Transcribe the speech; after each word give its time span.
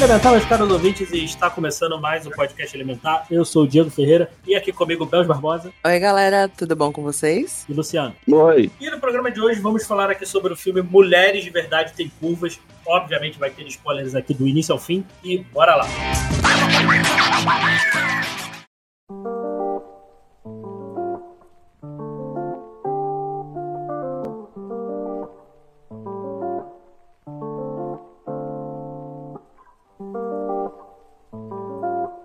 Elementar, 0.00 0.32
meus 0.32 0.46
caros 0.46 0.70
ouvintes, 0.70 1.12
e 1.12 1.24
está 1.24 1.50
começando 1.50 2.00
mais 2.00 2.26
o 2.26 2.30
podcast 2.30 2.74
Elementar. 2.74 3.26
Eu 3.30 3.44
sou 3.44 3.64
o 3.64 3.68
Diego 3.68 3.90
Ferreira 3.90 4.30
e 4.46 4.54
aqui 4.54 4.72
comigo 4.72 5.04
Belos 5.04 5.26
Barbosa 5.26 5.70
Oi, 5.84 5.98
galera, 5.98 6.48
tudo 6.48 6.74
bom 6.74 6.90
com 6.90 7.02
vocês? 7.02 7.66
e 7.68 7.74
Luciano. 7.74 8.14
Oi. 8.26 8.70
E 8.80 8.88
no 8.90 8.98
programa 8.98 9.30
de 9.30 9.38
hoje 9.40 9.60
vamos 9.60 9.86
falar 9.86 10.08
aqui 10.10 10.24
sobre 10.24 10.54
o 10.54 10.56
filme 10.56 10.80
Mulheres 10.80 11.44
de 11.44 11.50
Verdade 11.50 11.92
Tem 11.92 12.10
Curvas. 12.18 12.58
Obviamente 12.86 13.38
vai 13.38 13.50
ter 13.50 13.66
spoilers 13.66 14.14
aqui 14.14 14.32
do 14.32 14.48
início 14.48 14.72
ao 14.72 14.78
fim 14.78 15.04
e 15.22 15.38
bora 15.38 15.76
lá. 15.76 15.86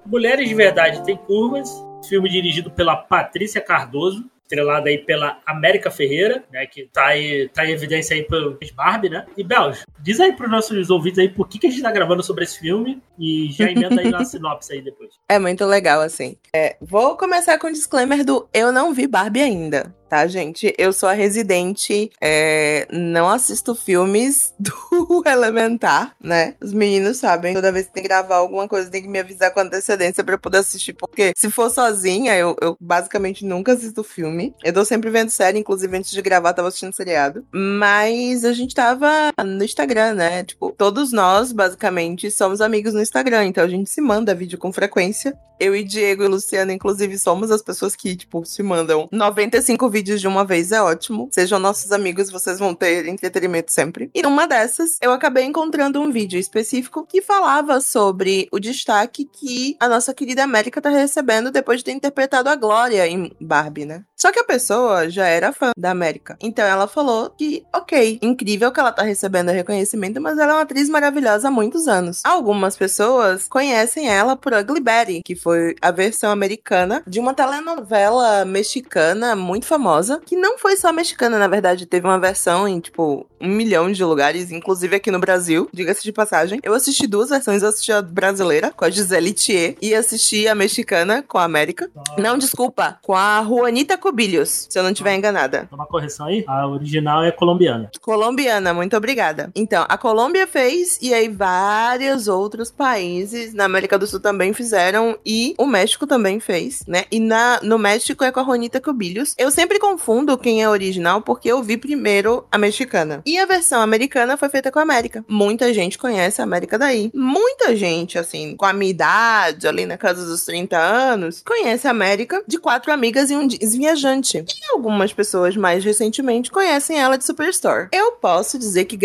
Mulheres 0.05 0.47
de 0.47 0.53
Verdade 0.53 1.03
Tem 1.03 1.17
Curvas, 1.17 1.69
filme 2.07 2.29
dirigido 2.29 2.69
pela 2.69 2.95
Patrícia 2.95 3.59
Cardoso, 3.59 4.23
estrelada 4.43 4.89
aí 4.89 4.99
pela 4.99 5.39
América 5.45 5.89
Ferreira, 5.89 6.43
né, 6.51 6.67
que 6.67 6.85
tá, 6.93 7.07
aí, 7.07 7.49
tá 7.49 7.65
em 7.65 7.71
evidência 7.71 8.15
aí 8.15 8.23
pelo 8.23 8.57
Barbie, 8.75 9.09
né? 9.09 9.25
E 9.35 9.43
Belos, 9.43 9.83
diz 10.05 10.19
aí 10.19 10.33
pros 10.33 10.51
nossos 10.51 10.91
ouvintes 10.91 11.17
aí 11.17 11.27
por 11.27 11.49
que, 11.49 11.57
que 11.57 11.65
a 11.65 11.69
gente 11.71 11.81
tá 11.81 11.91
gravando 11.91 12.21
sobre 12.21 12.43
esse 12.43 12.59
filme 12.59 13.01
e 13.17 13.51
já 13.51 13.71
emenda 13.71 13.99
aí 13.99 14.11
na 14.11 14.23
sinopse 14.23 14.71
aí 14.71 14.81
depois. 14.81 15.15
É 15.27 15.39
muito 15.39 15.65
legal, 15.65 16.01
assim. 16.01 16.37
É, 16.55 16.77
vou 16.79 17.17
começar 17.17 17.57
com 17.57 17.67
o 17.67 17.73
disclaimer 17.73 18.23
do 18.23 18.47
eu 18.53 18.71
não 18.71 18.93
vi 18.93 19.07
Barbie 19.07 19.41
ainda, 19.41 19.91
tá, 20.07 20.27
gente? 20.27 20.73
Eu 20.77 20.93
sou 20.93 21.09
a 21.09 21.13
residente, 21.13 22.11
é, 22.21 22.87
não 22.91 23.27
assisto 23.27 23.73
filmes 23.73 24.53
do 24.59 25.23
Elementar, 25.25 26.15
né? 26.21 26.55
Os 26.61 26.71
meninos 26.71 27.17
sabem, 27.17 27.55
toda 27.55 27.71
vez 27.71 27.87
que 27.87 27.93
tem 27.93 28.03
que 28.03 28.09
gravar 28.09 28.35
alguma 28.35 28.67
coisa, 28.67 28.89
tem 28.89 29.01
que 29.01 29.07
me 29.07 29.19
avisar 29.19 29.51
com 29.51 29.59
antecedência 29.59 30.23
pra 30.23 30.35
eu 30.35 30.39
poder 30.39 30.59
assistir, 30.59 30.93
porque 30.93 31.33
se 31.35 31.49
for 31.49 31.69
sozinha, 31.71 32.35
eu, 32.35 32.55
eu 32.61 32.77
basicamente 32.79 33.43
nunca 33.43 33.73
assisto 33.73 34.03
filme. 34.03 34.53
Eu 34.63 34.73
tô 34.73 34.85
sempre 34.85 35.09
vendo 35.09 35.29
série, 35.29 35.57
inclusive 35.57 35.97
antes 35.97 36.11
de 36.11 36.21
gravar, 36.21 36.53
tava 36.53 36.67
assistindo 36.67 36.93
seriado. 36.93 37.45
Mas 37.51 38.45
a 38.45 38.53
gente 38.53 38.75
tava 38.75 39.31
no 39.43 39.63
Instagram, 39.63 39.94
né? 39.95 40.43
Tipo, 40.43 40.71
todos 40.71 41.11
nós, 41.11 41.51
basicamente, 41.51 42.29
somos 42.29 42.61
amigos 42.61 42.93
no 42.93 43.01
Instagram, 43.01 43.45
então 43.45 43.63
a 43.63 43.67
gente 43.67 43.89
se 43.89 44.01
manda 44.01 44.35
vídeo 44.35 44.57
com 44.57 44.71
frequência. 44.71 45.37
Eu 45.57 45.73
e 45.73 45.83
Diego 45.85 46.23
e 46.23 46.27
Luciano, 46.27 46.71
inclusive, 46.71 47.17
somos 47.17 47.49
as 47.49 47.61
pessoas 47.61 47.95
que, 47.95 48.15
tipo, 48.15 48.43
se 48.43 48.61
mandam 48.61 49.07
95 49.09 49.89
vídeos 49.89 50.19
de 50.19 50.27
uma 50.27 50.43
vez, 50.43 50.71
é 50.73 50.81
ótimo. 50.81 51.29
Sejam 51.31 51.59
nossos 51.59 51.93
amigos, 51.93 52.29
vocês 52.29 52.59
vão 52.59 52.75
ter 52.75 53.07
entretenimento 53.07 53.71
sempre. 53.71 54.11
E 54.13 54.21
numa 54.21 54.47
dessas, 54.47 54.97
eu 55.01 55.13
acabei 55.13 55.45
encontrando 55.45 56.01
um 56.01 56.11
vídeo 56.11 56.37
específico 56.37 57.05
que 57.07 57.21
falava 57.21 57.79
sobre 57.79 58.49
o 58.51 58.59
destaque 58.59 59.23
que 59.23 59.77
a 59.79 59.87
nossa 59.87 60.13
querida 60.13 60.43
América 60.43 60.81
tá 60.81 60.89
recebendo 60.89 61.51
depois 61.51 61.79
de 61.79 61.85
ter 61.85 61.91
interpretado 61.93 62.49
a 62.49 62.55
Glória 62.55 63.07
em 63.07 63.31
Barbie, 63.39 63.85
né? 63.85 64.03
Só 64.15 64.31
que 64.31 64.39
a 64.39 64.43
pessoa 64.43 65.09
já 65.09 65.27
era 65.27 65.53
fã 65.53 65.71
da 65.77 65.91
América. 65.91 66.37
Então 66.41 66.65
ela 66.65 66.87
falou 66.87 67.29
que, 67.29 67.63
ok, 67.73 68.19
incrível 68.21 68.71
que 68.71 68.79
ela 68.79 68.91
tá 68.91 69.03
recebendo 69.03 69.51
reconhecimento, 69.51 69.84
mas 70.21 70.37
ela 70.37 70.51
é 70.51 70.55
uma 70.55 70.61
atriz 70.61 70.89
maravilhosa 70.89 71.47
há 71.47 71.51
muitos 71.51 71.87
anos. 71.87 72.21
Algumas 72.23 72.75
pessoas 72.77 73.47
conhecem 73.47 74.07
ela 74.07 74.35
por 74.35 74.53
Ugly 74.53 74.79
Betty, 74.79 75.21
que 75.23 75.35
foi 75.35 75.75
a 75.81 75.91
versão 75.91 76.31
americana 76.31 77.03
de 77.05 77.19
uma 77.19 77.33
telenovela 77.33 78.45
mexicana 78.45 79.35
muito 79.35 79.65
famosa, 79.65 80.21
que 80.25 80.35
não 80.35 80.57
foi 80.57 80.75
só 80.75 80.91
mexicana, 80.91 81.37
na 81.37 81.47
verdade, 81.47 81.85
teve 81.85 82.05
uma 82.05 82.19
versão 82.19 82.67
em, 82.67 82.79
tipo, 82.79 83.25
um 83.39 83.47
milhão 83.47 83.91
de 83.91 84.03
lugares, 84.03 84.51
inclusive 84.51 84.95
aqui 84.95 85.11
no 85.11 85.19
Brasil, 85.19 85.69
diga-se 85.73 86.03
de 86.03 86.11
passagem. 86.11 86.59
Eu 86.63 86.73
assisti 86.73 87.07
duas 87.07 87.29
versões, 87.29 87.61
eu 87.61 87.69
assisti 87.69 87.91
a 87.91 88.01
brasileira, 88.01 88.71
com 88.71 88.85
a 88.85 88.89
Gisele 88.89 89.33
Thier, 89.33 89.75
e 89.81 89.93
assisti 89.93 90.47
a 90.47 90.55
mexicana, 90.55 91.23
com 91.27 91.37
a 91.37 91.43
América. 91.43 91.89
Não, 92.17 92.37
desculpa, 92.37 92.97
com 93.01 93.15
a 93.15 93.43
Juanita 93.43 93.97
Cubilhos, 93.97 94.67
se 94.69 94.77
eu 94.77 94.83
não 94.83 94.91
estiver 94.91 95.15
enganada. 95.15 95.67
Uma 95.71 95.85
correção 95.85 96.27
aí, 96.27 96.43
a 96.47 96.67
original 96.67 97.23
é 97.23 97.31
colombiana. 97.31 97.89
Colombiana, 98.01 98.73
muito 98.73 98.95
obrigada. 98.95 99.51
Então, 99.65 99.83
a 99.89 99.97
Colômbia 99.97 100.45
fez, 100.45 100.99
e 101.01 101.11
aí 101.11 101.27
vários 101.27 102.27
outros 102.27 102.69
países 102.69 103.51
na 103.51 103.65
América 103.65 103.97
do 103.97 104.05
Sul 104.05 104.19
também 104.19 104.53
fizeram, 104.53 105.17
e 105.25 105.55
o 105.57 105.65
México 105.65 106.05
também 106.05 106.39
fez, 106.39 106.83
né? 106.87 107.05
E 107.11 107.19
na, 107.19 107.59
no 107.63 107.79
México 107.79 108.23
é 108.23 108.31
com 108.31 108.39
a 108.39 108.43
Juanita 108.43 108.79
Cubilhos. 108.79 109.33
Eu 109.39 109.49
sempre 109.49 109.79
confundo 109.79 110.37
quem 110.37 110.61
é 110.61 110.69
original, 110.69 111.19
porque 111.19 111.51
eu 111.51 111.63
vi 111.63 111.77
primeiro 111.77 112.45
a 112.51 112.59
mexicana. 112.59 113.23
E 113.25 113.39
a 113.39 113.45
versão 113.47 113.81
americana 113.81 114.37
foi 114.37 114.49
feita 114.49 114.71
com 114.71 114.77
a 114.77 114.83
América. 114.83 115.25
Muita 115.27 115.73
gente 115.73 115.97
conhece 115.97 116.41
a 116.41 116.43
América 116.43 116.77
daí. 116.77 117.09
Muita 117.11 117.75
gente, 117.75 118.19
assim, 118.19 118.55
com 118.55 118.65
a 118.65 118.73
minha 118.73 118.91
idade, 118.91 119.67
ali 119.67 119.87
na 119.87 119.97
casa 119.97 120.27
dos 120.27 120.45
30 120.45 120.77
anos, 120.77 121.41
conhece 121.43 121.87
a 121.87 121.91
América 121.91 122.43
de 122.47 122.59
quatro 122.59 122.93
amigas 122.93 123.31
e 123.31 123.35
um 123.35 123.47
viajante. 123.47 124.37
E 124.37 124.73
algumas 124.73 125.11
pessoas 125.11 125.57
mais 125.57 125.83
recentemente 125.83 126.51
conhecem 126.51 126.99
ela 126.99 127.17
de 127.17 127.25
Superstore. 127.25 127.87
Eu 127.91 128.11
posso 128.11 128.59
dizer 128.59 128.85
que 128.85 128.95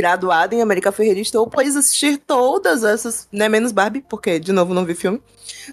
em 0.54 0.62
América 0.62 0.92
Ferreira 0.92 1.20
estou, 1.20 1.46
pois 1.46 1.76
assistir 1.76 2.18
todas 2.18 2.84
essas, 2.84 3.28
né, 3.32 3.48
menos 3.48 3.72
Barbie, 3.72 4.04
porque 4.08 4.38
de 4.38 4.52
novo 4.52 4.74
não 4.74 4.84
vi 4.84 4.94
filme. 4.94 5.20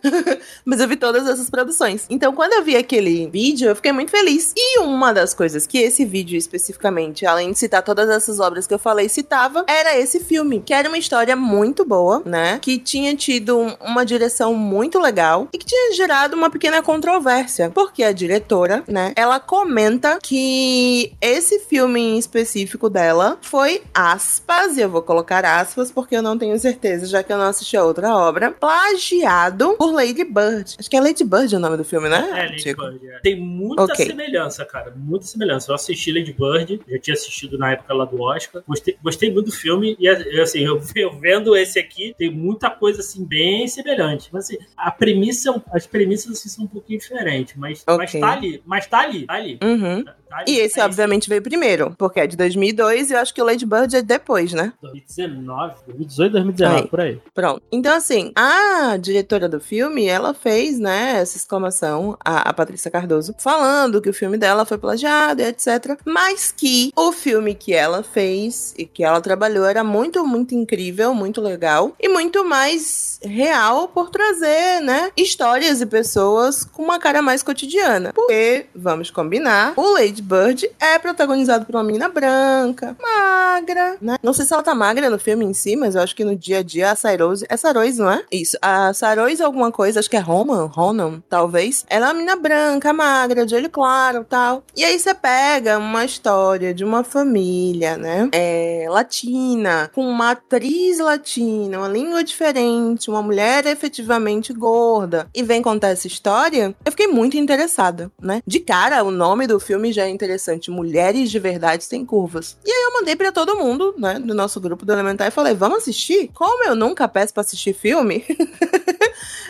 Mas 0.65 0.79
eu 0.79 0.88
vi 0.88 0.95
todas 0.95 1.27
essas 1.27 1.49
produções. 1.49 2.05
Então, 2.09 2.33
quando 2.33 2.53
eu 2.53 2.63
vi 2.63 2.75
aquele 2.75 3.27
vídeo, 3.27 3.69
eu 3.69 3.75
fiquei 3.75 3.91
muito 3.91 4.11
feliz. 4.11 4.53
E 4.55 4.79
uma 4.79 5.13
das 5.13 5.33
coisas 5.33 5.65
que 5.67 5.77
esse 5.77 6.05
vídeo 6.05 6.38
especificamente, 6.38 7.25
além 7.25 7.51
de 7.51 7.59
citar 7.59 7.81
todas 7.83 8.09
essas 8.09 8.39
obras 8.39 8.67
que 8.67 8.73
eu 8.73 8.79
falei, 8.79 9.09
citava, 9.09 9.63
era 9.67 9.97
esse 9.97 10.19
filme, 10.19 10.61
que 10.66 10.73
era 10.73 10.87
uma 10.87 10.97
história 10.97 11.35
muito 11.35 11.85
boa, 11.85 12.21
né? 12.25 12.59
Que 12.61 12.77
tinha 12.77 13.16
tido 13.16 13.57
um- 13.57 13.75
uma 13.81 14.05
direção 14.05 14.53
muito 14.53 14.99
legal 14.99 15.47
e 15.53 15.57
que 15.57 15.66
tinha 15.66 15.93
gerado 15.93 16.35
uma 16.35 16.49
pequena 16.49 16.81
controvérsia, 16.81 17.71
porque 17.73 18.03
a 18.03 18.11
diretora, 18.11 18.83
né, 18.87 19.13
ela 19.16 19.39
comenta 19.39 20.19
que 20.21 21.13
esse 21.21 21.59
filme 21.59 21.99
em 21.99 22.17
específico 22.17 22.89
dela 22.89 23.37
foi 23.41 23.81
aspas, 23.93 24.77
e 24.77 24.81
eu 24.81 24.89
vou 24.89 25.01
colocar 25.01 25.43
aspas 25.45 25.91
porque 25.91 26.16
eu 26.16 26.21
não 26.21 26.37
tenho 26.37 26.57
certeza, 26.59 27.05
já 27.05 27.23
que 27.23 27.31
eu 27.31 27.37
não 27.37 27.45
assisti 27.45 27.75
a 27.77 27.83
outra 27.83 28.16
obra, 28.16 28.51
plagiado 28.51 29.66
por 29.75 29.91
Lady 29.94 30.23
Bird. 30.23 30.75
Acho 30.79 30.89
que 30.89 30.95
é 30.95 31.01
Lady 31.01 31.23
Bird 31.23 31.55
o 31.55 31.59
nome 31.59 31.78
do 31.78 31.83
filme, 31.83 32.07
né? 32.09 32.29
É, 32.31 32.44
Lady 32.50 32.61
Chico? 32.61 32.81
Bird. 32.85 33.07
é. 33.07 33.19
Tem 33.19 33.35
muita 33.39 33.83
Ok. 33.83 34.05
semelhança, 34.05 34.63
cara. 34.66 34.94
Muita 34.95 35.25
semelhança. 35.25 35.72
Eu 35.72 35.75
assisti 35.75 36.11
Lady 36.11 36.33
Bird, 36.33 36.79
já 36.88 37.00
tinha 37.00 37.13
assistido 37.13 37.57
na 37.57 37.72
época 37.73 37.94
lá 37.94 38.05
do 38.05 38.22
Oscar. 38.22 38.63
Gostei, 38.67 38.97
gostei 39.03 39.31
muito 39.31 39.47
do 39.47 39.51
filme. 39.51 39.95
E 40.00 40.07
assim, 40.39 40.59
eu, 40.59 40.79
eu 40.95 41.11
vendo 41.19 41.55
esse 41.55 41.79
aqui, 41.79 42.13
tem 42.17 42.31
muita 42.31 42.69
coisa 42.69 43.01
assim, 43.01 43.25
bem 43.25 43.67
semelhante. 43.67 44.29
Mas 44.31 44.45
assim, 44.45 44.57
a 44.75 44.91
premissa, 44.91 45.61
as 45.72 45.85
premissas 45.88 46.31
assim, 46.31 46.49
são 46.49 46.66
um 46.66 46.67
pouquinho 46.67 46.99
diferentes. 46.99 47.55
Mas, 47.57 47.84
mas 47.88 48.09
Ok. 48.09 48.22
tá 48.22 48.31
ali. 48.34 48.61
Mas 48.66 48.88
tá 48.88 48.99
ali. 48.99 49.25
Tá 49.25 49.34
ali. 49.34 49.59
Uhum. 49.63 50.03
Tá- 50.03 50.11
ali. 50.11 50.26
E 50.47 50.59
esse, 50.59 50.79
Aí, 50.79 50.85
obviamente, 50.85 51.29
veio 51.29 51.41
primeiro, 51.41 51.93
porque 51.97 52.19
é 52.19 52.28
de 52.28 52.37
2002 52.37 53.09
e 53.09 53.13
eu 53.13 53.19
acho 53.19 53.34
que 53.34 53.41
o 53.41 53.46
Lady 53.46 53.66
Bird 53.66 53.96
é 53.96 54.02
depois, 54.02 54.53
né? 54.53 54.73
2019, 54.81 55.75
2018, 55.87 56.31
2019, 56.31 56.81
Aí. 56.81 56.87
por 56.87 57.02
aí. 57.02 57.22
Pronto. 57.34 57.61
Então, 57.72 57.96
assim, 57.96 58.31
a 58.35 58.97
diretora 58.97 59.47
do 59.47 59.59
filme, 59.59 60.05
ela 60.05 60.34
fez, 60.34 60.79
né, 60.79 61.19
essa 61.19 61.37
exclamação, 61.37 62.17
a, 62.23 62.49
a 62.49 62.53
Patrícia 62.53 62.91
Cardoso, 62.91 63.34
falando 63.37 64.02
que 64.02 64.09
o 64.09 64.13
filme 64.13 64.37
dela 64.37 64.66
foi 64.66 64.78
plagiado 64.78 65.41
e 65.41 65.46
etc. 65.46 65.99
Mas 66.05 66.52
que 66.52 66.91
o 66.96 67.11
filme 67.11 67.55
que 67.55 67.73
ela 67.73 68.03
fez 68.03 68.73
e 68.78 68.85
que 68.85 69.03
ela 69.03 69.22
trabalhou 69.22 69.66
era 69.66 69.84
muito, 69.84 70.25
muito 70.25 70.53
incrível, 70.53 71.13
muito 71.13 71.41
legal 71.41 71.96
e 71.99 72.07
muito 72.07 72.43
mais 72.43 73.19
real 73.23 73.87
por 73.87 74.09
trazer, 74.09 74.81
né, 74.81 75.11
histórias 75.16 75.81
e 75.81 75.85
pessoas 75.85 76.63
com 76.63 76.84
uma 76.84 76.99
cara 76.99 77.22
mais 77.22 77.41
cotidiana. 77.43 78.11
Porque, 78.13 78.66
vamos 78.75 79.09
combinar, 79.09 79.73
o 79.75 79.93
Lady 79.93 80.16
Lady 80.17 80.22
Bird 80.22 80.72
é 80.79 80.97
protagonizado 80.97 81.66
por 81.66 81.75
uma 81.75 81.84
menina 81.84 82.09
branca, 82.09 82.96
magra, 82.99 83.97
né? 84.02 84.17
Não 84.23 84.34
sei 84.34 84.46
se 84.46 84.53
ela 84.53 84.64
tá 84.64 84.73
magra 84.73 85.09
no 85.09 85.19
filme 85.19 85.46
em 85.46 85.53
si, 85.53 85.75
mas 85.75 85.96
eu 85.96 86.02
acho 86.02 86.16
que 86.16 86.23
no 86.23 86.35
dia 86.35 86.59
a 86.59 86.64
dia 86.64 86.91
a 86.91 86.96
Sairose. 86.96 87.46
É 87.49 87.55
Sairose, 87.55 87.99
não 87.99 88.11
é? 88.11 88.23
Isso. 88.31 88.58
A 88.61 88.93
Sairose 88.93 89.43
alguma 89.43 89.72
coisa, 89.72 89.99
acho 89.99 90.09
que 90.09 90.16
é 90.16 90.19
Roman, 90.19 90.66
Ronan, 90.66 91.22
talvez. 91.29 91.85
Ela 91.90 92.08
é 92.08 92.09
uma 92.09 92.14
menina 92.16 92.35
branca, 92.35 92.93
magra, 92.93 93.46
de 93.46 93.55
olho 93.55 93.69
claro 93.69 94.25
tal. 94.28 94.64
E 94.75 94.84
aí 94.84 94.97
você 94.97 95.14
pega 95.14 95.78
uma 95.78 96.03
história 96.03 96.73
de 96.73 96.84
uma 96.84 97.03
família, 97.03 97.97
né? 97.97 98.29
É, 98.31 98.85
latina, 98.90 99.91
com 99.93 100.08
uma 100.08 100.31
atriz 100.31 100.99
latina, 100.99 101.79
uma 101.79 101.87
língua 101.87 102.23
diferente, 102.23 103.09
uma 103.09 103.22
mulher 103.22 103.66
efetivamente 103.66 104.53
gorda, 104.53 105.28
e 105.34 105.43
vem 105.43 105.61
contar 105.61 105.90
essa 105.90 106.08
história, 106.08 106.75
eu 106.84 106.91
fiquei 106.91 107.08
muito 107.08 107.37
interessada, 107.37 108.11
né? 108.19 108.41
De 108.47 108.59
cara, 108.59 109.03
o 109.03 109.11
nome 109.11 109.46
do 109.46 109.59
filme 109.59 109.91
já 109.91 110.06
é 110.07 110.11
interessante: 110.11 110.71
Mulheres 110.71 111.29
de 111.29 111.39
Verdade 111.39 111.83
Sem 111.83 112.05
Curvas. 112.05 112.57
E 112.65 112.71
aí 112.71 112.83
eu 112.85 112.93
mandei 112.93 113.15
para 113.15 113.31
todo 113.31 113.55
mundo, 113.55 113.95
né, 113.97 114.19
do 114.19 114.33
nosso 114.33 114.59
grupo 114.59 114.85
do 114.85 114.91
Elementar 114.91 115.27
e 115.27 115.31
falei: 115.31 115.53
vamos 115.53 115.79
assistir? 115.79 116.29
Como 116.33 116.63
eu 116.65 116.75
nunca 116.75 117.07
peço 117.07 117.33
pra 117.33 117.41
assistir 117.41 117.73
filme. 117.73 118.25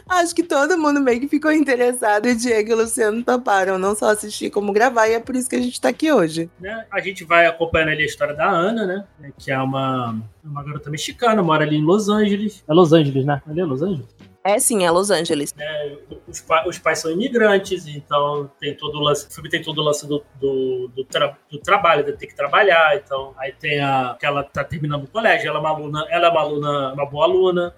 Acho 0.08 0.34
que 0.34 0.44
todo 0.44 0.78
mundo 0.78 1.02
meio 1.02 1.20
que 1.20 1.28
ficou 1.28 1.52
interessado 1.52 2.28
e 2.28 2.36
Diego 2.36 2.72
e 2.72 2.76
Luciano 2.76 3.24
toparam 3.24 3.78
não 3.78 3.94
só 3.94 4.10
assistir 4.12 4.50
como 4.50 4.72
gravar, 4.72 5.08
e 5.10 5.14
é 5.14 5.20
por 5.20 5.36
isso 5.36 5.50
que 5.50 5.56
a 5.56 5.62
gente 5.62 5.80
tá 5.82 5.90
aqui 5.90 6.12
hoje. 6.12 6.50
Né? 6.60 6.86
A 6.92 7.02
gente 7.02 7.26
vai 7.26 7.46
acompanhando 7.46 7.90
ali 7.90 8.04
a 8.04 8.06
história 8.06 8.34
da 8.34 8.50
Ana, 8.50 8.86
né? 8.86 9.34
Que 9.38 9.52
é 9.52 9.60
uma, 9.60 10.18
uma 10.44 10.64
garota 10.64 10.90
mexicana, 10.90 11.44
mora 11.44 11.66
ali 11.66 11.76
em 11.76 11.84
Los 11.84 12.08
Angeles. 12.08 12.64
É 12.68 12.74
Los 12.74 12.94
Angeles, 12.94 13.26
né? 13.26 13.42
Ali 13.46 13.60
é 13.60 13.66
Los 13.66 13.82
Angeles? 13.82 14.08
É 14.48 14.60
sim, 14.60 14.86
é 14.86 14.90
Los 14.90 15.12
Angeles. 15.12 15.54
É, 15.60 15.98
os, 16.26 16.40
pa 16.40 16.66
os, 16.66 16.80
pais 16.80 17.00
são 17.00 17.12
imigrantes, 17.12 17.86
então 17.86 18.50
tem 18.58 18.74
todo 18.74 18.98
o 18.98 19.02
lance. 19.02 19.28
O 19.28 19.34
filme 19.34 19.50
tem 19.50 19.62
todo 19.62 19.80
o 19.80 19.84
lance 19.84 20.08
do, 20.08 20.24
do, 20.36 20.88
do, 20.96 21.04
tra 21.04 21.38
do 21.52 21.60
trabalho, 21.60 22.06
de 22.06 22.14
ter 22.14 22.28
que 22.28 22.36
trabalhar. 22.36 22.96
Então, 22.96 23.34
aí 23.38 23.52
tem 23.52 23.82
a. 23.82 24.16
que 24.18 24.26
ela 24.26 24.46
tá 24.46 24.64
terminando 24.64 25.04
o 25.04 25.08
colégio, 25.08 25.50
ela 25.50 25.58
é 25.58 25.60
uma 25.60 25.70
aluna, 25.70 26.06
ela 26.10 26.28
é 26.28 26.30
uma 26.30 26.40
aluna, 26.40 26.94
uma 26.94 27.06
boa 27.06 27.26
aluna 27.26 27.76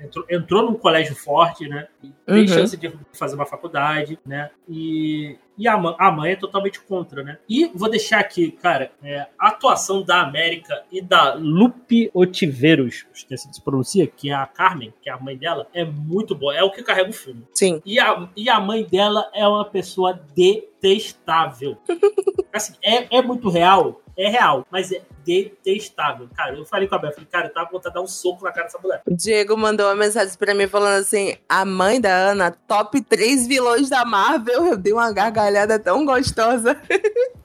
entrou, 0.00 0.24
entrou 0.28 0.62
num 0.62 0.74
colégio 0.74 1.14
forte, 1.14 1.68
né? 1.68 1.88
Tem 2.26 2.40
uhum. 2.40 2.48
chance 2.48 2.76
de 2.76 2.92
fazer 3.12 3.34
uma 3.34 3.46
faculdade, 3.46 4.18
né? 4.24 4.50
E, 4.68 5.36
e 5.58 5.66
a, 5.66 5.74
a 5.74 6.12
mãe 6.12 6.32
é 6.32 6.36
totalmente 6.36 6.80
contra, 6.80 7.22
né? 7.22 7.38
E 7.48 7.66
vou 7.74 7.88
deixar 7.88 8.20
aqui, 8.20 8.50
cara, 8.50 8.90
é, 9.02 9.26
a 9.38 9.48
atuação 9.48 10.02
da 10.02 10.20
América 10.20 10.82
e 10.90 11.00
da 11.00 11.34
Lupe 11.34 12.10
Otiveros, 12.14 13.06
esqueci 13.12 13.34
assim 13.34 13.50
de 13.50 13.56
se 13.56 13.62
pronuncia, 13.62 14.06
que 14.06 14.30
é 14.30 14.34
a 14.34 14.46
Carmen, 14.46 14.92
que 15.02 15.08
é 15.08 15.12
a 15.12 15.18
mãe 15.18 15.36
dela, 15.36 15.66
é 15.72 15.84
muito 15.84 16.34
boa. 16.34 16.54
É 16.54 16.62
o 16.62 16.70
que 16.70 16.82
carrega 16.82 17.10
o 17.10 17.12
filme. 17.12 17.44
Sim. 17.54 17.80
E 17.84 17.98
a, 17.98 18.28
e 18.36 18.48
a 18.48 18.60
mãe 18.60 18.84
dela 18.84 19.30
é 19.34 19.46
uma 19.46 19.64
pessoa 19.64 20.20
detestável. 20.34 21.76
assim, 22.52 22.74
é, 22.82 23.18
é 23.18 23.22
muito 23.22 23.48
real, 23.48 24.00
é 24.16 24.28
real, 24.28 24.66
mas 24.70 24.90
é 24.92 25.02
detestável. 25.24 26.28
Cara, 26.34 26.56
eu 26.56 26.64
falei 26.64 26.88
com 26.88 26.94
a 26.94 26.98
Bel, 26.98 27.12
falei, 27.12 27.28
cara, 27.30 27.46
eu 27.48 27.52
tava 27.52 27.70
vontade 27.70 27.92
de 27.92 27.94
dar 27.94 28.02
um 28.02 28.06
soco 28.06 28.44
na 28.44 28.52
cara 28.52 28.66
dessa 28.66 28.78
mulher. 28.78 29.02
O 29.06 29.14
Diego 29.14 29.56
mandou 29.56 29.86
uma 29.86 29.94
mensagem 29.94 30.36
pra 30.38 30.54
mim 30.54 30.66
falando 30.66 31.00
assim: 31.00 31.36
a 31.48 31.64
mãe 31.64 32.00
da 32.00 32.10
Ana, 32.10 32.50
top 32.50 33.00
3 33.00 33.46
vilões 33.46 33.88
da 33.90 34.04
Marvel. 34.04 34.66
Eu 34.66 34.76
dei 34.76 34.92
uma 34.92 35.12
gargalhada 35.12 35.78
tão 35.78 36.04
gostosa. 36.04 36.80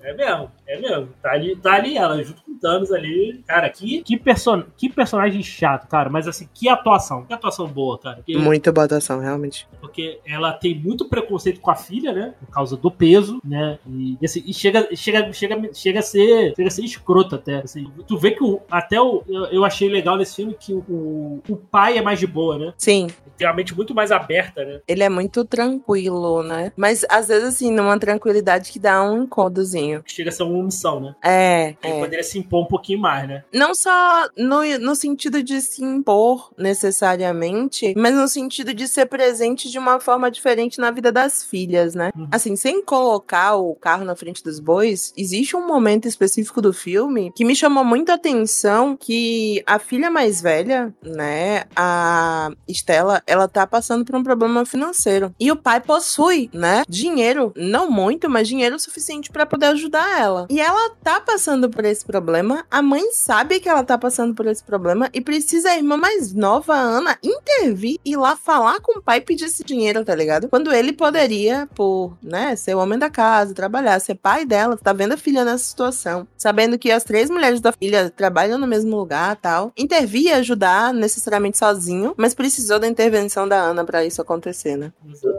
É 0.03 0.13
mesmo, 0.13 0.51
é 0.67 0.79
mesmo. 0.79 1.09
Tá 1.21 1.31
ali, 1.31 1.55
tá 1.55 1.73
ali 1.73 1.97
ela, 1.97 2.23
junto 2.23 2.41
com 2.43 2.50
Thanos 2.61 2.91
ali. 2.91 3.43
Cara, 3.47 3.69
que, 3.69 4.03
que, 4.03 4.17
person 4.17 4.63
que 4.77 4.89
personagem 4.89 5.41
chato, 5.41 5.87
cara. 5.87 6.09
Mas 6.09 6.27
assim, 6.27 6.47
que 6.53 6.69
atuação. 6.69 7.25
Que 7.25 7.33
atuação 7.33 7.67
boa, 7.67 7.97
cara. 7.97 8.17
Porque, 8.17 8.37
Muito 8.37 8.71
boa 8.71 8.85
atuação, 8.85 9.19
realmente. 9.19 9.67
Porque 9.79 10.19
ela 10.25 10.53
tem 10.53 10.77
muito 10.77 11.09
preconceito 11.09 11.59
com 11.59 11.71
a 11.71 11.75
filha, 11.75 12.13
né? 12.13 12.33
Por 12.39 12.47
causa 12.53 12.77
do 12.77 12.91
peso, 12.91 13.41
né? 13.43 13.79
E, 13.87 14.17
assim, 14.23 14.43
e 14.45 14.53
chega, 14.53 14.87
chega, 14.95 15.31
chega, 15.33 15.73
chega, 15.73 15.99
a 15.99 16.03
ser, 16.03 16.53
chega 16.55 16.67
a 16.67 16.71
ser 16.71 16.83
escroto 16.83 17.35
até. 17.35 17.61
Assim, 17.61 17.91
tu 18.07 18.17
vê 18.17 18.31
que 18.31 18.43
o, 18.43 18.61
até 18.69 19.01
o, 19.01 19.23
eu, 19.27 19.45
eu 19.45 19.65
achei 19.65 19.89
legal 19.89 20.17
nesse 20.17 20.35
filme 20.35 20.55
que 20.59 20.73
o, 20.73 21.41
o 21.49 21.57
pai 21.57 21.97
é 21.97 22.01
mais 22.01 22.19
de 22.19 22.27
boa, 22.27 22.57
né? 22.57 22.73
Sim. 22.77 23.07
Tem 23.37 23.47
a 23.47 23.53
mente 23.53 23.75
muito 23.75 23.95
mais 23.95 24.11
aberta, 24.11 24.63
né? 24.63 24.81
Ele 24.87 25.03
é 25.03 25.09
muito 25.09 25.43
tranquilo, 25.43 26.43
né? 26.43 26.71
Mas 26.75 27.05
às 27.09 27.27
vezes, 27.27 27.55
assim, 27.55 27.71
numa 27.71 27.97
tranquilidade 27.97 28.71
que 28.71 28.79
dá 28.79 29.03
um 29.03 29.23
encodozinho. 29.23 30.03
Chega 30.05 30.29
a 30.29 30.33
ser 30.33 30.43
uma 30.43 30.59
omissão, 30.59 30.99
né? 30.99 31.15
É. 31.23 31.75
Ele 31.83 31.93
é. 31.93 31.99
poderia 31.99 32.23
se 32.23 32.37
impor 32.51 32.63
um 32.63 32.67
pouquinho 32.67 32.99
mais, 32.99 33.27
né? 33.27 33.43
Não 33.53 33.73
só 33.73 34.27
no, 34.37 34.61
no 34.79 34.95
sentido 34.95 35.41
de 35.41 35.61
se 35.61 35.83
impor 35.83 36.51
necessariamente, 36.57 37.93
mas 37.95 38.13
no 38.13 38.27
sentido 38.27 38.73
de 38.73 38.87
ser 38.87 39.05
presente 39.05 39.69
de 39.69 39.79
uma 39.79 39.99
forma 39.99 40.29
diferente 40.29 40.79
na 40.79 40.91
vida 40.91 41.11
das 41.11 41.43
filhas, 41.43 41.95
né? 41.95 42.11
Uhum. 42.15 42.27
Assim, 42.31 42.55
sem 42.55 42.83
colocar 42.83 43.55
o 43.55 43.73
carro 43.73 44.03
na 44.03 44.15
frente 44.15 44.43
dos 44.43 44.59
bois, 44.59 45.13
existe 45.15 45.55
um 45.55 45.65
momento 45.65 46.07
específico 46.07 46.61
do 46.61 46.73
filme 46.73 47.31
que 47.35 47.45
me 47.45 47.55
chamou 47.55 47.83
muito 47.83 48.11
a 48.11 48.15
atenção 48.15 48.97
que 48.97 49.63
a 49.65 49.79
filha 49.79 50.09
mais 50.09 50.41
velha, 50.41 50.93
né, 51.01 51.63
a 51.75 52.51
Estela, 52.67 53.21
ela 53.25 53.47
tá 53.47 53.65
passando 53.65 54.03
por 54.03 54.15
um 54.15 54.23
problema 54.23 54.65
financeiro. 54.65 55.33
E 55.39 55.51
o 55.51 55.55
pai 55.55 55.79
possui, 55.79 56.49
né, 56.53 56.83
dinheiro, 56.87 57.53
não 57.55 57.89
muito, 57.89 58.29
mas 58.29 58.47
dinheiro 58.47 58.77
suficiente 58.79 59.31
para 59.31 59.45
poder 59.45 59.67
ajudar 59.67 60.19
ela. 60.19 60.47
E 60.49 60.59
ela 60.59 60.89
tá 61.03 61.19
passando 61.19 61.69
por 61.69 61.85
esse 61.85 62.05
problema, 62.05 62.40
a 62.69 62.81
mãe 62.81 63.11
sabe 63.11 63.59
que 63.59 63.69
ela 63.69 63.83
tá 63.83 63.97
passando 63.97 64.33
por 64.33 64.45
esse 64.47 64.63
problema 64.63 65.09
e 65.13 65.21
precisa 65.21 65.69
a 65.69 65.77
irmã 65.77 65.97
mais 65.97 66.33
nova, 66.33 66.73
Ana, 66.73 67.17
intervir 67.23 67.97
e 68.03 68.15
lá 68.15 68.35
falar 68.35 68.79
com 68.79 68.99
o 68.99 69.01
pai 69.01 69.17
e 69.17 69.21
pedir 69.21 69.45
esse 69.45 69.63
dinheiro, 69.63 70.03
tá 70.03 70.15
ligado? 70.15 70.47
Quando 70.47 70.71
ele 70.73 70.93
poderia, 70.93 71.67
por, 71.75 72.17
né, 72.21 72.55
ser 72.55 72.75
o 72.75 72.79
homem 72.79 72.97
da 72.97 73.09
casa, 73.09 73.53
trabalhar, 73.53 73.99
ser 73.99 74.15
pai 74.15 74.45
dela, 74.45 74.77
tá 74.77 74.93
vendo 74.93 75.13
a 75.13 75.17
filha 75.17 75.45
nessa 75.45 75.63
situação, 75.63 76.27
sabendo 76.37 76.77
que 76.77 76.91
as 76.91 77.03
três 77.03 77.29
mulheres 77.29 77.61
da 77.61 77.71
filha 77.71 78.09
trabalham 78.09 78.57
no 78.57 78.67
mesmo 78.67 78.95
lugar, 78.95 79.35
tal, 79.35 79.71
intervir 79.77 80.23
e 80.23 80.33
ajudar 80.33 80.93
necessariamente 80.93 81.57
sozinho, 81.57 82.13
mas 82.17 82.33
precisou 82.33 82.79
da 82.79 82.87
intervenção 82.87 83.47
da 83.47 83.59
Ana 83.59 83.83
para 83.85 84.05
isso 84.05 84.21
acontecer, 84.21 84.77
né? 84.77 84.91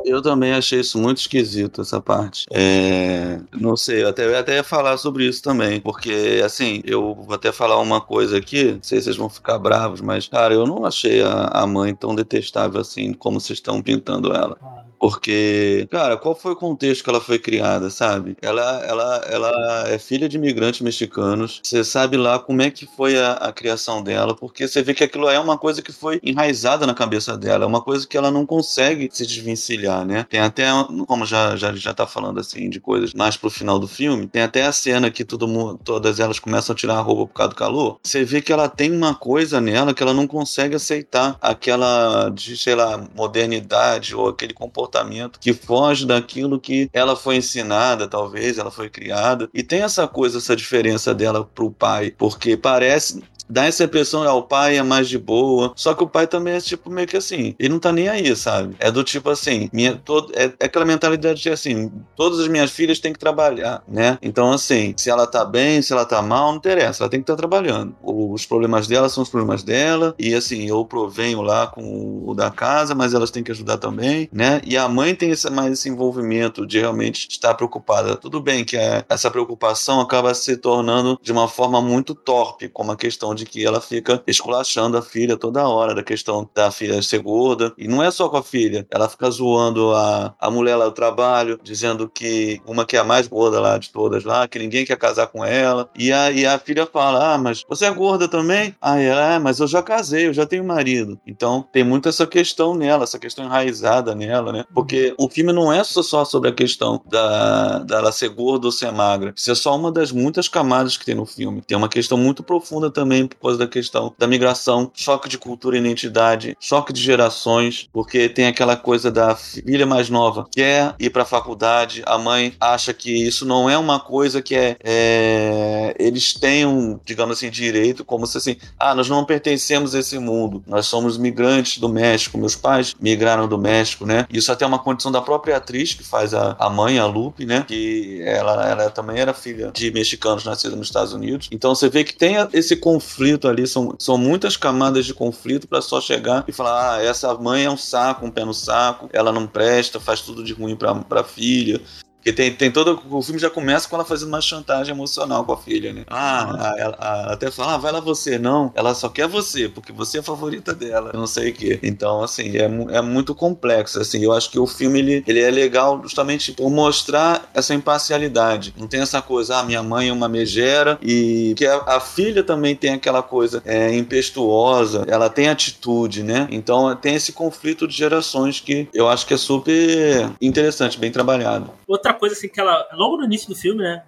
Eu 0.05 0.21
também 0.23 0.53
achei 0.53 0.81
isso 0.81 0.99
muito 0.99 1.19
esquisito, 1.19 1.81
essa 1.81 2.01
parte. 2.01 2.47
É... 2.51 3.41
Não 3.53 3.77
sei, 3.77 4.03
eu 4.03 4.09
até, 4.09 4.27
eu 4.27 4.37
até 4.37 4.57
ia 4.57 4.65
falar 4.65 4.97
sobre 4.97 5.27
isso 5.27 5.43
também, 5.43 5.81
porque, 5.81 6.41
assim, 6.45 6.83
eu 6.93 7.15
vou 7.15 7.35
até 7.35 7.51
falar 7.53 7.79
uma 7.81 8.01
coisa 8.01 8.39
aqui, 8.39 8.73
não 8.73 8.83
sei 8.83 8.99
se 8.99 9.05
vocês 9.05 9.17
vão 9.17 9.29
ficar 9.29 9.59
bravos, 9.59 10.01
mas, 10.01 10.29
cara, 10.29 10.55
eu 10.55 10.67
não 10.67 10.85
achei 10.85 11.23
a, 11.23 11.47
a 11.53 11.67
mãe 11.67 11.95
tão 11.95 12.15
detestável 12.15 12.81
assim 12.81 13.13
como 13.13 13.41
vocês 13.41 13.59
estão 13.59 13.83
pintando 13.83 14.33
ela. 14.33 14.57
Porque, 15.03 15.89
cara, 15.91 16.17
qual 16.17 16.33
foi 16.33 16.53
o 16.53 16.57
contexto 16.57 17.03
que 17.03 17.11
ela 17.11 17.21
foi 17.21 17.37
criada, 17.37 17.91
sabe? 17.91 18.37
Ela, 18.41 18.85
ela, 18.85 19.17
ela 19.29 19.89
é 19.89 19.99
filha 19.99 20.29
de 20.29 20.37
imigrantes 20.37 20.81
mexicanos. 20.81 21.61
Você 21.61 21.83
sabe 21.83 22.17
lá 22.17 22.39
como 22.39 22.63
é 22.63 22.71
que 22.71 22.87
foi 22.87 23.19
a, 23.19 23.33
a, 23.33 23.53
criação 23.53 24.01
dela, 24.01 24.33
porque 24.33 24.69
você 24.69 24.81
vê 24.81 24.95
que 24.95 25.03
aquilo 25.03 25.29
é 25.29 25.41
uma 25.41 25.59
coisa 25.59 25.83
que 25.83 25.91
foi 25.91 26.21
enraizada 26.23 26.87
na 26.87 26.95
cabeça 26.95 27.37
dela, 27.37 27.65
é 27.65 27.67
uma 27.67 27.81
coisa 27.83 28.07
que 28.07 28.17
ela 28.17 28.31
não 28.31 28.47
consegue 28.47 29.11
se 29.13 29.27
desvencilhar, 29.27 30.07
né? 30.07 30.25
Tem 30.31 30.39
até, 30.39 30.69
como 31.09 31.27
já, 31.27 31.57
já, 31.57 31.75
já 31.75 31.93
tá 31.93 32.07
falando 32.07 32.39
assim, 32.39 32.71
de 32.71 32.79
coisas 32.79 33.13
mais 33.13 33.37
pro 33.37 33.51
final 33.51 33.81
do 33.81 33.89
filme, 33.89 34.29
tem 34.29 34.43
até 34.43 34.63
a 34.63 34.71
cena 34.71 35.11
que 35.11 35.25
todo 35.25 35.49
mundo, 35.49 35.81
todas 35.83 36.21
elas 36.21 36.39
começam 36.39 36.75
a 36.75 36.77
tirar 36.77 36.99
a 36.99 37.01
roupa 37.01 37.27
por 37.27 37.35
causa 37.35 37.51
do 37.51 37.57
calor. 37.57 37.99
Você 38.05 38.23
vê 38.25 38.41
que 38.41 38.53
ela 38.53 38.69
tem 38.69 38.93
uma 38.93 39.17
coisa 39.17 39.61
nela 39.61 39.93
que 39.93 40.01
ela 40.01 40.15
não 40.15 40.29
consegue 40.29 40.77
aceitar 40.77 41.37
aquela, 41.43 42.29
de, 42.29 42.57
sei 42.57 42.77
lá, 42.77 43.05
modernidade 43.17 44.15
ou 44.15 44.29
aquele 44.29 44.55
comportamento 44.55 44.92
comportamento 44.93 45.41
que 45.41 45.55
foge 45.55 46.07
daquilo 46.07 46.61
que 46.61 46.89
ela 46.93 47.17
foi 47.17 47.37
ensinada, 47.37 48.07
talvez, 48.07 48.59
ela 48.59 48.71
foi 48.71 48.91
criada. 48.91 49.49
E 49.55 49.63
tem 49.63 49.83
essa 49.83 50.07
coisa, 50.07 50.39
essa 50.39 50.55
diferença 50.55 51.15
dela 51.15 51.45
pro 51.45 51.71
pai, 51.71 52.13
porque 52.17 52.57
parece 52.57 53.23
dá 53.53 53.67
essa 53.67 53.85
impressão, 53.85 54.23
ah, 54.23 54.33
o 54.33 54.43
pai 54.43 54.79
é 54.79 54.83
mais 54.83 55.09
de 55.09 55.19
boa. 55.19 55.73
Só 55.77 55.93
que 55.95 56.03
o 56.03 56.09
pai 56.09 56.27
também 56.27 56.55
é 56.55 56.61
tipo 56.61 56.89
meio 56.91 57.07
que 57.07 57.17
assim, 57.17 57.55
ele 57.59 57.69
não 57.69 57.79
tá 57.79 57.93
nem 57.93 58.09
aí, 58.09 58.35
sabe? 58.35 58.75
É 58.79 58.91
do 58.91 59.05
tipo 59.05 59.29
assim, 59.29 59.69
minha, 59.73 59.95
todo, 59.95 60.33
é, 60.35 60.53
é 60.59 60.65
aquela 60.67 60.85
mentalidade 60.85 61.43
de 61.43 61.51
assim, 61.51 61.93
todas 62.17 62.41
as 62.41 62.49
minhas 62.49 62.71
filhas 62.71 62.99
têm 62.99 63.13
que 63.13 63.19
trabalhar, 63.19 63.83
né? 63.87 64.19
Então, 64.23 64.51
assim, 64.53 64.95
se 64.97 65.11
ela 65.11 65.27
tá 65.27 65.45
bem, 65.45 65.83
se 65.83 65.93
ela 65.93 66.05
tá 66.05 66.23
mal, 66.23 66.51
não 66.51 66.57
interessa, 66.57 67.03
ela 67.03 67.11
tem 67.11 67.21
que 67.21 67.25
estar 67.25 67.35
tá 67.35 67.39
trabalhando. 67.39 67.95
Os 68.03 68.47
problemas 68.47 68.87
dela 68.87 69.09
são 69.09 69.23
os 69.23 69.29
problemas 69.29 69.63
dela, 69.63 70.15
e 70.19 70.35
assim, 70.35 70.67
eu 70.67 70.85
provenho 70.85 71.43
lá 71.43 71.67
com 71.67 72.23
o 72.27 72.35
da 72.35 72.51
casa, 72.51 72.95
mas 72.95 73.13
elas 73.13 73.31
têm 73.31 73.43
que 73.43 73.53
ajudar 73.53 73.77
também, 73.77 74.29
né? 74.33 74.63
E 74.65 74.77
a 74.77 74.89
mãe 74.89 75.15
tem 75.15 75.31
esse, 75.31 75.49
mais 75.51 75.73
esse 75.73 75.89
envolvimento 75.89 76.67
de 76.67 76.79
realmente 76.81 77.29
estar 77.29 77.55
preocupada. 77.55 78.17
Tudo 78.17 78.41
bem 78.41 78.65
que 78.65 78.77
é, 78.77 79.05
essa 79.09 79.31
preocupação 79.31 80.01
acaba 80.01 80.33
se 80.35 80.57
tornando 80.57 81.19
de 81.23 81.33
uma 81.33 81.49
forma 81.49 81.83
muito 81.83 82.15
torpe, 82.15 82.69
como 82.69 82.93
a 82.93 82.97
questão 82.97 83.35
de 83.35 83.42
de 83.43 83.47
que 83.47 83.67
ela 83.67 83.81
fica 83.81 84.23
esculachando 84.27 84.97
a 84.97 85.03
filha 85.03 85.37
toda 85.37 85.67
hora, 85.67 85.95
da 85.95 86.03
questão 86.03 86.49
da 86.55 86.71
filha 86.71 87.03
ser 87.03 87.19
gorda. 87.19 87.73
E 87.77 87.89
não 87.89 88.03
é 88.03 88.11
só 88.11 88.29
com 88.29 88.37
a 88.37 88.43
filha, 88.43 88.87
ela 88.91 89.09
fica 89.09 89.31
zoando 89.31 89.93
a, 89.95 90.35
a 90.39 90.51
mulher 90.51 90.77
lá 90.77 90.87
do 90.87 90.93
trabalho, 90.93 91.59
dizendo 91.63 92.09
que 92.09 92.61
uma 92.67 92.85
que 92.85 92.97
é 92.97 93.01
a 93.01 93.05
mais 93.05 93.27
gorda 93.27 93.61
lá 93.61 93.79
de 93.79 93.91
todas 93.91 94.25
lá, 94.25 94.47
que 94.47 94.59
ninguém 94.59 94.85
quer 94.85 94.97
casar 94.97 95.27
com 95.27 95.45
ela. 95.45 95.91
E 95.99 96.13
a, 96.13 96.31
e 96.31 96.47
a 96.47 96.59
filha 96.59 96.87
fala: 96.87 97.35
Ah, 97.35 97.39
mas 97.39 97.65
você 97.69 97.87
é 97.87 97.91
gorda 97.91 98.29
também? 98.29 98.75
Ah, 98.81 98.99
ela 98.99 99.35
é, 99.35 99.39
mas 99.39 99.59
eu 99.59 99.67
já 99.67 99.83
casei, 99.83 100.29
eu 100.29 100.33
já 100.33 100.47
tenho 100.47 100.65
marido. 100.65 101.19
Então 101.27 101.67
tem 101.73 101.85
muito 101.85 102.09
essa 102.09 102.27
questão 102.27 102.75
nela, 102.75 103.05
essa 103.05 103.19
questão 103.19 103.45
enraizada 103.45 104.15
nela, 104.15 104.53
né? 104.53 104.65
Porque 104.73 105.15
o 105.19 105.29
filme 105.29 105.53
não 105.53 105.73
é 105.73 105.83
só 105.85 106.25
sobre 106.25 106.51
a 106.51 106.53
questão 106.53 107.03
da, 107.09 107.79
dela 107.81 108.13
ser 108.13 108.29
gorda 108.29 108.67
ou 108.67 108.73
ser 108.73 108.93
magra. 108.93 109.33
Isso 109.37 109.51
é 109.51 109.55
só 109.55 109.75
uma 109.77 109.91
das 109.91 110.13
muitas 110.13 110.49
camadas 110.49 110.97
que 110.97 111.05
tem 111.05 111.15
no 111.15 111.27
filme. 111.27 111.63
Tem 111.63 111.77
uma 111.77 111.89
questão 111.89 112.17
muito 112.17 112.43
profunda 112.43 112.91
também 112.91 113.22
por 113.27 113.37
causa 113.37 113.59
da 113.59 113.67
questão 113.67 114.15
da 114.19 114.27
migração, 114.27 114.91
choque 114.95 115.29
de 115.29 115.39
cultura 115.39 115.77
e 115.77 115.81
identidade, 115.81 116.57
choque 116.61 116.93
de 116.93 117.03
gerações, 117.03 117.89
porque 117.93 118.29
tem 118.29 118.47
aquela 118.47 118.77
coisa 118.77 119.11
da 119.11 119.35
filha 119.37 119.87
mais 119.87 120.09
nova 120.09 120.47
quer 120.51 120.95
ir 120.99 121.11
para 121.11 121.23
a 121.23 121.27
faculdade, 121.27 122.03
a 122.07 122.19
mãe 122.19 122.55
acha 122.61 122.93
que 122.93 123.11
isso 123.11 123.47
não 123.47 123.69
é 123.69 123.77
uma 123.77 124.01
coisa 124.01 124.43
que 124.43 124.55
é, 124.55 124.77
é 124.85 125.95
eles 125.99 126.35
tenham, 126.35 127.01
digamos 127.05 127.37
assim, 127.37 127.51
direito, 127.51 128.05
como 128.05 128.27
se 128.27 128.39
assim, 128.39 128.57
ah, 128.79 128.95
nós 128.95 129.09
não 129.09 129.25
pertencemos 129.25 129.95
a 129.95 130.01
esse 130.01 130.19
mundo, 130.19 130.63
nós 130.67 130.87
somos 130.87 131.17
migrantes 131.17 131.79
do 131.79 131.89
México, 131.89 132.39
meus 132.39 132.57
pais 132.57 132.95
migraram 133.01 133.49
do 133.49 133.59
México, 133.59 134.07
né? 134.07 134.27
Isso 134.33 134.51
até 134.51 134.65
é 134.65 134.69
uma 134.69 134.79
condição 134.79 135.11
da 135.13 135.21
própria 135.21 135.57
atriz 135.57 135.95
que 135.95 136.05
faz 136.05 136.35
a, 136.35 136.57
a 136.59 136.71
mãe, 136.71 136.99
a 136.99 137.07
Lupe, 137.07 137.45
né? 137.45 137.65
Que 137.67 138.23
ela, 138.25 138.69
ela 138.69 138.91
também 138.91 139.19
era 139.19 139.35
filha 139.35 139.71
de 139.73 139.91
mexicanos 139.91 140.45
nascidos 140.45 140.77
nos 140.77 140.87
Estados 140.89 141.13
Unidos. 141.13 141.49
Então 141.51 141.75
você 141.75 141.89
vê 141.89 142.05
que 142.05 142.15
tem 142.15 142.37
esse 142.53 142.77
conflito 142.77 143.12
ali, 143.49 143.67
são, 143.67 143.95
são 143.99 144.17
muitas 144.17 144.57
camadas 144.57 145.05
de 145.07 145.15
conflito 145.15 145.69
para 145.69 145.83
só 145.83 146.01
chegar 146.01 146.45
e 146.47 146.53
falar: 146.53 146.97
ah, 146.97 147.03
essa 147.03 147.35
mãe 147.35 147.65
é 147.65 147.71
um 147.71 147.77
saco, 147.77 148.27
um 148.27 148.31
pé 148.31 148.45
no 148.45 148.55
saco, 148.55 149.09
ela 149.13 149.33
não 149.33 149.47
presta, 149.47 150.01
faz 150.01 150.21
tudo 150.21 150.43
de 150.45 150.53
ruim 150.53 150.77
para 150.77 151.21
a 151.21 151.25
filha. 151.25 151.81
Porque 152.23 152.33
tem, 152.33 152.53
tem 152.53 152.71
todo. 152.71 153.03
O 153.11 153.21
filme 153.21 153.41
já 153.41 153.51
começa 153.51 153.89
com 153.89 153.97
ela 153.97 154.05
fazendo 154.05 154.29
uma 154.29 154.41
chantagem 154.41 154.95
emocional 154.95 155.45
com 155.45 155.53
a 155.53 155.57
filha, 155.57 155.93
né? 155.93 156.05
Ah, 156.09 156.75
ela, 156.79 156.97
ela 157.01 157.33
até 157.33 157.51
fala, 157.51 157.75
ah, 157.75 157.79
vai 157.79 157.91
lá 157.91 157.99
você. 157.99 158.39
Não, 158.39 158.73
ela 158.77 158.95
só 158.95 159.09
quer 159.09 159.27
você, 159.27 159.69
porque 159.69 159.93
você 159.93 160.19
é 160.19 160.21
a 160.21 160.23
favorita 160.23 160.73
dela. 160.73 161.11
Não 161.13 161.27
sei 161.27 161.51
o 161.51 161.53
quê. 161.53 161.81
Então, 161.83 162.23
assim, 162.23 162.57
é, 162.57 162.71
é 162.97 163.03
muito 163.03 163.35
complexo. 163.35 164.01
Assim, 164.01 164.23
eu 164.23 164.33
acho 164.33 164.51
que 164.53 164.59
o 164.59 164.69
filme 164.69 165.01
ele, 165.01 165.25
ele 165.27 165.41
é 165.41 165.51
legal 165.51 166.01
justamente 166.01 166.53
por 166.53 166.71
mostrar 166.71 167.51
essa 167.53 167.75
imparcialidade. 167.75 168.73
Não 168.79 168.87
tem 168.87 169.01
essa 169.01 169.21
coisa, 169.21 169.59
ah, 169.59 169.65
minha 169.65 169.83
mãe 169.83 170.09
é 170.09 170.13
uma 170.13 170.29
megera 170.29 170.99
e 171.03 171.55
que 171.57 171.67
a, 171.67 171.77
a 171.87 172.01
filha 172.01 172.45
também 172.45 172.77
tem 172.77 172.93
aquela 172.93 173.23
coisa 173.23 173.61
é, 173.65 173.93
impetuosa, 173.97 175.05
ela 175.09 175.29
tem 175.29 175.49
atitude, 175.49 176.23
né? 176.23 176.47
Então 176.53 176.95
tem 176.95 177.17
esse 177.17 177.33
conflito 177.33 177.89
de 177.89 177.97
gerações 177.97 178.61
que 178.61 178.89
eu 178.95 179.09
acho 179.09 179.27
que 179.27 179.35
é 179.35 179.37
super 179.37 180.31
interessante, 180.41 180.99
bem 180.99 181.11
trabalhado. 181.11 181.71
Outra 181.89 182.12
outra 182.13 182.19
coisa 182.19 182.35
assim 182.35 182.49
que 182.49 182.61
ela. 182.61 182.89
Logo 182.93 183.17
no 183.17 183.25
início 183.25 183.49
do 183.49 183.55
filme, 183.55 183.83
né? 183.83 184.05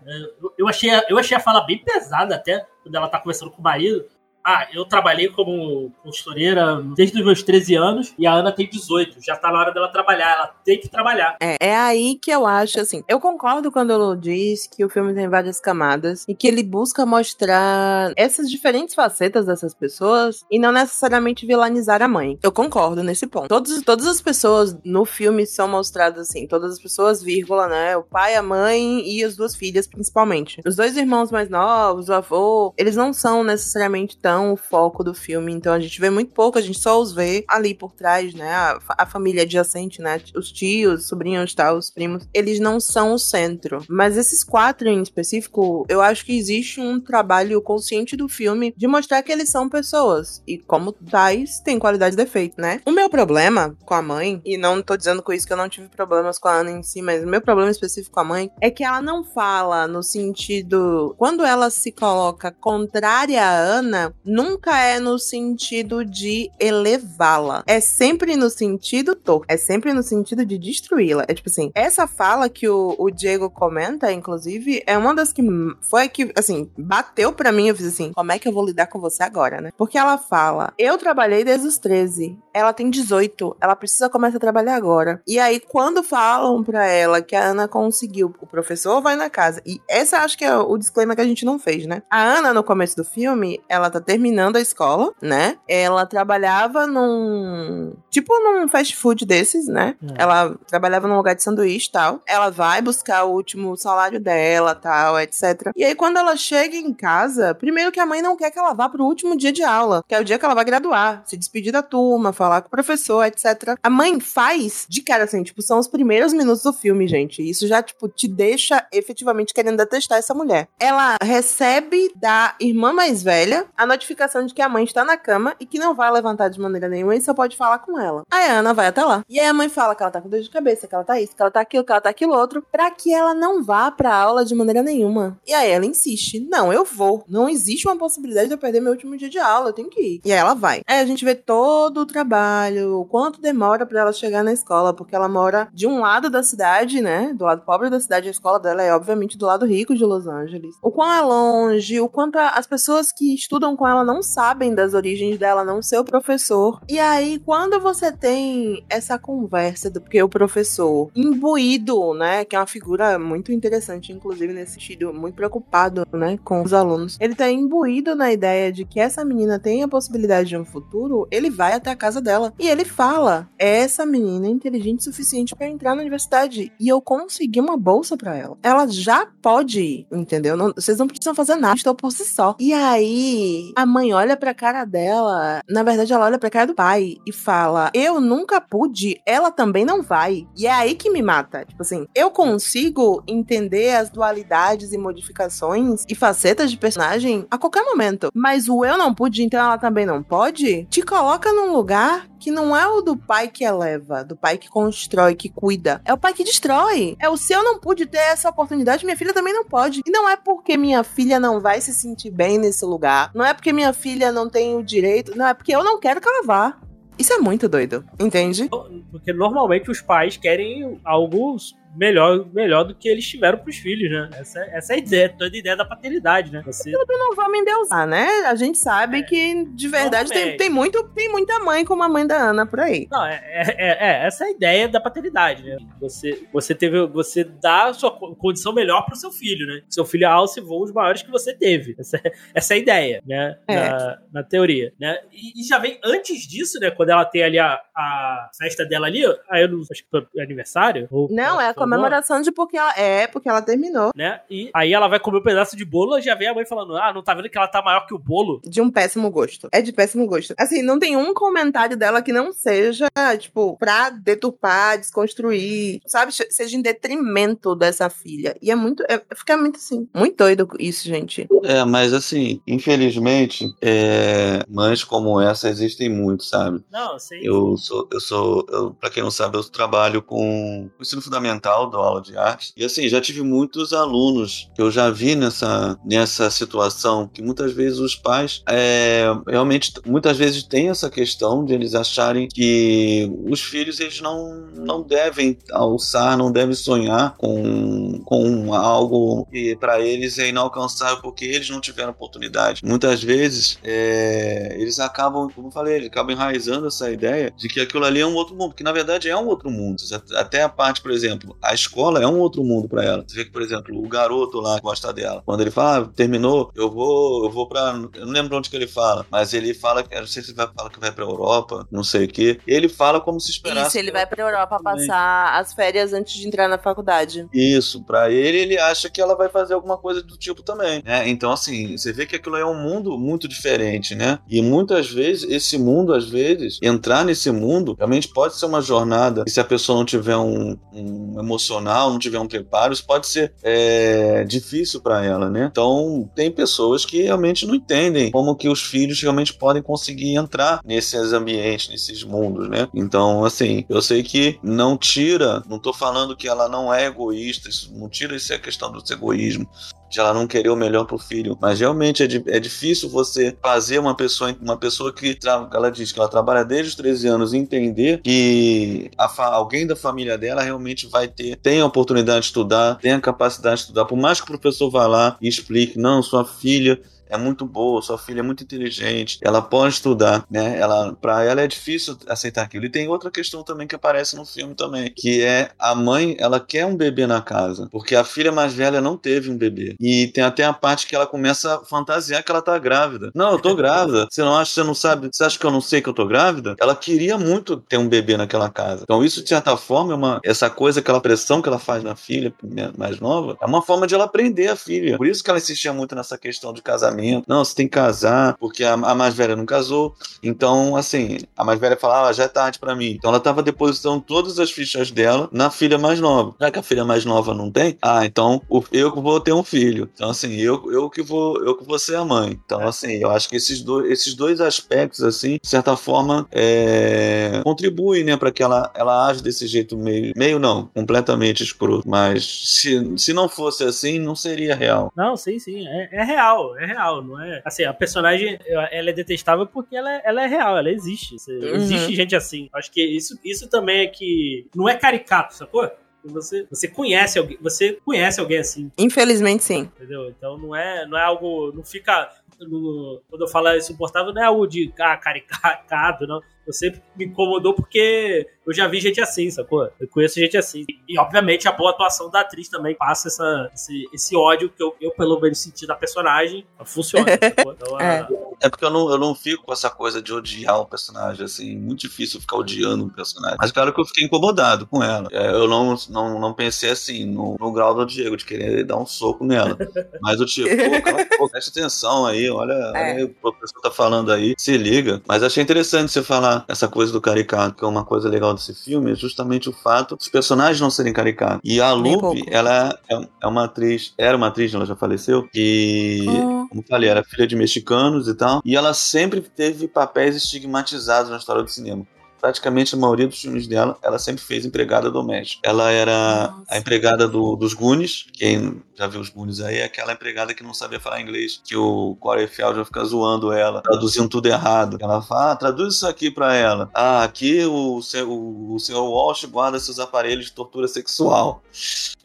Eu 0.57 0.69
achei, 0.69 0.91
eu 1.09 1.19
achei 1.19 1.37
a 1.37 1.41
fala 1.41 1.65
bem 1.67 1.79
pesada 1.79 2.35
até, 2.35 2.67
quando 2.83 2.95
ela 2.95 3.09
tá 3.09 3.19
conversando 3.19 3.51
com 3.51 3.61
o 3.61 3.65
marido. 3.65 4.05
Ah, 4.45 4.69
eu 4.73 4.85
trabalhei 4.85 5.29
como 5.29 5.91
costureira 6.03 6.83
desde 6.95 7.19
os 7.19 7.25
meus 7.25 7.43
13 7.43 7.75
anos 7.77 8.15
e 8.19 8.27
a 8.27 8.33
Ana 8.35 8.53
tem 8.53 8.69
18. 8.69 9.17
Já 9.25 9.37
tá 9.37 9.51
na 9.51 9.59
hora 9.59 9.73
dela 9.73 9.89
trabalhar, 9.89 10.33
ela 10.33 10.55
tem 10.65 10.79
que 10.79 10.89
trabalhar. 10.89 11.37
É, 11.41 11.57
é 11.69 11.77
aí 11.77 12.19
que 12.21 12.31
eu 12.31 12.47
acho, 12.47 12.79
assim. 12.79 13.03
Eu 13.09 13.19
concordo 13.19 13.73
quando 13.73 13.93
ela 13.93 14.15
diz 14.15 14.67
que 14.67 14.85
o 14.85 14.91
filme 14.91 15.15
tem 15.15 15.29
várias 15.29 15.59
camadas 15.59 16.27
e 16.29 16.35
que 16.35 16.47
ele 16.47 16.63
busca 16.63 17.07
mostrar 17.07 18.13
essas 18.17 18.51
diferentes 18.51 18.95
facetas 18.95 19.47
dessas 19.47 19.73
pessoas 19.73 20.45
e 20.51 20.59
não 20.59 20.73
necessariamente 20.73 21.47
vilanizar 21.47 22.03
a 22.03 22.09
mãe. 22.09 22.39
Eu 22.43 22.53
concordo 22.53 23.03
nesse 23.03 23.27
ponto. 23.27 23.49
Todos, 23.49 23.83
todas 23.83 24.07
as 24.07 24.21
pessoas 24.21 24.77
no 24.85 25.07
filme 25.07 25.47
são 25.47 25.67
mostradas 25.67 26.29
assim, 26.29 26.47
todas 26.47 26.75
as 26.75 26.81
pessoas, 26.81 27.23
vírgula, 27.23 27.67
né? 27.67 27.97
O 27.97 28.03
pai, 28.03 28.35
a 28.35 28.43
mãe 28.43 29.09
e 29.09 29.25
as 29.25 29.37
duas 29.37 29.57
filhas, 29.57 29.87
principalmente. 29.87 30.61
Os 30.67 30.77
dois 30.77 30.97
irmãos 30.99 31.31
mais 31.31 31.49
novos, 31.49 32.11
o 32.11 32.13
avô, 32.13 32.75
eles 32.77 32.95
não 32.95 33.13
são 33.13 33.43
necessariamente 33.43 34.19
tão 34.19 34.34
o 34.39 34.57
foco 34.57 35.03
do 35.03 35.15
filme, 35.15 35.53
então 35.53 35.73
a 35.73 35.81
gente 35.81 36.01
vê 36.01 36.11
muito 36.11 36.33
pouco, 36.33 36.59
a 36.59 36.63
gente 36.63 36.79
só 36.79 37.01
os 37.01 37.13
vê 37.13 37.45
ali 37.49 37.75
por 37.75 37.93
trás, 37.93 38.35
né? 38.35 38.51
A, 38.51 38.79
a 38.99 39.07
família 39.07 39.43
adjacente, 39.43 40.01
né? 40.01 40.21
Os 40.35 40.51
tios, 40.51 41.07
sobrinhos, 41.07 41.55
tal, 41.55 41.77
os 41.77 41.91
primos, 41.91 42.27
eles 42.33 42.59
não 42.61 42.81
são 42.81 43.15
o 43.15 43.19
centro. 43.19 43.85
Mas 43.89 44.17
esses 44.17 44.43
quatro 44.43 44.89
em 44.89 45.03
específico, 45.03 45.87
eu 45.89 46.01
acho 46.01 46.25
que 46.25 46.37
existe 46.37 46.81
um 46.81 47.01
trabalho 47.01 47.61
consciente 47.63 48.17
do 48.17 48.29
filme 48.29 48.75
de 48.77 48.87
mostrar 48.87 49.23
que 49.23 49.33
eles 49.33 49.51
são 49.51 49.69
pessoas. 49.69 50.43
E 50.47 50.59
como 50.59 50.93
tais, 50.93 51.61
tem 51.61 51.79
qualidade 51.79 52.17
de 52.17 52.23
defeito, 52.23 52.61
né? 52.61 52.81
O 52.85 52.91
meu 52.91 53.09
problema 53.09 53.77
com 53.85 53.95
a 53.95 54.03
mãe, 54.03 54.41
e 54.45 54.57
não 54.57 54.83
tô 54.83 54.97
dizendo 54.97 55.23
com 55.23 55.33
isso 55.33 55.47
que 55.47 55.53
eu 55.53 55.57
não 55.57 55.69
tive 55.69 55.89
problemas 55.89 56.39
com 56.39 56.49
a 56.49 56.55
Ana 56.55 56.71
em 56.71 56.83
si, 56.83 57.03
mas 57.03 57.23
o 57.23 57.27
meu 57.27 57.41
problema 57.41 57.71
específico 57.71 58.15
com 58.15 58.21
a 58.21 58.25
mãe 58.25 58.51
é 58.61 58.71
que 58.71 58.85
ela 58.85 59.01
não 59.01 59.25
fala 59.25 59.87
no 59.87 60.03
sentido. 60.03 61.15
Quando 61.19 61.45
ela 61.45 61.71
se 61.71 61.93
coloca 61.93 62.53
contrária 62.53 63.43
a 63.43 63.51
Ana, 63.51 64.15
nunca 64.25 64.79
é 64.79 64.99
no 64.99 65.19
sentido 65.19 66.05
de 66.05 66.51
elevá-la. 66.59 67.63
É 67.67 67.81
sempre 67.81 68.37
no 68.37 68.51
sentido 68.51 69.15
torto. 69.15 69.45
É 69.49 69.57
sempre 69.57 69.93
no 69.93 70.03
sentido 70.03 70.45
de 70.45 70.59
destruí-la. 70.59 71.25
É 71.29 71.35
tipo 71.35 71.49
assim, 71.49 71.71
essa 71.75 72.07
fala 72.07 72.49
que 72.49 72.69
o, 72.69 72.95
o 72.99 73.11
Diego 73.11 73.51
comenta, 73.51 74.13
inclusive, 74.13 74.83
é 74.87 74.97
uma 74.97 75.15
das 75.15 75.33
que 75.33 75.43
foi 75.83 76.09
que, 76.09 76.33
assim, 76.37 76.71
bateu 76.77 77.33
pra 77.33 77.53
mim. 77.53 77.69
Eu 77.69 77.77
fiz 77.77 77.87
assim, 77.87 78.13
como 78.13 78.33
é 78.33 78.39
que 78.39 78.49
eu 78.49 78.53
vou 78.53 78.65
lidar 78.65 78.87
com 78.87 79.01
você 79.01 79.23
agora, 79.23 79.61
né? 79.61 79.71
Porque 79.77 79.99
ela 79.99 80.17
fala, 80.19 80.73
eu 80.79 80.97
trabalhei 80.99 81.45
desde 81.45 81.67
os 81.67 81.79
13. 81.79 82.39
Ela 82.53 82.73
tem 82.73 82.91
18. 82.91 83.57
Ela 83.61 83.77
precisa 83.77 84.09
começar 84.09 84.37
a 84.37 84.41
trabalhar 84.41 84.77
agora. 84.77 85.21
E 85.27 85.39
aí, 85.39 85.61
quando 85.61 86.03
falam 86.03 86.63
pra 86.63 86.87
ela 86.87 87.21
que 87.21 87.37
a 87.37 87.45
Ana 87.45 87.69
conseguiu, 87.69 88.35
o 88.41 88.47
professor 88.47 89.01
vai 89.01 89.17
na 89.17 89.29
casa. 89.29 89.61
E 89.67 89.81
essa 89.89 90.19
acho 90.19 90.39
que 90.39 90.45
é 90.45 90.57
o 90.57 90.77
disclaimer 90.79 91.17
que 91.17 91.23
a 91.23 91.27
gente 91.27 91.45
não 91.45 91.59
fez, 91.59 91.87
né? 91.87 92.03
A 92.11 92.23
Ana, 92.23 92.55
no 92.55 92.63
começo 92.63 92.97
do 92.97 93.05
filme, 93.05 93.61
ela 93.69 93.91
tá 93.91 94.01
terminando 94.15 94.55
a 94.55 94.61
escola, 94.61 95.13
né? 95.21 95.57
Ela 95.67 96.07
trabalhava 96.07 96.87
num. 96.87 97.95
Tipo 98.11 98.33
num 98.39 98.69
fast 98.69 98.95
food 98.95 99.27
desses, 99.27 99.67
né? 99.67 99.97
É. 100.17 100.23
Ela 100.23 100.55
trabalhava 100.69 101.09
num 101.09 101.17
lugar 101.17 101.35
de 101.35 101.43
sanduíche 101.43 101.89
e 101.89 101.93
tal. 101.93 102.21
Ela 102.25 102.49
vai 102.49 102.81
buscar 102.81 103.25
o 103.25 103.33
último 103.33 103.77
salário 103.77 104.21
dela, 104.21 104.73
tal, 104.73 105.19
etc. 105.19 105.73
E 105.75 105.85
aí, 105.85 105.97
quando 105.97 106.17
ela 106.17 106.37
chega 106.37 106.77
em 106.77 106.95
casa, 106.95 107.57
primeiro 107.57 107.91
que 107.91 107.99
a 107.99 108.07
mãe 108.07 108.23
não 108.23 108.37
quer 108.37 108.53
que 108.53 108.59
ela 108.59 108.73
vá 108.73 108.89
pro 108.89 109.05
último 109.05 109.37
dia 109.37 109.51
de 109.51 109.65
aula, 109.65 110.05
que 110.07 110.15
é 110.15 110.21
o 110.21 110.25
dia 110.25 110.39
que 110.39 110.45
ela 110.45 110.55
vai 110.55 110.65
graduar, 110.65 111.25
se 111.27 111.37
despedir 111.37 111.73
da 111.73 111.83
turma, 111.83 112.33
falar 112.33 112.61
com 112.61 112.69
o 112.69 112.71
professor, 112.71 113.25
etc. 113.25 113.77
A 113.83 113.91
mãe 113.91 114.21
faz 114.21 114.87
de 114.89 115.03
cara 115.03 115.25
assim, 115.25 115.43
tipo, 115.43 115.61
são 115.61 115.81
os 115.81 115.89
primeiros 115.89 116.33
minutos 116.33 116.63
do 116.63 116.73
filme, 116.73 117.09
gente. 117.09 117.43
Isso 117.43 117.67
já, 117.67 117.83
tipo, 117.83 118.09
te 118.09 118.29
deixa 118.29 118.87
efetivamente 118.93 119.53
querendo 119.53 119.79
detestar 119.79 120.19
essa 120.19 120.35
mulher. 120.35 120.69
Ela 120.79 121.17
recebe 121.21 122.13
da 122.15 122.55
irmã 122.61 122.93
mais 122.93 123.25
velha 123.25 123.67
a 123.77 123.85
notificação 123.85 124.04
de 124.07 124.55
que 124.55 124.63
a 124.63 124.69
mãe 124.69 124.85
está 124.85 125.05
na 125.05 125.17
cama 125.17 125.55
e 125.59 125.67
que 125.67 125.79
não 125.79 125.95
vai 125.95 126.11
levantar 126.11 126.49
de 126.49 126.61
maneira 126.61 126.89
nenhuma 126.89 127.17
e 127.17 127.21
só 127.21 127.33
pode 127.33 127.57
falar 127.57 127.79
com 127.79 127.99
ela. 127.99 128.23
Aí 128.31 128.51
a 128.51 128.59
Ana 128.59 128.75
vai 128.75 128.87
até 128.87 129.03
lá. 129.03 129.25
E 129.29 129.41
aí 129.41 129.47
a 129.47 129.55
mãe 129.55 129.69
fala 129.69 129.95
que 129.95 130.03
ela 130.03 130.13
tá 130.13 130.21
com 130.21 130.29
dor 130.29 130.41
de 130.41 130.51
cabeça, 130.51 130.87
que 130.87 130.95
ela 130.95 131.05
tá 131.05 131.21
isso, 131.21 131.35
que 131.35 131.43
ela 131.43 131.51
tá 131.51 131.61
aquilo, 131.61 131.85
que 131.85 131.93
ela 131.93 132.01
tá 132.01 132.11
aquilo 132.11 132.35
outro, 132.35 132.65
pra 132.71 132.91
que 132.91 133.13
ela 133.13 133.35
não 133.35 133.63
vá 133.63 133.91
pra 133.91 134.15
aula 134.15 134.45
de 134.45 134.55
maneira 134.55 134.83
nenhuma. 134.83 135.39
E 135.47 135.53
aí 135.53 135.71
ela 135.71 135.87
insiste: 135.87 136.41
Não, 136.41 136.73
eu 136.73 136.85
vou. 136.85 137.25
Não 137.29 137.49
existe 137.49 137.87
uma 137.87 137.97
possibilidade 137.97 138.49
de 138.49 138.55
eu 138.55 138.59
perder 138.59 138.81
meu 138.81 138.93
último 138.93 139.17
dia 139.17 139.29
de 139.29 139.39
aula, 139.39 139.71
eu 139.71 139.73
tenho 139.73 139.89
que 139.89 140.01
ir. 140.01 140.21
E 140.25 140.33
aí 140.33 140.39
ela 140.39 140.55
vai. 140.55 140.83
Aí 140.87 141.01
a 141.01 141.07
gente 141.07 141.25
vê 141.25 141.35
todo 141.35 141.99
o 141.99 142.07
trabalho, 142.07 143.01
o 143.01 143.05
quanto 143.05 143.41
demora 143.41 143.87
para 143.87 144.01
ela 144.01 144.13
chegar 144.13 144.43
na 144.43 144.53
escola, 144.53 144.93
porque 144.93 145.15
ela 145.15 145.29
mora 145.29 145.69
de 145.73 145.87
um 145.87 146.01
lado 146.01 146.29
da 146.29 146.43
cidade, 146.43 147.01
né? 147.01 147.33
Do 147.35 147.45
lado 147.45 147.63
pobre 147.63 147.91
da 147.91 148.01
cidade, 148.01 148.29
a 148.29 148.31
escola 148.31 148.59
dela 148.59 148.83
é 148.83 148.95
obviamente 148.95 149.39
do 149.39 149.47
lado 149.47 149.67
rico 149.67 149.95
de 149.95 150.05
Los 150.05 150.27
Angeles. 150.27 150.77
O 150.83 150.91
quão 150.91 151.13
é 151.13 151.21
longe, 151.21 152.01
o 152.01 152.09
quanto 152.09 152.39
as 152.39 152.67
pessoas 152.67 153.13
que 153.13 153.35
estudam 153.35 153.77
com 153.77 153.87
ela 153.87 153.94
não 154.03 154.23
sabem 154.23 154.75
das 154.75 154.95
origens 154.95 155.39
dela 155.39 155.63
não 155.63 155.83
ser 155.83 155.99
o 155.99 156.05
professor. 156.05 156.81
E 156.89 156.99
aí, 156.99 157.39
quando 157.45 157.79
você 157.79 158.11
tem 158.11 158.85
essa 158.89 159.19
conversa 159.19 159.91
do 159.91 160.01
porque 160.01 160.23
o 160.23 160.29
professor 160.29 161.11
imbuído, 161.15 162.15
né, 162.15 162.45
que 162.45 162.57
é 162.57 162.59
uma 162.59 162.67
figura 162.67 163.19
muito 163.19 163.53
interessante, 163.53 164.13
inclusive 164.13 164.53
nesse 164.53 164.73
sentido, 164.73 165.13
muito 165.13 165.35
preocupado, 165.35 166.07
né, 166.13 166.39
com 166.45 166.63
os 166.63 166.73
alunos. 166.73 167.17
Ele 167.21 167.35
tá 167.35 167.51
imbuído 167.51 168.15
na 168.15 168.33
ideia 168.33 168.73
de 168.73 168.85
que 168.85 169.01
essa 169.01 169.25
menina 169.25 169.59
tem 169.59 169.83
a 169.83 169.89
possibilidade 169.89 170.49
de 170.49 170.57
um 170.57 170.65
futuro, 170.65 171.27
ele 171.31 171.51
vai 171.51 171.73
até 171.73 171.91
a 171.91 171.97
casa 171.97 172.21
dela 172.21 172.53
e 172.59 172.69
ele 172.69 172.85
fala: 172.85 173.49
"Essa 173.59 174.07
menina 174.07 174.47
é 174.47 174.51
inteligente 174.51 175.01
o 175.01 175.05
suficiente 175.05 175.55
para 175.55 175.69
entrar 175.69 175.95
na 175.95 176.03
universidade 176.03 176.73
e 176.79 176.89
eu 176.89 177.01
consegui 177.01 177.61
uma 177.61 177.77
bolsa 177.77 178.17
para 178.17 178.37
ela. 178.37 178.57
Ela 178.63 178.87
já 178.87 179.27
pode 179.43 179.81
ir, 179.81 180.07
entendeu? 180.13 180.57
Não, 180.57 180.73
vocês 180.73 180.99
não 180.99 181.07
precisam 181.07 181.35
fazer 181.35 181.57
nada, 181.57 181.77
estou 181.77 181.95
por 181.95 182.11
si 182.13 182.25
só". 182.25 182.55
E 182.59 182.73
aí, 182.73 183.73
a 183.77 183.84
a 183.85 183.87
mãe 183.87 184.15
olha 184.15 184.35
pra 184.35 184.55
cara 184.55 184.85
dela, 184.85 185.61
na 185.69 185.83
verdade 185.83 186.11
ela 186.11 186.25
olha 186.25 186.39
pra 186.39 186.49
cara 186.49 186.67
do 186.67 186.75
pai 186.75 187.17
e 187.27 187.33
fala: 187.33 187.91
Eu 187.93 188.19
nunca 188.19 188.61
pude, 188.61 189.21
ela 189.27 189.51
também 189.51 189.85
não 189.85 190.03
vai. 190.03 190.49
E 190.57 190.67
é 190.67 190.73
aí 190.73 190.95
que 190.95 191.11
me 191.11 191.23
mata. 191.23 191.67
Tipo 191.67 191.83
assim, 191.83 192.07
eu 192.15 192.31
consigo 192.31 193.23
entender 193.29 193.95
as 193.95 194.09
dualidades 194.09 194.93
e 194.93 194.99
modificações 194.99 196.05
e 196.09 196.15
facetas 196.15 196.71
de 196.71 196.79
personagem 196.79 197.47
a 197.51 197.59
qualquer 197.59 197.85
momento. 197.85 198.31
Mas 198.35 198.69
o 198.69 198.85
eu 198.85 198.97
não 198.97 199.15
pude, 199.15 199.43
então 199.43 199.61
ela 199.61 199.77
também 199.77 200.07
não 200.07 200.23
pode, 200.23 200.87
te 200.87 201.03
coloca 201.03 201.53
num 201.53 201.73
lugar 201.73 202.27
que 202.45 202.51
não 202.51 202.77
é 202.77 202.87
o 202.87 203.01
do 203.01 203.17
pai 203.17 203.49
que 203.49 203.65
eleva, 203.65 204.23
do 204.23 204.37
pai 204.37 204.59
que 204.59 204.69
constrói, 204.69 205.35
que 205.35 205.49
cuida. 205.49 206.03
É 206.05 206.13
o 206.13 206.19
pai 206.19 206.35
que 206.35 206.45
destrói. 206.45 207.17
É 207.19 207.27
o 207.27 207.39
se 207.39 207.55
eu 207.55 207.65
não 207.65 207.79
pude 207.79 208.05
ter 208.05 208.19
essa 208.19 208.51
oportunidade, 208.51 209.03
minha 209.03 209.17
filha 209.17 209.33
também 209.33 209.55
não 209.55 209.65
pode. 209.65 210.01
E 210.07 210.11
não 210.11 210.29
é 210.29 210.37
porque 210.37 210.77
minha 210.77 211.03
filha 211.03 211.41
não 211.41 211.59
vai 211.59 211.81
se 211.81 211.95
sentir 211.95 212.31
bem 212.31 212.59
nesse 212.59 212.85
lugar. 212.85 213.31
Não 213.35 213.43
é 213.43 213.55
porque 213.55 213.73
minha 213.75 213.93
filha 213.93 214.33
não 214.33 214.49
tem 214.49 214.75
o 214.77 214.83
direito. 214.83 215.37
Não, 215.37 215.47
é 215.47 215.55
porque 215.55 215.75
eu 215.75 215.85
não 215.85 216.01
quero 216.01 216.21
que 216.21 216.29
ela 216.29 216.45
vá. 216.45 216.79
Isso 217.19 217.33
é 217.33 217.39
muito 217.39 217.69
doido, 217.69 218.05
entende? 218.19 218.69
Porque 219.11 219.33
normalmente 219.33 219.91
os 219.91 220.01
pais 220.01 220.37
querem 220.37 220.99
algo 221.05 221.57
melhor, 221.97 222.47
melhor 222.53 222.85
do 222.85 222.95
que 222.95 223.09
eles 223.09 223.27
tiveram 223.27 223.59
pros 223.59 223.77
filhos, 223.77 224.11
né? 224.11 224.31
Essa, 224.39 224.61
essa 224.73 224.93
é 224.93 224.97
a 224.97 224.99
ideia, 224.99 225.29
toda 225.29 225.55
a 225.55 225.59
ideia 225.59 225.77
da 225.77 225.85
paternidade, 225.85 226.53
né? 226.53 226.63
Você... 226.65 226.91
não 226.91 227.35
vamos 227.35 227.59
endeusar, 227.59 228.07
né? 228.07 228.27
A 228.47 228.55
gente 228.55 228.79
sabe 228.79 229.19
É. 229.19 229.23
que, 229.23 229.65
de 229.67 229.89
verdade, 229.89 230.31
tem, 230.31 230.57
tem, 230.57 230.71
muito, 230.71 231.03
tem 231.15 231.31
muita 231.31 231.59
mãe 231.61 231.85
como 231.85 232.03
a 232.03 232.09
mãe 232.09 232.27
da 232.27 232.37
Ana 232.37 232.67
por 232.67 232.81
aí. 232.81 233.07
Não, 233.11 233.25
é, 233.25 233.41
é, 233.45 233.77
é- 233.79 234.09
é, 234.23 234.27
essa 234.27 234.45
é 234.45 234.49
a 234.49 234.51
ideia 234.51 234.89
da 234.89 235.01
paternidade, 235.01 235.63
né? 235.65 235.77
Você, 236.01 236.47
você 236.53 236.75
teve, 236.75 237.07
você 237.07 237.45
dá 237.45 237.87
a 237.87 237.93
sua 237.95 238.11
co- 238.11 238.35
condição 238.37 238.73
melhor 238.73 239.05
pro 239.05 239.17
seu 239.17 239.31
filho, 239.31 239.67
né? 239.67 239.83
Seu 239.89 240.05
filho 240.05 240.29
alça 240.29 240.61
voos 240.61 240.93
maiores 240.93 241.23
que 241.23 241.31
você 241.31 241.53
teve. 241.55 241.95
Essa, 241.99 242.17
é- 242.19 242.33
essa 242.55 242.75
é 242.75 242.77
a 242.77 242.81
ideia, 242.81 243.23
né? 243.27 243.57
É. 243.69 243.77
Na, 243.89 244.19
na 244.35 244.43
teoria, 244.43 244.93
né? 245.01 245.19
E, 245.33 245.61
e 245.61 245.65
já 245.67 245.79
vem 245.79 245.99
antes 246.05 246.43
disso, 246.47 246.79
né? 246.81 246.91
Quando 246.91 247.11
ela 247.11 247.25
tem 247.25 247.43
ali 247.43 247.59
a, 247.59 247.79
a 247.97 248.51
festa 248.59 248.85
dela 248.85 249.07
ali, 249.07 249.23
aí 249.51 249.63
eu 249.63 249.69
não 249.69 249.81
acho 249.91 250.03
que 250.03 250.11
foi 250.11 250.27
aniversário. 250.43 251.07
ou- 251.11 251.29
Não, 251.31 251.61
é 251.61 251.67
a 251.67 251.69
ou 251.71 251.75
comemoração 251.85 252.41
de 252.41 252.53
porque 252.53 252.77
ela. 252.77 252.93
É, 252.97 253.27
porque 253.27 253.49
ela 253.49 253.63
terminou. 253.63 254.11
Né? 254.15 254.41
E 254.51 254.71
aí 254.75 254.93
ela 254.93 255.09
vai 255.09 255.21
comer 255.21 255.39
um 255.39 255.43
pedaço 255.43 255.77
de 255.77 255.85
bolo, 255.85 256.21
já 256.21 256.35
vem 256.35 256.49
a 256.49 256.55
mãe 256.55 256.67
falando: 256.67 256.97
Ah, 256.97 257.13
não 257.13 257.23
tá 257.23 257.35
vendo 257.35 257.49
que 257.49 257.59
ela 257.59 257.69
tá 257.69 257.83
maior 257.83 258.07
que 258.07 258.15
o 258.15 258.19
bolo? 258.19 258.61
De 258.65 258.81
um 258.81 258.91
péssimo 258.91 259.31
gosto. 259.31 259.69
É 259.73 259.81
de 259.81 259.93
péssimo 259.93 260.27
gosto. 260.27 260.55
Assim, 260.59 260.83
não 260.83 260.99
tem 260.99 261.17
um 261.17 261.33
comentário 261.35 261.97
dela 261.97 262.23
que 262.23 262.33
não 262.33 262.53
seja, 262.53 263.09
tipo, 263.39 263.77
pra 263.79 264.11
deturpar, 264.11 264.99
desconstruir, 264.99 266.01
sabe? 266.07 266.33
Seja 266.33 266.77
em 266.77 266.83
detrimento 266.83 267.75
dessa 267.75 268.09
filha. 268.09 268.57
E 268.61 268.71
é 268.71 268.75
muito. 268.75 269.03
É, 269.09 269.21
fica 269.35 269.57
muito 269.57 269.77
assim. 269.77 270.09
Muito 270.15 270.37
doido 270.37 270.69
isso, 270.79 271.07
gente. 271.09 271.47
É, 271.65 271.85
mas 271.85 272.13
assim, 272.13 272.61
infelizmente, 272.67 273.75
é, 273.81 274.63
mães 274.69 275.05
como 275.05 275.41
essa 275.41 275.69
existem 275.69 276.09
muito, 276.09 276.45
sabe? 276.45 276.85
Não, 276.91 277.19
sei. 277.19 277.41
Eu 277.43 277.77
sou, 277.77 278.09
eu 278.13 278.21
sou, 278.21 278.67
eu, 278.71 278.91
pra 278.95 279.11
quem 279.11 279.23
não 279.23 279.31
sabe, 279.31 279.57
eu 279.57 279.65
trabalho 279.65 280.23
com 280.23 280.91
o 280.99 281.03
ensino 281.03 281.23
fundamental, 281.23 281.74
dou 281.91 282.01
aula 282.01 282.21
de 282.21 282.37
arte. 282.37 282.73
E 282.77 282.85
assim, 282.85 283.09
já 283.09 283.21
tive 283.21 283.43
muitos 283.43 283.93
alunos 283.93 284.71
que 284.75 284.83
eu 284.83 284.91
já 284.91 285.11
vi 285.11 285.35
nessa, 285.35 285.99
nessa 286.05 286.51
situação, 286.51 287.29
que 287.29 287.43
muitas 287.43 287.73
vezes 287.73 287.99
os 287.99 288.15
pais 288.15 288.63
é, 288.69 289.27
realmente, 289.47 289.93
muitas 290.07 290.37
vezes 290.37 290.63
tem 290.63 290.89
essa 290.89 291.11
questão 291.11 291.65
de 291.65 291.75
eles 291.75 291.95
acharem 291.95 292.49
que 292.49 293.31
os 293.49 293.61
filhos 293.61 294.01
eles 294.01 294.21
não, 294.21 294.67
não 294.77 295.03
devem 295.03 295.59
alçar, 295.71 296.37
não 296.37 296.51
devem 296.51 296.75
sonhar 296.75 297.37
com, 297.37 298.21
com 298.25 298.75
algo 298.75 299.47
que 299.51 299.77
para 299.77 300.01
eles 300.01 300.39
é 300.39 300.49
inalcançável 300.49 301.21
porque 301.23 301.45
eles 301.45 301.69
não 301.69 301.81
tiveram 301.81 302.11
oportunidade. 302.11 302.81
Muitas 302.85 303.23
vezes 303.23 303.79
é, 303.83 304.77
eles 304.79 304.99
acabam, 304.99 305.49
como 305.55 305.69
eu 305.69 305.73
falei, 305.73 305.97
eles 305.97 306.09
acabam 306.09 306.33
enraizando 306.33 306.87
essa 306.87 307.11
ideia 307.11 307.53
de 307.57 307.69
que 307.69 307.81
aquilo 307.81 308.05
ali 308.05 308.21
é 308.21 308.27
um 308.27 308.35
outro 308.35 308.55
mundo, 308.55 308.75
que 308.75 308.83
na 308.83 308.93
verdade 308.93 309.29
é 309.29 309.37
um 309.37 309.47
outro 309.47 309.71
mundo. 309.71 310.03
Até 310.37 310.63
a 310.63 310.69
parte, 310.69 311.01
por 311.01 311.11
exemplo, 311.11 311.54
a 311.63 311.75
escola 311.75 312.23
é 312.23 312.27
um 312.27 312.39
outro 312.39 312.63
mundo 312.63 312.89
para 312.89 313.05
ela. 313.05 313.25
Você 313.27 313.37
vê 313.37 313.45
que, 313.45 313.51
por 313.51 313.63
exemplo, 313.63 313.97
o 313.97 314.09
garoto 314.09 314.61
lá 314.61 314.79
gosta 314.81 315.13
dela. 315.13 315.43
Quando 315.45 315.61
ele 315.61 315.71
fala, 315.71 316.05
ah, 316.05 316.11
terminou, 316.15 316.71
eu 316.75 316.91
vou, 316.91 317.45
eu 317.45 317.51
vou 317.51 317.69
para, 317.69 317.95
eu 318.15 318.27
não 318.27 318.33
lembro 318.33 318.57
onde 318.57 318.71
que 318.71 318.77
ele 318.77 318.87
fala, 318.87 319.27
mas 319.31 319.55
ele 319.55 319.75
fala, 319.75 320.05
eu 320.11 320.21
não 320.21 320.27
sei 320.27 320.43
se 320.43 320.51
ele 320.51 320.57
vai 320.57 320.69
falar 320.75 320.91
que 320.91 321.01
vai 321.01 321.13
para 321.13 321.25
Europa, 321.25 321.87
não 321.91 322.05
sei 322.05 322.25
o 322.25 322.29
que. 322.29 322.61
Ele 322.67 322.89
fala 322.89 323.21
como 323.21 323.41
se 323.41 323.51
esperasse. 323.51 323.89
Isso, 323.89 323.99
ele 323.99 324.13
vai 324.13 324.27
pra 324.27 324.43
Europa 324.43 324.79
também. 324.79 325.07
passar 325.07 325.61
as 325.61 325.73
férias 325.73 326.13
antes 326.13 326.35
de 326.35 326.47
entrar 326.47 326.69
na 326.69 326.79
faculdade. 326.79 327.49
Isso, 327.53 328.03
pra 328.05 328.31
ele, 328.31 328.59
ele 328.59 328.79
acha 328.79 329.09
que 329.09 329.21
ela 329.21 329.35
vai 329.35 329.49
fazer 329.49 329.75
alguma 329.75 329.97
coisa 329.97 330.23
do 330.23 330.37
tipo 330.37 330.63
também, 330.63 331.03
né? 331.05 331.29
Então, 331.29 331.53
assim, 331.53 331.97
você 331.97 332.13
vê 332.13 332.27
que 332.27 332.37
aquilo 332.37 332.57
é 332.57 332.65
um 332.65 332.75
mundo 332.75 333.19
muito 333.19 333.49
diferente, 333.49 334.15
né? 334.15 334.39
E 334.49 334.61
muitas 334.63 335.11
vezes, 335.11 335.49
esse 335.51 335.79
mundo, 335.79 336.13
às 336.13 336.29
vezes, 336.29 336.79
entrar 336.83 337.25
nesse 337.25 337.51
mundo, 337.51 337.95
realmente 337.97 338.29
pode 338.29 338.57
ser 338.57 338.67
uma 338.67 338.81
jornada, 338.81 339.45
e 339.47 339.51
se 339.51 339.61
a 339.61 339.65
pessoa 339.65 339.99
não 339.99 340.05
tiver 340.05 340.37
um, 340.37 340.77
um 340.93 341.39
emocional, 341.45 342.11
não 342.11 342.19
tiver 342.19 342.39
um 342.39 342.49
preparo, 342.49 342.93
isso 342.93 343.07
pode 343.07 343.27
ser 343.27 343.53
é, 343.63 344.45
difícil 344.45 345.01
pra 345.01 345.25
ela, 345.25 345.49
né? 345.51 345.69
Então, 345.71 346.29
tem 346.35 346.51
pessoas 346.51 347.05
que 347.05 347.23
realmente 347.23 347.67
não 347.67 347.75
entendem 347.75 348.31
como 348.31 348.57
que 348.57 348.69
os 348.69 348.83
filhos 348.83 349.21
realmente 349.21 349.55
podem 349.55 349.83
conseguir 349.83 350.35
entrar 350.35 350.81
nesses 350.85 351.33
ambientes, 351.33 351.89
nesses 351.89 352.25
mundos, 352.25 352.69
né? 352.69 352.89
Então, 352.95 353.45
assim, 353.45 353.85
eu 353.89 354.01
sei 354.01 354.23
que 354.23 354.59
não 354.63 354.97
tira, 354.97 355.63
não 355.69 355.79
tô 355.79 355.93
falando 355.93 356.37
que 356.37 356.49
ela 356.49 356.69
não 356.69 356.93
é 356.93 357.07
egoísta, 357.07 357.69
isso 357.69 357.93
não 357.95 358.09
tira 358.09 358.37
essa 358.37 358.59
questão 358.59 358.91
do 358.91 359.03
egoísmo, 359.11 359.69
de 360.11 360.21
ela 360.21 360.33
não 360.33 360.47
querer 360.47 360.69
o 360.69 360.77
melhor 360.77 361.05
pro 361.05 361.19
filho, 361.19 361.57
mas 361.61 361.81
realmente 361.81 362.23
é, 362.23 362.27
di- 362.27 362.45
é 362.47 362.61
difícil 362.61 363.09
você 363.09 363.57
fazer 363.63 363.99
uma 363.99 364.15
pessoa, 364.15 364.55
uma 364.61 364.77
pessoa 364.77 365.13
que 365.13 365.37
ela 365.73 365.91
diz 365.91 366.13
que 366.13 366.19
ela 366.19 366.29
trabalha 366.29 366.65
desde 366.65 366.91
os 366.91 366.95
13 366.95 367.27
anos 367.29 367.53
entender 367.55 368.21
que 368.23 369.11
alguém 369.39 369.87
da 369.87 369.97
família 369.97 370.39
dela 370.39 370.63
realmente 370.63 371.07
vai 371.09 371.27
ter, 371.29 371.57
tem 371.57 371.81
a 371.81 371.87
oportunidade 371.87 372.41
de 372.41 372.47
estudar, 372.47 372.99
tem 372.99 373.13
a 373.13 373.21
capacidade 373.21 373.77
de 373.77 373.81
estudar, 373.83 374.05
por 374.05 374.17
mais 374.17 374.41
que 374.41 374.45
o 374.45 374.59
professor 374.59 374.91
vá 374.91 375.07
lá 375.07 375.37
e 375.41 375.49
explique, 375.49 375.99
não, 375.99 376.23
sua 376.23 376.45
filha 376.45 377.01
é 377.35 377.39
muito 377.39 377.67
boa, 377.67 378.03
sua 378.03 378.19
filha 378.19 378.41
é 378.41 378.43
muito 378.43 378.65
inteligente, 378.65 379.39
ela 379.43 379.61
pode 379.63 379.95
estudar, 379.95 380.45
né? 380.51 380.79
Ela, 380.79 381.15
para 381.21 381.45
ela 381.45 381.63
é 381.63 381.67
difícil 381.67 382.17
aceitar 382.29 382.63
aquilo. 382.63 382.85
E 382.85 382.91
tem 382.91 383.09
outra 383.09 383.31
questão 383.31 383.63
também 383.63 383.87
que 383.87 383.95
aparece 383.95 384.37
no 384.37 384.45
filme 384.45 384.75
também, 384.75 385.13
que 385.15 385.43
é 385.43 385.71
a 385.79 385.95
mãe, 385.95 386.37
ela 386.39 386.61
quer 386.61 386.87
um 386.87 386.97
bebê 386.97 387.27
na 387.27 387.41
casa, 387.41 387.89
porque 387.91 388.15
a 388.15 388.25
filha 388.25 388.53
mais 388.53 388.75
velha 388.75 389.01
não 389.01 389.17
teve 389.17 389.51
um 389.51 389.57
bebê. 389.57 389.97
E 390.01 390.29
tem 390.29 390.45
até 390.45 390.65
a 390.65 390.73
parte 390.73 391.07
que 391.07 391.15
ela 391.15 391.27
começa 391.27 391.77
a 391.77 391.85
fantasiar 391.85 392.43
que 392.43 392.51
ela 392.51 392.63
tá 392.63 392.79
grávida. 392.79 393.31
Não, 393.35 393.53
eu 393.53 393.59
tô 393.61 393.75
grávida. 393.77 394.27
Você 394.31 394.43
não 394.43 394.57
acha, 394.57 394.73
você 394.73 394.83
não 394.83 394.95
sabe, 394.95 395.29
você 395.33 395.45
acha 395.45 395.59
que 395.59 395.65
eu 395.65 395.71
não 395.71 395.81
sei 395.81 396.01
que 396.01 396.09
eu 396.09 396.15
tô 396.15 396.27
grávida? 396.27 396.75
Ela 396.81 396.95
queria 396.95 397.39
muito 397.39 397.77
ter 397.77 397.99
um 397.99 398.09
bebê 398.09 398.37
naquela 398.37 398.71
casa. 398.71 399.03
Então 399.03 399.25
isso 399.25 399.43
de 399.43 399.49
certa 399.49 399.77
forma 399.77 400.13
é 400.13 400.17
uma 400.17 400.41
essa 400.45 400.69
coisa, 400.71 401.01
aquela 401.01 401.21
pressão 401.21 401.63
que 401.63 401.69
ela 401.69 401.79
faz 401.79 402.03
na 402.03 402.17
filha 402.17 402.55
mais 402.97 403.21
nova, 403.21 403.57
é 403.61 403.67
uma 403.67 403.83
forma 403.83 404.07
de 404.07 404.15
ela 404.15 404.25
aprender 404.25 404.69
a 404.69 404.77
filha. 404.77 405.17
Por 405.17 405.27
isso 405.27 405.43
que 405.43 405.51
ela 405.51 405.59
insistia 405.59 405.93
muito 405.93 406.15
nessa 406.15 406.37
questão 406.39 406.73
de 406.73 406.83
casamento. 406.83 407.24
Não, 407.47 407.65
você 407.65 407.75
tem 407.75 407.87
que 407.87 407.93
casar, 407.95 408.57
porque 408.59 408.85
a, 408.85 408.95
a 408.95 409.15
mais 409.15 409.35
velha 409.35 409.57
não 409.57 409.67
casou. 409.67 410.15
Então, 410.43 410.97
assim, 410.97 411.39
a 411.57 411.65
mais 411.65 411.79
velha 411.79 411.97
falava, 411.97 412.29
ah, 412.29 412.33
já 412.33 412.45
é 412.45 412.49
tarde 412.49 412.79
pra 412.79 412.95
mim. 412.95 413.11
Então 413.13 413.31
ela 413.31 413.41
tava 413.41 413.63
depositando 413.63 414.21
todas 414.21 414.59
as 414.59 414.71
fichas 414.71 415.11
dela 415.11 415.49
na 415.53 415.71
filha 415.71 415.99
mais 415.99 416.21
nova. 416.21 416.55
Já 416.61 416.71
que 416.71 416.79
a 416.79 416.83
filha 416.83 417.05
mais 417.05 417.25
nova 417.25 417.55
não 417.55 417.71
tem, 417.71 417.97
ah, 418.03 418.25
então 418.25 418.61
o- 418.69 418.83
eu 418.93 419.13
que 419.13 419.21
vou 419.21 419.41
ter 419.41 419.53
um 419.53 419.65
filho. 419.65 420.09
Então, 420.15 420.31
assim, 420.31 420.55
eu, 420.57 420.91
eu 420.93 421.09
que 421.11 421.23
vou 421.23 421.57
eu 421.65 421.77
que 421.77 421.85
vou 421.85 421.99
ser 421.99 422.17
a 422.17 422.25
mãe. 422.25 422.59
Então, 422.65 422.87
assim, 422.87 423.15
eu 423.15 423.31
acho 423.31 423.49
que 423.49 423.57
esses 423.57 423.81
dois, 423.83 424.11
esses 424.11 424.35
dois 424.35 424.61
aspectos, 424.61 425.23
assim, 425.23 425.59
de 425.63 425.69
certa 425.69 425.97
forma, 425.97 426.47
é, 426.53 427.61
contribuem, 427.65 428.25
né, 428.25 428.37
para 428.37 428.51
que 428.53 428.63
ela, 428.63 428.91
ela 428.95 429.27
age 429.29 429.43
desse 429.43 429.67
jeito 429.67 429.97
meio, 429.97 430.33
meio 430.37 430.59
não, 430.59 430.87
completamente 430.95 431.63
escroto. 431.63 432.09
Mas 432.09 432.45
se, 432.47 433.13
se 433.17 433.33
não 433.33 433.49
fosse 433.49 433.85
assim, 433.85 434.19
não 434.19 434.35
seria 434.37 434.75
real. 434.75 435.13
Não, 435.17 435.37
sim, 435.37 435.59
sim. 435.59 435.87
É, 435.87 436.09
é 436.21 436.25
real, 436.25 436.77
é 436.79 436.87
real, 436.87 437.14
não 437.23 437.41
é? 437.41 437.63
Assim, 437.65 437.85
a 437.85 437.93
personagem, 437.95 438.59
ela 438.67 439.11
é 439.11 439.13
detestável 439.13 439.67
porque 439.67 439.97
ela, 439.97 440.13
é- 440.13 440.23
ela 440.25 440.43
é 440.45 440.47
real, 440.47 440.77
ela 440.79 440.91
existe. 440.91 441.37
Uhum. 441.49 441.75
Existe 441.77 442.15
gente 442.15 442.35
assim. 442.37 442.69
Acho 442.73 442.91
que 442.91 443.05
isso, 443.05 443.39
isso 443.45 443.69
também 443.69 444.01
é 444.01 444.07
que. 444.07 444.67
Não 444.75 444.89
é 444.89 444.97
caricato, 444.97 445.55
sacou? 445.55 445.91
Você, 446.27 446.67
você 446.71 446.89
conhece 446.89 447.39
alguém, 447.39 447.59
você 447.61 447.99
conhece 448.03 448.41
alguém 448.41 448.57
assim, 448.57 448.91
Infelizmente, 448.97 449.63
sim. 449.63 449.91
entendeu? 449.95 450.31
Então 450.31 450.57
não 450.57 450.75
é, 450.75 451.07
não 451.07 451.19
é 451.19 451.23
algo. 451.23 451.71
Não 451.75 451.85
fica. 451.85 452.31
no- 452.61 453.21
quando 453.29 453.43
eu 453.43 453.49
falo 453.49 453.77
insuportável, 453.77 454.33
não 454.33 454.41
é 454.41 454.47
algo 454.47 454.67
de 454.67 454.91
ah, 455.01 455.17
caricato, 455.19 456.27
não. 456.27 456.41
Eu 456.67 456.73
sempre 456.73 457.03
me 457.15 457.27
incomodou 457.27 457.75
porque 457.75 458.47
eu 458.67 458.73
já 458.75 458.87
vi 458.89 459.01
gente 459.01 459.21
assim, 459.21 459.51
sacou? 459.51 459.89
Eu 460.01 460.09
conheço 460.09 460.39
gente 460.41 460.57
assim. 460.57 460.85
E, 461.09 461.19
obviamente, 461.19 461.69
a 461.69 461.73
boa 461.73 461.91
atuação 461.91 462.31
da 462.31 462.41
atriz 462.41 462.69
também 462.69 462.95
passa 462.95 463.29
essa, 463.29 463.71
esse, 463.75 464.09
esse 464.13 464.37
ódio 464.37 464.71
que 464.71 464.83
eu, 464.83 464.95
eu, 465.01 465.11
pelo 465.13 465.39
menos, 465.41 465.59
senti 465.61 465.87
da 465.87 465.95
personagem. 465.95 466.67
Funciona, 466.85 467.27
sacou? 467.57 467.73
Então, 467.73 467.97
a- 467.99 468.03
É. 468.05 468.27
é 468.63 468.69
porque 468.69 468.85
eu 468.85 468.91
não, 468.91 469.11
eu 469.11 469.19
não 469.19 469.35
fico 469.35 469.65
com 469.65 469.73
essa 469.73 469.91
coisa 469.91 470.21
de 470.23 470.33
odiar 470.33 470.81
um 470.81 470.85
personagem, 470.87 471.45
assim, 471.45 471.77
muito 471.77 472.01
difícil 472.01 472.41
ficar 472.41 472.57
odiando 472.57 473.05
um 473.05 473.09
personagem. 473.09 473.57
Mas 473.61 473.71
claro 473.73 473.93
que 473.93 474.01
eu 474.01 474.05
fiquei 474.05 474.25
incomodado 474.25 474.87
com 474.87 475.03
ela. 475.03 475.29
É, 475.33 475.51
eu 475.51 475.69
não, 475.69 475.95
não, 476.09 476.41
não 476.41 476.53
pensei 476.55 476.91
assim, 476.91 477.25
no, 477.27 477.57
no 477.59 477.73
grau 477.73 477.95
do 477.95 478.05
Diego, 478.07 478.37
de 478.37 478.45
querer 478.45 478.85
dar 478.85 478.97
um 478.97 479.07
soco 479.07 479.45
nela. 479.45 479.77
Mas 480.21 480.41
o 480.41 480.47
tipo, 480.47 480.69
pô, 481.39 481.49
presta 481.49 481.71
atenção 481.71 482.27
aí, 482.27 482.49
olha, 482.51 482.73
É. 482.73 482.77
olha 482.91 482.99
aí 483.17 483.25
o 483.25 483.29
que 483.29 483.35
o 483.43 483.53
professor 483.53 483.81
tá 483.81 483.91
falando 483.91 484.33
aí, 484.33 484.55
se 484.59 484.77
liga. 484.77 485.21
Mas 485.27 485.43
achei 485.43 485.63
interessante 485.63 486.11
você 486.13 486.23
falar 486.23 486.65
essa 486.69 486.89
coisa 486.89 487.13
do 487.13 487.21
caricato, 487.21 487.75
que 487.77 487.85
é 487.85 487.89
uma 487.89 488.05
coisa 488.05 488.29
legal 488.29 488.54
desse 488.55 488.75
filme, 488.75 489.13
é 489.13 489.15
justamente 489.15 489.69
o 489.69 489.73
fato 489.73 490.17
dos 490.17 490.29
personagens 490.29 490.81
não 490.81 490.91
serem 490.91 491.13
caricatos. 491.13 491.61
E 491.65 491.81
a 491.81 491.93
Lupe, 491.93 492.45
ela 492.49 492.99
é, 493.11 493.29
é 493.43 493.47
uma 493.47 493.65
atriz, 493.65 494.13
era 494.17 494.37
uma 494.37 494.49
atriz, 494.49 494.73
ela 494.75 494.87
já 494.87 494.97
faleceu, 494.97 495.49
que 495.49 496.25
Oh. 496.27 496.67
como 496.69 496.81
eu 496.81 496.85
falei, 496.89 497.09
era 497.09 497.23
filha 497.25 497.47
de 497.47 497.57
mexicanos 497.57 498.29
e 498.29 498.35
tal. 498.35 498.63
E 498.65 498.77
ela 498.77 498.95
sempre 498.95 499.41
teve 499.41 499.89
papéis 499.89 500.37
estigmatizados 500.37 501.31
na 501.31 501.37
história 501.37 501.63
do 501.63 501.71
cinema. 501.71 502.07
Praticamente 502.45 502.95
a 502.95 502.99
maioria 502.99 503.27
dos 503.27 503.41
filmes 503.41 503.67
dela, 503.67 503.97
ela 504.03 504.19
sempre 504.19 504.45
fez 504.45 504.67
empregada 504.67 505.11
doméstica. 505.11 505.67
Ela 505.67 505.91
era 505.91 506.49
Nossa. 506.49 506.65
a 506.69 506.77
empregada 506.77 507.27
do- 507.27 507.57
dos 507.57 507.73
Goonies. 507.73 508.27
Quem 508.35 508.83
já 508.95 509.07
viu 509.07 509.23
os 509.23 509.31
Goonies 509.31 509.61
aí 509.63 509.79
é 509.79 509.85
aquela 509.85 510.13
empregada 510.13 510.53
que 510.53 510.63
não 510.63 510.75
sabia 510.75 511.01
falar 511.01 511.23
inglês. 511.23 511.63
Que 511.65 511.75
o 511.75 512.15
Corey 512.21 512.47
Feldman 512.47 512.85
fica 512.85 513.03
zoando 513.03 513.51
ela, 513.51 513.81
traduzindo 513.81 514.29
tudo 514.29 514.45
errado. 514.47 514.99
Ela 515.01 515.23
fala, 515.23 515.53
ah, 515.53 515.57
traduz 515.57 515.95
isso 515.95 516.07
aqui 516.07 516.31
pra 516.31 516.55
ela. 516.55 516.91
Ah, 516.93 517.23
aqui 517.25 517.65
o, 517.65 517.99
o, 518.27 518.75
o 518.75 518.79
senhor 518.79 519.09
Walsh 519.09 519.47
guarda 519.47 519.81
seus 519.81 519.99
aparelhos 519.99 520.45
de 520.45 520.53
tortura 520.53 520.87
sexual. 520.87 521.63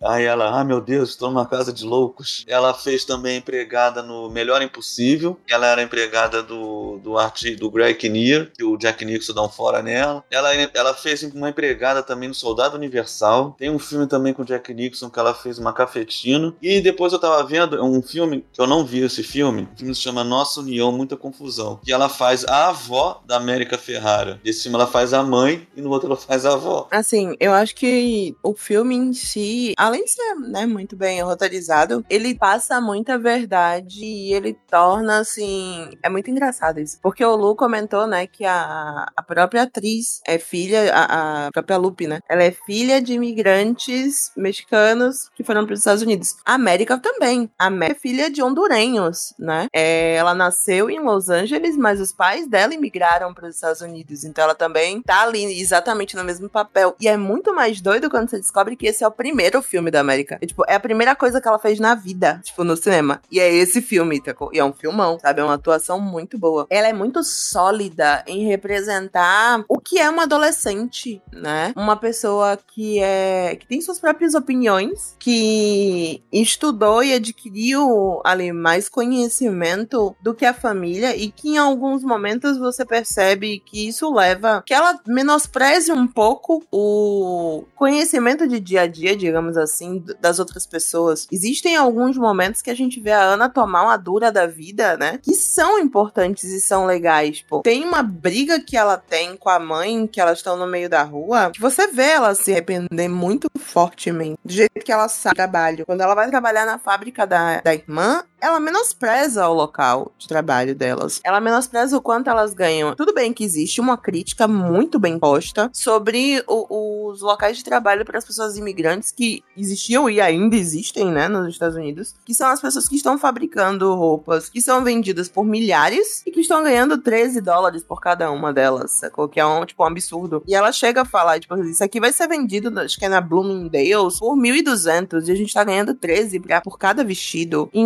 Aí 0.01 0.25
ela, 0.25 0.60
ah 0.60 0.63
meu 0.65 0.82
Deus, 0.82 1.12
estou 1.12 1.29
numa 1.29 1.45
casa 1.45 1.71
de 1.71 1.86
loucos. 1.86 2.43
Ela 2.45 2.73
fez 2.73 3.05
também 3.05 3.38
empregada 3.38 4.01
no 4.03 4.29
Melhor 4.29 4.62
Impossível. 4.62 5.39
Ela 5.49 5.67
era 5.67 5.82
empregada 5.82 6.43
do, 6.43 6.97
do, 7.01 7.17
arti, 7.17 7.55
do 7.55 7.71
Greg 7.71 7.97
Kinnear, 7.97 8.49
que 8.53 8.65
o 8.65 8.77
Jack 8.77 9.05
Nixon 9.05 9.34
dá 9.34 9.41
um 9.43 9.49
fora 9.49 9.82
nela. 9.82 10.09
Ela, 10.30 10.54
ela 10.74 10.93
fez 10.93 11.24
uma 11.24 11.50
empregada 11.50 12.04
também 12.04 12.30
no 12.30 12.36
Soldado 12.36 12.76
Universal. 12.76 13.56
Tem 13.58 13.69
um 13.69 13.80
filme 13.80 14.08
também 14.08 14.34
com 14.34 14.43
Jack 14.43 14.74
Nixon 14.74 15.10
que 15.10 15.19
ela 15.19 15.34
fez 15.34 15.58
uma 15.58 15.74
cafetina. 15.74 16.54
E 16.62 16.82
depois 16.82 17.13
eu 17.13 17.19
tava 17.19 17.43
vendo 17.43 17.84
um 17.84 18.02
filme 18.02 18.45
que 18.52 18.62
eu 18.62 18.67
não 18.67 18.86
vi 18.86 19.00
esse 19.00 19.24
filme. 19.24 19.67
O 19.74 19.78
filme 19.78 19.95
se 19.95 20.02
chama 20.02 20.24
Nossa 20.24 20.60
União, 20.60 20.91
Muita 20.91 21.15
Confusão. 21.15 21.80
Que 21.84 21.91
ela 21.91 22.10
faz 22.10 22.45
a 22.45 22.69
avó 22.69 23.22
da 23.26 23.38
América 23.38 23.78
Ferrara. 23.78 24.39
Nesse 24.43 24.63
filme 24.63 24.76
ela 24.76 24.88
faz 24.88 25.13
a 25.13 25.24
mãe 25.24 25.67
e 25.76 25.82
no 25.82 25.89
outro 25.89 26.08
ela 26.08 26.17
faz 26.17 26.45
a 26.45 26.54
avó. 26.54 26.88
Assim, 26.91 27.36
eu 27.39 27.54
acho 27.54 27.76
que 27.76 28.36
o 28.43 28.54
filme 28.54 28.95
em 28.95 29.13
si, 29.13 29.74
além 29.78 30.04
de 30.04 30.12
ser 30.12 30.36
né, 30.36 30.65
muito 30.65 30.95
bem 30.95 31.22
roteirizado, 31.22 32.06
ele 32.10 32.36
passa 32.36 32.82
muita 32.82 33.17
verdade 33.17 34.04
e 34.04 34.34
ele 34.34 34.58
torna, 34.69 35.19
assim. 35.19 35.89
É 36.04 36.10
muito 36.10 36.30
engraçado 36.30 36.80
isso. 36.80 37.00
Porque 37.02 37.24
o 37.24 37.36
Lu 37.36 37.56
comentou, 37.56 38.08
né, 38.08 38.28
que 38.28 38.45
a, 38.45 39.06
a 39.15 39.24
própria 39.24 39.63
atriz 39.63 39.99
é 40.26 40.38
filha, 40.38 40.94
a, 40.94 41.48
a 41.48 41.52
própria 41.52 41.78
Lupe, 41.78 42.08
né? 42.08 42.20
Ela 42.30 42.44
é 42.44 42.52
filha 42.52 43.02
de 43.02 43.14
imigrantes 43.14 44.32
mexicanos 44.36 45.30
que 45.36 45.44
foram 45.44 45.66
para 45.66 45.74
os 45.74 45.80
Estados 45.80 46.02
Unidos. 46.02 46.36
A 46.46 46.54
América 46.54 46.98
também. 46.98 47.50
A 47.58 47.66
América 47.68 47.98
é 47.98 48.00
filha 48.00 48.30
de 48.30 48.44
hondurenhos, 48.44 49.34
né? 49.40 49.68
É, 49.74 50.16
ela 50.16 50.36
nasceu 50.36 50.90
em 50.90 51.00
Los 51.00 51.30
Angeles, 51.30 51.76
mas 51.76 52.00
os 52.00 52.14
pais 52.14 52.48
dela 52.48 52.74
imigraram 52.74 53.34
para 53.34 53.48
os 53.48 53.56
Estados 53.56 53.82
Unidos. 53.82 54.24
Então 54.24 54.44
ela 54.44 54.56
também 54.56 55.02
tá 55.02 55.24
ali 55.24 55.60
exatamente 55.60 56.16
no 56.16 56.24
mesmo 56.24 56.50
papel. 56.50 56.96
E 57.00 57.08
é 57.08 57.18
muito 57.18 57.54
mais 57.54 57.82
doido 57.82 58.10
quando 58.10 58.30
você 58.30 58.38
descobre 58.38 58.76
que 58.76 58.88
esse 58.88 59.04
é 59.04 59.08
o 59.08 59.12
primeiro 59.12 59.62
filme 59.62 59.90
da 59.90 60.00
América. 60.00 60.38
É, 60.42 60.46
tipo, 60.46 60.64
é 60.68 60.76
a 60.76 60.80
primeira 60.80 61.16
coisa 61.16 61.42
que 61.42 61.48
ela 61.48 61.60
fez 61.60 61.80
na 61.80 61.96
vida, 61.96 62.40
tipo, 62.44 62.64
no 62.64 62.78
cinema. 62.78 63.22
E 63.32 63.40
é 63.40 63.52
esse 63.52 63.82
filme, 63.82 64.22
tá? 64.22 64.36
E 64.54 64.60
é 64.60 64.64
um 64.64 64.74
filmão, 64.74 65.20
sabe? 65.20 65.42
É 65.42 65.44
uma 65.44 65.56
atuação 65.56 66.00
muito 66.00 66.38
boa. 66.38 66.68
Ela 66.70 66.88
é 66.88 66.94
muito 66.94 67.24
sólida 67.24 68.24
em 68.28 68.46
representar 68.48 69.64
o 69.68 69.80
que 69.89 69.97
é 69.97 70.08
uma 70.08 70.23
adolescente, 70.23 71.19
né? 71.34 71.73
Uma 71.75 71.95
pessoa 71.95 72.60
que 72.75 72.99
é 72.99 73.56
que 73.56 73.65
tem 73.65 73.82
suas 73.82 73.99
próprias 73.99 74.36
opiniões, 74.36 75.15
que 75.17 76.23
estudou 76.32 77.02
e 77.02 77.12
adquiriu 77.12 78.21
ali 78.23 78.54
mais 78.54 78.88
conhecimento 78.88 80.15
do 80.21 80.36
que 80.36 80.45
a 80.45 80.54
família 80.54 81.15
e 81.17 81.32
que 81.32 81.49
em 81.49 81.58
alguns 81.58 82.04
momentos 82.04 82.60
você 82.60 82.86
percebe 82.86 83.63
que 83.65 83.88
isso 83.88 84.13
leva 84.13 84.62
que 84.63 84.75
ela 84.75 84.99
menospreze 85.08 85.91
um 85.91 86.06
pouco 86.06 86.63
o 86.71 87.63
conhecimento 87.75 88.47
de 88.47 88.60
dia 88.60 88.82
a 88.82 88.88
dia, 88.88 89.15
digamos 89.15 89.58
assim, 89.58 90.04
das 90.21 90.38
outras 90.38 90.67
pessoas. 90.67 91.28
Existem 91.32 91.75
alguns 91.75 92.15
momentos 92.15 92.62
que 92.62 92.69
a 92.69 92.75
gente 92.75 92.99
vê 92.99 93.12
a 93.12 93.23
Ana 93.23 93.49
tomar 93.49 93.82
uma 93.82 93.97
dura 93.97 94.32
da 94.32 94.45
vida, 94.45 94.95
né? 94.97 95.19
Que 95.23 95.34
são 95.34 95.80
importantes 95.80 96.43
e 96.43 96.62
são 96.62 96.86
legais, 96.86 97.41
pô. 97.41 97.62
Tem 97.63 97.84
uma 97.84 98.04
briga 98.04 98.60
que 98.60 98.78
ela 98.78 98.95
tem 98.95 99.36
com 99.36 99.49
a 99.49 99.58
mãe, 99.69 100.08
que 100.08 100.19
elas 100.19 100.39
estão 100.39 100.58
no 100.58 100.65
meio 100.65 100.89
da 100.89 101.03
rua, 101.03 101.51
que 101.51 101.62
você 101.62 101.88
vê 101.88 102.10
ela 102.10 102.34
se 102.34 102.51
arrepender 102.51 103.08
muito 103.08 103.47
fortemente 103.60 104.39
do 104.43 104.51
jeito 104.51 104.84
que 104.84 104.91
ela 104.91 105.08
sai 105.08 105.32
do 105.32 105.36
trabalho. 105.36 105.86
Quando 105.86 106.01
ela 106.01 106.15
vai 106.15 106.27
trabalhar 106.27 106.65
na 106.65 106.79
fábrica 106.79 107.27
da, 107.27 107.62
da 107.62 107.73
irmã, 107.73 108.23
ela 108.41 108.60
menospreza 108.60 109.47
o 109.47 109.54
local 109.54 110.12
de 110.17 110.28
trabalho 110.28 110.73
delas. 110.75 111.19
Ela 111.23 111.39
menospreza 111.39 111.97
o 111.97 112.02
quanto 112.02 112.30
elas 112.30 112.54
ganham. 112.54 112.95
Tudo 112.95 113.13
bem 113.13 113.34
que 113.34 113.43
existe 113.43 113.80
uma 113.82 113.97
crítica 113.97 114.47
muito 114.47 114.99
bem 114.99 115.17
posta 115.19 115.69
sobre 115.73 116.43
o- 116.47 117.10
os 117.10 117.21
locais 117.21 117.58
de 117.58 117.63
trabalho 117.63 118.06
para 118.06 118.17
as 118.17 118.25
pessoas 118.25 118.58
imigrantes 118.58 119.12
que 119.12 119.43
existiam 119.58 120.10
e 120.10 120.21
ainda 120.21 120.56
existem, 120.56 121.12
né, 121.12 121.28
nos 121.28 121.47
Estados 121.54 121.75
Unidos, 121.75 122.13
que 122.25 122.34
são 122.34 122.47
as 122.49 122.62
pessoas 122.62 122.88
que 122.88 122.95
estão 122.95 123.17
fabricando 123.17 123.93
roupas 123.95 124.49
que 124.49 124.62
são 124.62 124.84
vendidas 124.84 125.28
por 125.28 125.43
milhares 125.45 126.21
e 126.25 126.32
que 126.32 126.39
estão 126.41 126.63
ganhando 126.63 126.97
13 126.97 127.41
dólares 127.41 127.84
por 127.84 127.99
cada 128.02 128.32
uma 128.32 128.54
delas, 128.54 128.91
sacou? 128.91 129.28
Que 129.28 129.39
é 129.39 129.45
um, 129.45 129.65
tipo, 129.65 129.84
um 129.84 129.88
absurdo. 129.88 130.43
E 130.47 130.56
ela 130.56 130.71
chega 130.71 131.02
a 131.02 131.06
falar, 131.06 131.39
tipo, 131.39 131.56
isso 131.63 131.84
aqui 131.84 131.99
vai 131.99 132.12
ser 132.13 132.28
vendido, 132.28 132.78
acho 132.80 132.97
que 132.97 133.06
é 133.06 133.10
na 133.10 133.21
Bloomingdale's, 133.21 134.19
por 134.19 134.36
1.200 134.36 135.28
e 135.28 135.32
a 135.32 135.36
gente 135.36 135.54
tá 135.54 135.63
ganhando 135.63 135.93
13 135.93 136.39
pra- 136.39 136.62
por 136.62 136.78
cada 136.78 137.04
vestido. 137.04 137.69
E 137.73 137.80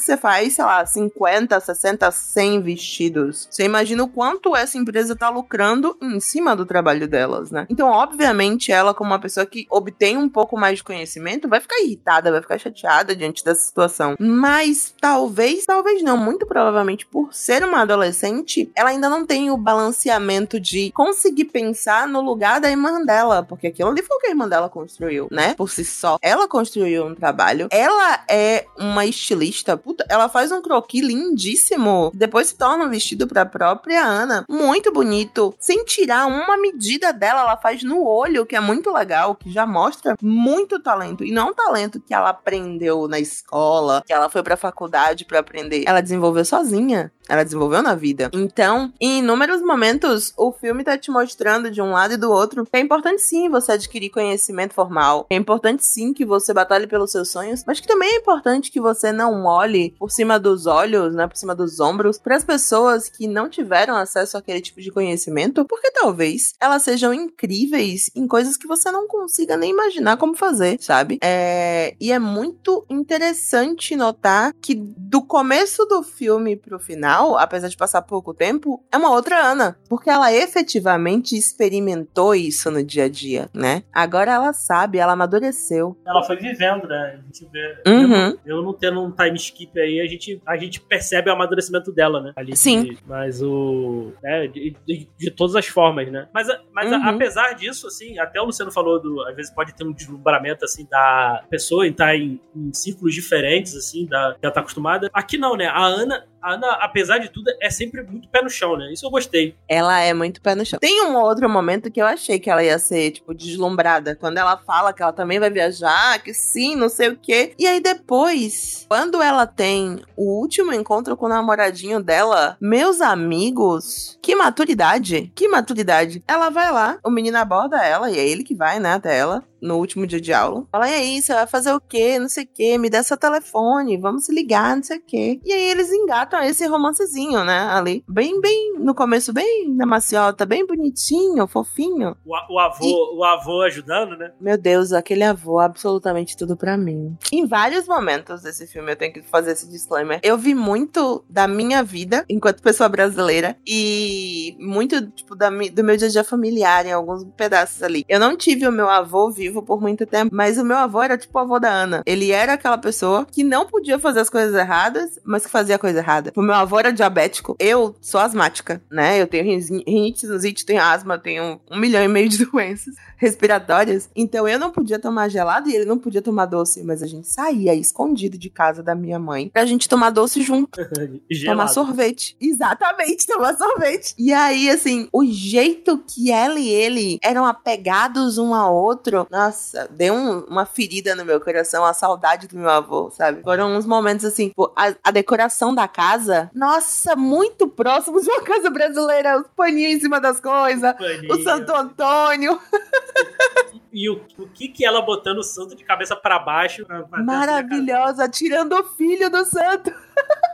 que 0.00 0.06
você 0.06 0.16
faz, 0.16 0.54
sei 0.54 0.64
lá, 0.64 0.84
50, 0.84 1.58
60, 1.60 2.10
100 2.10 2.62
vestidos. 2.62 3.48
Você 3.50 3.64
imagina 3.64 4.02
o 4.02 4.08
quanto 4.08 4.56
essa 4.56 4.78
empresa 4.78 5.16
tá 5.16 5.28
lucrando 5.28 5.96
em 6.00 6.20
cima 6.20 6.54
do 6.56 6.66
trabalho 6.66 7.06
delas, 7.08 7.50
né? 7.50 7.66
Então, 7.68 7.88
obviamente, 7.88 8.72
ela, 8.72 8.94
como 8.94 9.10
uma 9.10 9.18
pessoa 9.18 9.46
que 9.46 9.66
obtém 9.70 10.16
um 10.16 10.28
pouco 10.28 10.56
mais 10.56 10.78
de 10.78 10.84
conhecimento, 10.84 11.48
vai 11.48 11.60
ficar 11.60 11.80
irritada, 11.80 12.30
vai 12.30 12.40
ficar 12.40 12.58
chateada 12.58 13.14
diante 13.14 13.44
dessa 13.44 13.62
situação. 13.62 14.16
Mas 14.18 14.94
talvez, 15.00 15.64
talvez 15.64 16.02
não, 16.02 16.16
muito 16.16 16.46
provavelmente 16.46 17.06
por 17.06 17.32
ser 17.32 17.64
uma 17.64 17.82
adolescente, 17.82 18.70
ela 18.74 18.90
ainda 18.90 19.08
não 19.08 19.26
tem 19.26 19.50
o 19.50 19.56
balanceamento 19.56 20.58
de 20.58 20.90
conseguir 20.92 21.46
pensar 21.46 22.06
no 22.08 22.20
lugar 22.20 22.60
da 22.60 22.70
irmã 22.70 23.04
dela, 23.04 23.42
porque 23.42 23.66
aquilo 23.66 23.90
ali 23.90 24.02
foi 24.02 24.16
o 24.16 24.20
que 24.20 24.26
a 24.26 24.30
irmã 24.30 24.48
dela 24.48 24.68
construiu, 24.68 25.28
né? 25.30 25.54
Por 25.54 25.70
si 25.70 25.84
só. 25.84 26.18
Ela 26.22 26.48
construiu 26.48 27.06
um 27.06 27.14
trabalho. 27.14 27.68
Ela 27.70 28.24
é 28.28 28.66
uma 28.78 29.06
estilista, 29.06 29.76
puta, 29.82 30.04
ela 30.08 30.28
faz 30.28 30.52
um 30.52 30.62
croquis 30.62 31.04
lindíssimo. 31.04 32.10
Depois 32.14 32.48
se 32.48 32.56
torna 32.56 32.84
um 32.84 32.90
vestido 32.90 33.26
pra 33.26 33.44
própria 33.44 34.04
Ana. 34.04 34.44
Muito 34.48 34.92
bonito. 34.92 35.54
Sem 35.58 35.84
tirar 35.84 36.26
uma 36.26 36.56
medida 36.56 37.12
dela, 37.12 37.40
ela 37.42 37.56
faz 37.56 37.82
no 37.82 38.04
olho, 38.04 38.46
que 38.46 38.56
é 38.56 38.60
muito 38.60 38.92
legal, 38.92 39.34
que 39.34 39.50
já 39.50 39.66
mostra 39.66 40.16
muito 40.22 40.80
talento. 40.80 41.24
E 41.24 41.32
não 41.32 41.50
um 41.50 41.54
talento 41.54 42.00
que 42.00 42.14
ela 42.14 42.30
aprendeu 42.30 43.08
na 43.08 43.18
escola, 43.18 44.02
que 44.06 44.12
ela 44.12 44.28
foi 44.28 44.42
pra 44.42 44.56
faculdade 44.56 45.24
pra 45.24 45.40
aprender. 45.40 45.84
Ela 45.86 46.00
desenvolveu 46.00 46.44
sozinha. 46.44 47.12
Ela 47.28 47.44
desenvolveu 47.44 47.82
na 47.82 47.94
vida. 47.94 48.30
Então, 48.32 48.92
em 49.00 49.20
inúmeros 49.20 49.62
momentos, 49.62 50.32
o 50.36 50.52
filme 50.52 50.82
tá 50.82 50.98
te 50.98 51.10
mostrando 51.10 51.70
de 51.70 51.80
um 51.80 51.92
lado 51.92 52.14
e 52.14 52.16
do 52.16 52.30
outro 52.30 52.66
que 52.66 52.76
é 52.76 52.80
importante 52.80 53.22
sim 53.22 53.48
você 53.48 53.72
adquirir 53.72 54.10
conhecimento 54.10 54.74
formal. 54.74 55.26
É 55.30 55.36
importante 55.36 55.84
sim 55.84 56.12
que 56.12 56.24
você 56.24 56.52
batalhe 56.52 56.86
pelos 56.86 57.12
seus 57.12 57.30
sonhos, 57.30 57.62
mas 57.66 57.80
que 57.80 57.86
também 57.86 58.08
é 58.10 58.18
importante 58.18 58.70
que 58.70 58.80
você 58.80 59.12
não 59.12 59.44
olhe 59.44 59.71
por 59.98 60.10
cima 60.10 60.38
dos 60.38 60.66
olhos, 60.66 61.14
né, 61.14 61.26
por 61.26 61.36
cima 61.36 61.54
dos 61.54 61.80
ombros, 61.80 62.18
para 62.18 62.36
as 62.36 62.44
pessoas 62.44 63.08
que 63.08 63.26
não 63.26 63.48
tiveram 63.48 63.96
acesso 63.96 64.36
àquele 64.36 64.60
tipo 64.60 64.80
de 64.80 64.90
conhecimento, 64.90 65.64
porque 65.64 65.90
talvez 65.90 66.54
elas 66.60 66.82
sejam 66.82 67.12
incríveis 67.12 68.10
em 68.14 68.26
coisas 68.26 68.56
que 68.56 68.66
você 68.66 68.90
não 68.90 69.06
consiga 69.06 69.56
nem 69.56 69.70
imaginar 69.70 70.16
como 70.16 70.36
fazer, 70.36 70.78
sabe? 70.80 71.18
É... 71.22 71.94
E 72.00 72.12
é 72.12 72.18
muito 72.18 72.84
interessante 72.88 73.96
notar 73.96 74.52
que 74.60 74.74
do 74.74 75.22
começo 75.22 75.84
do 75.86 76.02
filme 76.02 76.56
pro 76.56 76.78
final, 76.78 77.36
apesar 77.36 77.68
de 77.68 77.76
passar 77.76 78.02
pouco 78.02 78.34
tempo, 78.34 78.82
é 78.90 78.96
uma 78.96 79.10
outra 79.10 79.38
Ana, 79.38 79.76
porque 79.88 80.10
ela 80.10 80.32
efetivamente 80.32 81.36
experimentou 81.36 82.34
isso 82.34 82.70
no 82.70 82.82
dia 82.82 83.04
a 83.04 83.08
dia, 83.08 83.48
né? 83.52 83.82
Agora 83.92 84.32
ela 84.32 84.52
sabe, 84.52 84.98
ela 84.98 85.12
amadureceu. 85.12 85.96
Ela 86.06 86.22
foi 86.22 86.36
vivendo, 86.36 86.86
né? 86.86 87.18
A 87.18 87.26
gente 87.26 87.48
vê. 87.50 87.82
Uhum. 87.86 88.36
Eu 88.44 88.62
não 88.62 88.72
tendo 88.72 89.02
um 89.02 89.10
time 89.10 89.36
skip 89.36 89.61
aí, 89.76 90.00
a 90.00 90.06
gente, 90.06 90.40
a 90.46 90.56
gente 90.56 90.80
percebe 90.80 91.30
o 91.30 91.32
amadurecimento 91.32 91.92
dela, 91.92 92.20
né? 92.20 92.32
Ali 92.36 92.56
Sim. 92.56 92.82
de- 92.84 92.98
mas 93.06 93.42
o. 93.42 94.12
Né, 94.22 94.46
de, 94.48 94.76
de- 94.86 95.08
de 95.18 95.30
todas 95.30 95.54
as 95.56 95.66
formas, 95.66 96.10
né? 96.10 96.28
Mas, 96.32 96.48
a- 96.48 96.60
mas 96.72 96.92
a- 96.92 96.96
Uhum. 96.96 97.08
apesar 97.08 97.52
disso, 97.54 97.86
assim, 97.86 98.18
até 98.18 98.40
o 98.40 98.44
Luciano 98.44 98.70
falou 98.72 99.00
do. 99.00 99.20
Às 99.26 99.36
vezes 99.36 99.52
pode 99.54 99.74
ter 99.74 99.84
um 99.84 99.92
deslumbramento, 99.92 100.64
assim, 100.64 100.86
da 100.90 101.44
pessoa 101.50 101.86
em 101.86 101.90
estar 101.90 102.14
em, 102.16 102.40
em 102.54 102.72
círculos 102.72 103.14
diferentes, 103.14 103.76
assim, 103.76 104.06
da, 104.06 104.34
que 104.38 104.44
ela 104.44 104.52
tá 104.52 104.60
acostumada. 104.60 105.10
Aqui 105.12 105.36
não, 105.38 105.56
né? 105.56 105.66
A 105.66 105.84
Ana. 105.84 106.26
A 106.42 106.54
Ana, 106.54 106.72
apesar 106.80 107.18
de 107.18 107.28
tudo, 107.28 107.50
é 107.60 107.70
sempre 107.70 108.02
muito 108.02 108.28
pé 108.28 108.42
no 108.42 108.50
chão, 108.50 108.76
né? 108.76 108.92
Isso 108.92 109.06
eu 109.06 109.10
gostei. 109.10 109.54
Ela 109.68 110.00
é 110.00 110.12
muito 110.12 110.42
pé 110.42 110.54
no 110.54 110.66
chão. 110.66 110.78
Tem 110.80 111.06
um 111.06 111.16
outro 111.16 111.48
momento 111.48 111.90
que 111.90 112.02
eu 112.02 112.06
achei 112.06 112.40
que 112.40 112.50
ela 112.50 112.64
ia 112.64 112.78
ser, 112.78 113.12
tipo, 113.12 113.32
deslumbrada. 113.32 114.16
Quando 114.16 114.38
ela 114.38 114.56
fala 114.56 114.92
que 114.92 115.02
ela 115.02 115.12
também 115.12 115.38
vai 115.38 115.50
viajar, 115.50 116.20
que 116.20 116.34
sim, 116.34 116.74
não 116.74 116.88
sei 116.88 117.10
o 117.10 117.16
quê. 117.16 117.54
E 117.56 117.66
aí 117.66 117.80
depois, 117.80 118.86
quando 118.88 119.22
ela 119.22 119.46
tem 119.46 120.00
o 120.16 120.40
último 120.40 120.72
encontro 120.72 121.16
com 121.16 121.26
o 121.26 121.28
namoradinho 121.28 122.02
dela, 122.02 122.56
meus 122.60 123.00
amigos, 123.00 124.18
que 124.20 124.34
maturidade, 124.34 125.32
que 125.34 125.46
maturidade. 125.46 126.24
Ela 126.26 126.50
vai 126.50 126.72
lá, 126.72 126.98
o 127.04 127.10
menino 127.10 127.38
aborda 127.38 127.84
ela, 127.84 128.10
e 128.10 128.18
é 128.18 128.28
ele 128.28 128.42
que 128.42 128.54
vai, 128.54 128.80
né, 128.80 128.94
até 128.94 129.16
ela 129.16 129.44
no 129.62 129.76
último 129.78 130.06
dia 130.06 130.20
de 130.20 130.32
aula. 130.32 130.66
Fala, 130.72 130.90
e 130.90 130.94
aí, 130.94 131.22
você 131.22 131.32
vai 131.32 131.46
fazer 131.46 131.72
o 131.72 131.80
quê? 131.80 132.18
Não 132.18 132.28
sei 132.28 132.44
o 132.44 132.48
quê, 132.52 132.76
me 132.76 132.90
dá 132.90 133.02
seu 133.02 133.16
telefone, 133.16 133.96
vamos 133.96 134.24
se 134.26 134.34
ligar, 134.34 134.74
não 134.76 134.82
sei 134.82 134.98
o 134.98 135.02
quê. 135.06 135.40
E 135.44 135.52
aí 135.52 135.70
eles 135.70 135.90
engatam 135.92 136.42
esse 136.42 136.66
romancezinho, 136.66 137.44
né, 137.44 137.60
ali. 137.70 138.04
Bem, 138.08 138.40
bem, 138.40 138.74
no 138.78 138.94
começo, 138.94 139.32
bem 139.32 139.72
na 139.74 139.86
maciota, 139.86 140.44
bem 140.44 140.66
bonitinho, 140.66 141.46
fofinho. 141.46 142.16
O, 142.26 142.54
o 142.54 142.58
avô, 142.58 142.84
E- 142.84 143.16
o 143.18 143.24
avô 143.24 143.62
ajudando, 143.62 144.16
né? 144.16 144.32
Meu 144.40 144.58
Deus, 144.58 144.92
aquele 144.92 145.22
avô, 145.22 145.58
absolutamente 145.60 146.36
tudo 146.36 146.56
pra 146.56 146.76
mim. 146.76 147.16
Em 147.32 147.46
vários 147.46 147.86
momentos 147.86 148.42
desse 148.42 148.66
filme, 148.66 148.90
eu 148.92 148.96
tenho 148.96 149.12
que 149.12 149.22
fazer 149.22 149.52
esse 149.52 149.68
disclaimer. 149.70 150.18
Eu 150.22 150.36
vi 150.36 150.54
muito 150.54 151.24
da 151.28 151.46
minha 151.46 151.82
vida 151.82 152.24
enquanto 152.28 152.62
pessoa 152.62 152.88
brasileira 152.88 153.56
e 153.66 154.56
muito, 154.58 155.06
tipo, 155.10 155.34
da 155.36 155.50
do 155.50 155.84
meu 155.84 155.96
dia 155.96 156.08
a 156.08 156.10
dia 156.10 156.24
familiar 156.24 156.86
em 156.86 156.92
alguns 156.92 157.24
pedaços 157.36 157.82
ali. 157.82 158.04
Eu 158.08 158.18
não 158.18 158.36
tive 158.36 158.66
o 158.66 158.72
meu 158.72 158.88
avô 158.88 159.30
vivo 159.30 159.51
por 159.60 159.80
muito 159.80 160.06
tempo, 160.06 160.30
mas 160.32 160.56
o 160.56 160.64
meu 160.64 160.76
avô 160.76 161.02
era 161.02 161.18
tipo 161.18 161.36
o 161.36 161.40
avô 161.42 161.58
da 161.58 161.68
Ana. 161.68 162.02
Ele 162.06 162.30
era 162.30 162.52
aquela 162.52 162.78
pessoa 162.78 163.26
que 163.30 163.42
não 163.42 163.66
podia 163.66 163.98
fazer 163.98 164.20
as 164.20 164.30
coisas 164.30 164.54
erradas, 164.54 165.18
mas 165.24 165.44
que 165.44 165.50
fazia 165.50 165.74
a 165.74 165.78
coisa 165.78 165.98
errada. 165.98 166.32
O 166.36 166.40
meu 166.42 166.54
avô 166.54 166.78
era 166.78 166.92
diabético, 166.92 167.56
eu 167.58 167.94
sou 168.00 168.20
asmática, 168.20 168.80
né? 168.90 169.20
Eu 169.20 169.26
tenho 169.26 169.44
rin- 169.44 169.82
rinite, 169.86 170.20
sinusite, 170.20 170.64
tenho 170.64 170.80
asma, 170.80 171.18
tenho 171.18 171.60
um 171.70 171.76
milhão 171.76 172.02
e 172.04 172.08
meio 172.08 172.28
de 172.28 172.44
doenças 172.46 172.94
respiratórias. 173.22 174.10
Então 174.16 174.46
eu 174.48 174.58
não 174.58 174.70
podia 174.70 174.98
tomar 174.98 175.28
gelado 175.28 175.68
e 175.70 175.74
ele 175.76 175.84
não 175.84 175.96
podia 175.98 176.20
tomar 176.20 176.46
doce, 176.46 176.82
mas 176.82 177.02
a 177.02 177.06
gente 177.06 177.28
saía 177.28 177.72
escondido 177.74 178.36
de 178.36 178.50
casa 178.50 178.82
da 178.82 178.94
minha 178.94 179.18
mãe 179.18 179.48
pra 179.48 179.64
gente 179.64 179.88
tomar 179.88 180.10
doce 180.10 180.42
junto, 180.42 180.80
tomar 181.46 181.68
sorvete. 181.68 182.36
Exatamente, 182.40 183.26
tomar 183.26 183.56
sorvete. 183.56 184.14
E 184.18 184.32
aí, 184.32 184.68
assim, 184.68 185.08
o 185.12 185.24
jeito 185.24 185.98
que 185.98 186.30
ela 186.32 186.58
e 186.58 186.68
ele 186.68 187.18
eram 187.22 187.46
apegados 187.46 188.38
um 188.38 188.54
ao 188.54 188.74
outro, 188.74 189.26
nossa, 189.30 189.88
deu 189.90 190.14
um- 190.14 190.40
uma 190.48 190.66
ferida 190.66 191.14
no 191.14 191.24
meu 191.24 191.40
coração, 191.40 191.84
a 191.84 191.94
saudade 191.94 192.48
do 192.48 192.58
meu 192.58 192.68
avô, 192.70 193.10
sabe? 193.10 193.42
Foram 193.42 193.76
uns 193.76 193.86
momentos 193.86 194.24
assim, 194.24 194.50
pô, 194.54 194.72
a, 194.76 194.92
a 195.04 195.10
decoração 195.12 195.72
da 195.74 195.86
casa, 195.86 196.50
nossa, 196.52 197.14
muito 197.14 197.68
próximo 197.68 198.18
de 198.20 198.28
uma 198.28 198.42
casa 198.42 198.68
brasileira, 198.68 199.40
os 199.40 199.46
paninhos 199.56 199.92
em 199.94 200.00
cima 200.00 200.20
das 200.20 200.40
coisas. 200.40 200.94
O 201.30 201.42
Santo 201.42 201.72
Antônio. 201.72 202.58
E 203.92 204.08
o, 204.08 204.24
o 204.38 204.48
que 204.48 204.68
que 204.68 204.86
ela 204.86 205.02
botando 205.02 205.38
o 205.38 205.42
santo 205.42 205.76
de 205.76 205.84
cabeça 205.84 206.16
pra 206.16 206.38
baixo? 206.38 206.86
Maravilhosa, 207.24 208.26
tirando 208.26 208.72
o 208.72 208.84
filho 208.84 209.28
do 209.28 209.44
santo. 209.44 209.92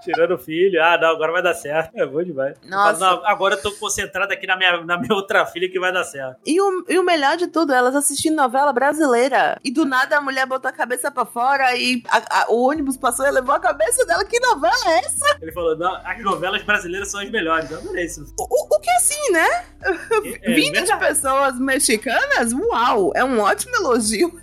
Tirando 0.03 0.35
o 0.35 0.39
filho. 0.39 0.83
Ah, 0.83 0.97
não, 0.97 1.09
agora 1.11 1.33
vai 1.33 1.43
dar 1.43 1.53
certo. 1.55 1.91
É 1.95 2.07
bom 2.07 2.23
demais. 2.23 2.57
Nossa. 2.65 2.99
Não, 2.99 3.27
agora 3.27 3.57
eu 3.57 3.63
tô 3.63 3.73
concentrado 3.73 4.33
aqui 4.33 4.47
na 4.47 4.57
minha, 4.57 4.81
na 4.85 4.97
minha 4.97 5.13
outra 5.15 5.45
filha 5.45 5.69
que 5.71 5.79
vai 5.79 5.93
dar 5.93 6.05
certo. 6.05 6.37
E 6.47 6.59
o, 6.61 6.85
e 6.89 6.99
o 6.99 7.03
melhor 7.05 7.37
de 7.37 7.47
tudo, 7.49 7.73
elas 7.75 7.95
assistindo 7.95 8.35
novela 8.37 8.73
brasileira. 8.73 9.59
E 9.63 9.71
do 9.71 9.85
nada 9.85 10.17
a 10.17 10.21
mulher 10.21 10.47
botou 10.47 10.69
a 10.69 10.73
cabeça 10.73 11.11
pra 11.11 11.27
fora 11.27 11.75
e 11.77 12.03
a- 12.09 12.43
a- 12.43 12.47
o 12.51 12.63
ônibus 12.69 12.97
passou 12.97 13.27
e 13.27 13.31
levou 13.31 13.55
a 13.55 13.61
cabeça 13.61 14.07
dela. 14.07 14.25
Que 14.25 14.41
novela 14.41 14.75
é 14.87 14.99
essa? 15.01 15.37
Ele 15.43 15.53
falou, 15.53 15.77
não, 15.77 15.95
as 16.05 16.23
novelas 16.23 16.63
brasileiras 16.63 17.11
são 17.11 17.21
as 17.21 17.31
melhores. 17.31 17.71
Eu 17.71 17.79
adorei 17.79 18.05
isso. 18.07 18.25
O, 18.39 18.45
o- 18.77 18.81
que 18.81 18.91
assim, 18.93 19.33
né? 19.33 19.65
É, 19.83 19.91
Vindo 20.55 20.75
de 20.75 20.81
verdade. 20.87 21.01
pessoas 21.07 21.59
mexicanas? 21.59 22.53
Uau! 22.55 23.13
É 23.15 23.25
um 23.25 23.41
ótimo 23.41 23.75
elogio. 23.77 24.33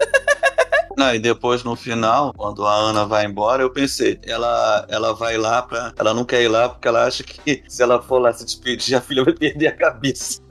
Não, 0.98 1.14
e 1.14 1.20
depois 1.20 1.64
no 1.64 1.76
final, 1.76 2.34
quando 2.34 2.66
a 2.66 2.74
Ana 2.74 3.06
vai 3.06 3.26
embora, 3.26 3.62
eu 3.62 3.70
pensei, 3.70 4.20
ela, 4.24 4.86
ela 4.90 5.14
vai 5.14 5.38
lá 5.38 5.62
pra. 5.62 5.94
Ela 5.98 6.14
não 6.14 6.24
quer 6.24 6.42
ir 6.42 6.48
lá 6.48 6.70
porque 6.70 6.88
ela 6.88 7.06
acha 7.06 7.24
que 7.24 7.64
se 7.68 7.84
ela 7.84 8.02
for 8.02 8.20
lá 8.20 8.32
se 8.32 8.46
despedir, 8.46 8.96
a 8.96 9.02
filha 9.02 9.24
vai 9.24 9.34
perder 9.34 9.68
a 9.68 9.76
cabeça. 9.76 10.42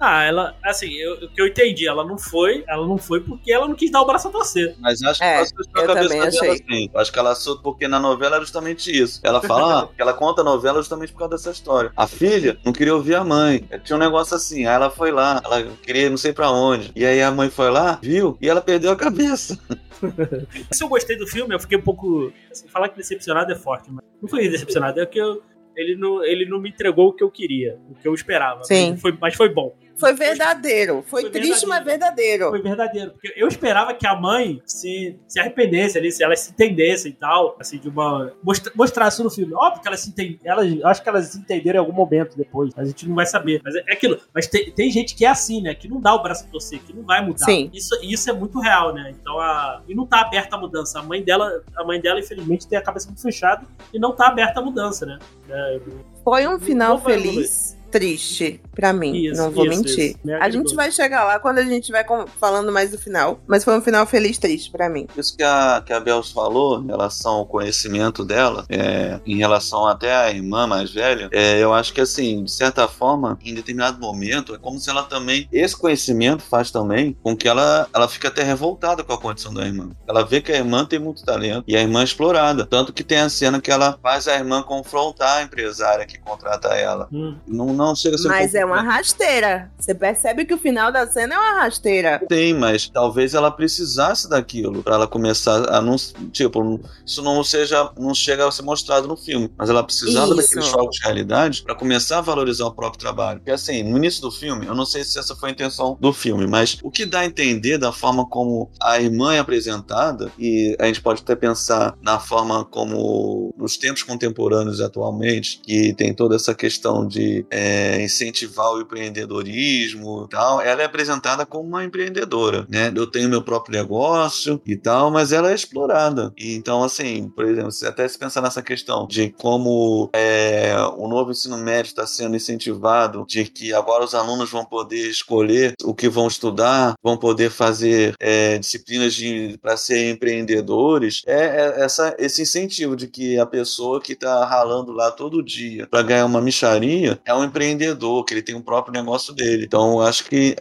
Ah, 0.00 0.22
ela, 0.22 0.54
assim, 0.64 0.92
eu- 0.94 1.14
o 1.14 1.28
que 1.28 1.40
eu 1.40 1.46
entendi, 1.48 1.86
ela 1.88 2.04
não 2.04 2.16
foi, 2.16 2.62
ela 2.68 2.86
não 2.86 2.96
foi 2.98 3.20
porque 3.20 3.50
ela 3.52 3.66
não 3.66 3.74
quis 3.74 3.90
dar 3.90 4.00
o 4.00 4.06
braço 4.06 4.28
a 4.28 4.30
torcer. 4.30 4.76
Mas 4.78 5.02
acho 5.02 5.18
que 5.18 5.24
É, 5.26 5.38
passou 5.38 5.58
eu 5.58 5.72
cabeça 5.86 5.94
também 5.94 6.08
dela 6.08 6.28
achei. 6.28 6.50
assim. 6.50 6.90
Acho 6.94 7.12
que 7.12 7.18
ela 7.18 7.34
soube 7.34 7.62
porque 7.64 7.88
na 7.88 7.98
novela 7.98 8.36
é 8.36 8.40
justamente 8.40 8.90
isso. 8.96 9.20
Ela 9.24 9.42
fala, 9.42 9.82
ah, 9.82 9.88
que 9.94 10.00
ela 10.00 10.12
conta 10.14 10.42
a 10.42 10.44
novela 10.44 10.78
justamente 10.80 11.12
por 11.12 11.18
causa 11.18 11.32
dessa 11.36 11.50
história. 11.50 11.90
A 11.96 12.06
filha 12.06 12.56
não 12.64 12.72
queria 12.72 12.94
ouvir 12.94 13.16
a 13.16 13.24
mãe. 13.24 13.64
Tinha 13.82 13.96
um 13.96 14.00
negócio 14.00 14.36
assim. 14.36 14.66
Aí 14.66 14.74
ela 14.74 14.88
foi 14.90 15.10
lá, 15.10 15.42
ela 15.44 15.64
queria 15.82 16.02
ir 16.06 16.10
não 16.10 16.16
sei 16.16 16.32
pra 16.32 16.50
onde. 16.50 16.92
E 16.94 17.04
aí 17.04 17.20
a 17.20 17.30
mãe 17.32 17.50
foi 17.50 17.70
lá, 17.70 17.98
viu? 18.00 18.38
E 18.40 18.48
ela 18.48 18.60
perdeu 18.60 18.92
a 18.92 18.96
cabeça. 18.96 19.58
Se 20.70 20.84
eu 20.84 20.88
gostei 20.88 21.16
do 21.16 21.26
filme, 21.26 21.54
eu 21.54 21.58
fiquei 21.58 21.76
um 21.76 21.82
pouco. 21.82 22.32
Assim, 22.52 22.68
falar 22.68 22.88
que 22.88 22.96
decepcionado 22.96 23.50
é 23.50 23.56
forte, 23.56 23.90
mas 23.90 24.04
não 24.22 24.28
foi 24.28 24.48
decepcionado, 24.48 25.00
é 25.00 25.06
que 25.06 25.18
eu, 25.18 25.42
ele, 25.76 25.96
não, 25.96 26.22
ele 26.24 26.46
não 26.48 26.60
me 26.60 26.68
entregou 26.70 27.08
o 27.08 27.12
que 27.12 27.22
eu 27.24 27.30
queria, 27.30 27.78
o 27.90 27.94
que 27.96 28.06
eu 28.06 28.14
esperava. 28.14 28.62
Sim. 28.64 28.92
Mas 28.92 29.00
foi, 29.00 29.18
mas 29.20 29.34
foi 29.34 29.48
bom. 29.48 29.74
Foi 29.98 30.12
verdadeiro. 30.12 31.02
Foi, 31.06 31.22
Foi 31.22 31.30
triste, 31.30 31.66
verdadeiro. 31.66 31.68
mas 31.68 31.84
verdadeiro. 31.84 32.50
Foi 32.50 32.62
verdadeiro. 32.62 33.10
Porque 33.10 33.34
eu 33.36 33.48
esperava 33.48 33.92
que 33.94 34.06
a 34.06 34.14
mãe 34.14 34.62
se, 34.64 35.18
se 35.26 35.40
arrependesse 35.40 35.98
ali, 35.98 36.12
se 36.12 36.22
elas 36.22 36.40
se 36.40 36.52
entendessem 36.52 37.10
e 37.10 37.14
tal, 37.14 37.56
assim, 37.58 37.78
de 37.78 37.88
uma. 37.88 38.32
Mostra, 38.42 38.72
mostrar 38.76 39.08
isso 39.08 39.24
no 39.24 39.30
filme. 39.30 39.52
Óbvio 39.54 39.82
que 39.82 39.88
elas 39.88 40.00
se 40.00 40.10
entendem. 40.10 40.38
Elas, 40.44 40.66
acho 40.84 41.02
que 41.02 41.08
elas 41.08 41.26
se 41.26 41.38
entenderam 41.38 41.78
em 41.78 41.80
algum 41.80 41.92
momento 41.92 42.36
depois. 42.36 42.72
A 42.76 42.84
gente 42.84 43.08
não 43.08 43.16
vai 43.16 43.26
saber. 43.26 43.60
Mas 43.64 43.74
é 43.74 43.88
é 43.88 43.94
aquilo. 43.94 44.20
Mas 44.34 44.46
tem, 44.46 44.70
tem 44.70 44.90
gente 44.90 45.14
que 45.14 45.24
é 45.24 45.28
assim, 45.28 45.62
né? 45.62 45.74
Que 45.74 45.88
não 45.88 46.00
dá 46.00 46.14
o 46.14 46.22
braço 46.22 46.44
a 46.44 46.48
torcer, 46.48 46.80
que 46.80 46.92
não 46.94 47.02
vai 47.02 47.24
mudar. 47.24 47.46
Sim. 47.46 47.70
Isso, 47.72 47.98
isso 48.02 48.28
é 48.30 48.32
muito 48.32 48.60
real, 48.60 48.94
né? 48.94 49.14
Então 49.18 49.38
a. 49.40 49.82
E 49.88 49.94
não 49.94 50.06
tá 50.06 50.20
aberta 50.20 50.56
a 50.56 50.60
mudança. 50.60 50.98
A 50.98 51.02
mãe 51.02 51.22
dela, 51.22 51.62
a 51.74 51.84
mãe 51.84 52.00
dela, 52.00 52.20
infelizmente, 52.20 52.68
tem 52.68 52.78
a 52.78 52.82
cabeça 52.82 53.06
muito 53.08 53.22
fechada 53.22 53.66
e 53.92 53.98
não 53.98 54.14
tá 54.14 54.28
aberta 54.28 54.60
a 54.60 54.62
mudança, 54.62 55.06
né? 55.06 55.18
É, 55.48 55.80
Foi 56.22 56.46
um 56.46 56.60
final 56.60 57.00
feliz. 57.00 57.76
Triste 57.90 58.60
pra 58.78 58.92
mim, 58.92 59.12
Isso, 59.26 59.42
não 59.42 59.50
vou 59.50 59.66
isso, 59.66 59.76
mentir. 59.76 60.10
isso. 60.10 60.18
Me 60.22 60.34
A 60.34 60.48
gente 60.48 60.72
vai 60.72 60.92
chegar 60.92 61.24
lá 61.24 61.40
quando 61.40 61.58
a 61.58 61.64
gente 61.64 61.90
vai 61.90 62.04
falando 62.38 62.70
mais 62.70 62.92
do 62.92 62.98
final. 62.98 63.40
Mas 63.44 63.64
foi 63.64 63.76
um 63.76 63.82
final 63.82 64.06
feliz, 64.06 64.38
triste 64.38 64.70
pra 64.70 64.88
mim. 64.88 65.08
Isso 65.16 65.36
que 65.36 65.42
a, 65.42 65.82
que 65.84 65.92
a 65.92 65.98
Bels 65.98 66.30
falou 66.30 66.80
em 66.80 66.86
relação 66.86 67.32
ao 67.38 67.46
conhecimento 67.46 68.24
dela, 68.24 68.64
é, 68.68 69.18
em 69.26 69.36
relação 69.36 69.84
até 69.88 70.14
à 70.14 70.30
irmã 70.30 70.64
mais 70.68 70.92
velha, 70.92 71.28
é, 71.32 71.58
eu 71.58 71.74
acho 71.74 71.92
que 71.92 72.00
assim, 72.00 72.44
de 72.44 72.52
certa 72.52 72.86
forma, 72.86 73.36
em 73.44 73.52
determinado 73.52 73.98
momento, 73.98 74.54
é 74.54 74.58
como 74.58 74.78
se 74.78 74.88
ela 74.88 75.02
também, 75.02 75.48
esse 75.52 75.76
conhecimento 75.76 76.44
faz 76.44 76.70
também 76.70 77.16
com 77.20 77.36
que 77.36 77.48
ela, 77.48 77.88
ela 77.92 78.06
fique 78.06 78.28
até 78.28 78.44
revoltada 78.44 79.02
com 79.02 79.12
a 79.12 79.18
condição 79.18 79.52
da 79.52 79.66
irmã. 79.66 79.90
Ela 80.06 80.24
vê 80.24 80.40
que 80.40 80.52
a 80.52 80.56
irmã 80.56 80.84
tem 80.84 81.00
muito 81.00 81.24
talento 81.24 81.64
e 81.66 81.76
a 81.76 81.80
irmã 81.80 82.02
é 82.02 82.04
explorada. 82.04 82.64
Tanto 82.64 82.92
que 82.92 83.02
tem 83.02 83.18
a 83.18 83.28
cena 83.28 83.60
que 83.60 83.72
ela 83.72 83.98
faz 84.00 84.28
a 84.28 84.36
irmã 84.36 84.62
confrontar 84.62 85.38
a 85.38 85.42
empresária 85.42 86.06
que 86.06 86.16
contrata 86.18 86.68
ela. 86.68 87.08
Hum. 87.12 87.36
Não, 87.44 87.66
não 87.72 87.96
chega 87.96 88.14
a 88.14 88.18
ser 88.18 88.28
um 88.28 88.30
Mas 88.30 88.52
pouco- 88.52 88.56
é 88.58 88.67
uma 88.68 88.82
rasteira. 88.82 89.70
Você 89.78 89.94
percebe 89.94 90.44
que 90.44 90.54
o 90.54 90.58
final 90.58 90.92
da 90.92 91.06
cena 91.06 91.34
é 91.34 91.38
uma 91.38 91.62
rasteira. 91.62 92.20
Tem, 92.28 92.54
mas 92.54 92.88
talvez 92.88 93.34
ela 93.34 93.50
precisasse 93.50 94.28
daquilo 94.28 94.82
pra 94.82 94.94
ela 94.94 95.06
começar 95.06 95.68
a 95.68 95.80
não, 95.80 95.96
tipo, 96.32 96.80
isso 97.04 97.22
não 97.22 97.42
seja, 97.42 97.90
não 97.98 98.14
chega 98.14 98.46
a 98.46 98.50
ser 98.50 98.62
mostrado 98.62 99.08
no 99.08 99.16
filme, 99.16 99.50
mas 99.56 99.70
ela 99.70 99.82
precisava 99.82 100.34
Isso. 100.34 100.36
daqueles 100.36 100.66
choques 100.66 100.98
de 100.98 101.04
realidade 101.04 101.62
pra 101.62 101.74
começar 101.74 102.18
a 102.18 102.20
valorizar 102.20 102.66
o 102.66 102.72
próprio 102.72 103.00
trabalho. 103.00 103.40
Porque 103.40 103.50
assim, 103.50 103.82
no 103.82 103.96
início 103.96 104.20
do 104.20 104.30
filme, 104.30 104.66
eu 104.66 104.74
não 104.74 104.84
sei 104.84 105.04
se 105.04 105.18
essa 105.18 105.34
foi 105.34 105.50
a 105.50 105.52
intenção 105.52 105.96
do 106.00 106.12
filme, 106.12 106.46
mas 106.46 106.78
o 106.82 106.90
que 106.90 107.06
dá 107.06 107.20
a 107.20 107.26
entender 107.26 107.78
da 107.78 107.92
forma 107.92 108.28
como 108.28 108.70
a 108.80 109.00
irmã 109.00 109.34
é 109.34 109.38
apresentada 109.38 110.30
e 110.38 110.76
a 110.78 110.86
gente 110.86 111.00
pode 111.00 111.22
até 111.22 111.34
pensar 111.34 111.96
na 112.02 112.18
forma 112.18 112.64
como 112.64 113.54
nos 113.56 113.76
tempos 113.76 114.02
contemporâneos 114.02 114.80
atualmente, 114.80 115.60
que 115.62 115.92
tem 115.94 116.12
toda 116.14 116.36
essa 116.36 116.54
questão 116.54 117.06
de 117.06 117.46
é, 117.50 118.02
incentivar 118.02 118.57
o 118.72 118.80
empreendedorismo 118.80 120.24
e 120.26 120.28
tal, 120.30 120.60
ela 120.60 120.82
é 120.82 120.84
apresentada 120.84 121.44
como 121.46 121.68
uma 121.68 121.84
empreendedora, 121.84 122.66
né? 122.68 122.92
Eu 122.94 123.06
tenho 123.06 123.28
meu 123.28 123.42
próprio 123.42 123.78
negócio 123.78 124.60
e 124.66 124.76
tal, 124.76 125.10
mas 125.10 125.32
ela 125.32 125.50
é 125.50 125.54
explorada. 125.54 126.32
E 126.36 126.54
então, 126.54 126.82
assim, 126.82 127.28
por 127.28 127.44
exemplo, 127.44 127.72
se 127.72 127.86
até 127.86 128.06
se 128.08 128.18
pensar 128.18 128.40
nessa 128.40 128.62
questão 128.62 129.06
de 129.06 129.30
como 129.30 130.10
é, 130.14 130.74
o 130.96 131.08
novo 131.08 131.30
ensino 131.30 131.56
médio 131.58 131.90
está 131.90 132.06
sendo 132.06 132.36
incentivado, 132.36 133.24
de 133.28 133.44
que 133.44 133.72
agora 133.72 134.04
os 134.04 134.14
alunos 134.14 134.50
vão 134.50 134.64
poder 134.64 135.08
escolher 135.08 135.74
o 135.84 135.94
que 135.94 136.08
vão 136.08 136.26
estudar, 136.26 136.94
vão 137.02 137.16
poder 137.16 137.50
fazer 137.50 138.14
é, 138.20 138.58
disciplinas 138.58 139.18
para 139.60 139.76
ser 139.76 140.10
empreendedores, 140.10 141.22
é, 141.26 141.34
é 141.34 141.84
essa, 141.84 142.14
esse 142.18 142.42
incentivo 142.42 142.96
de 142.96 143.06
que 143.08 143.38
a 143.38 143.46
pessoa 143.46 144.00
que 144.00 144.12
está 144.12 144.44
ralando 144.44 144.92
lá 144.92 145.10
todo 145.10 145.42
dia 145.42 145.86
para 145.86 146.02
ganhar 146.02 146.26
uma 146.26 146.40
micharia 146.40 147.20
é 147.24 147.34
um 147.34 147.44
empreendedor, 147.44 148.24
que 148.24 148.34
ele 148.34 148.42
tem 148.48 148.54
um 148.54 148.62
próprio 148.62 148.94
negócio 148.94 149.34
dele. 149.34 149.64
Então, 149.66 150.00
acho 150.00 150.24
que 150.24 150.56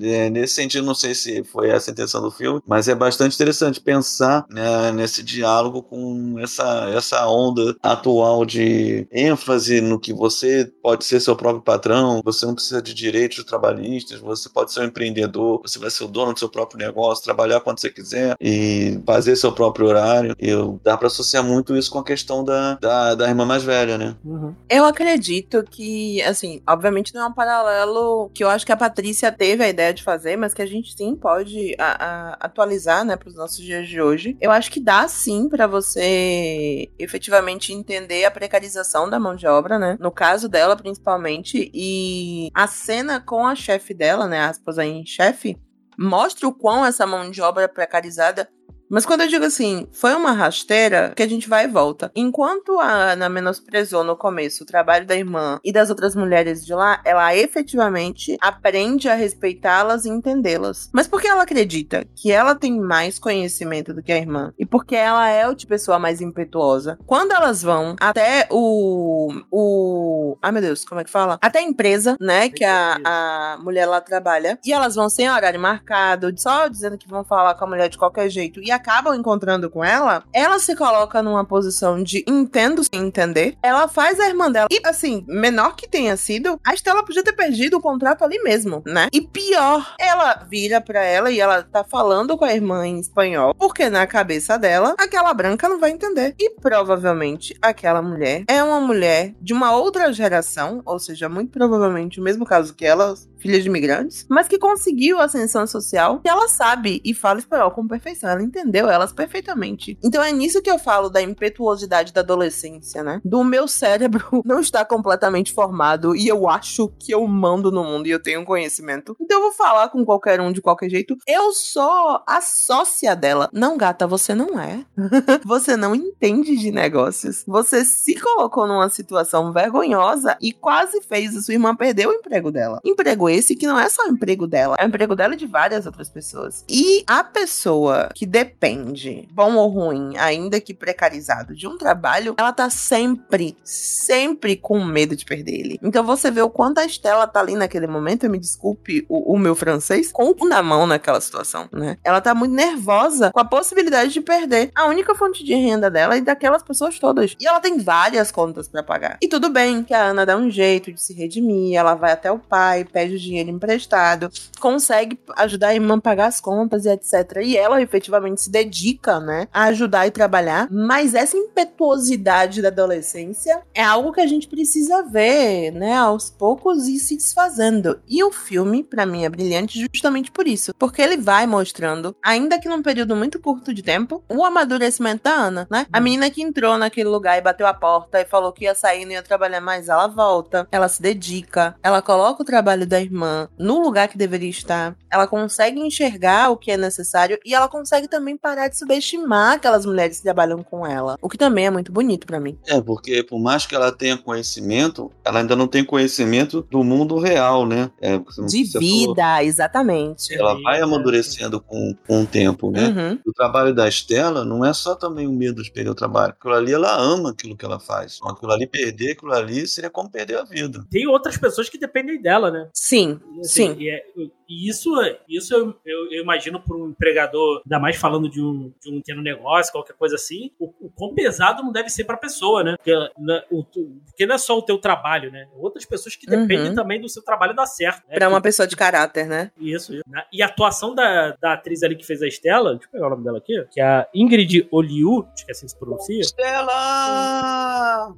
é, 0.00 0.30
nesse 0.30 0.54
sentido, 0.54 0.86
não 0.86 0.94
sei 0.94 1.12
se 1.12 1.42
foi 1.42 1.70
essa 1.70 1.90
a 1.90 1.92
intenção 1.92 2.22
do 2.22 2.30
filme, 2.30 2.60
mas 2.64 2.86
é 2.86 2.94
bastante 2.94 3.34
interessante 3.34 3.80
pensar 3.80 4.46
né, 4.48 4.92
nesse 4.92 5.24
diálogo 5.24 5.82
com 5.82 6.38
essa, 6.38 6.88
essa 6.94 7.26
onda 7.26 7.74
atual 7.82 8.44
de 8.46 9.08
ênfase 9.10 9.80
no 9.80 9.98
que 9.98 10.12
você 10.12 10.70
pode 10.80 11.04
ser 11.04 11.18
seu 11.18 11.34
próprio 11.34 11.62
patrão, 11.62 12.22
você 12.24 12.46
não 12.46 12.54
precisa 12.54 12.80
de 12.80 12.94
direitos 12.94 13.42
trabalhistas, 13.42 14.20
você 14.20 14.48
pode 14.48 14.72
ser 14.72 14.80
um 14.80 14.84
empreendedor, 14.84 15.60
você 15.62 15.80
vai 15.80 15.90
ser 15.90 16.04
o 16.04 16.08
dono 16.08 16.32
do 16.32 16.38
seu 16.38 16.48
próprio 16.48 16.78
negócio, 16.78 17.24
trabalhar 17.24 17.60
quando 17.60 17.80
você 17.80 17.90
quiser 17.90 18.36
e 18.40 19.00
fazer 19.04 19.34
seu 19.34 19.50
próprio 19.50 19.88
horário. 19.88 20.36
E 20.38 20.50
dá 20.84 20.96
para 20.96 21.08
associar 21.08 21.42
muito 21.42 21.76
isso 21.76 21.90
com 21.90 21.98
a 21.98 22.04
questão 22.04 22.44
da, 22.44 22.74
da, 22.76 23.16
da 23.16 23.28
irmã 23.28 23.44
mais 23.44 23.64
velha, 23.64 23.98
né? 23.98 24.14
Uhum. 24.24 24.54
Eu 24.70 24.84
acredito 24.84 25.64
que, 25.68 26.22
assim, 26.22 26.62
obviamente 26.68 27.12
não 27.12 27.21
é 27.22 27.26
um 27.26 27.32
paralelo 27.32 28.30
que 28.34 28.44
eu 28.44 28.48
acho 28.48 28.66
que 28.66 28.72
a 28.72 28.76
Patrícia 28.76 29.30
teve 29.32 29.64
a 29.64 29.68
ideia 29.68 29.92
de 29.92 30.02
fazer, 30.02 30.36
mas 30.36 30.52
que 30.52 30.62
a 30.62 30.66
gente 30.66 30.94
sim 30.96 31.16
pode 31.16 31.74
a, 31.78 32.04
a, 32.04 32.32
atualizar, 32.40 33.04
né, 33.04 33.16
para 33.16 33.28
os 33.28 33.34
nossos 33.34 33.58
dias 33.58 33.88
de 33.88 34.00
hoje. 34.00 34.36
Eu 34.40 34.50
acho 34.50 34.70
que 34.70 34.80
dá 34.80 35.06
sim 35.08 35.48
para 35.48 35.66
você 35.66 36.90
efetivamente 36.98 37.72
entender 37.72 38.24
a 38.24 38.30
precarização 38.30 39.08
da 39.08 39.18
mão 39.18 39.34
de 39.34 39.46
obra, 39.46 39.78
né? 39.78 39.96
No 40.00 40.10
caso 40.10 40.48
dela, 40.48 40.76
principalmente, 40.76 41.70
e 41.72 42.50
a 42.54 42.66
cena 42.66 43.20
com 43.20 43.46
a 43.46 43.54
chefe 43.54 43.94
dela, 43.94 44.26
né, 44.26 44.40
aspas 44.40 44.78
aí 44.78 44.90
em 44.90 45.06
chefe, 45.06 45.56
mostra 45.98 46.48
o 46.48 46.54
quão 46.54 46.84
essa 46.84 47.06
mão 47.06 47.30
de 47.30 47.40
obra 47.40 47.68
precarizada 47.68 48.48
mas 48.92 49.06
quando 49.06 49.22
eu 49.22 49.28
digo 49.28 49.44
assim, 49.44 49.88
foi 49.90 50.14
uma 50.14 50.32
rasteira 50.32 51.12
que 51.16 51.22
a 51.22 51.28
gente 51.28 51.48
vai 51.48 51.64
e 51.64 51.68
volta. 51.68 52.12
Enquanto 52.14 52.78
a 52.78 53.12
Ana 53.12 53.28
menosprezou 53.28 54.04
no 54.04 54.16
começo 54.16 54.62
o 54.62 54.66
trabalho 54.66 55.06
da 55.06 55.16
irmã 55.16 55.58
e 55.64 55.72
das 55.72 55.90
outras 55.90 56.14
mulheres 56.14 56.64
de 56.64 56.74
lá, 56.74 57.00
ela 57.04 57.34
efetivamente 57.34 58.36
aprende 58.40 59.08
a 59.08 59.14
respeitá-las 59.14 60.04
e 60.04 60.10
entendê-las. 60.10 60.90
Mas 60.92 61.08
porque 61.08 61.26
ela 61.26 61.42
acredita 61.42 62.06
que 62.14 62.30
ela 62.30 62.54
tem 62.54 62.78
mais 62.78 63.18
conhecimento 63.18 63.94
do 63.94 64.02
que 64.02 64.12
a 64.12 64.18
irmã 64.18 64.52
e 64.58 64.66
porque 64.66 64.94
ela 64.94 65.28
é 65.28 65.48
o 65.48 65.54
tipo 65.54 65.62
de 65.62 65.66
pessoa 65.66 65.98
mais 65.98 66.20
impetuosa. 66.20 66.98
Quando 67.06 67.32
elas 67.32 67.62
vão 67.62 67.96
até 67.98 68.46
o 68.50 69.32
o 69.50 70.36
ai 70.42 70.52
meu 70.52 70.60
Deus, 70.60 70.84
como 70.84 71.00
é 71.00 71.04
que 71.04 71.10
fala? 71.10 71.38
Até 71.40 71.60
a 71.60 71.62
empresa, 71.62 72.16
né, 72.20 72.48
que 72.48 72.64
a, 72.64 72.98
a 73.04 73.58
mulher 73.62 73.86
lá 73.86 74.00
trabalha, 74.00 74.58
e 74.64 74.72
elas 74.72 74.94
vão 74.94 75.08
sem 75.08 75.30
horário 75.30 75.60
marcado, 75.60 76.32
só 76.36 76.68
dizendo 76.68 76.98
que 76.98 77.08
vão 77.08 77.24
falar 77.24 77.54
com 77.54 77.64
a 77.64 77.68
mulher 77.68 77.88
de 77.88 77.96
qualquer 77.96 78.28
jeito 78.28 78.60
e 78.60 78.70
a 78.70 78.78
acabam 78.82 79.14
encontrando 79.14 79.70
com 79.70 79.84
ela, 79.84 80.24
ela 80.32 80.58
se 80.58 80.74
coloca 80.74 81.22
numa 81.22 81.44
posição 81.44 82.02
de 82.02 82.24
entendo 82.26 82.82
sem 82.82 83.06
entender. 83.06 83.56
Ela 83.62 83.86
faz 83.86 84.18
a 84.18 84.26
irmã 84.26 84.50
dela. 84.50 84.66
E, 84.70 84.80
assim, 84.84 85.24
menor 85.28 85.76
que 85.76 85.88
tenha 85.88 86.16
sido, 86.16 86.58
a 86.66 86.74
Estela 86.74 87.04
podia 87.04 87.22
ter 87.22 87.32
perdido 87.32 87.76
o 87.76 87.80
contrato 87.80 88.24
ali 88.24 88.42
mesmo, 88.42 88.82
né? 88.84 89.08
E 89.12 89.20
pior, 89.20 89.94
ela 89.98 90.44
vira 90.50 90.80
pra 90.80 91.02
ela 91.02 91.30
e 91.30 91.38
ela 91.38 91.62
tá 91.62 91.84
falando 91.84 92.36
com 92.36 92.44
a 92.44 92.52
irmã 92.52 92.86
em 92.86 92.98
espanhol, 92.98 93.54
porque 93.54 93.88
na 93.88 94.06
cabeça 94.06 94.58
dela, 94.58 94.96
aquela 94.98 95.32
branca 95.32 95.68
não 95.68 95.78
vai 95.78 95.90
entender. 95.90 96.34
E 96.38 96.50
provavelmente 96.50 97.56
aquela 97.62 98.02
mulher 98.02 98.44
é 98.48 98.62
uma 98.62 98.80
mulher 98.80 99.34
de 99.40 99.52
uma 99.52 99.76
outra 99.76 100.12
geração, 100.12 100.82
ou 100.84 100.98
seja, 100.98 101.28
muito 101.28 101.52
provavelmente 101.52 102.20
o 102.20 102.22
mesmo 102.22 102.44
caso 102.44 102.74
que 102.74 102.84
ela, 102.84 103.14
filha 103.42 103.60
de 103.60 103.68
imigrantes, 103.68 104.24
mas 104.28 104.48
que 104.48 104.58
conseguiu 104.58 105.20
ascensão 105.20 105.66
social 105.66 106.20
e 106.24 106.28
ela 106.28 106.48
sabe 106.48 107.00
e 107.04 107.12
fala 107.12 107.38
espanhol 107.38 107.70
com 107.70 107.86
perfeição. 107.86 108.30
Ela 108.30 108.42
entende 108.42 108.62
entendeu 108.62 108.88
elas 108.88 109.12
perfeitamente. 109.12 109.98
Então 110.02 110.22
é 110.22 110.32
nisso 110.32 110.62
que 110.62 110.70
eu 110.70 110.78
falo 110.78 111.08
da 111.08 111.20
impetuosidade 111.20 112.12
da 112.12 112.20
adolescência, 112.20 113.02
né? 113.02 113.20
Do 113.24 113.42
meu 113.42 113.66
cérebro 113.66 114.42
não 114.44 114.60
estar 114.60 114.84
completamente 114.84 115.52
formado 115.52 116.14
e 116.14 116.28
eu 116.28 116.48
acho 116.48 116.88
que 116.98 117.12
eu 117.12 117.26
mando 117.26 117.70
no 117.70 117.84
mundo 117.84 118.06
e 118.06 118.10
eu 118.10 118.22
tenho 118.22 118.44
conhecimento. 118.44 119.16
Então 119.20 119.38
eu 119.38 119.42
vou 119.42 119.52
falar 119.52 119.88
com 119.88 120.04
qualquer 120.04 120.40
um 120.40 120.52
de 120.52 120.62
qualquer 120.62 120.88
jeito. 120.88 121.16
Eu 121.26 121.52
sou 121.52 122.22
a 122.26 122.40
sócia 122.40 123.14
dela. 123.16 123.50
Não, 123.52 123.76
gata, 123.76 124.06
você 124.06 124.34
não 124.34 124.58
é. 124.58 124.84
você 125.44 125.76
não 125.76 125.94
entende 125.94 126.56
de 126.56 126.70
negócios. 126.70 127.44
Você 127.46 127.84
se 127.84 128.14
colocou 128.20 128.66
numa 128.66 128.88
situação 128.88 129.52
vergonhosa 129.52 130.36
e 130.40 130.52
quase 130.52 131.00
fez 131.02 131.36
a 131.36 131.42
sua 131.42 131.54
irmã 131.54 131.74
perder 131.74 132.06
o 132.06 132.12
emprego 132.12 132.50
dela. 132.50 132.80
Emprego 132.84 133.28
esse 133.32 133.56
que 133.56 133.66
não 133.66 133.78
é 133.78 133.88
só 133.88 134.06
o 134.06 134.10
emprego 134.10 134.46
dela, 134.46 134.76
é 134.78 134.84
o 134.84 134.88
emprego 134.88 135.14
dela 135.16 135.34
e 135.34 135.36
de 135.36 135.46
várias 135.46 135.86
outras 135.86 136.08
pessoas. 136.08 136.64
E 136.68 137.02
a 137.06 137.24
pessoa 137.24 138.10
que 138.14 138.26
depende 138.26 139.28
bom 139.32 139.54
ou 139.56 139.68
ruim, 139.68 140.16
ainda 140.18 140.60
que 140.60 140.74
precarizado, 140.74 141.54
de 141.54 141.66
um 141.66 141.76
trabalho, 141.76 142.34
ela 142.38 142.52
tá 142.52 142.68
sempre, 142.70 143.56
sempre 143.64 144.56
com 144.56 144.84
medo 144.84 145.16
de 145.16 145.24
perder 145.24 145.52
ele. 145.52 145.78
Então 145.82 146.04
você 146.04 146.30
vê 146.30 146.42
o 146.42 146.50
quanto 146.50 146.78
a 146.78 146.84
Estela 146.84 147.26
tá 147.26 147.40
ali 147.40 147.54
naquele 147.54 147.86
momento, 147.86 148.28
me 148.28 148.38
desculpe 148.38 149.04
o, 149.08 149.34
o 149.34 149.38
meu 149.38 149.54
francês, 149.54 150.10
com 150.12 150.34
o 150.38 150.48
na 150.48 150.62
mão 150.62 150.86
naquela 150.86 151.20
situação, 151.20 151.68
né? 151.72 151.96
Ela 152.04 152.20
tá 152.20 152.34
muito 152.34 152.54
nervosa 152.54 153.30
com 153.32 153.40
a 153.40 153.44
possibilidade 153.44 154.12
de 154.12 154.20
perder 154.20 154.70
a 154.74 154.86
única 154.86 155.14
fonte 155.14 155.44
de 155.44 155.54
renda 155.54 155.90
dela 155.90 156.16
e 156.16 156.20
daquelas 156.20 156.62
pessoas 156.62 156.98
todas. 156.98 157.36
E 157.38 157.46
ela 157.46 157.60
tem 157.60 157.78
várias 157.78 158.30
contas 158.30 158.68
para 158.68 158.82
pagar. 158.82 159.18
E 159.20 159.28
tudo 159.28 159.48
bem 159.48 159.82
que 159.82 159.94
a 159.94 160.06
Ana 160.06 160.26
dá 160.26 160.36
um 160.36 160.50
jeito 160.50 160.92
de 160.92 161.02
se 161.02 161.12
redimir, 161.12 161.76
ela 161.76 161.94
vai 161.94 162.12
até 162.12 162.30
o 162.30 162.38
pai, 162.38 162.84
pede 162.84 163.18
dinheiro 163.22 163.50
emprestado, 163.50 164.30
consegue 164.60 165.18
ajudar 165.36 165.68
a 165.68 165.74
irmã 165.74 165.96
a 165.96 166.00
pagar 166.00 166.26
as 166.26 166.40
contas 166.40 166.84
e 166.84 166.90
etc. 166.90 167.38
E 167.42 167.56
ela 167.56 167.80
efetivamente 167.80 168.42
se 168.42 168.50
dedica, 168.50 169.20
né, 169.20 169.48
a 169.52 169.64
ajudar 169.64 170.06
e 170.06 170.10
trabalhar, 170.10 170.68
mas 170.70 171.14
essa 171.14 171.36
impetuosidade 171.36 172.62
da 172.62 172.68
adolescência 172.68 173.62
é 173.74 173.82
algo 173.82 174.12
que 174.12 174.20
a 174.20 174.26
gente 174.26 174.48
precisa 174.48 175.02
ver, 175.02 175.70
né, 175.72 175.94
aos 175.96 176.30
poucos 176.30 176.86
e 176.88 176.98
se 176.98 177.16
desfazendo. 177.16 178.00
E 178.08 178.22
o 178.24 178.32
filme, 178.32 178.82
para 178.82 179.06
mim, 179.06 179.24
é 179.24 179.28
brilhante 179.28 179.86
justamente 179.92 180.30
por 180.30 180.46
isso, 180.46 180.74
porque 180.78 181.00
ele 181.00 181.16
vai 181.16 181.46
mostrando, 181.46 182.14
ainda 182.22 182.58
que 182.58 182.68
num 182.68 182.82
período 182.82 183.16
muito 183.16 183.38
curto 183.38 183.72
de 183.72 183.82
tempo, 183.82 184.22
o 184.28 184.44
amadurecimento 184.44 185.24
da 185.24 185.32
Ana, 185.32 185.66
né? 185.70 185.86
A 185.92 186.00
menina 186.00 186.30
que 186.30 186.42
entrou 186.42 186.76
naquele 186.78 187.08
lugar 187.08 187.38
e 187.38 187.42
bateu 187.42 187.66
a 187.66 187.74
porta 187.74 188.20
e 188.20 188.24
falou 188.24 188.52
que 188.52 188.64
ia 188.64 188.74
sair 188.74 189.02
e 189.02 189.04
não 189.04 189.12
ia 189.12 189.22
trabalhar 189.22 189.60
mais, 189.60 189.88
ela 189.88 190.06
volta, 190.06 190.66
ela 190.70 190.88
se 190.88 191.00
dedica, 191.00 191.74
ela 191.82 192.02
coloca 192.02 192.42
o 192.42 192.46
trabalho 192.46 192.86
da 192.86 193.00
irmã 193.00 193.11
no 193.58 193.82
lugar 193.82 194.08
que 194.08 194.18
deveria 194.18 194.50
estar, 194.50 194.96
ela 195.10 195.26
consegue 195.26 195.80
enxergar 195.80 196.50
o 196.50 196.56
que 196.56 196.70
é 196.70 196.76
necessário 196.76 197.38
e 197.44 197.54
ela 197.54 197.68
consegue 197.68 198.08
também 198.08 198.22
também 198.22 198.36
parar 198.36 198.68
de 198.68 198.78
subestimar 198.78 199.54
aquelas 199.54 199.84
mulheres 199.84 200.18
que 200.18 200.22
trabalham 200.22 200.62
com 200.62 200.86
ela. 200.86 201.18
O 201.20 201.28
que 201.28 201.36
também 201.36 201.66
é 201.66 201.70
muito 201.70 201.90
bonito 201.90 202.26
para 202.26 202.38
mim. 202.38 202.56
É, 202.66 202.80
porque 202.80 203.22
por 203.22 203.40
mais 203.40 203.66
que 203.66 203.74
ela 203.74 203.90
tenha 203.90 204.16
conhecimento, 204.16 205.10
ela 205.24 205.40
ainda 205.40 205.56
não 205.56 205.66
tem 205.66 205.84
conhecimento 205.84 206.62
do 206.70 206.84
mundo 206.84 207.18
real, 207.18 207.66
né? 207.66 207.90
É, 208.00 208.18
de 208.46 208.78
vida, 208.78 209.22
falou. 209.22 209.42
exatamente. 209.42 210.34
Ela 210.34 210.60
vai 210.62 210.80
amadurecendo 210.80 211.60
com, 211.60 211.94
com 212.06 212.22
o 212.22 212.26
tempo, 212.26 212.70
né? 212.70 212.88
Uhum. 212.88 213.18
O 213.26 213.32
trabalho 213.32 213.74
da 213.74 213.88
Estela 213.88 214.44
não 214.44 214.64
é 214.64 214.72
só 214.72 214.94
também 214.94 215.26
o 215.26 215.32
medo 215.32 215.62
de 215.62 215.70
perder 215.70 215.90
o 215.90 215.94
trabalho. 215.94 216.34
Aquilo 216.38 216.54
ali, 216.54 216.72
ela 216.72 216.96
ama 216.96 217.30
aquilo 217.30 217.56
que 217.56 217.64
ela 217.64 217.80
faz. 217.80 218.18
Então, 218.18 218.30
aquilo 218.30 218.52
ali, 218.52 218.66
perder 218.66 219.12
aquilo 219.12 219.32
ali 219.32 219.66
seria 219.66 219.90
como 219.90 220.10
perder 220.10 220.38
a 220.38 220.44
vida. 220.44 220.86
Tem 220.90 221.06
outras 221.06 221.36
pessoas 221.36 221.68
que 221.68 221.78
dependem 221.78 222.20
dela, 222.20 222.50
né? 222.50 222.68
Sim, 222.72 223.01
assim, 223.10 223.42
sim. 223.42 223.76
E, 223.78 223.90
é, 223.90 224.04
e 224.52 224.68
isso, 224.68 224.90
isso 225.28 225.54
eu, 225.54 225.74
eu, 225.84 226.12
eu 226.12 226.22
imagino 226.22 226.60
por 226.60 226.76
um 226.76 226.90
empregador, 226.90 227.62
ainda 227.64 227.78
mais 227.78 227.96
falando 227.96 228.28
de 228.28 228.42
um, 228.42 228.72
de 228.82 228.90
um 228.90 228.98
pequeno 228.98 229.22
negócio, 229.22 229.72
qualquer 229.72 229.94
coisa 229.94 230.16
assim, 230.16 230.50
o, 230.58 230.66
o 230.80 230.90
quão 230.94 231.14
pesado 231.14 231.62
não 231.62 231.72
deve 231.72 231.88
ser 231.88 232.04
para 232.04 232.16
a 232.16 232.18
pessoa, 232.18 232.62
né? 232.62 232.76
Porque, 232.76 232.92
na, 233.18 233.42
o, 233.50 233.64
porque 233.64 234.26
não 234.26 234.34
é 234.34 234.38
só 234.38 234.58
o 234.58 234.62
teu 234.62 234.78
trabalho, 234.78 235.30
né? 235.30 235.48
Outras 235.56 235.86
pessoas 235.86 236.14
que 236.16 236.26
dependem 236.26 236.68
uhum. 236.68 236.74
também 236.74 237.00
do 237.00 237.08
seu 237.08 237.22
trabalho 237.22 237.54
dar 237.54 237.66
certo. 237.66 238.06
Né? 238.08 238.14
Pra 238.14 238.28
uma 238.28 238.42
pessoa 238.42 238.66
de 238.66 238.76
caráter, 238.76 239.26
né? 239.26 239.50
Isso, 239.58 239.94
isso. 239.94 240.04
Né? 240.06 240.22
E 240.32 240.42
a 240.42 240.46
atuação 240.46 240.94
da, 240.94 241.36
da 241.40 241.54
atriz 241.54 241.82
ali 241.82 241.96
que 241.96 242.04
fez 242.04 242.20
a 242.22 242.26
Estela, 242.26 242.72
deixa 242.72 242.88
eu 242.88 242.92
pegar 242.92 243.06
o 243.06 243.10
nome 243.10 243.24
dela 243.24 243.38
aqui, 243.38 243.64
que 243.70 243.80
é 243.80 243.84
a 243.84 244.06
Ingrid 244.14 244.68
Oliu, 244.70 245.26
acho 245.32 245.46
que 245.46 245.50
é 245.50 245.52
assim 245.52 245.66
que 245.66 245.72
se 245.72 245.78
pronuncia. 245.78 246.20
Estela! 246.20 248.14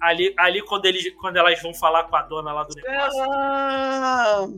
ali, 0.00 0.34
ali 0.36 0.62
quando, 0.62 0.84
eles, 0.84 1.14
quando 1.14 1.36
elas 1.36 1.60
vão 1.62 1.72
falar 1.72 2.04
com 2.04 2.16
a 2.16 2.22
dona 2.22 2.52
lá 2.52 2.64
do 2.64 2.74
negócio. 2.74 3.22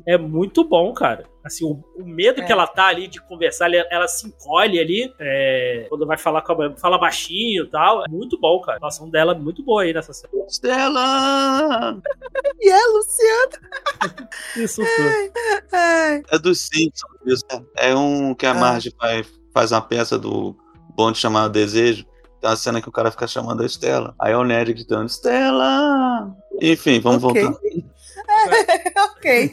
É 0.07 0.19
muito 0.19 0.65
bom, 0.65 0.93
cara. 0.93 1.25
Assim, 1.43 1.65
o, 1.65 1.83
o 1.97 2.05
medo 2.05 2.43
é. 2.43 2.45
que 2.45 2.53
ela 2.53 2.67
tá 2.67 2.87
ali 2.87 3.09
de 3.09 3.21
conversar, 3.27 3.73
ela, 3.73 3.87
ela 3.91 4.09
se 4.09 4.27
encolhe 4.27 4.79
ali, 4.79 5.13
é, 5.19 5.87
quando 5.89 6.07
vai 6.07 6.19
falar 6.19 6.43
com 6.43 6.53
a 6.53 6.77
fala 6.77 6.99
baixinho 6.99 7.65
e 7.65 7.71
tal. 7.71 8.05
É 8.05 8.09
muito 8.09 8.39
bom, 8.39 8.61
cara. 8.61 8.77
A 8.77 8.79
atuação 8.79 9.09
dela 9.09 9.33
é 9.33 9.39
muito 9.39 9.63
boa 9.63 9.83
aí 9.83 9.93
nessa 9.93 10.13
cena. 10.13 10.33
Stella! 10.49 12.01
e 12.61 12.69
é, 12.69 12.87
Luciano? 12.87 13.53
Isso 14.57 14.83
tudo. 14.83 16.27
É 16.31 16.39
do 16.39 16.55
Simpsons, 16.55 17.21
isso. 17.27 17.45
É 17.77 17.95
um 17.95 18.35
que 18.35 18.47
a 18.47 18.51
ah. 18.51 18.55
Marge 18.55 18.95
faz, 18.99 19.27
faz 19.53 19.73
uma 19.73 19.81
peça 19.81 20.19
do 20.19 20.57
bonde 20.95 21.19
chamado 21.19 21.53
Desejo. 21.53 22.05
Tem 22.41 22.49
uma 22.51 22.57
cena 22.57 22.81
que 22.81 22.89
o 22.89 22.93
cara 22.93 23.11
fica 23.11 23.27
chamando 23.27 23.63
a 23.63 23.67
Estela. 23.67 24.15
Aí 24.19 24.33
é 24.33 24.37
o 24.37 24.45
Ned 24.45 24.73
gritando, 24.73 25.07
Estela! 25.07 26.35
Enfim, 26.61 27.01
vamos 27.01 27.23
okay. 27.25 27.43
voltar. 27.45 27.61
ok. 29.11 29.51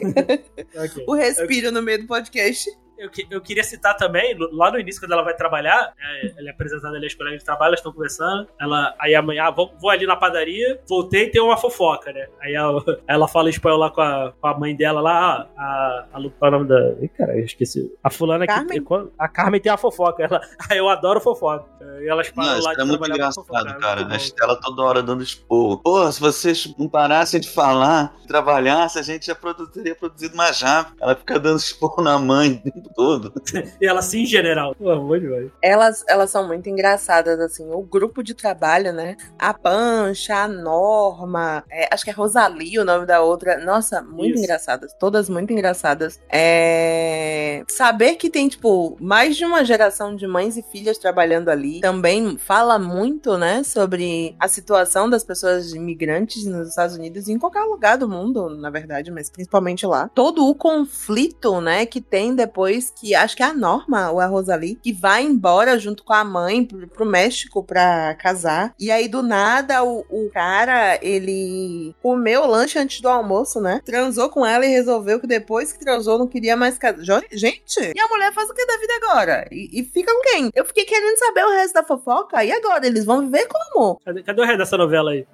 okay. 0.74 1.04
O 1.06 1.14
respiro 1.14 1.70
no 1.70 1.82
meio 1.82 2.00
do 2.00 2.06
podcast. 2.06 2.68
Eu, 2.98 3.10
eu 3.30 3.40
queria 3.40 3.62
citar 3.64 3.96
também, 3.96 4.36
lá 4.52 4.70
no 4.70 4.78
início, 4.78 5.00
quando 5.00 5.12
ela 5.12 5.22
vai 5.22 5.34
trabalhar, 5.34 5.92
é, 5.98 6.32
ela 6.38 6.48
é 6.48 6.50
apresentada 6.50 6.96
ali 6.96 7.04
aos 7.06 7.14
colegas 7.14 7.40
de 7.40 7.44
trabalho, 7.44 7.68
elas 7.70 7.78
estão 7.80 7.92
conversando. 7.92 8.48
Ela, 8.60 8.94
aí 8.98 9.14
amanhã, 9.14 9.44
ah, 9.44 9.50
vou, 9.50 9.72
vou 9.80 9.90
ali 9.90 10.06
na 10.06 10.16
padaria, 10.16 10.80
voltei 10.88 11.24
e 11.24 11.30
tem 11.30 11.40
uma 11.40 11.56
fofoca, 11.56 12.12
né? 12.12 12.26
Aí 12.40 12.54
ela, 12.54 12.82
ela 13.06 13.28
fala 13.28 13.48
em 13.48 13.50
espanhol 13.50 13.78
lá 13.78 13.90
com 13.90 14.00
a, 14.00 14.32
com 14.40 14.46
a 14.46 14.58
mãe 14.58 14.74
dela 14.76 15.00
lá, 15.00 15.48
ah, 15.56 16.06
a, 16.12 16.18
a, 16.18 16.30
qual 16.38 16.52
é 16.52 16.56
o 16.56 16.58
nome 16.58 16.68
da. 16.68 16.90
Ih, 17.02 17.08
cara, 17.08 17.36
eu 17.38 17.44
esqueci. 17.44 17.92
A 18.02 18.10
fulana 18.10 18.46
Carmen? 18.46 18.82
que. 18.84 18.94
A 19.18 19.28
Carmen 19.28 19.60
tem 19.60 19.70
a 19.72 19.76
fofoca. 19.76 20.22
Ela, 20.24 20.40
aí 20.70 20.78
eu 20.78 20.88
adoro 20.88 21.20
fofoca. 21.20 21.66
E 22.00 22.08
elas 22.08 22.30
param 22.30 22.50
Não, 22.50 22.58
isso 22.58 22.66
lá 22.66 22.74
de 22.74 22.80
era 22.80 22.86
muito 22.86 23.08
engraçado, 23.10 23.44
fofoca, 23.46 23.74
cara. 23.74 24.00
é 24.00 24.04
muito 24.04 24.14
A. 24.14 24.16
Estela 24.16 24.56
toda 24.60 24.82
hora 24.82 25.02
dando 25.02 25.22
esporro. 25.22 25.78
Pô, 25.78 26.10
se 26.12 26.20
vocês 26.20 26.74
não 26.78 26.88
parassem 26.88 27.40
de 27.40 27.48
falar, 27.48 28.14
trabalhassem, 28.26 29.00
a 29.00 29.04
gente 29.04 29.26
já 29.26 29.34
produ- 29.34 29.66
teria 29.68 29.94
produzido 29.94 30.36
mais 30.36 30.60
rápido. 30.60 30.96
Ela 31.00 31.14
fica 31.14 31.38
dando 31.38 31.58
esporro 31.58 32.02
na 32.02 32.18
mãe 32.18 32.62
tempo 32.88 32.94
todo. 32.94 33.32
E 33.80 33.86
ela 33.86 34.02
sim, 34.02 34.24
general. 34.24 34.74
Pô, 34.74 34.96
bom 34.96 35.18
demais. 35.18 35.50
Elas, 35.62 36.04
elas 36.08 36.30
são 36.30 36.46
muito 36.46 36.68
engraçadas, 36.68 37.38
assim. 37.38 37.68
O 37.70 37.82
grupo 37.82 38.22
de 38.22 38.34
trabalho, 38.34 38.92
né? 38.92 39.16
A 39.38 39.54
Pancha, 39.54 40.34
a 40.34 40.48
Norma, 40.48 41.64
é, 41.70 41.88
acho 41.92 42.04
que 42.04 42.10
é 42.10 42.12
Rosalie 42.12 42.78
o 42.78 42.84
nome 42.84 43.06
da 43.06 43.22
outra. 43.22 43.64
Nossa, 43.64 44.02
muito 44.02 44.34
Isso. 44.34 44.44
engraçadas. 44.44 44.92
Todas 44.98 45.28
muito 45.28 45.52
engraçadas. 45.52 46.20
É... 46.30 47.62
Saber 47.68 48.16
que 48.16 48.30
tem, 48.30 48.48
tipo, 48.48 48.96
mais 49.00 49.36
de 49.36 49.44
uma 49.44 49.64
geração 49.64 50.16
de 50.16 50.26
mães 50.26 50.56
e 50.56 50.62
filhas 50.62 50.98
trabalhando 50.98 51.48
ali 51.48 51.80
também 51.80 52.36
fala 52.38 52.78
muito, 52.78 53.36
né? 53.36 53.62
Sobre 53.62 54.34
a 54.38 54.48
situação 54.48 55.08
das 55.08 55.24
pessoas 55.24 55.72
imigrantes 55.72 56.44
nos 56.46 56.68
Estados 56.68 56.96
Unidos 56.96 57.28
e 57.28 57.32
em 57.32 57.38
qualquer 57.38 57.62
lugar 57.62 57.98
do 57.98 58.08
mundo, 58.08 58.48
na 58.50 58.70
verdade, 58.70 59.10
mas 59.10 59.30
principalmente 59.30 59.86
lá. 59.86 60.08
Todo 60.14 60.46
o 60.46 60.54
conflito, 60.54 61.60
né? 61.60 61.86
Que 61.86 62.00
tem 62.00 62.34
depois 62.34 62.77
que 62.96 63.14
acho 63.14 63.36
que 63.36 63.42
é 63.42 63.46
a 63.46 63.54
Norma 63.54 64.10
ou 64.10 64.20
a 64.20 64.26
Rosalie 64.26 64.78
que 64.82 64.92
vai 64.92 65.22
embora 65.22 65.78
junto 65.78 66.04
com 66.04 66.12
a 66.12 66.24
mãe 66.24 66.64
pro, 66.64 66.88
pro 66.88 67.06
México 67.06 67.62
pra 67.64 68.14
casar. 68.14 68.74
E 68.78 68.90
aí, 68.90 69.08
do 69.08 69.22
nada, 69.22 69.82
o, 69.82 70.04
o 70.08 70.30
cara, 70.30 70.98
ele 71.02 71.94
comeu 72.02 72.42
o 72.42 72.46
lanche 72.46 72.78
antes 72.78 73.00
do 73.00 73.08
almoço, 73.08 73.60
né? 73.60 73.80
Transou 73.84 74.28
com 74.28 74.44
ela 74.44 74.64
e 74.64 74.68
resolveu 74.68 75.20
que 75.20 75.26
depois 75.26 75.72
que 75.72 75.80
transou 75.80 76.18
não 76.18 76.26
queria 76.26 76.56
mais 76.56 76.78
casar. 76.78 77.22
Gente, 77.32 77.80
e 77.80 78.00
a 78.00 78.08
mulher 78.08 78.32
faz 78.32 78.48
o 78.48 78.54
que 78.54 78.66
da 78.66 78.76
vida 78.78 78.92
agora? 79.02 79.48
E, 79.50 79.80
e 79.80 79.84
fica 79.84 80.12
com 80.12 80.22
quem? 80.22 80.50
Eu 80.54 80.64
fiquei 80.64 80.84
querendo 80.84 81.18
saber 81.18 81.44
o 81.44 81.52
resto 81.52 81.74
da 81.74 81.82
fofoca. 81.82 82.44
E 82.44 82.52
agora? 82.52 82.86
Eles 82.86 83.04
vão 83.04 83.22
viver 83.22 83.46
como? 83.46 84.00
Cadê, 84.04 84.22
cadê 84.22 84.40
o 84.40 84.44
resto 84.44 84.58
dessa 84.58 84.76
novela 84.76 85.10
aí? 85.10 85.26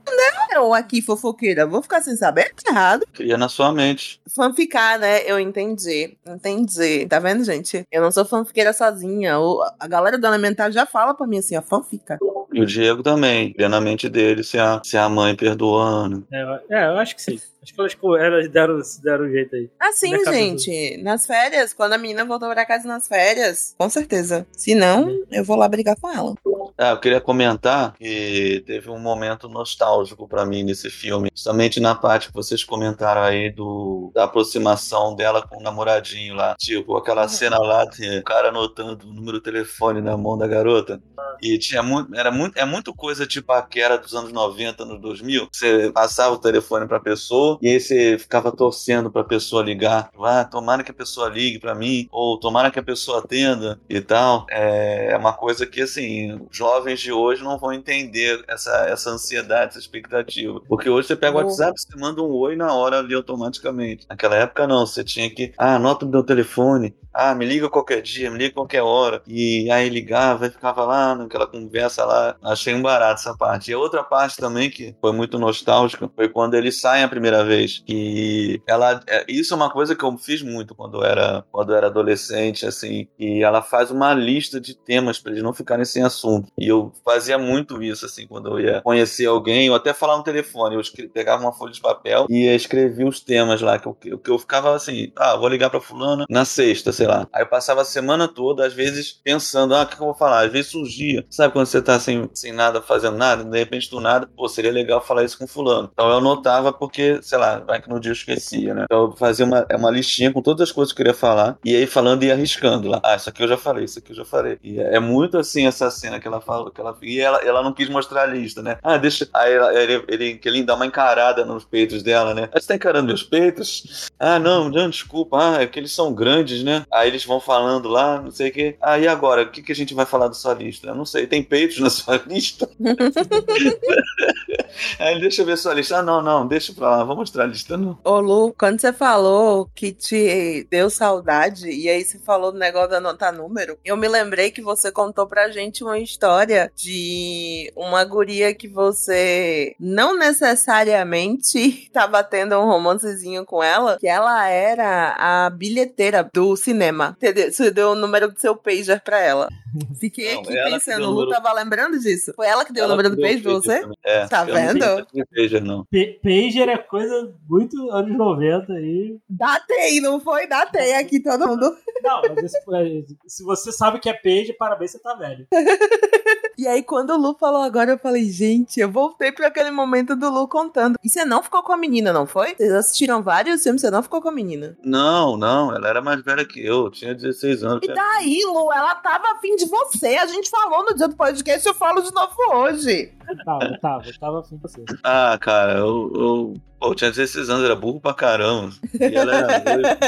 Eu 0.54 0.72
aqui, 0.72 1.02
fofoqueira, 1.02 1.66
vou 1.66 1.82
ficar 1.82 2.00
sem 2.00 2.16
saber? 2.16 2.52
Que 2.54 2.70
errado. 2.70 3.04
Cria 3.12 3.36
na 3.36 3.48
sua 3.48 3.72
mente. 3.72 4.20
Fanficar, 4.28 4.98
né? 4.98 5.22
Eu 5.26 5.40
entendi. 5.40 6.16
Entendi. 6.26 7.06
Tá 7.06 7.18
vendo, 7.18 7.33
gente? 7.42 7.84
Eu 7.90 8.02
não 8.02 8.12
sou 8.12 8.24
fanfiqueira 8.24 8.72
sozinha. 8.72 9.38
O- 9.40 9.62
a 9.80 9.88
galera 9.88 10.18
do 10.18 10.26
Elementar 10.26 10.70
já 10.70 10.84
fala 10.86 11.14
pra 11.14 11.26
mim 11.26 11.38
assim, 11.38 11.56
ó, 11.56 11.62
fanfica. 11.62 12.18
E 12.52 12.60
o 12.60 12.66
Diego 12.66 13.02
também. 13.02 13.52
Cria 13.52 13.68
na 13.68 13.80
mente 13.80 14.08
dele 14.08 14.44
se 14.44 14.58
a, 14.58 14.80
se 14.84 14.96
a 14.96 15.08
mãe 15.08 15.34
perdoando. 15.34 16.24
É, 16.30 16.42
eu- 16.42 16.76
é, 16.76 16.86
eu 16.88 16.98
acho 16.98 17.16
que 17.16 17.22
sim. 17.22 17.40
Acho 17.64 17.96
que 17.98 18.06
elas, 18.06 18.22
elas 18.22 18.48
deram, 18.48 18.78
deram 19.02 19.24
um 19.24 19.30
jeito 19.30 19.56
aí. 19.56 19.70
Assim, 19.80 20.08
Minha 20.10 20.24
cabeça- 20.24 20.42
gente, 20.42 21.02
nas 21.02 21.26
férias, 21.26 21.72
quando 21.72 21.92
a 21.94 21.98
menina 21.98 22.24
voltou 22.24 22.50
pra 22.50 22.66
casa 22.66 22.86
nas 22.86 23.08
férias, 23.08 23.74
com 23.78 23.88
certeza. 23.88 24.46
Se 24.52 24.74
não, 24.74 25.08
eu 25.30 25.44
vou 25.44 25.56
lá 25.56 25.68
brigar 25.68 25.96
com 26.00 26.10
ela. 26.10 26.34
Ah, 26.76 26.90
eu 26.90 26.98
queria 27.00 27.20
comentar 27.20 27.92
que 27.94 28.62
teve 28.66 28.90
um 28.90 28.98
momento 28.98 29.48
nostálgico 29.48 30.26
pra 30.26 30.44
mim 30.44 30.64
nesse 30.64 30.90
filme, 30.90 31.30
justamente 31.32 31.78
na 31.78 31.94
parte 31.94 32.28
que 32.28 32.34
vocês 32.34 32.64
comentaram 32.64 33.22
aí 33.22 33.50
do 33.50 34.10
da 34.14 34.24
aproximação 34.24 35.14
dela 35.14 35.46
com 35.46 35.58
o 35.58 35.62
namoradinho 35.62 36.34
lá, 36.34 36.54
tipo 36.58 36.96
aquela 36.96 37.22
Uhum. 37.22 37.28
cena 37.28 37.58
lá 37.58 37.84
de 37.84 38.18
o 38.18 38.24
cara 38.24 38.48
anotando 38.48 39.06
o 39.08 39.12
número 39.12 39.38
do 39.38 39.42
telefone 39.42 40.00
na 40.00 40.16
mão 40.16 40.36
da 40.36 40.46
garota. 40.46 41.00
E 41.42 41.58
tinha 41.58 41.82
muito, 41.82 42.14
era 42.14 42.30
muito, 42.30 42.56
é 42.56 42.64
muito 42.64 42.94
coisa 42.94 43.26
tipo 43.26 43.52
a 43.52 43.62
que 43.62 43.80
era 43.80 43.96
dos 43.96 44.14
anos 44.14 44.32
90, 44.32 44.82
anos 44.82 45.00
2000. 45.00 45.48
Você 45.52 45.90
passava 45.92 46.34
o 46.34 46.38
telefone 46.38 46.86
pra 46.86 46.98
pessoa 47.00 47.53
e 47.62 47.68
aí 47.68 47.80
você 47.80 48.18
ficava 48.18 48.50
torcendo 48.52 49.10
pra 49.10 49.24
pessoa 49.24 49.62
ligar. 49.62 50.10
Ah, 50.22 50.44
tomara 50.44 50.82
que 50.84 50.90
a 50.90 50.94
pessoa 50.94 51.28
ligue 51.28 51.58
pra 51.58 51.74
mim, 51.74 52.08
ou 52.10 52.38
tomara 52.38 52.70
que 52.70 52.78
a 52.78 52.82
pessoa 52.82 53.18
atenda 53.20 53.80
e 53.88 54.00
tal. 54.00 54.46
É 54.50 54.94
é 55.14 55.16
uma 55.16 55.32
coisa 55.32 55.66
que, 55.66 55.80
assim, 55.82 56.46
jovens 56.50 57.00
de 57.00 57.12
hoje 57.12 57.42
não 57.42 57.58
vão 57.58 57.72
entender 57.72 58.42
essa, 58.48 58.70
essa 58.88 59.10
ansiedade, 59.10 59.70
essa 59.70 59.78
expectativa. 59.78 60.60
Porque 60.68 60.88
hoje 60.88 61.08
você 61.08 61.16
pega 61.16 61.36
o 61.36 61.40
Oh. 61.40 61.42
WhatsApp, 61.42 61.72
você 61.80 61.98
manda 61.98 62.22
um 62.22 62.30
oi 62.32 62.56
na 62.56 62.72
hora 62.74 62.98
ali 62.98 63.14
automaticamente. 63.14 64.06
Naquela 64.08 64.36
época 64.36 64.66
não, 64.66 64.86
você 64.86 65.04
tinha 65.04 65.28
que, 65.30 65.52
ah, 65.58 65.76
anota 65.76 66.04
o 66.06 66.08
meu 66.08 66.22
telefone, 66.24 66.94
ah, 67.14 67.34
me 67.34 67.44
liga 67.46 67.68
qualquer 67.70 68.02
dia, 68.02 68.30
me 68.30 68.38
liga 68.38 68.54
qualquer 68.54 68.82
hora. 68.82 69.22
E 69.26 69.70
aí 69.70 69.88
ligava 69.88 70.46
e 70.46 70.50
ficava 70.50 70.84
lá 70.84 71.14
naquela 71.14 71.46
conversa 71.46 72.04
lá. 72.04 72.36
Achei 72.42 72.74
um 72.74 72.82
barato 72.82 73.20
essa 73.20 73.36
parte. 73.36 73.70
E 73.70 73.74
a 73.74 73.78
outra 73.78 74.02
parte 74.02 74.36
também 74.36 74.70
que 74.70 74.94
foi 75.00 75.12
muito 75.12 75.38
nostálgica 75.38 76.10
foi 76.14 76.28
quando 76.28 76.54
eles 76.54 76.80
saem 76.80 77.04
a 77.04 77.08
primeira 77.08 77.44
vez. 77.44 77.82
Que 77.86 78.60
ela. 78.66 79.00
é, 79.06 79.24
isso 79.28 79.54
é 79.54 79.56
uma 79.56 79.70
coisa 79.70 79.94
que 79.94 80.04
eu 80.04 80.16
fiz 80.18 80.42
muito 80.42 80.74
quando 80.74 80.98
eu 80.98 81.04
era, 81.04 81.44
quando 81.52 81.72
eu 81.72 81.76
era 81.76 81.86
adolescente, 81.86 82.66
assim. 82.66 83.06
E 83.18 83.42
ela 83.42 83.62
faz 83.62 83.90
uma 83.90 84.12
lista 84.14 84.60
de 84.60 84.74
temas 84.74 85.18
pra 85.18 85.32
eles 85.32 85.42
não 85.42 85.52
ficarem 85.54 85.84
sem 85.84 86.02
assunto. 86.02 86.50
E 86.58 86.66
eu 86.68 86.92
fazia 87.04 87.38
muito 87.38 87.82
isso, 87.82 88.06
assim, 88.06 88.26
quando 88.26 88.48
eu 88.50 88.60
ia 88.60 88.80
conhecer 88.82 89.26
alguém, 89.26 89.70
ou 89.70 89.76
até 89.76 89.92
falar 89.92 90.16
no 90.16 90.24
telefone. 90.24 90.74
Eu 90.76 90.82
pegava 91.12 91.42
uma 91.42 91.52
folha 91.52 91.72
de 91.72 91.80
papel 91.80 92.26
e 92.30 92.46
escrevia 92.54 93.06
os 93.06 93.20
temas 93.20 93.60
lá. 93.60 93.78
Que 93.78 93.86
eu, 93.88 93.94
que 94.18 94.30
eu- 94.30 94.38
ficava 94.38 94.74
assim, 94.74 95.10
ah, 95.16 95.36
vou 95.36 95.48
ligar 95.48 95.70
pra 95.70 95.80
fulana 95.80 96.26
na 96.28 96.44
sexta, 96.44 96.92
sei 96.92 97.03
lá. 97.06 97.26
Aí 97.32 97.42
eu 97.42 97.46
passava 97.46 97.82
a 97.82 97.84
semana 97.84 98.26
toda, 98.28 98.66
às 98.66 98.72
vezes, 98.72 99.12
pensando, 99.12 99.74
ah, 99.74 99.82
o 99.82 99.86
que, 99.86 99.94
eu 99.94 99.98
vou 100.06 100.14
falar? 100.14 100.44
Às 100.46 100.52
vezes 100.52 100.70
surgia. 100.70 101.24
Sabe 101.30 101.52
quando 101.52 101.66
você 101.66 101.80
tá 101.82 101.98
sem, 102.00 102.28
sem 102.34 102.52
nada, 102.52 102.80
fazendo 102.82 103.16
nada, 103.16 103.44
de 103.44 103.58
repente 103.58 103.90
do 103.90 104.00
nada, 104.00 104.28
pô, 104.36 104.48
seria 104.48 104.72
legal 104.72 105.00
falar 105.00 105.24
isso 105.24 105.38
com 105.38 105.46
fulano. 105.46 105.90
Então 105.92 106.08
eu 106.08 106.18
anotava 106.18 106.72
porque, 106.72 107.20
sei 107.22 107.38
lá, 107.38 107.58
vai 107.60 107.80
que 107.80 107.88
no 107.88 108.00
dia 108.00 108.10
eu 108.10 108.14
esquecia, 108.14 108.74
né? 108.74 108.84
Então 108.84 109.04
eu 109.04 109.12
fazia 109.12 109.44
uma, 109.44 109.66
uma 109.74 109.90
listinha 109.90 110.32
com 110.32 110.42
todas 110.42 110.68
as 110.68 110.72
coisas 110.72 110.92
que 110.92 111.00
eu 111.00 111.04
queria 111.04 111.18
falar, 111.18 111.58
e 111.64 111.74
aí 111.74 111.86
falando 111.86 112.22
e 112.24 112.30
arriscando 112.32 112.88
lá. 112.88 113.00
Ah, 113.04 113.16
isso 113.16 113.28
aqui 113.28 113.42
eu 113.42 113.48
já 113.48 113.56
falei, 113.56 113.84
isso 113.84 113.98
aqui 113.98 114.12
eu 114.12 114.16
já 114.16 114.24
falei. 114.24 114.58
E 114.62 114.80
é, 114.80 114.96
é 114.96 115.00
muito 115.00 115.38
assim 115.38 115.66
essa 115.66 115.90
cena 115.90 116.18
que 116.20 116.26
ela 116.28 116.40
fala, 116.40 116.70
que 116.70 116.80
ela, 116.80 116.96
e 117.02 117.20
ela, 117.20 117.38
ela 117.44 117.62
não 117.62 117.72
quis 117.72 117.88
mostrar 117.88 118.22
a 118.22 118.26
lista, 118.26 118.62
né? 118.62 118.78
Ah, 118.82 118.96
deixa. 118.96 119.28
Aí 119.34 119.52
ela- 119.52 119.74
ele, 119.74 120.04
ele, 120.08 120.40
ele 120.44 120.62
dá 120.62 120.74
uma 120.74 120.86
encarada 120.86 121.44
nos 121.44 121.64
peitos 121.64 122.02
dela, 122.02 122.34
né? 122.34 122.48
Ah, 122.52 122.60
você 122.60 122.68
tá 122.68 122.74
encarando 122.74 123.06
meus 123.08 123.22
peitos? 123.22 124.08
Ah, 124.18 124.38
não, 124.38 124.68
não, 124.68 124.88
desculpa. 124.90 125.36
Ah, 125.40 125.62
é 125.62 125.66
que 125.66 125.78
eles 125.78 125.92
são 125.92 126.12
grandes, 126.14 126.62
né? 126.64 126.84
Aí 126.94 127.08
eles 127.08 127.24
vão 127.24 127.40
falando 127.40 127.88
lá, 127.88 128.22
não 128.22 128.30
sei 128.30 128.50
o 128.50 128.52
quê. 128.52 128.76
Ah, 128.80 128.96
e 128.96 129.08
agora? 129.08 129.42
O 129.42 129.50
que, 129.50 129.60
que 129.60 129.72
a 129.72 129.74
gente 129.74 129.92
vai 129.94 130.06
falar 130.06 130.28
da 130.28 130.34
sua 130.34 130.54
lista? 130.54 130.86
Eu 130.86 130.94
não 130.94 131.04
sei, 131.04 131.26
tem 131.26 131.42
peitos 131.42 131.80
na 131.80 131.90
sua 131.90 132.22
lista? 132.24 132.70
Aí 134.98 135.20
deixa 135.20 135.42
eu 135.42 135.46
ver 135.46 135.56
sua 135.56 135.74
lista. 135.74 135.98
Ah, 135.98 136.02
não, 136.02 136.22
não, 136.22 136.46
deixa 136.46 136.72
pra 136.72 136.90
lá, 136.90 137.04
vou 137.04 137.16
mostrar 137.16 137.44
a 137.44 137.46
lista, 137.46 137.76
não. 137.76 137.98
Ô, 138.04 138.20
Lu, 138.20 138.54
quando 138.58 138.80
você 138.80 138.92
falou 138.92 139.68
que 139.74 139.92
te 139.92 140.66
deu 140.70 140.88
saudade, 140.90 141.68
e 141.70 141.88
aí 141.88 142.04
você 142.04 142.18
falou 142.18 142.52
do 142.52 142.58
negócio 142.58 142.90
de 142.90 142.96
anotar 142.96 143.32
número, 143.32 143.78
eu 143.84 143.96
me 143.96 144.08
lembrei 144.08 144.50
que 144.50 144.62
você 144.62 144.90
contou 144.90 145.26
pra 145.26 145.50
gente 145.50 145.82
uma 145.84 145.98
história 145.98 146.70
de 146.74 147.72
uma 147.76 148.04
guria 148.04 148.54
que 148.54 148.68
você 148.68 149.74
não 149.78 150.16
necessariamente 150.18 151.88
tava 151.92 152.22
tendo 152.22 152.58
um 152.58 152.66
romancezinho 152.66 153.44
com 153.44 153.62
ela, 153.62 153.96
que 153.98 154.06
ela 154.08 154.48
era 154.48 155.14
a 155.18 155.50
bilheteira 155.50 156.28
do 156.32 156.56
cinema. 156.56 157.16
Você 157.50 157.70
deu 157.70 157.90
o 157.90 157.94
número 157.94 158.30
do 158.32 158.38
seu 158.40 158.56
pager 158.56 159.00
pra 159.00 159.18
ela. 159.20 159.48
Fiquei 159.98 160.34
Não, 160.34 160.42
aqui 160.42 160.52
pensando, 160.70 161.02
o 161.04 161.06
o 161.06 161.10
Lu 161.10 161.20
número- 161.22 161.30
tava 161.42 161.52
lembrando 161.52 161.98
disso? 161.98 162.32
Foi 162.34 162.46
ela 162.46 162.64
que 162.64 162.72
deu 162.72 162.84
o 162.84 162.86
Ela 162.86 162.96
número 162.96 163.14
do 163.14 163.20
pager 163.20 163.42
pra 163.42 163.52
você? 163.52 163.82
É, 164.04 164.26
Tá 164.26 164.43
eu 164.48 164.54
não 164.54 164.72
vendo? 164.72 165.06
tenho 165.06 165.26
pager, 165.26 165.62
não. 165.62 165.84
P- 165.86 166.20
Pager 166.22 166.68
é 166.68 166.76
coisa 166.78 167.34
muito 167.48 167.90
anos 167.90 168.16
90 168.16 168.72
aí. 168.72 169.16
Datei, 169.28 170.00
não 170.00 170.20
foi? 170.20 170.46
Datei 170.46 170.94
aqui 170.94 171.20
todo 171.22 171.46
mundo. 171.46 171.76
Não, 172.02 172.22
mas 172.34 172.44
isso, 172.52 172.74
é, 172.74 173.04
se 173.26 173.42
você 173.44 173.72
sabe 173.72 173.98
que 174.00 174.08
é 174.08 174.14
Pager, 174.14 174.56
parabéns, 174.56 174.92
você 174.92 174.98
tá 175.00 175.14
velho. 175.14 175.46
E 176.56 176.66
aí, 176.66 176.82
quando 176.82 177.10
o 177.10 177.16
Lu 177.16 177.36
falou 177.38 177.62
agora, 177.62 177.92
eu 177.92 177.98
falei, 177.98 178.30
gente, 178.30 178.78
eu 178.80 178.90
voltei 178.90 179.32
pra 179.32 179.48
aquele 179.48 179.70
momento 179.70 180.14
do 180.14 180.30
Lu 180.30 180.46
contando. 180.48 180.96
E 181.02 181.08
você 181.08 181.24
não 181.24 181.42
ficou 181.42 181.62
com 181.62 181.72
a 181.72 181.76
menina, 181.76 182.12
não 182.12 182.26
foi? 182.26 182.54
Vocês 182.54 182.72
assistiram 182.72 183.22
vários 183.22 183.62
filmes, 183.62 183.80
você 183.80 183.90
não 183.90 184.02
ficou 184.02 184.20
com 184.20 184.28
a 184.28 184.32
menina. 184.32 184.76
Não, 184.84 185.36
não, 185.36 185.74
ela 185.74 185.88
era 185.88 186.00
mais 186.00 186.22
velha 186.22 186.44
que 186.44 186.64
eu, 186.64 186.84
eu 186.84 186.90
tinha 186.90 187.14
16 187.14 187.64
anos. 187.64 187.80
E 187.82 187.92
daí, 187.92 188.42
Lu, 188.44 188.72
ela 188.72 188.94
tava 188.96 189.32
afim 189.32 189.56
de 189.56 189.66
você. 189.66 190.16
A 190.16 190.26
gente 190.26 190.50
falou 190.50 190.84
no 190.84 190.94
dia 190.94 191.08
do 191.08 191.16
podcast, 191.16 191.66
eu 191.66 191.74
falo 191.74 192.02
de 192.02 192.12
novo 192.12 192.34
hoje. 192.54 193.12
Tava, 193.44 193.78
tava, 193.80 194.04
tava 194.20 194.40
afim 194.40 194.56
de 194.56 194.62
você. 194.62 194.84
Ah, 195.02 195.38
cara, 195.40 195.78
eu, 195.78 196.12
eu, 196.14 196.54
pô, 196.84 196.90
eu 196.90 196.94
tinha 196.94 197.10
16 197.10 197.48
anos, 197.50 197.64
era 197.64 197.74
burro 197.74 198.00
pra 198.00 198.12
caramba. 198.14 198.72
E 199.00 199.14
ela 199.16 199.34
era. 199.36 199.98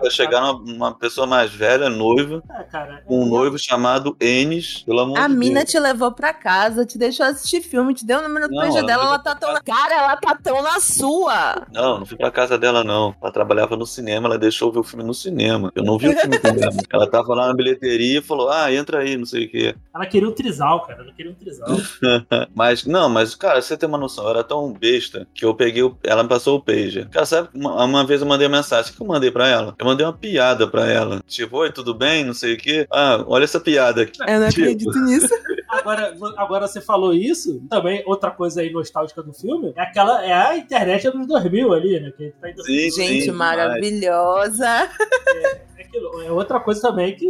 Vai 0.00 0.10
chegar 0.10 0.40
uma, 0.42 0.52
uma 0.72 0.94
pessoa 0.94 1.26
mais 1.26 1.50
velha, 1.52 1.90
noiva, 1.90 2.42
É, 2.50 2.62
cara. 2.64 3.02
com 3.06 3.22
um 3.22 3.26
noivo 3.26 3.58
chamado 3.58 4.16
Enes, 4.20 4.82
pelo 4.84 5.00
amor 5.00 5.18
A 5.18 5.28
de 5.28 5.34
mina 5.34 5.60
Deus. 5.60 5.70
te 5.70 5.78
levou 5.78 6.12
pra 6.12 6.32
casa, 6.32 6.86
te 6.86 6.96
deixou 6.96 7.26
assistir 7.26 7.60
filme, 7.60 7.92
te 7.94 8.06
deu 8.06 8.20
o 8.20 8.22
número 8.22 8.48
do 8.48 8.54
Não, 8.54 8.62
PG 8.62 8.78
ela 8.78 8.86
dela, 8.86 9.02
ela 9.04 9.18
tá 9.18 9.34
pra 9.34 9.40
tão 9.40 9.52
na. 9.52 9.60
Cara, 9.60 9.94
ela 9.94 10.16
tá 10.16 10.38
tão 10.42 10.62
na 10.62 10.80
sua! 10.80 11.66
Não, 11.72 11.98
não 12.00 12.06
fui 12.06 12.16
pra 12.16 12.30
casa 12.30 12.56
dela, 12.56 12.82
não. 12.84 13.14
Ela 13.20 13.32
trabalhava 13.32 13.76
no 13.76 13.86
cinema, 13.86 14.28
ela 14.28 14.38
deixou 14.38 14.68
eu 14.68 14.72
ver 14.72 14.78
o 14.80 14.84
filme 14.84 15.04
no 15.04 15.12
cinema. 15.14 15.70
Eu 15.74 15.82
não 15.84 15.98
vi 15.98 16.08
o 16.08 16.16
filme 16.16 16.38
com 16.38 16.48
ela. 16.48 16.68
Ela 16.90 17.10
tava 17.10 17.34
lá 17.34 17.48
na 17.48 17.54
bilheteria 17.54 18.18
e 18.18 18.22
falou: 18.22 18.48
ah, 18.48 18.72
entra 18.72 19.00
aí, 19.00 19.16
não 19.16 19.26
sei 19.26 19.44
o 19.44 19.50
quê. 19.50 19.74
Ela 19.94 20.06
queria 20.06 20.28
um 20.28 20.32
trisal, 20.32 20.86
cara. 20.86 21.02
Ela 21.02 21.12
queria 21.12 21.30
um 21.30 21.34
trisal. 21.34 21.68
Mas, 22.54 22.84
não, 22.86 23.08
mas, 23.08 23.34
cara, 23.34 23.60
você 23.60 23.76
tem 23.76 23.88
uma 23.88 23.98
noção, 23.98 24.24
eu 24.24 24.30
era 24.30 24.44
tão 24.44 24.72
besta 24.72 25.26
que 25.34 25.44
eu 25.44 25.54
peguei 25.54 25.82
o. 25.82 25.90
Ela 26.02 26.22
me 26.22 26.28
passou 26.28 26.56
o 26.56 26.62
pager. 26.62 27.08
Cara, 27.08 27.26
sabe, 27.26 27.48
uma, 27.54 27.84
uma 27.84 28.04
vez 28.06 28.20
eu 28.20 28.26
mandei 28.26 28.46
uma 28.46 28.56
mensagem. 28.58 28.92
O 28.92 28.96
que 28.96 29.02
eu 29.02 29.06
mandei 29.06 29.30
pra 29.30 29.48
ela? 29.48 29.74
Eu 29.78 29.86
mandei 29.86 30.06
uma 30.06 30.12
piada 30.12 30.66
pra 30.66 30.86
ela. 30.86 31.20
Tipo, 31.26 31.58
oi, 31.58 31.72
tudo 31.72 31.94
bem? 31.94 32.24
Não 32.24 32.34
sei 32.34 32.54
o 32.54 32.56
quê. 32.56 32.86
Ah, 32.90 33.24
olha 33.26 33.44
essa 33.44 33.60
piada 33.60 34.02
aqui. 34.02 34.18
Eu 34.26 34.40
não 34.40 34.48
Tipo, 34.48 34.62
acredito 34.62 34.98
nisso. 35.00 35.28
Agora, 35.68 36.14
agora 36.38 36.66
você 36.66 36.80
falou 36.80 37.12
isso, 37.12 37.60
também 37.68 38.02
outra 38.06 38.30
coisa 38.30 38.62
aí 38.62 38.72
nostálgica 38.72 39.22
do 39.22 39.34
filme 39.34 39.74
é 39.76 39.82
aquela 39.82 40.24
é 40.24 40.32
a 40.32 40.56
internet 40.56 41.10
dos 41.10 41.26
2000 41.26 41.72
ali, 41.74 42.00
né? 42.00 42.10
Que 42.16 42.32
tá 42.40 42.48
em 42.48 42.54
2000. 42.54 42.90
Sim, 42.90 43.02
Gente, 43.02 43.24
sim, 43.26 43.30
maravilhosa. 43.32 44.66
É, 44.66 45.60
aquilo, 45.82 46.22
é 46.22 46.32
outra 46.32 46.58
coisa 46.58 46.80
também 46.80 47.14
que 47.14 47.26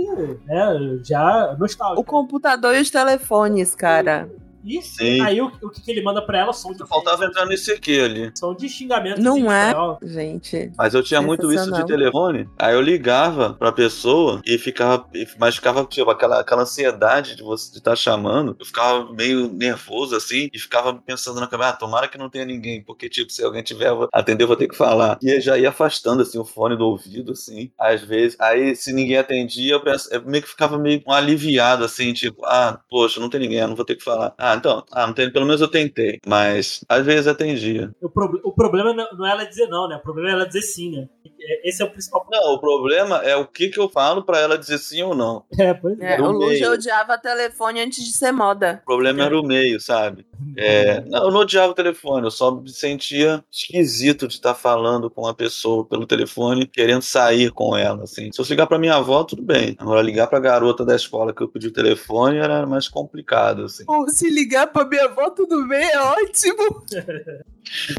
é 0.48 0.98
já 1.02 1.56
nostálgica. 1.58 2.00
O 2.00 2.04
computador 2.04 2.76
e 2.76 2.80
os 2.80 2.90
telefones, 2.90 3.74
cara. 3.74 4.30
E 4.68 4.82
Sim. 4.82 5.20
aí 5.20 5.40
o, 5.40 5.46
o 5.62 5.70
que, 5.70 5.80
que 5.80 5.90
ele 5.90 6.02
manda 6.02 6.20
pra 6.20 6.38
ela 6.38 6.52
são 6.52 6.72
de, 6.72 6.86
faltava 6.86 7.24
entrar 7.24 7.46
nesse 7.46 7.72
aqui 7.72 7.98
ali. 7.98 8.30
são 8.34 8.54
de 8.54 8.68
xingamentos. 8.68 9.22
Não 9.22 9.50
é? 9.50 9.74
Gente. 10.02 10.70
Mas 10.76 10.94
eu 10.94 11.02
tinha 11.02 11.22
muito 11.22 11.50
isso 11.52 11.72
de 11.72 11.86
telefone. 11.86 12.48
Aí 12.58 12.74
eu 12.74 12.80
ligava 12.80 13.54
pra 13.54 13.72
pessoa 13.72 14.42
e 14.44 14.58
ficava. 14.58 15.08
Mas 15.38 15.56
ficava, 15.56 15.84
tipo, 15.84 16.10
aquela, 16.10 16.40
aquela 16.40 16.62
ansiedade 16.62 17.36
de 17.36 17.42
você 17.42 17.78
estar 17.78 17.96
chamando. 17.96 18.56
Eu 18.58 18.66
ficava 18.66 19.10
meio 19.12 19.48
nervoso 19.48 20.14
assim 20.14 20.50
e 20.52 20.58
ficava 20.58 20.94
pensando 20.94 21.40
na 21.40 21.46
câmera, 21.46 21.70
ah, 21.70 21.72
tomara 21.72 22.08
que 22.08 22.18
não 22.18 22.28
tenha 22.28 22.44
ninguém. 22.44 22.82
Porque, 22.82 23.08
tipo, 23.08 23.32
se 23.32 23.42
alguém 23.42 23.62
tiver, 23.62 23.88
eu 23.88 23.96
vou 23.96 24.08
atender, 24.12 24.44
eu 24.44 24.48
vou 24.48 24.56
ter 24.56 24.68
que 24.68 24.76
falar. 24.76 25.18
E 25.22 25.30
eu 25.30 25.40
já 25.40 25.56
ia 25.56 25.70
afastando 25.70 26.22
assim 26.22 26.38
o 26.38 26.44
fone 26.44 26.76
do 26.76 26.86
ouvido, 26.86 27.32
assim. 27.32 27.70
Às 27.78 28.02
vezes. 28.02 28.36
Aí, 28.38 28.76
se 28.76 28.92
ninguém 28.92 29.16
atendia, 29.16 29.74
eu, 29.74 29.80
penso, 29.80 30.12
eu 30.12 30.22
meio 30.24 30.42
que 30.42 30.50
ficava 30.50 30.78
meio 30.78 31.02
aliviado, 31.06 31.84
assim, 31.84 32.12
tipo, 32.12 32.44
ah, 32.44 32.80
poxa, 32.90 33.20
não 33.20 33.30
tem 33.30 33.40
ninguém, 33.40 33.58
eu 33.58 33.68
não 33.68 33.76
vou 33.76 33.84
ter 33.84 33.96
que 33.96 34.04
falar. 34.04 34.34
Ah, 34.36 34.57
então, 34.58 34.84
ah, 34.92 35.06
não 35.06 35.14
tem, 35.14 35.30
pelo 35.32 35.46
menos 35.46 35.60
eu 35.60 35.68
tentei. 35.68 36.18
Mas 36.26 36.84
às 36.88 37.04
vezes 37.04 37.26
atendia. 37.26 37.90
O, 38.02 38.08
prob- 38.08 38.40
o 38.44 38.52
problema 38.52 38.92
não- 38.92 39.26
é 39.26 39.30
ela 39.30 39.44
dizer 39.44 39.66
não, 39.68 39.88
né? 39.88 39.96
O 39.96 40.00
problema 40.02 40.28
é 40.30 40.32
ela 40.32 40.46
dizer 40.46 40.62
sim, 40.62 40.90
né? 40.92 41.08
É- 41.40 41.68
Esse 41.68 41.82
é 41.82 41.84
o 41.84 41.90
principal 41.90 42.20
problema. 42.22 42.44
Não, 42.46 42.54
o 42.54 42.60
problema 42.60 43.16
é 43.24 43.36
o 43.36 43.46
que, 43.46 43.68
que 43.68 43.78
eu 43.80 43.88
falo 43.88 44.22
pra 44.22 44.38
ela 44.38 44.58
dizer 44.58 44.78
sim 44.78 45.02
ou 45.02 45.14
não. 45.14 45.44
É, 45.58 45.74
pois 45.74 45.98
é. 46.00 46.14
É, 46.16 46.22
o 46.22 46.30
Luja 46.30 46.70
odiava 46.70 47.18
telefone 47.18 47.80
antes 47.80 48.04
de 48.04 48.12
ser 48.12 48.32
moda. 48.32 48.80
O 48.82 48.86
problema 48.86 49.24
era 49.24 49.38
o 49.38 49.42
meio, 49.42 49.80
sabe? 49.80 50.26
É, 50.56 51.00
não, 51.02 51.24
eu 51.24 51.30
não 51.30 51.40
odiava 51.40 51.72
o 51.72 51.74
telefone, 51.74 52.26
eu 52.26 52.30
só 52.30 52.50
me 52.50 52.68
sentia 52.70 53.42
esquisito 53.50 54.26
de 54.26 54.34
estar 54.34 54.54
falando 54.54 55.10
com 55.10 55.22
uma 55.22 55.34
pessoa 55.34 55.84
pelo 55.84 56.06
telefone, 56.06 56.66
querendo 56.66 57.02
sair 57.02 57.50
com 57.50 57.76
ela, 57.76 58.04
assim. 58.04 58.30
Se 58.32 58.40
eu 58.40 58.44
ligar 58.48 58.66
pra 58.66 58.78
minha 58.78 58.94
avó, 58.96 59.22
tudo 59.24 59.42
bem. 59.42 59.76
Agora, 59.78 60.00
ligar 60.02 60.26
pra 60.26 60.40
garota 60.40 60.84
da 60.84 60.96
escola 60.96 61.34
que 61.34 61.42
eu 61.42 61.48
pedi 61.48 61.68
o 61.68 61.72
telefone 61.72 62.38
era 62.38 62.66
mais 62.66 62.88
complicado, 62.88 63.64
assim. 63.64 63.84
Ou 63.86 64.08
se 64.08 64.28
ligar 64.30 64.47
pra 64.72 64.84
minha 64.84 65.04
avó, 65.04 65.30
tudo 65.30 65.66
bem, 65.68 65.84
é 65.84 65.98
ótimo. 66.00 66.84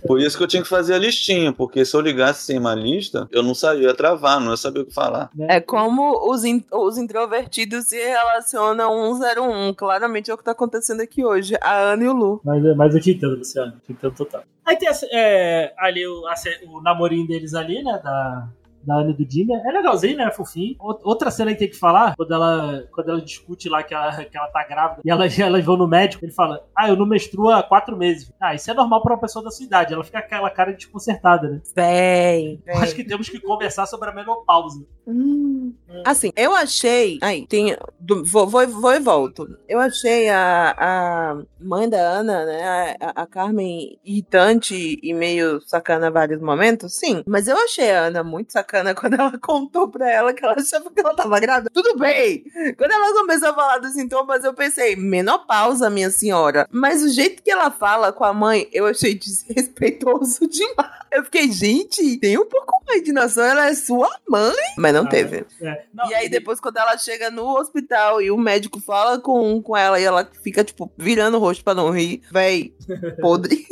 Por 0.05 0.19
isso 0.19 0.37
que 0.37 0.43
eu 0.43 0.47
tinha 0.47 0.63
que 0.63 0.67
fazer 0.69 0.95
a 0.95 0.97
listinha, 0.97 1.53
porque 1.53 1.85
se 1.85 1.95
eu 1.95 2.01
ligasse 2.01 2.43
sem 2.45 2.57
uma 2.57 2.73
lista, 2.73 3.27
eu 3.31 3.43
não 3.43 3.53
sabia, 3.53 3.83
eu 3.83 3.89
ia 3.89 3.93
travar, 3.95 4.39
não 4.39 4.51
ia 4.51 4.57
saber 4.57 4.79
o 4.79 4.85
que 4.85 4.93
falar. 4.93 5.29
É 5.47 5.59
como 5.61 6.27
os, 6.31 6.43
in- 6.43 6.63
os 6.71 6.97
introvertidos 6.97 7.85
se 7.85 7.97
relacionam 7.97 9.15
101. 9.15 9.73
Claramente 9.75 10.31
é 10.31 10.33
o 10.33 10.37
que 10.37 10.43
tá 10.43 10.51
acontecendo 10.51 11.01
aqui 11.01 11.23
hoje. 11.23 11.55
A 11.61 11.75
Ana 11.93 12.03
e 12.03 12.07
o 12.07 12.13
Lu. 12.13 12.41
Mas, 12.43 12.75
mas 12.75 12.95
eu 12.95 13.01
te 13.01 13.11
entendo, 13.11 13.35
Luciano. 13.37 13.73
Te 13.85 13.91
entendo 13.91 14.15
total. 14.15 14.43
Aí 14.65 14.75
tem 14.77 14.89
é, 15.11 15.73
ali 15.77 16.05
o, 16.07 16.23
o 16.67 16.81
namorinho 16.81 17.27
deles 17.27 17.53
ali, 17.53 17.83
né? 17.83 17.99
Da, 18.03 18.47
da 18.83 18.95
Ana 18.95 19.11
e 19.11 19.13
do 19.13 19.29
Jimmy. 19.31 19.53
É 19.53 19.71
legalzinho, 19.71 20.17
né? 20.17 20.31
Fofinho. 20.31 20.75
Out- 20.79 21.01
Outra 21.03 21.29
cena 21.31 21.51
que 21.53 21.59
tem 21.59 21.69
que 21.69 21.75
falar, 21.77 22.15
quando 22.15 22.33
ela, 22.33 22.83
quando 22.91 23.09
ela 23.09 23.21
discute 23.21 23.67
lá 23.69 23.83
que 23.83 23.93
ela, 23.93 24.23
que 24.25 24.37
ela 24.37 24.47
tá 24.47 24.63
grávida 24.67 25.01
e 25.03 25.09
elas, 25.09 25.37
elas 25.39 25.63
vão 25.65 25.77
no 25.77 25.87
médico, 25.87 26.23
ele 26.25 26.31
fala: 26.31 26.63
Ah, 26.75 26.89
eu 26.89 26.95
não 26.95 27.05
menstruo 27.05 27.49
há 27.49 27.61
quatro 27.63 27.95
meses. 27.97 28.31
Ah, 28.39 28.53
isso 28.55 28.69
é 28.69 28.73
normal 28.73 29.01
pra 29.01 29.13
uma 29.13 29.19
pessoa 29.21 29.43
da 29.43 29.51
sua 29.51 29.65
idade. 29.65 29.93
Ela 29.93 30.03
fica 30.03 30.19
aquela 30.19 30.49
cara 30.49 30.73
desconcertada, 30.73 31.49
né? 31.49 31.61
Véi. 31.75 32.59
Eu 32.65 32.77
Acho 32.77 32.95
que 32.95 33.03
temos 33.03 33.29
que 33.29 33.39
conversar 33.39 33.85
sobre 33.85 34.09
a 34.09 34.13
menopausa. 34.13 34.85
Hum. 35.09 35.73
Assim, 36.05 36.31
eu 36.35 36.53
achei. 36.53 37.17
Aí, 37.21 37.47
tem. 37.47 37.75
vou, 37.99 38.47
vou, 38.47 38.67
vou 38.67 38.93
e 38.93 38.99
volto. 38.99 39.57
Eu 39.67 39.79
achei 39.79 40.29
a, 40.29 40.75
a 40.77 41.37
mãe 41.59 41.89
da 41.89 41.97
Ana, 41.97 42.45
né? 42.45 42.95
A, 42.99 43.23
a 43.23 43.25
Carmen 43.25 43.99
irritante 44.05 44.99
e 45.01 45.13
meio 45.13 45.59
sacana 45.65 46.07
em 46.07 46.11
vários 46.11 46.39
momentos, 46.39 46.93
sim. 46.95 47.23
Mas 47.25 47.47
eu 47.47 47.57
achei 47.57 47.91
a 47.91 48.03
Ana 48.03 48.23
muito 48.23 48.53
sacana 48.53 48.93
quando 48.95 49.15
ela 49.15 49.37
contou 49.39 49.89
pra 49.89 50.09
ela 50.09 50.33
que 50.33 50.45
ela 50.45 50.53
achava 50.53 50.91
que 50.91 50.99
ela 50.99 51.15
tava 51.15 51.39
grávida. 51.39 51.71
Tudo 51.73 51.97
bem. 51.97 52.43
Quando 52.77 52.91
ela 52.91 53.13
começou 53.13 53.49
a 53.49 53.53
falar 53.53 53.77
dos 53.79 53.93
sintomas, 53.93 54.43
eu 54.43 54.53
pensei, 54.53 54.95
menopausa, 54.95 55.89
minha 55.89 56.11
senhora. 56.11 56.67
Mas 56.71 57.01
o 57.01 57.09
jeito 57.09 57.41
que 57.41 57.51
ela 57.51 57.71
fala 57.71 58.13
com 58.13 58.23
a 58.23 58.33
mãe, 58.33 58.67
eu 58.71 58.85
achei 58.85 59.15
desrespeitoso 59.17 60.47
demais. 60.47 60.99
Eu 61.11 61.23
fiquei, 61.23 61.51
gente, 61.51 62.17
tem 62.17 62.37
um 62.37 62.45
pouco 62.45 62.83
mais 62.85 63.03
de 63.03 63.11
noção, 63.11 63.43
ela 63.43 63.67
é 63.67 63.73
sua 63.73 64.09
mãe. 64.27 64.53
Mas 64.77 64.93
não 64.93 64.98
Ah, 65.03 65.09
teve. 65.09 65.45
É, 65.61 65.83
não, 65.93 66.09
E 66.09 66.13
aí 66.13 66.29
depois, 66.29 66.59
quando 66.59 66.77
ela 66.77 66.97
chega 66.97 67.29
no 67.29 67.57
hospital 67.57 68.21
e 68.21 68.31
o 68.31 68.37
médico 68.37 68.79
fala 68.79 69.19
com, 69.19 69.61
com 69.61 69.75
ela 69.75 69.99
e 69.99 70.03
ela 70.03 70.29
fica, 70.43 70.63
tipo, 70.63 70.91
virando 70.97 71.37
o 71.37 71.39
rosto 71.39 71.63
pra 71.63 71.73
não 71.73 71.91
rir, 71.91 72.21
véi, 72.31 72.73
podre. 73.21 73.65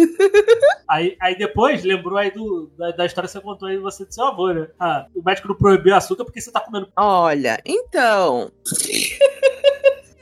Aí, 0.88 1.18
aí 1.22 1.38
depois 1.38 1.84
lembrou 1.84 2.18
aí 2.18 2.32
do, 2.32 2.72
da, 2.78 2.92
da 2.92 3.06
história 3.06 3.28
que 3.28 3.34
você 3.34 3.42
contou 3.42 3.68
aí 3.68 3.78
você 3.78 4.06
do 4.06 4.14
seu 4.14 4.26
avô, 4.26 4.54
né? 4.54 4.68
Ah, 4.80 5.06
o 5.14 5.22
médico 5.24 5.48
não 5.48 5.56
proibiu 5.56 5.96
açúcar 5.96 6.24
porque 6.24 6.40
você 6.42 6.52
tá 6.52 6.60
comendo. 6.62 6.90
Olha, 6.96 7.62
então. 7.66 8.52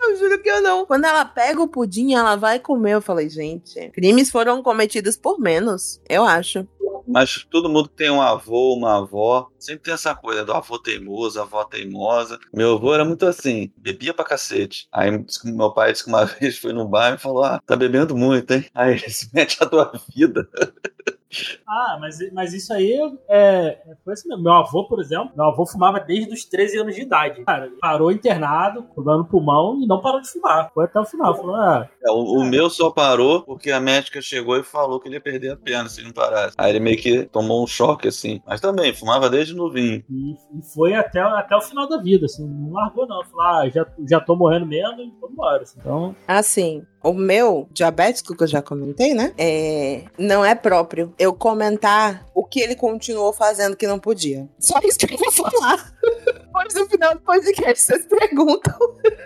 Eu 0.08 0.16
juro 0.18 0.40
que 0.40 0.50
eu 0.50 0.62
não. 0.62 0.86
Quando 0.86 1.06
ela 1.06 1.26
pega 1.26 1.62
o 1.62 1.68
pudim, 1.68 2.14
ela 2.14 2.36
vai 2.36 2.60
comer. 2.60 2.94
Eu 2.94 3.02
falei, 3.02 3.28
gente, 3.28 3.90
crimes 3.90 4.30
foram 4.30 4.62
cometidos 4.62 5.18
por 5.18 5.40
menos, 5.40 6.00
eu 6.08 6.24
acho. 6.24 6.68
Mas 7.08 7.46
todo 7.50 7.70
mundo 7.70 7.90
que 7.90 7.96
tem 7.96 8.10
um 8.10 8.22
avô, 8.22 8.74
uma 8.76 8.98
avó, 8.98 9.48
sempre 9.60 9.84
tem 9.84 9.94
essa 9.94 10.16
coisa 10.16 10.44
do 10.44 10.54
avô 10.54 10.80
teimoso, 10.80 11.40
avó 11.40 11.64
teimosa. 11.64 12.40
Meu 12.54 12.74
avô 12.76 12.94
era 12.94 13.06
muito 13.06 13.26
assim, 13.26 13.72
bebia 13.78 14.14
pra 14.14 14.26
cacete. 14.26 14.88
Aí 14.92 15.12
meu 15.44 15.72
pai 15.72 15.92
disse 15.92 16.04
que 16.04 16.10
uma 16.10 16.26
vez 16.40 16.58
foi 16.58 16.74
no 16.74 16.88
bar 16.88 17.14
e 17.14 17.18
falou: 17.18 17.44
Ah, 17.44 17.62
tá 17.66 17.76
bebendo 17.76 18.16
muito, 18.16 18.54
hein? 18.54 18.66
Aí 18.74 18.94
ele 18.94 19.10
se 19.10 19.30
mete 19.34 19.58
a 19.62 19.66
tua 19.66 19.92
vida. 20.16 20.48
Ah, 21.68 21.98
mas, 22.00 22.18
mas 22.32 22.54
isso 22.54 22.74
aí 22.74 22.94
é, 23.28 23.68
é 23.68 23.96
foi 24.04 24.14
assim 24.14 24.30
mesmo. 24.30 24.44
Meu 24.44 24.54
avô, 24.54 24.86
por 24.86 25.00
exemplo, 25.00 25.32
meu 25.36 25.46
avô 25.46 25.66
fumava 25.66 26.00
desde 26.00 26.34
os 26.34 26.46
13 26.46 26.80
anos 26.80 26.96
de 26.96 27.02
idade. 27.02 27.44
Cara, 27.44 27.72
parou 27.80 28.12
internado, 28.12 28.84
problema 28.84 29.20
no 29.20 29.26
pulmão 29.26 29.80
e 29.82 29.88
não 29.88 30.02
parou 30.02 30.22
de 30.22 30.30
fumar. 30.30 30.72
Foi 30.74 30.86
até 30.86 31.00
o 31.00 31.06
final. 31.06 31.36
Falou, 31.36 31.56
ah, 31.56 31.90
É, 32.06 32.12
o, 32.12 32.40
o 32.40 32.44
meu 32.44 32.70
só 32.70 32.90
parou 32.90 33.42
porque 33.42 33.72
a 33.72 33.80
médica 33.80 34.22
chegou 34.22 34.58
e 34.58 34.64
falou 34.64 35.00
que 35.00 35.08
ele 35.08 35.16
ia 35.16 35.22
perder 35.22 35.52
a 35.52 35.58
perna 35.58 35.90
se 35.90 36.04
não 36.04 36.12
parasse. 36.12 36.56
Aí 36.58 36.72
ele 36.72 36.80
meio 36.80 36.98
que 36.98 37.26
tomou 37.26 37.64
um 37.64 37.68
choque, 37.68 38.08
assim. 38.08 38.42
Mas 38.46 38.62
também, 38.62 38.94
fumava 38.94 39.30
desde 39.30 39.54
novinho. 39.54 40.04
e, 40.10 40.34
e 40.34 40.74
foi 40.74 40.94
até, 40.94 41.20
até 41.22 41.56
o 41.56 41.62
final 41.62 41.88
da 41.88 41.98
vida, 41.98 42.26
assim, 42.26 42.48
não 42.48 42.74
largou 42.74 43.08
não. 43.08 43.24
Falou, 43.26 43.42
ah, 43.42 43.70
já, 43.70 43.86
já 44.08 44.20
tô 44.20 44.36
morrendo 44.36 44.66
mesmo 44.66 45.02
e 45.02 45.12
vamos 45.20 45.32
embora. 45.32 45.62
Assim. 45.64 45.80
Então, 45.80 46.16
Assim, 46.28 46.84
o 47.06 47.14
meu 47.14 47.68
diabético, 47.72 48.36
que 48.36 48.44
eu 48.44 48.48
já 48.48 48.62
comentei, 48.62 49.14
né? 49.14 49.34
É, 49.38 50.04
não 50.18 50.44
é 50.44 50.56
próprio 50.56 51.14
eu 51.20 51.34
comentar 51.34 52.26
o 52.34 52.44
que 52.44 52.60
ele 52.60 52.76
continuou 52.76 53.32
fazendo 53.32 53.76
que 53.76 53.88
não 53.88 54.00
podia. 54.00 54.50
Só 54.60 54.80
isso 54.84 54.98
que 54.98 55.14
eu 55.14 55.18
vou 55.18 55.32
falar. 55.32 55.94
Depois 56.26 56.74
no 56.74 56.86
final 56.88 57.16
do 57.16 57.22
podcast, 57.22 57.86
vocês 57.86 58.06
perguntam. 58.08 58.74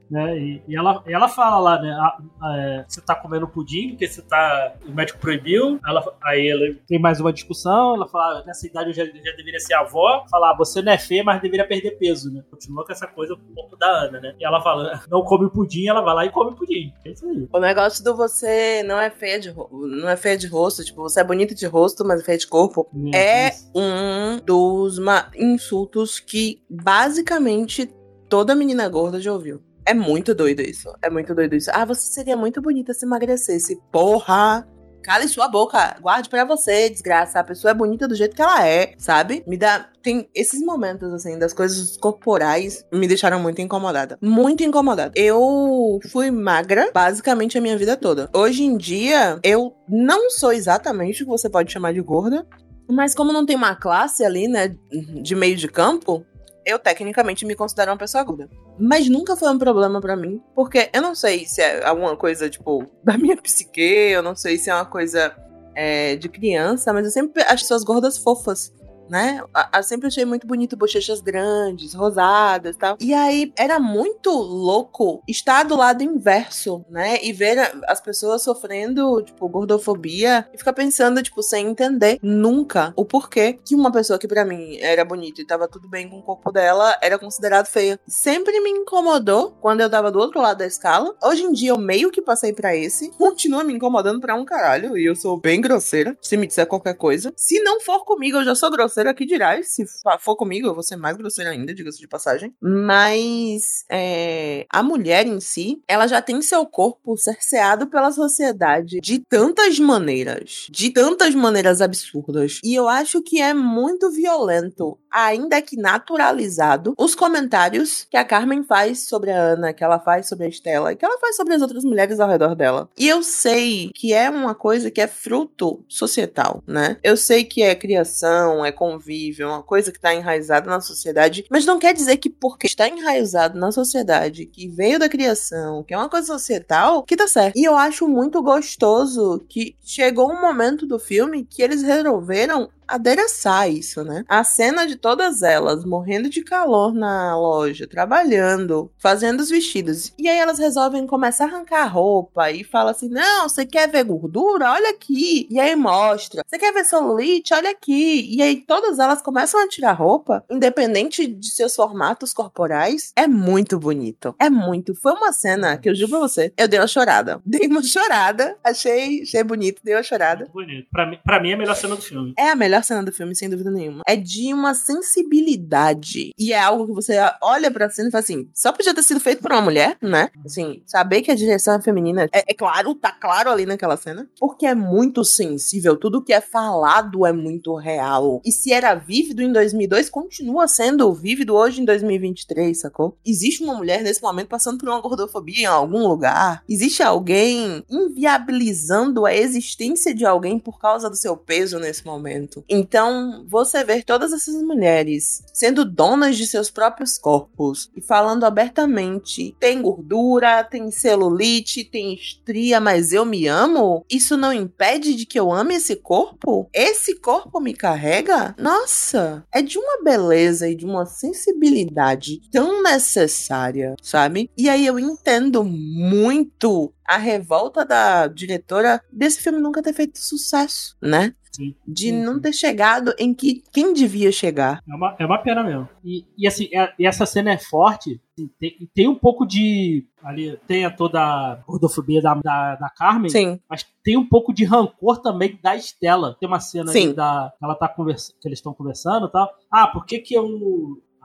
né? 0.09 0.37
E, 0.37 0.61
e 0.67 0.75
ela, 0.75 1.03
e 1.07 1.13
ela 1.13 1.27
fala 1.27 1.59
lá, 1.59 1.81
né? 1.81 1.91
ah, 1.91 2.17
ah, 2.41 2.57
é, 2.57 2.85
você 2.87 3.01
tá 3.01 3.15
comendo 3.15 3.47
pudim 3.47 3.89
porque 3.89 4.07
você 4.07 4.21
tá. 4.21 4.73
O 4.87 4.91
médico 4.91 5.19
proibiu. 5.19 5.79
Ela, 5.85 6.03
aí 6.23 6.49
ela 6.49 6.75
tem 6.87 6.99
mais 6.99 7.19
uma 7.19 7.31
discussão. 7.31 7.95
Ela 7.95 8.07
fala, 8.07 8.39
ah, 8.39 8.43
nessa 8.45 8.65
idade 8.65 8.89
eu 8.89 8.93
já, 8.93 9.05
já 9.05 9.35
deveria 9.35 9.59
ser 9.59 9.75
avó. 9.75 10.25
Falar, 10.29 10.51
ah, 10.51 10.57
você 10.57 10.81
não 10.81 10.91
é 10.91 10.97
feia, 10.97 11.23
mas 11.23 11.41
deveria 11.41 11.67
perder 11.67 11.91
peso, 11.91 12.31
né? 12.31 12.43
Continua 12.49 12.85
com 12.85 12.91
essa 12.91 13.07
coisa 13.07 13.33
um 13.33 13.53
pouco 13.53 13.77
da 13.77 13.87
Ana, 13.87 14.19
né? 14.19 14.35
E 14.39 14.45
ela 14.45 14.61
fala, 14.61 15.03
não 15.09 15.21
come 15.21 15.49
pudim, 15.49 15.87
ela 15.87 16.01
vai 16.01 16.15
lá 16.15 16.25
e 16.25 16.31
come 16.31 16.55
pudim. 16.55 16.93
É 17.05 17.11
isso 17.11 17.25
aí. 17.27 17.47
O 17.51 17.59
negócio 17.59 18.03
do 18.03 18.15
você 18.15 18.83
não 18.83 18.99
é 18.99 19.09
feia 19.09 19.39
de, 19.39 19.53
não 19.53 20.09
é 20.09 20.17
feia 20.17 20.37
de 20.37 20.47
rosto, 20.47 20.83
tipo, 20.83 21.01
você 21.01 21.21
é 21.21 21.23
bonita 21.23 21.53
de 21.53 21.65
rosto, 21.65 22.05
mas 22.05 22.21
é 22.21 22.23
feia 22.23 22.37
de 22.37 22.47
corpo. 22.47 22.89
É 23.13 23.49
Isso. 23.49 23.71
um 23.75 24.39
dos 24.43 24.99
insultos 25.35 26.19
que 26.19 26.61
basicamente 26.69 27.89
toda 28.29 28.55
menina 28.55 28.87
gorda 28.87 29.19
já 29.19 29.33
ouviu. 29.33 29.61
É 29.85 29.93
muito 29.93 30.35
doido 30.35 30.61
isso. 30.61 30.93
É 31.01 31.09
muito 31.09 31.33
doido 31.33 31.55
isso. 31.55 31.71
Ah, 31.73 31.85
você 31.85 32.01
seria 32.13 32.37
muito 32.37 32.61
bonita 32.61 32.93
se 32.93 33.05
emagrecesse. 33.05 33.79
Porra! 33.91 34.67
cale 35.01 35.27
sua 35.27 35.47
boca, 35.47 35.97
guarde 36.01 36.29
pra 36.29 36.45
você, 36.45 36.89
desgraça. 36.89 37.39
A 37.39 37.43
pessoa 37.43 37.71
é 37.71 37.73
bonita 37.73 38.07
do 38.07 38.15
jeito 38.15 38.35
que 38.35 38.41
ela 38.41 38.65
é, 38.67 38.93
sabe? 38.97 39.43
Me 39.47 39.57
dá. 39.57 39.89
Tem 40.01 40.29
esses 40.33 40.61
momentos, 40.61 41.11
assim, 41.13 41.37
das 41.37 41.53
coisas 41.53 41.97
corporais 41.97 42.85
me 42.91 43.07
deixaram 43.07 43.39
muito 43.39 43.61
incomodada. 43.61 44.17
Muito 44.21 44.63
incomodada. 44.63 45.11
Eu 45.15 45.99
fui 46.11 46.31
magra 46.31 46.91
basicamente 46.93 47.57
a 47.57 47.61
minha 47.61 47.77
vida 47.77 47.97
toda. 47.97 48.29
Hoje 48.33 48.63
em 48.63 48.77
dia, 48.77 49.39
eu 49.43 49.73
não 49.87 50.29
sou 50.29 50.53
exatamente 50.53 51.23
o 51.23 51.25
que 51.25 51.31
você 51.31 51.49
pode 51.49 51.71
chamar 51.71 51.93
de 51.93 52.01
gorda. 52.01 52.45
Mas 52.91 53.13
como 53.13 53.31
não 53.31 53.45
tem 53.45 53.55
uma 53.55 53.75
classe 53.75 54.23
ali, 54.23 54.47
né, 54.47 54.75
de 55.21 55.35
meio 55.35 55.55
de 55.55 55.67
campo, 55.67 56.25
eu 56.69 56.79
tecnicamente 56.79 57.45
me 57.45 57.55
considero 57.55 57.91
uma 57.91 57.97
pessoa 57.97 58.23
gorda. 58.23 58.49
Mas 58.77 59.09
nunca 59.09 59.35
foi 59.35 59.49
um 59.49 59.57
problema 59.57 59.99
pra 59.99 60.15
mim, 60.15 60.41
porque 60.55 60.89
eu 60.93 61.01
não 61.01 61.15
sei 61.15 61.45
se 61.45 61.61
é 61.61 61.85
alguma 61.85 62.15
coisa, 62.15 62.49
tipo, 62.49 62.85
da 63.03 63.17
minha 63.17 63.37
psique, 63.37 63.81
eu 63.81 64.21
não 64.21 64.35
sei 64.35 64.57
se 64.57 64.69
é 64.69 64.75
uma 64.75 64.85
coisa 64.85 65.35
é, 65.75 66.15
de 66.15 66.29
criança, 66.29 66.93
mas 66.93 67.05
eu 67.05 67.11
sempre 67.11 67.41
acho 67.43 67.63
pessoas 67.63 67.83
gordas 67.83 68.17
fofas. 68.17 68.73
Né? 69.09 69.41
Eu 69.75 69.83
sempre 69.83 70.07
achei 70.07 70.25
muito 70.25 70.45
bonito 70.45 70.77
bochechas 70.77 71.21
grandes, 71.21 71.93
rosadas 71.93 72.75
tal. 72.75 72.97
E 72.99 73.13
aí 73.13 73.51
era 73.57 73.79
muito 73.79 74.29
louco 74.29 75.21
estar 75.27 75.63
do 75.63 75.75
lado 75.75 76.03
inverso, 76.03 76.85
né? 76.89 77.19
E 77.23 77.33
ver 77.33 77.57
as 77.87 77.99
pessoas 77.99 78.43
sofrendo, 78.43 79.21
tipo, 79.21 79.47
gordofobia 79.49 80.47
e 80.53 80.57
ficar 80.57 80.73
pensando, 80.73 81.21
tipo, 81.21 81.41
sem 81.41 81.67
entender 81.67 82.19
nunca 82.21 82.93
o 82.95 83.05
porquê 83.05 83.59
que 83.63 83.75
uma 83.75 83.91
pessoa 83.91 84.19
que 84.19 84.27
para 84.27 84.45
mim 84.45 84.77
era 84.79 85.03
bonita 85.03 85.41
e 85.41 85.45
tava 85.45 85.67
tudo 85.67 85.87
bem 85.87 86.09
com 86.09 86.19
o 86.19 86.23
corpo 86.23 86.51
dela 86.51 86.97
era 87.01 87.17
considerado 87.17 87.67
feia. 87.67 87.99
Sempre 88.07 88.59
me 88.61 88.69
incomodou 88.69 89.51
quando 89.59 89.81
eu 89.81 89.89
tava 89.89 90.11
do 90.11 90.19
outro 90.19 90.41
lado 90.41 90.59
da 90.59 90.67
escala. 90.67 91.15
Hoje 91.23 91.43
em 91.43 91.51
dia 91.51 91.71
eu 91.71 91.77
meio 91.77 92.11
que 92.11 92.21
passei 92.21 92.53
para 92.53 92.75
esse, 92.75 93.09
continua 93.17 93.63
me 93.63 93.73
incomodando 93.73 94.19
pra 94.19 94.35
um 94.35 94.45
caralho 94.45 94.97
e 94.97 95.05
eu 95.05 95.15
sou 95.15 95.39
bem 95.39 95.61
grosseira 95.61 96.17
se 96.21 96.37
me 96.37 96.47
disser 96.47 96.67
qualquer 96.67 96.95
coisa. 96.95 97.33
Se 97.35 97.61
não 97.61 97.79
for 97.81 98.05
comigo, 98.05 98.37
eu 98.37 98.43
já 98.43 98.55
sou 98.55 98.69
grosseira 98.69 98.98
grosseira 98.99 99.11
aqui 99.11 99.25
dirá. 99.25 99.61
Se 99.63 99.85
for 100.19 100.35
comigo, 100.35 100.67
eu 100.67 100.73
vou 100.73 100.83
ser 100.83 100.95
mais 100.95 101.17
grosseira 101.17 101.51
ainda, 101.51 101.73
diga-se 101.73 101.99
de 101.99 102.07
passagem. 102.07 102.53
Mas 102.61 103.85
é, 103.89 104.65
a 104.69 104.83
mulher 104.83 105.25
em 105.25 105.39
si, 105.39 105.81
ela 105.87 106.07
já 106.07 106.21
tem 106.21 106.41
seu 106.41 106.65
corpo 106.65 107.17
cerceado 107.17 107.87
pela 107.87 108.11
sociedade 108.11 108.99
de 109.01 109.19
tantas 109.19 109.79
maneiras. 109.79 110.67
De 110.69 110.91
tantas 110.91 111.33
maneiras 111.33 111.81
absurdas. 111.81 112.59
E 112.63 112.75
eu 112.75 112.87
acho 112.87 113.21
que 113.21 113.41
é 113.41 113.53
muito 113.53 114.11
violento, 114.11 114.97
ainda 115.11 115.61
que 115.61 115.77
naturalizado, 115.77 116.93
os 116.97 117.15
comentários 117.15 118.07
que 118.09 118.17
a 118.17 118.25
Carmen 118.25 118.63
faz 118.63 119.07
sobre 119.07 119.31
a 119.31 119.39
Ana, 119.39 119.73
que 119.73 119.83
ela 119.83 119.99
faz 119.99 120.27
sobre 120.27 120.45
a 120.45 120.49
Estela, 120.49 120.95
que 120.95 121.05
ela 121.05 121.19
faz 121.19 121.35
sobre 121.35 121.53
as 121.53 121.61
outras 121.61 121.83
mulheres 121.83 122.19
ao 122.19 122.29
redor 122.29 122.55
dela. 122.55 122.89
E 122.97 123.07
eu 123.07 123.23
sei 123.23 123.91
que 123.93 124.13
é 124.13 124.29
uma 124.29 124.55
coisa 124.55 124.91
que 124.91 125.01
é 125.01 125.07
fruto 125.07 125.83
societal, 125.87 126.63
né? 126.67 126.97
Eu 127.03 127.17
sei 127.17 127.43
que 127.43 127.61
é 127.61 127.75
criação, 127.75 128.65
é 128.65 128.71
convívio, 128.71 129.45
é 129.45 129.47
uma 129.47 129.63
coisa 129.63 129.91
que 129.91 129.97
está 129.97 130.13
enraizada 130.13 130.69
na 130.69 130.81
sociedade, 130.81 131.45
mas 131.49 131.65
não 131.65 131.79
quer 131.79 131.93
dizer 131.93 132.17
que 132.17 132.29
porque 132.29 132.67
está 132.67 132.87
enraizado 132.87 133.59
na 133.59 133.71
sociedade, 133.71 134.45
que 134.45 134.67
veio 134.67 134.99
da 134.99 135.09
criação, 135.09 135.83
que 135.83 135.93
é 135.93 135.97
uma 135.97 136.09
coisa 136.09 136.27
societal, 136.27 137.03
que 137.03 137.15
tá 137.15 137.27
certo. 137.27 137.57
E 137.57 137.63
eu 137.63 137.75
acho 137.75 138.07
muito 138.07 138.41
gostoso 138.41 139.43
que 139.47 139.75
chegou 139.81 140.31
um 140.31 140.41
momento 140.41 140.85
do 140.85 140.99
filme 140.99 141.45
que 141.45 141.61
eles 141.61 141.81
resolveram 141.81 142.69
adereçar 142.89 143.69
isso, 143.69 144.03
né? 144.03 144.23
A 144.27 144.43
cena 144.43 144.85
de 144.85 144.95
todas 144.95 145.41
elas 145.41 145.85
morrendo 145.85 146.29
de 146.29 146.43
calor 146.43 146.93
na 146.93 147.37
loja, 147.37 147.87
trabalhando, 147.87 148.91
fazendo 148.97 149.39
os 149.41 149.49
vestidos. 149.49 150.13
E 150.17 150.27
aí 150.27 150.37
elas 150.37 150.59
resolvem 150.59 151.05
começar 151.07 151.45
a 151.45 151.47
arrancar 151.47 151.83
a 151.83 151.87
roupa 151.87 152.51
e 152.51 152.63
fala 152.63 152.91
assim: 152.91 153.09
"Não, 153.09 153.47
você 153.47 153.65
quer 153.65 153.89
ver 153.89 154.03
gordura? 154.03 154.71
Olha 154.71 154.89
aqui". 154.91 155.47
E 155.49 155.59
aí 155.59 155.75
mostra. 155.75 156.43
"Você 156.47 156.57
quer 156.57 156.73
ver 156.73 156.83
celulite? 156.85 157.53
Olha 157.53 157.71
aqui". 157.71 158.27
E 158.35 158.41
aí 158.41 158.57
todas 158.57 158.99
elas 158.99 159.21
começam 159.21 159.59
a 159.63 159.67
tirar 159.67 159.93
roupa, 159.93 160.43
independente 160.49 161.25
de 161.27 161.49
seus 161.51 161.75
formatos 161.75 162.33
corporais. 162.33 163.11
É 163.15 163.27
muito 163.27 163.79
bonito. 163.79 164.35
É 164.39 164.49
muito. 164.49 164.93
Foi 164.95 165.13
uma 165.13 165.31
cena 165.31 165.77
que 165.77 165.89
eu 165.89 165.95
juro 165.95 166.11
pra 166.11 166.19
você, 166.19 166.53
eu 166.57 166.67
dei 166.67 166.79
uma 166.79 166.87
chorada. 166.87 167.41
Dei 167.45 167.67
uma 167.67 167.81
chorada. 167.83 168.55
Achei, 168.63 169.21
achei 169.23 169.43
bonito, 169.43 169.81
dei 169.83 169.95
uma 169.95 170.03
chorada. 170.03 170.41
Muito 170.41 170.53
bonito. 170.53 170.87
Pra 170.91 171.05
mim, 171.05 171.19
pra 171.23 171.39
mim 171.41 171.51
é 171.51 171.53
a 171.53 171.57
melhor 171.57 171.75
cena 171.75 171.95
do 171.95 172.01
filme. 172.01 172.33
É 172.37 172.49
a 172.49 172.55
melhor 172.55 172.78
cena 172.83 173.03
do 173.03 173.11
filme, 173.11 173.35
sem 173.35 173.49
dúvida 173.49 173.71
nenhuma. 173.71 174.03
É 174.07 174.15
de 174.15 174.53
uma 174.53 174.73
sensibilidade. 174.73 176.31
E 176.37 176.53
é 176.53 176.59
algo 176.59 176.87
que 176.87 176.93
você 176.93 177.17
olha 177.41 177.71
pra 177.71 177.89
cena 177.89 178.09
e 178.09 178.11
fala 178.11 178.23
assim: 178.23 178.49
só 178.53 178.71
podia 178.71 178.93
ter 178.93 179.03
sido 179.03 179.19
feito 179.19 179.41
por 179.41 179.51
uma 179.51 179.61
mulher, 179.61 179.97
né? 180.01 180.29
Assim, 180.45 180.81
saber 180.85 181.21
que 181.21 181.31
a 181.31 181.35
direção 181.35 181.75
é 181.75 181.81
feminina 181.81 182.27
é, 182.33 182.43
é 182.47 182.53
claro, 182.53 182.95
tá 182.95 183.11
claro 183.11 183.49
ali 183.49 183.65
naquela 183.65 183.97
cena. 183.97 184.27
Porque 184.39 184.65
é 184.65 184.75
muito 184.75 185.23
sensível. 185.23 185.95
Tudo 185.95 186.23
que 186.23 186.33
é 186.33 186.41
falado 186.41 187.25
é 187.25 187.31
muito 187.31 187.75
real. 187.75 188.41
E 188.45 188.51
se 188.51 188.71
era 188.71 188.95
vívido 188.95 189.41
em 189.41 189.51
2002, 189.51 190.09
continua 190.09 190.67
sendo 190.67 191.11
vívido 191.13 191.55
hoje 191.55 191.81
em 191.81 191.85
2023, 191.85 192.79
sacou? 192.79 193.17
Existe 193.25 193.63
uma 193.63 193.75
mulher 193.75 194.01
nesse 194.01 194.21
momento 194.21 194.47
passando 194.47 194.77
por 194.77 194.89
uma 194.89 195.01
gordofobia 195.01 195.63
em 195.63 195.65
algum 195.65 196.07
lugar. 196.07 196.63
Existe 196.67 197.03
alguém 197.03 197.83
inviabilizando 197.89 199.25
a 199.25 199.33
existência 199.33 200.13
de 200.13 200.25
alguém 200.25 200.59
por 200.59 200.79
causa 200.79 201.09
do 201.09 201.15
seu 201.15 201.35
peso 201.35 201.79
nesse 201.79 202.05
momento. 202.05 202.63
Então, 202.69 203.45
você 203.47 203.83
ver 203.83 204.03
todas 204.03 204.31
essas 204.31 204.61
mulheres 204.61 205.43
sendo 205.51 205.83
donas 205.83 206.37
de 206.37 206.45
seus 206.45 206.69
próprios 206.69 207.17
corpos 207.17 207.89
e 207.95 208.01
falando 208.01 208.45
abertamente: 208.45 209.55
tem 209.59 209.81
gordura, 209.81 210.63
tem 210.63 210.91
celulite, 210.91 211.83
tem 211.83 212.13
estria, 212.13 212.79
mas 212.79 213.11
eu 213.11 213.25
me 213.25 213.47
amo? 213.47 214.05
Isso 214.09 214.37
não 214.37 214.53
impede 214.53 215.15
de 215.15 215.25
que 215.25 215.39
eu 215.39 215.51
ame 215.51 215.75
esse 215.75 215.95
corpo? 215.95 216.69
Esse 216.73 217.15
corpo 217.15 217.59
me 217.59 217.73
carrega? 217.73 218.55
Nossa, 218.57 219.43
é 219.51 219.61
de 219.61 219.77
uma 219.77 220.03
beleza 220.03 220.69
e 220.69 220.75
de 220.75 220.85
uma 220.85 221.05
sensibilidade 221.05 222.41
tão 222.51 222.83
necessária, 222.83 223.95
sabe? 224.01 224.49
E 224.57 224.69
aí 224.69 224.85
eu 224.85 224.99
entendo 224.99 225.63
muito 225.63 226.93
a 227.09 227.17
revolta 227.17 227.83
da 227.83 228.27
diretora 228.27 229.01
desse 229.11 229.41
filme 229.41 229.59
nunca 229.59 229.81
ter 229.81 229.93
feito 229.93 230.19
sucesso, 230.19 230.95
né? 231.01 231.33
Sim. 231.59 231.75
De 231.85 232.03
Sim, 232.03 232.23
não 232.23 232.35
sim. 232.35 232.41
ter 232.41 232.53
chegado 232.53 233.13
em 233.19 233.33
que 233.33 233.61
quem 233.73 233.91
devia 233.93 234.31
chegar. 234.31 234.81
É 234.89 234.95
uma, 234.95 235.15
é 235.19 235.25
uma 235.25 235.37
pena 235.37 235.61
mesmo. 235.61 235.89
E, 236.03 236.25
e 236.37 236.47
assim, 236.47 236.69
é- 236.73 236.93
e 236.97 237.05
essa 237.05 237.25
cena 237.25 237.51
é 237.51 237.57
forte. 237.57 238.21
assim, 238.37 238.49
tem, 238.57 238.89
tem 238.95 239.07
um 239.09 239.15
pouco 239.15 239.45
de. 239.45 240.05
Ali 240.23 240.57
tem 240.67 240.85
a 240.85 240.91
toda 240.91 241.19
a 241.21 241.55
gordofobia 241.67 242.21
da, 242.21 242.33
da, 242.35 242.75
da 242.75 242.89
Carmen. 242.89 243.29
Sim, 243.29 243.59
Mas 243.69 243.85
tem 244.03 244.15
um 244.17 244.27
pouco 244.27 244.53
de 244.53 244.63
rancor 244.63 245.21
também 245.21 245.59
da 245.61 245.75
Estela. 245.75 246.35
Tem 246.39 246.47
uma 246.47 246.59
cena 246.59 246.91
da. 247.13 247.53
Ela 247.61 247.75
tá 247.75 247.87
conversa, 247.89 248.33
que 248.41 248.47
eles 248.47 248.59
estão 248.59 248.73
conversando 248.73 249.27
e 249.27 249.31
tal. 249.31 249.49
Ah, 249.69 249.87
por 249.87 250.05
que 250.05 250.19
que 250.19 250.33
eu. 250.33 250.47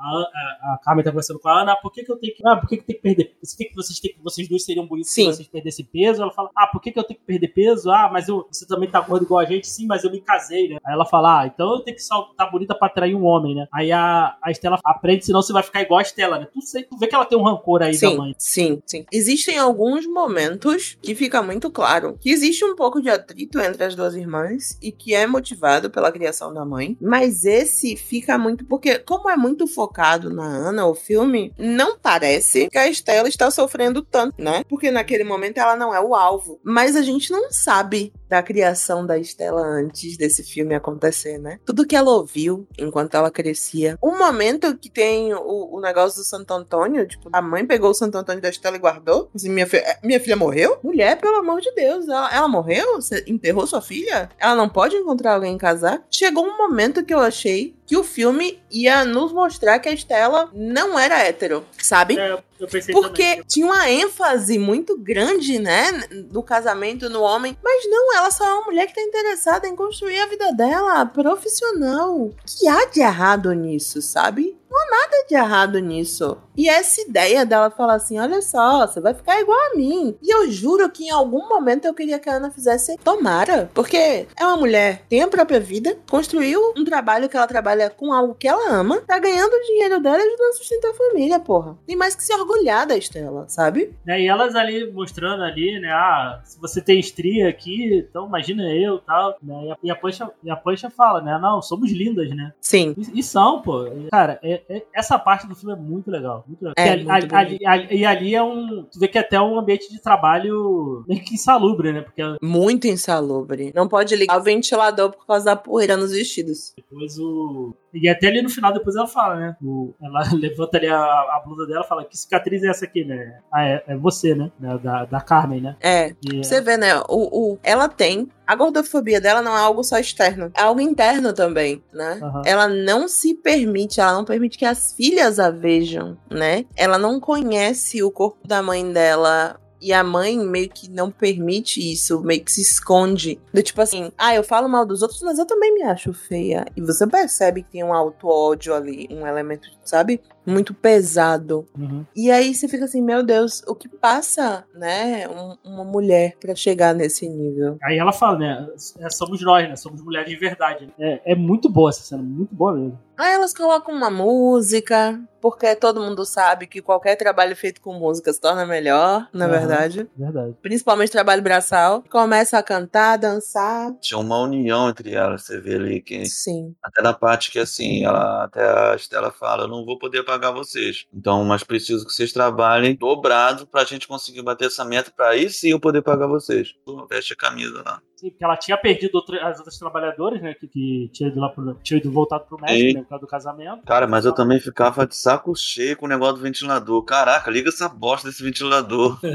A, 0.04 0.74
a, 0.74 0.78
Carmen 0.82 1.04
tá 1.04 1.10
conversando 1.10 1.38
com 1.38 1.48
a 1.48 1.62
Ana, 1.62 1.72
ah, 1.72 1.76
por 1.76 1.92
que, 1.92 2.04
que 2.04 2.12
eu 2.12 2.16
tenho 2.16 2.34
que. 2.34 2.46
Ah, 2.46 2.56
por 2.56 2.68
que, 2.68 2.76
que 2.76 2.84
tem 2.84 2.96
que 2.96 3.02
perder? 3.02 3.36
Você 3.42 3.56
tem 3.56 3.68
que, 3.68 3.74
vocês, 3.74 3.98
têm 4.00 4.12
que, 4.12 4.22
vocês 4.22 4.48
dois 4.48 4.64
seriam 4.64 4.86
bonitos 4.86 5.10
Sim. 5.10 5.30
se 5.30 5.36
vocês 5.36 5.48
perdessem 5.48 5.84
peso. 5.84 6.22
Ela 6.22 6.32
fala, 6.32 6.50
ah, 6.56 6.66
por 6.66 6.80
que, 6.80 6.92
que 6.92 6.98
eu 6.98 7.04
tenho 7.04 7.18
que 7.18 7.26
perder 7.26 7.48
peso? 7.48 7.90
Ah, 7.90 8.08
mas 8.12 8.28
eu, 8.28 8.46
você 8.50 8.66
também 8.66 8.90
tá 8.90 9.00
gordo 9.00 9.24
igual 9.24 9.40
a 9.40 9.44
gente, 9.44 9.66
sim, 9.66 9.86
mas 9.86 10.04
eu 10.04 10.10
me 10.10 10.20
casei, 10.20 10.68
né? 10.68 10.78
Aí 10.84 10.92
ela 10.92 11.06
fala, 11.06 11.40
ah, 11.40 11.46
então 11.46 11.74
eu 11.74 11.80
tenho 11.80 11.96
que 11.96 12.02
estar 12.02 12.20
tá 12.36 12.46
bonita 12.46 12.74
pra 12.74 12.88
atrair 12.88 13.14
um 13.14 13.24
homem, 13.24 13.54
né? 13.54 13.66
Aí 13.72 13.90
a, 13.90 14.36
a 14.42 14.50
Estela 14.50 14.78
aprende, 14.84 15.24
senão 15.24 15.42
você 15.42 15.52
vai 15.52 15.62
ficar 15.62 15.82
igual 15.82 15.98
a 15.98 16.02
Estela, 16.02 16.38
né? 16.38 16.46
Tu, 16.52 16.60
sei, 16.60 16.84
tu 16.84 16.96
vê 16.96 17.06
que 17.06 17.14
ela 17.14 17.24
tem 17.24 17.38
um 17.38 17.42
rancor 17.42 17.82
aí 17.82 17.92
da 17.92 17.98
sim, 17.98 18.16
mãe. 18.16 18.34
sim, 18.38 18.82
sim. 18.86 19.06
Existem 19.12 19.58
alguns 19.58 20.06
momentos 20.06 20.98
que 21.02 21.14
fica 21.14 21.42
muito 21.42 21.70
claro 21.70 22.16
que 22.20 22.30
existe 22.30 22.64
um 22.64 22.76
pouco 22.76 23.00
de 23.00 23.10
atrito 23.10 23.58
entre 23.60 23.84
as 23.84 23.94
duas 23.94 24.14
irmãs 24.14 24.78
e 24.82 24.92
que 24.92 25.14
é 25.14 25.26
motivado 25.26 25.90
pela 25.90 26.12
criação 26.12 26.52
da 26.52 26.64
mãe. 26.64 26.96
Mas 27.00 27.44
esse 27.44 27.96
fica 27.96 28.38
muito. 28.38 28.64
Porque, 28.64 28.98
como 28.98 29.30
é 29.30 29.36
muito 29.36 29.66
focado 29.66 29.93
na 30.30 30.44
Ana, 30.44 30.86
o 30.86 30.94
filme, 30.94 31.52
não 31.58 31.98
parece 31.98 32.68
que 32.68 32.78
a 32.78 32.88
Estela 32.88 33.28
está 33.28 33.50
sofrendo 33.50 34.02
tanto, 34.02 34.34
né? 34.42 34.62
Porque 34.68 34.90
naquele 34.90 35.24
momento 35.24 35.58
ela 35.58 35.76
não 35.76 35.94
é 35.94 36.00
o 36.00 36.14
alvo. 36.14 36.60
Mas 36.62 36.96
a 36.96 37.02
gente 37.02 37.30
não 37.30 37.50
sabe 37.50 38.12
da 38.34 38.42
criação 38.42 39.06
da 39.06 39.16
Estela 39.16 39.60
antes 39.62 40.16
desse 40.16 40.42
filme 40.42 40.74
acontecer, 40.74 41.38
né? 41.38 41.60
Tudo 41.64 41.86
que 41.86 41.94
ela 41.94 42.10
ouviu 42.10 42.66
enquanto 42.76 43.14
ela 43.14 43.30
crescia. 43.30 43.96
O 44.02 44.10
momento 44.18 44.76
que 44.76 44.90
tem 44.90 45.32
o, 45.32 45.76
o 45.76 45.80
negócio 45.80 46.18
do 46.20 46.24
Santo 46.24 46.52
Antônio, 46.52 47.06
tipo, 47.06 47.28
a 47.32 47.40
mãe 47.40 47.64
pegou 47.64 47.90
o 47.90 47.94
Santo 47.94 48.18
Antônio 48.18 48.42
da 48.42 48.48
Estela 48.48 48.76
e 48.76 48.80
guardou. 48.80 49.30
Assim, 49.34 49.48
minha, 49.50 49.66
fi- 49.66 49.76
eh, 49.76 49.98
minha 50.02 50.18
filha 50.18 50.34
morreu? 50.36 50.78
Mulher, 50.82 51.16
pelo 51.20 51.36
amor 51.36 51.60
de 51.60 51.70
Deus, 51.74 52.08
ela, 52.08 52.34
ela 52.34 52.48
morreu? 52.48 52.96
Você 52.96 53.24
enterrou 53.26 53.66
sua 53.66 53.80
filha? 53.80 54.28
Ela 54.38 54.56
não 54.56 54.68
pode 54.68 54.96
encontrar 54.96 55.34
alguém 55.34 55.54
e 55.54 55.58
casar? 55.58 56.02
Chegou 56.10 56.44
um 56.44 56.56
momento 56.58 57.04
que 57.04 57.14
eu 57.14 57.20
achei 57.20 57.76
que 57.86 57.96
o 57.96 58.02
filme 58.02 58.58
ia 58.70 59.04
nos 59.04 59.32
mostrar 59.32 59.78
que 59.78 59.88
a 59.88 59.92
Estela 59.92 60.50
não 60.54 60.98
era 60.98 61.18
hétero, 61.22 61.64
sabe? 61.80 62.18
É, 62.18 62.38
Eu 62.58 62.68
pensei 62.68 62.94
Porque 62.94 63.22
também. 63.22 63.44
tinha 63.48 63.66
uma 63.66 63.90
ênfase 63.90 64.58
muito 64.58 64.96
grande, 64.96 65.58
né, 65.58 65.92
do 66.28 66.42
casamento 66.42 67.08
no 67.10 67.20
homem. 67.20 67.56
Mas 67.62 67.84
não, 67.88 68.14
ela 68.16 68.30
só 68.30 68.44
é 68.44 68.54
uma 68.54 68.64
mulher 68.66 68.86
que 68.86 68.94
tá 68.94 69.02
interessada 69.02 69.66
em 69.66 69.74
construir 69.74 70.18
a 70.20 70.26
vida 70.26 70.52
dela 70.52 71.04
profissional. 71.06 72.16
O 72.16 72.34
que 72.46 72.68
há 72.68 72.86
de 72.86 73.00
errado 73.00 73.52
nisso, 73.52 74.00
sabe? 74.00 74.56
Não 74.74 74.82
há 74.82 74.90
nada 74.90 75.24
de 75.28 75.34
errado 75.36 75.78
nisso. 75.78 76.36
E 76.56 76.68
essa 76.68 77.00
ideia 77.00 77.46
dela 77.46 77.70
falar 77.70 77.94
assim: 77.94 78.18
olha 78.18 78.42
só, 78.42 78.84
você 78.86 79.00
vai 79.00 79.14
ficar 79.14 79.40
igual 79.40 79.56
a 79.72 79.76
mim. 79.76 80.16
E 80.20 80.34
eu 80.34 80.50
juro 80.50 80.90
que 80.90 81.04
em 81.04 81.10
algum 81.10 81.48
momento 81.48 81.84
eu 81.84 81.94
queria 81.94 82.18
que 82.18 82.28
a 82.28 82.34
Ana 82.34 82.50
fizesse 82.50 82.96
tomara. 82.98 83.70
Porque 83.72 84.26
é 84.36 84.44
uma 84.44 84.56
mulher, 84.56 85.02
tem 85.08 85.22
a 85.22 85.28
própria 85.28 85.60
vida, 85.60 85.96
construiu 86.10 86.60
um 86.76 86.84
trabalho 86.84 87.28
que 87.28 87.36
ela 87.36 87.46
trabalha 87.46 87.88
com 87.88 88.12
algo 88.12 88.34
que 88.34 88.48
ela 88.48 88.68
ama, 88.72 89.00
tá 89.02 89.16
ganhando 89.18 89.52
o 89.52 89.62
dinheiro 89.62 90.00
dela 90.00 90.18
e 90.18 90.22
ajudando 90.26 90.48
a 90.50 90.52
sustentar 90.54 90.90
a 90.90 90.94
família, 90.94 91.38
porra. 91.38 91.78
Tem 91.86 91.94
mais 91.94 92.16
que 92.16 92.24
se 92.24 92.34
orgulhar 92.34 92.84
da 92.84 92.96
Estela, 92.96 93.48
sabe? 93.48 93.94
Né, 94.04 94.22
e 94.22 94.26
elas 94.26 94.56
ali 94.56 94.90
mostrando 94.92 95.44
ali, 95.44 95.78
né? 95.78 95.92
Ah, 95.92 96.40
se 96.44 96.60
você 96.60 96.80
tem 96.80 96.98
estria 96.98 97.48
aqui, 97.48 98.04
então 98.10 98.26
imagina 98.26 98.64
eu 98.74 98.98
tal. 98.98 99.36
Né, 99.40 99.66
e, 99.66 99.70
a, 99.70 99.76
e, 99.84 99.90
a 99.92 99.94
Pancha, 99.96 100.28
e 100.42 100.50
a 100.50 100.56
Pancha 100.56 100.90
fala, 100.90 101.20
né? 101.20 101.38
Não, 101.40 101.62
somos 101.62 101.92
lindas, 101.92 102.28
né? 102.30 102.52
Sim. 102.60 102.94
E, 102.98 103.20
e 103.20 103.22
são, 103.22 103.62
pô. 103.62 103.84
Cara, 104.10 104.38
é- 104.42 104.54
é- 104.54 104.63
essa 104.94 105.18
parte 105.18 105.46
do 105.46 105.54
filme 105.54 105.74
é 105.74 105.76
muito 105.78 106.10
legal. 106.10 106.44
Muito 106.46 106.62
legal. 106.62 106.74
É, 106.78 106.86
e, 106.88 106.90
ali, 106.90 107.04
muito 107.04 107.34
ali- 107.34 107.66
ali- 107.66 107.96
e 107.96 108.04
ali 108.06 108.34
é 108.34 108.42
um. 108.42 108.84
Tu 108.90 108.98
vê 108.98 109.08
que 109.08 109.18
é 109.18 109.20
até 109.20 109.40
um 109.40 109.58
ambiente 109.58 109.90
de 109.90 110.00
trabalho 110.00 111.04
meio 111.08 111.22
que 111.22 111.34
insalubre, 111.34 111.92
né? 111.92 112.00
Porque 112.02 112.22
Muito 112.42 112.86
insalubre. 112.86 113.72
Não 113.74 113.88
pode 113.88 114.14
ligar 114.16 114.38
o 114.38 114.42
ventilador 114.42 115.10
por 115.10 115.26
causa 115.26 115.44
da 115.44 115.56
poeira 115.56 115.96
nos 115.96 116.12
vestidos. 116.12 116.72
depois 116.76 117.18
o. 117.18 117.74
E 117.94 118.08
até 118.08 118.26
ali 118.26 118.42
no 118.42 118.48
final, 118.50 118.72
depois 118.72 118.96
ela 118.96 119.06
fala, 119.06 119.36
né? 119.36 119.56
O- 119.62 119.94
ela 120.02 120.20
levanta 120.34 120.76
ali 120.78 120.88
a, 120.88 120.96
a 120.96 121.42
blusa 121.44 121.66
dela 121.66 121.82
e 121.84 121.88
fala: 121.88 122.04
Que 122.04 122.16
cicatriz 122.18 122.62
é 122.62 122.68
essa 122.68 122.84
aqui, 122.84 123.04
né? 123.04 123.38
Ah, 123.52 123.64
é, 123.64 123.84
é 123.86 123.96
você, 123.96 124.34
né? 124.34 124.50
Da, 124.58 125.04
da, 125.04 125.20
Carmen, 125.20 125.60
né? 125.60 125.76
É. 125.80 126.14
E, 126.22 126.44
Você 126.44 126.60
vê, 126.60 126.76
né? 126.76 126.96
O, 127.08 127.52
o, 127.52 127.58
ela 127.62 127.88
tem. 127.88 128.28
A 128.46 128.54
gordofobia 128.54 129.20
dela 129.22 129.40
não 129.40 129.56
é 129.56 129.60
algo 129.60 129.82
só 129.82 129.98
externo, 129.98 130.50
é 130.54 130.60
algo 130.60 130.78
interno 130.78 131.32
também, 131.32 131.82
né? 131.92 132.18
Aham. 132.22 132.42
Ela 132.44 132.68
não 132.68 133.08
se 133.08 133.32
permite, 133.34 134.00
ela 134.00 134.12
não 134.12 134.24
permite 134.24 134.58
que 134.58 134.66
as 134.66 134.92
filhas 134.92 135.38
a 135.38 135.50
vejam, 135.50 136.18
né? 136.30 136.66
Ela 136.76 136.98
não 136.98 137.18
conhece 137.18 138.02
o 138.02 138.10
corpo 138.10 138.46
da 138.46 138.62
mãe 138.62 138.92
dela. 138.92 139.58
E 139.84 139.92
a 139.92 140.02
mãe 140.02 140.38
meio 140.38 140.70
que 140.70 140.90
não 140.90 141.10
permite 141.10 141.78
isso, 141.92 142.22
meio 142.22 142.42
que 142.42 142.50
se 142.50 142.62
esconde. 142.62 143.38
Do 143.52 143.62
tipo 143.62 143.82
assim, 143.82 144.10
ah, 144.16 144.34
eu 144.34 144.42
falo 144.42 144.66
mal 144.66 144.86
dos 144.86 145.02
outros, 145.02 145.20
mas 145.20 145.38
eu 145.38 145.44
também 145.44 145.74
me 145.74 145.82
acho 145.82 146.10
feia. 146.14 146.64
E 146.74 146.80
você 146.80 147.06
percebe 147.06 147.62
que 147.62 147.72
tem 147.72 147.84
um 147.84 147.92
auto-ódio 147.92 148.72
ali, 148.72 149.06
um 149.10 149.26
elemento, 149.26 149.68
sabe? 149.84 150.22
Muito 150.46 150.74
pesado. 150.74 151.66
Uhum. 151.78 152.04
E 152.14 152.30
aí 152.30 152.54
você 152.54 152.68
fica 152.68 152.84
assim, 152.84 153.02
meu 153.02 153.22
Deus, 153.22 153.62
o 153.66 153.74
que 153.74 153.88
passa, 153.88 154.64
né, 154.74 155.26
um- 155.28 155.56
uma 155.64 155.84
mulher 155.84 156.36
pra 156.40 156.54
chegar 156.54 156.94
nesse 156.94 157.28
nível? 157.28 157.76
Aí 157.82 157.98
ela 157.98 158.12
fala, 158.12 158.38
né? 158.38 158.66
é, 159.00 159.10
somos 159.10 159.42
nós, 159.42 159.68
né? 159.68 159.76
Somos 159.76 160.02
mulheres 160.02 160.28
de 160.28 160.36
verdade. 160.36 160.92
É, 160.98 161.32
é 161.32 161.34
muito 161.34 161.68
boa 161.68 161.90
essa 161.90 162.02
cena, 162.02 162.22
muito 162.22 162.54
boa 162.54 162.72
mesmo. 162.74 162.98
Aí 163.16 163.32
elas 163.32 163.54
colocam 163.54 163.94
uma 163.94 164.10
música, 164.10 165.20
porque 165.40 165.76
todo 165.76 166.00
mundo 166.00 166.24
sabe 166.24 166.66
que 166.66 166.82
qualquer 166.82 167.14
trabalho 167.16 167.54
feito 167.54 167.80
com 167.80 167.94
música 167.94 168.32
se 168.32 168.40
torna 168.40 168.66
melhor, 168.66 169.28
na 169.32 169.44
Aham. 169.44 169.52
verdade. 169.58 170.10
Verdade. 170.16 170.54
Principalmente 170.60 171.12
trabalho 171.12 171.40
braçal. 171.40 172.02
Começa 172.10 172.58
a 172.58 172.62
cantar, 172.62 173.16
dançar. 173.16 173.92
Tinha 174.00 174.18
uma 174.18 174.40
união 174.40 174.88
entre 174.88 175.12
elas, 175.14 175.42
você 175.42 175.60
vê 175.60 175.76
ali 175.76 176.00
que 176.00 176.26
Sim. 176.26 176.74
até 176.82 177.00
na 177.02 177.12
parte 177.12 177.52
que 177.52 177.58
assim, 177.60 178.04
ela 178.04 178.44
até 178.44 178.62
a 178.92 178.96
Estela 178.96 179.30
fala, 179.30 179.62
eu 179.64 179.68
não 179.68 179.84
vou 179.84 179.96
poder 179.96 180.24
pagar 180.34 180.50
vocês. 180.50 181.06
Então, 181.12 181.44
mas 181.44 181.62
preciso 181.62 182.06
que 182.06 182.12
vocês 182.12 182.32
trabalhem 182.32 182.96
dobrado 182.96 183.66
pra 183.66 183.84
gente 183.84 184.08
conseguir 184.08 184.42
bater 184.42 184.66
essa 184.66 184.84
meta 184.84 185.12
pra 185.14 185.30
aí 185.30 185.48
sim 185.48 185.70
eu 185.70 185.80
poder 185.80 186.02
pagar 186.02 186.26
vocês. 186.26 186.74
Veste 187.08 187.32
a 187.32 187.36
camisa 187.36 187.82
lá. 187.84 188.02
Sim, 188.16 188.30
porque 188.30 188.44
ela 188.44 188.56
tinha 188.56 188.76
perdido 188.76 189.14
outra- 189.16 189.46
as 189.48 189.58
outras 189.58 189.78
trabalhadoras, 189.78 190.40
né? 190.40 190.54
Que, 190.54 190.66
que 190.68 191.10
tinha 191.12 191.28
ido 191.28 191.40
lá 191.40 191.48
pro, 191.48 191.74
tinha 191.82 191.98
ido 191.98 192.10
voltado 192.10 192.44
pro 192.44 192.60
México, 192.60 192.94
né? 192.98 193.02
Por 193.02 193.08
causa 193.08 193.20
do 193.24 193.28
casamento. 193.28 193.82
Cara, 193.84 194.06
mas 194.06 194.24
eu 194.24 194.32
também 194.32 194.58
ficava 194.60 195.06
de 195.06 195.16
saco 195.16 195.54
cheio 195.56 195.96
com 195.96 196.06
o 196.06 196.08
negócio 196.08 196.36
do 196.36 196.42
ventilador. 196.42 197.02
Caraca, 197.04 197.50
liga 197.50 197.68
essa 197.68 197.88
bosta 197.88 198.28
desse 198.28 198.42
ventilador. 198.42 199.18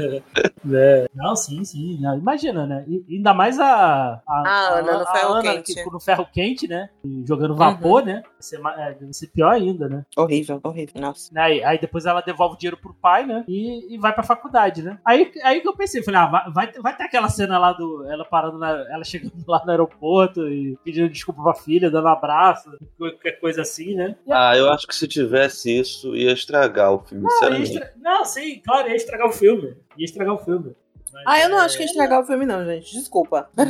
É. 0.72 1.06
Não, 1.14 1.34
sim, 1.34 1.64
sim. 1.64 1.98
né, 2.00 2.16
Imagina, 2.18 2.66
né? 2.66 2.84
E 2.86 3.16
ainda 3.16 3.32
mais 3.32 3.58
a. 3.58 4.20
A, 4.26 4.42
A 4.48 4.78
Ana 4.78 4.98
no 4.98 5.06
ferro 5.06 5.32
Ana, 5.32 5.42
quente. 5.42 5.74
que- 5.74 5.90
no 5.90 6.00
ferro 6.00 6.28
quente, 6.32 6.68
né? 6.68 6.90
e 7.04 7.24
Jogando 7.26 7.56
vapor, 7.56 8.04
né? 8.04 8.22
Vai 8.22 8.32
ser, 8.40 8.60
é, 8.78 8.92
deve 8.94 9.12
ser 9.12 9.28
pior 9.28 9.50
ainda, 9.52 9.88
né? 9.88 10.04
Horrível, 10.16 10.60
horrível. 10.62 11.00
Nossa. 11.00 11.30
Aí, 11.38 11.62
aí 11.64 11.80
depois 11.80 12.04
ela 12.04 12.20
devolve 12.20 12.54
o 12.56 12.58
dinheiro 12.58 12.76
pro 12.76 12.92
pai, 12.94 13.24
né? 13.26 13.44
E, 13.48 13.94
e 13.94 13.98
vai 13.98 14.12
pra 14.12 14.22
faculdade, 14.22 14.82
né? 14.82 14.98
Aí, 15.04 15.30
aí 15.42 15.60
que 15.60 15.68
eu 15.68 15.74
pensei, 15.76 16.02
falei, 16.02 16.20
ah, 16.20 16.26
vai, 16.26 16.50
vai, 16.52 16.66
ter- 16.72 16.80
vai 16.82 16.96
ter 16.96 17.04
aquela 17.04 17.28
cena 17.28 17.58
lá 17.58 17.72
do. 17.72 18.04
Ela 18.10 18.24
parando 18.24 18.58
na. 18.58 18.69
Ela 18.90 19.04
chegando 19.04 19.32
lá 19.46 19.62
no 19.64 19.70
aeroporto 19.70 20.48
e 20.48 20.76
pedindo 20.84 21.08
desculpa 21.08 21.42
pra 21.42 21.54
filha, 21.54 21.90
dando 21.90 22.08
abraço, 22.08 22.70
qualquer 22.98 23.32
coisa 23.40 23.62
assim, 23.62 23.94
né? 23.94 24.16
E 24.26 24.32
Ah, 24.32 24.56
eu 24.56 24.70
acho 24.70 24.86
que 24.86 24.94
se 24.94 25.06
tivesse 25.08 25.78
isso, 25.78 26.14
ia 26.16 26.32
estragar 26.32 26.92
o 26.92 27.00
filme, 27.00 27.24
Não, 27.24 27.30
sinceramente. 27.30 27.72
estra- 27.72 27.92
não, 28.00 28.24
sim, 28.24 28.60
claro, 28.64 28.88
ia 28.88 28.96
estragar 28.96 29.28
o 29.28 29.32
filme. 29.32 29.76
Ia 29.96 30.04
estragar 30.04 30.34
o 30.34 30.38
filme. 30.38 30.74
Mas, 31.12 31.24
Ah, 31.26 31.40
eu 31.40 31.48
não 31.48 31.58
é, 31.58 31.62
acho 31.64 31.76
que 31.76 31.82
ia 31.82 31.86
estragar 31.86 32.20
o 32.20 32.24
filme, 32.24 32.46
não, 32.46 32.64
gente. 32.64 32.92
Desculpa. 32.92 33.48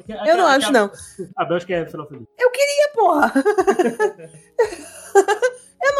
aquela- 0.00 0.26
Eu 0.28 0.36
não 0.36 0.46
acho, 0.48 0.72
não. 0.72 0.90
A 1.36 1.44
Bel 1.44 1.56
acho 1.58 1.66
que 1.66 1.72
é 1.72 1.86
final 1.86 2.06
feliz. 2.08 2.26
Eu 2.38 2.50
queria, 2.50 2.88
porra. 2.94 3.32